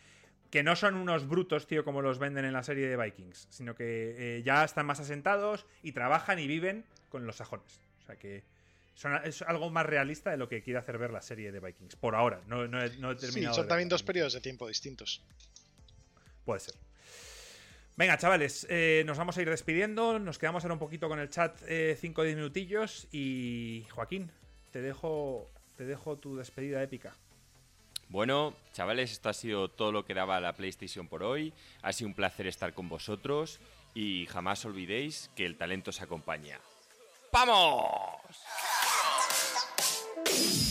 que 0.49 0.64
no 0.64 0.76
son 0.76 0.95
unos 0.95 1.28
brutos, 1.28 1.68
tío, 1.68 1.86
como 1.86 2.02
los 2.02 2.18
venden 2.18 2.45
en 2.45 2.54
la 2.54 2.64
serie 2.64 2.88
de 2.88 2.98
Vikings, 2.98 3.48
sino 3.52 3.76
que 3.76 4.38
eh, 4.38 4.41
ya 4.41 4.64
están 4.64 4.88
más 4.88 4.99
asentados 4.99 5.68
y 5.84 5.91
trabajan 5.91 6.40
y 6.40 6.48
viven 6.48 6.84
con 7.10 7.28
los 7.28 7.36
sajones. 7.36 7.80
O 7.99 8.02
sea 8.08 8.16
que 8.16 8.44
son, 8.98 9.15
es 9.24 9.44
algo 9.44 9.69
más 9.69 9.86
realista 9.86 10.32
de 10.32 10.38
lo 10.38 10.49
que 10.49 10.64
quiere 10.64 10.80
hacer 10.80 10.98
ver 10.98 11.11
la 11.11 11.22
serie 11.22 11.52
de 11.52 11.60
Vikings. 11.60 11.95
Por 11.95 12.15
ahora, 12.15 12.41
no, 12.48 12.68
no 12.68 12.82
he, 12.84 12.90
no 12.98 13.11
he 13.11 13.15
Sí, 13.15 13.22
terminado. 13.28 13.53
son 13.56 13.68
también 13.68 13.88
dos 13.90 14.02
periodos 14.02 14.34
de 14.34 14.41
tiempo 14.41 14.68
distintos. 14.68 15.22
Puede 16.44 16.60
ser. 16.61 16.74
Venga, 17.95 18.18
chavales, 18.18 18.65
eh, 18.69 19.03
nos 19.06 19.18
vamos 19.18 19.38
a 19.38 19.41
ir 19.41 19.49
despidiendo. 19.49 20.18
Nos 20.19 20.38
quedamos 20.40 20.64
ahora 20.64 20.74
un 20.74 20.80
poquito 20.80 21.07
con 21.10 21.19
el 21.19 21.30
chat 21.30 21.56
5 21.99 22.22
o 22.22 22.24
10 22.24 22.36
minutillos. 22.36 23.07
Y 23.11 23.86
Joaquín, 23.91 24.32
te 24.72 24.82
dejo, 24.82 25.49
te 25.78 25.86
dejo 25.86 26.18
tu 26.18 26.36
despedida 26.36 26.82
épica. 26.82 27.15
Bueno, 28.10 28.56
chavales, 28.74 29.11
esto 29.11 29.30
ha 29.30 29.34
sido 29.34 29.69
todo 29.69 29.91
lo 29.91 30.06
que 30.06 30.14
daba 30.14 30.40
la 30.40 30.53
PlayStation 30.53 31.07
por 31.07 31.22
hoy. 31.24 31.53
Ha 31.82 31.94
sido 31.94 32.07
un 32.07 32.14
placer 32.15 32.48
estar 32.48 32.74
con 32.74 32.88
vosotros 32.90 33.60
y 33.94 34.26
jamás 34.28 34.64
olvidéis 34.65 35.30
que 35.36 35.45
el 35.45 35.56
talento 35.57 35.91
se 35.91 36.03
acompaña. 36.03 36.60
¡Vamos! 37.34 38.22
Thank 40.38 40.62
you. 40.62 40.66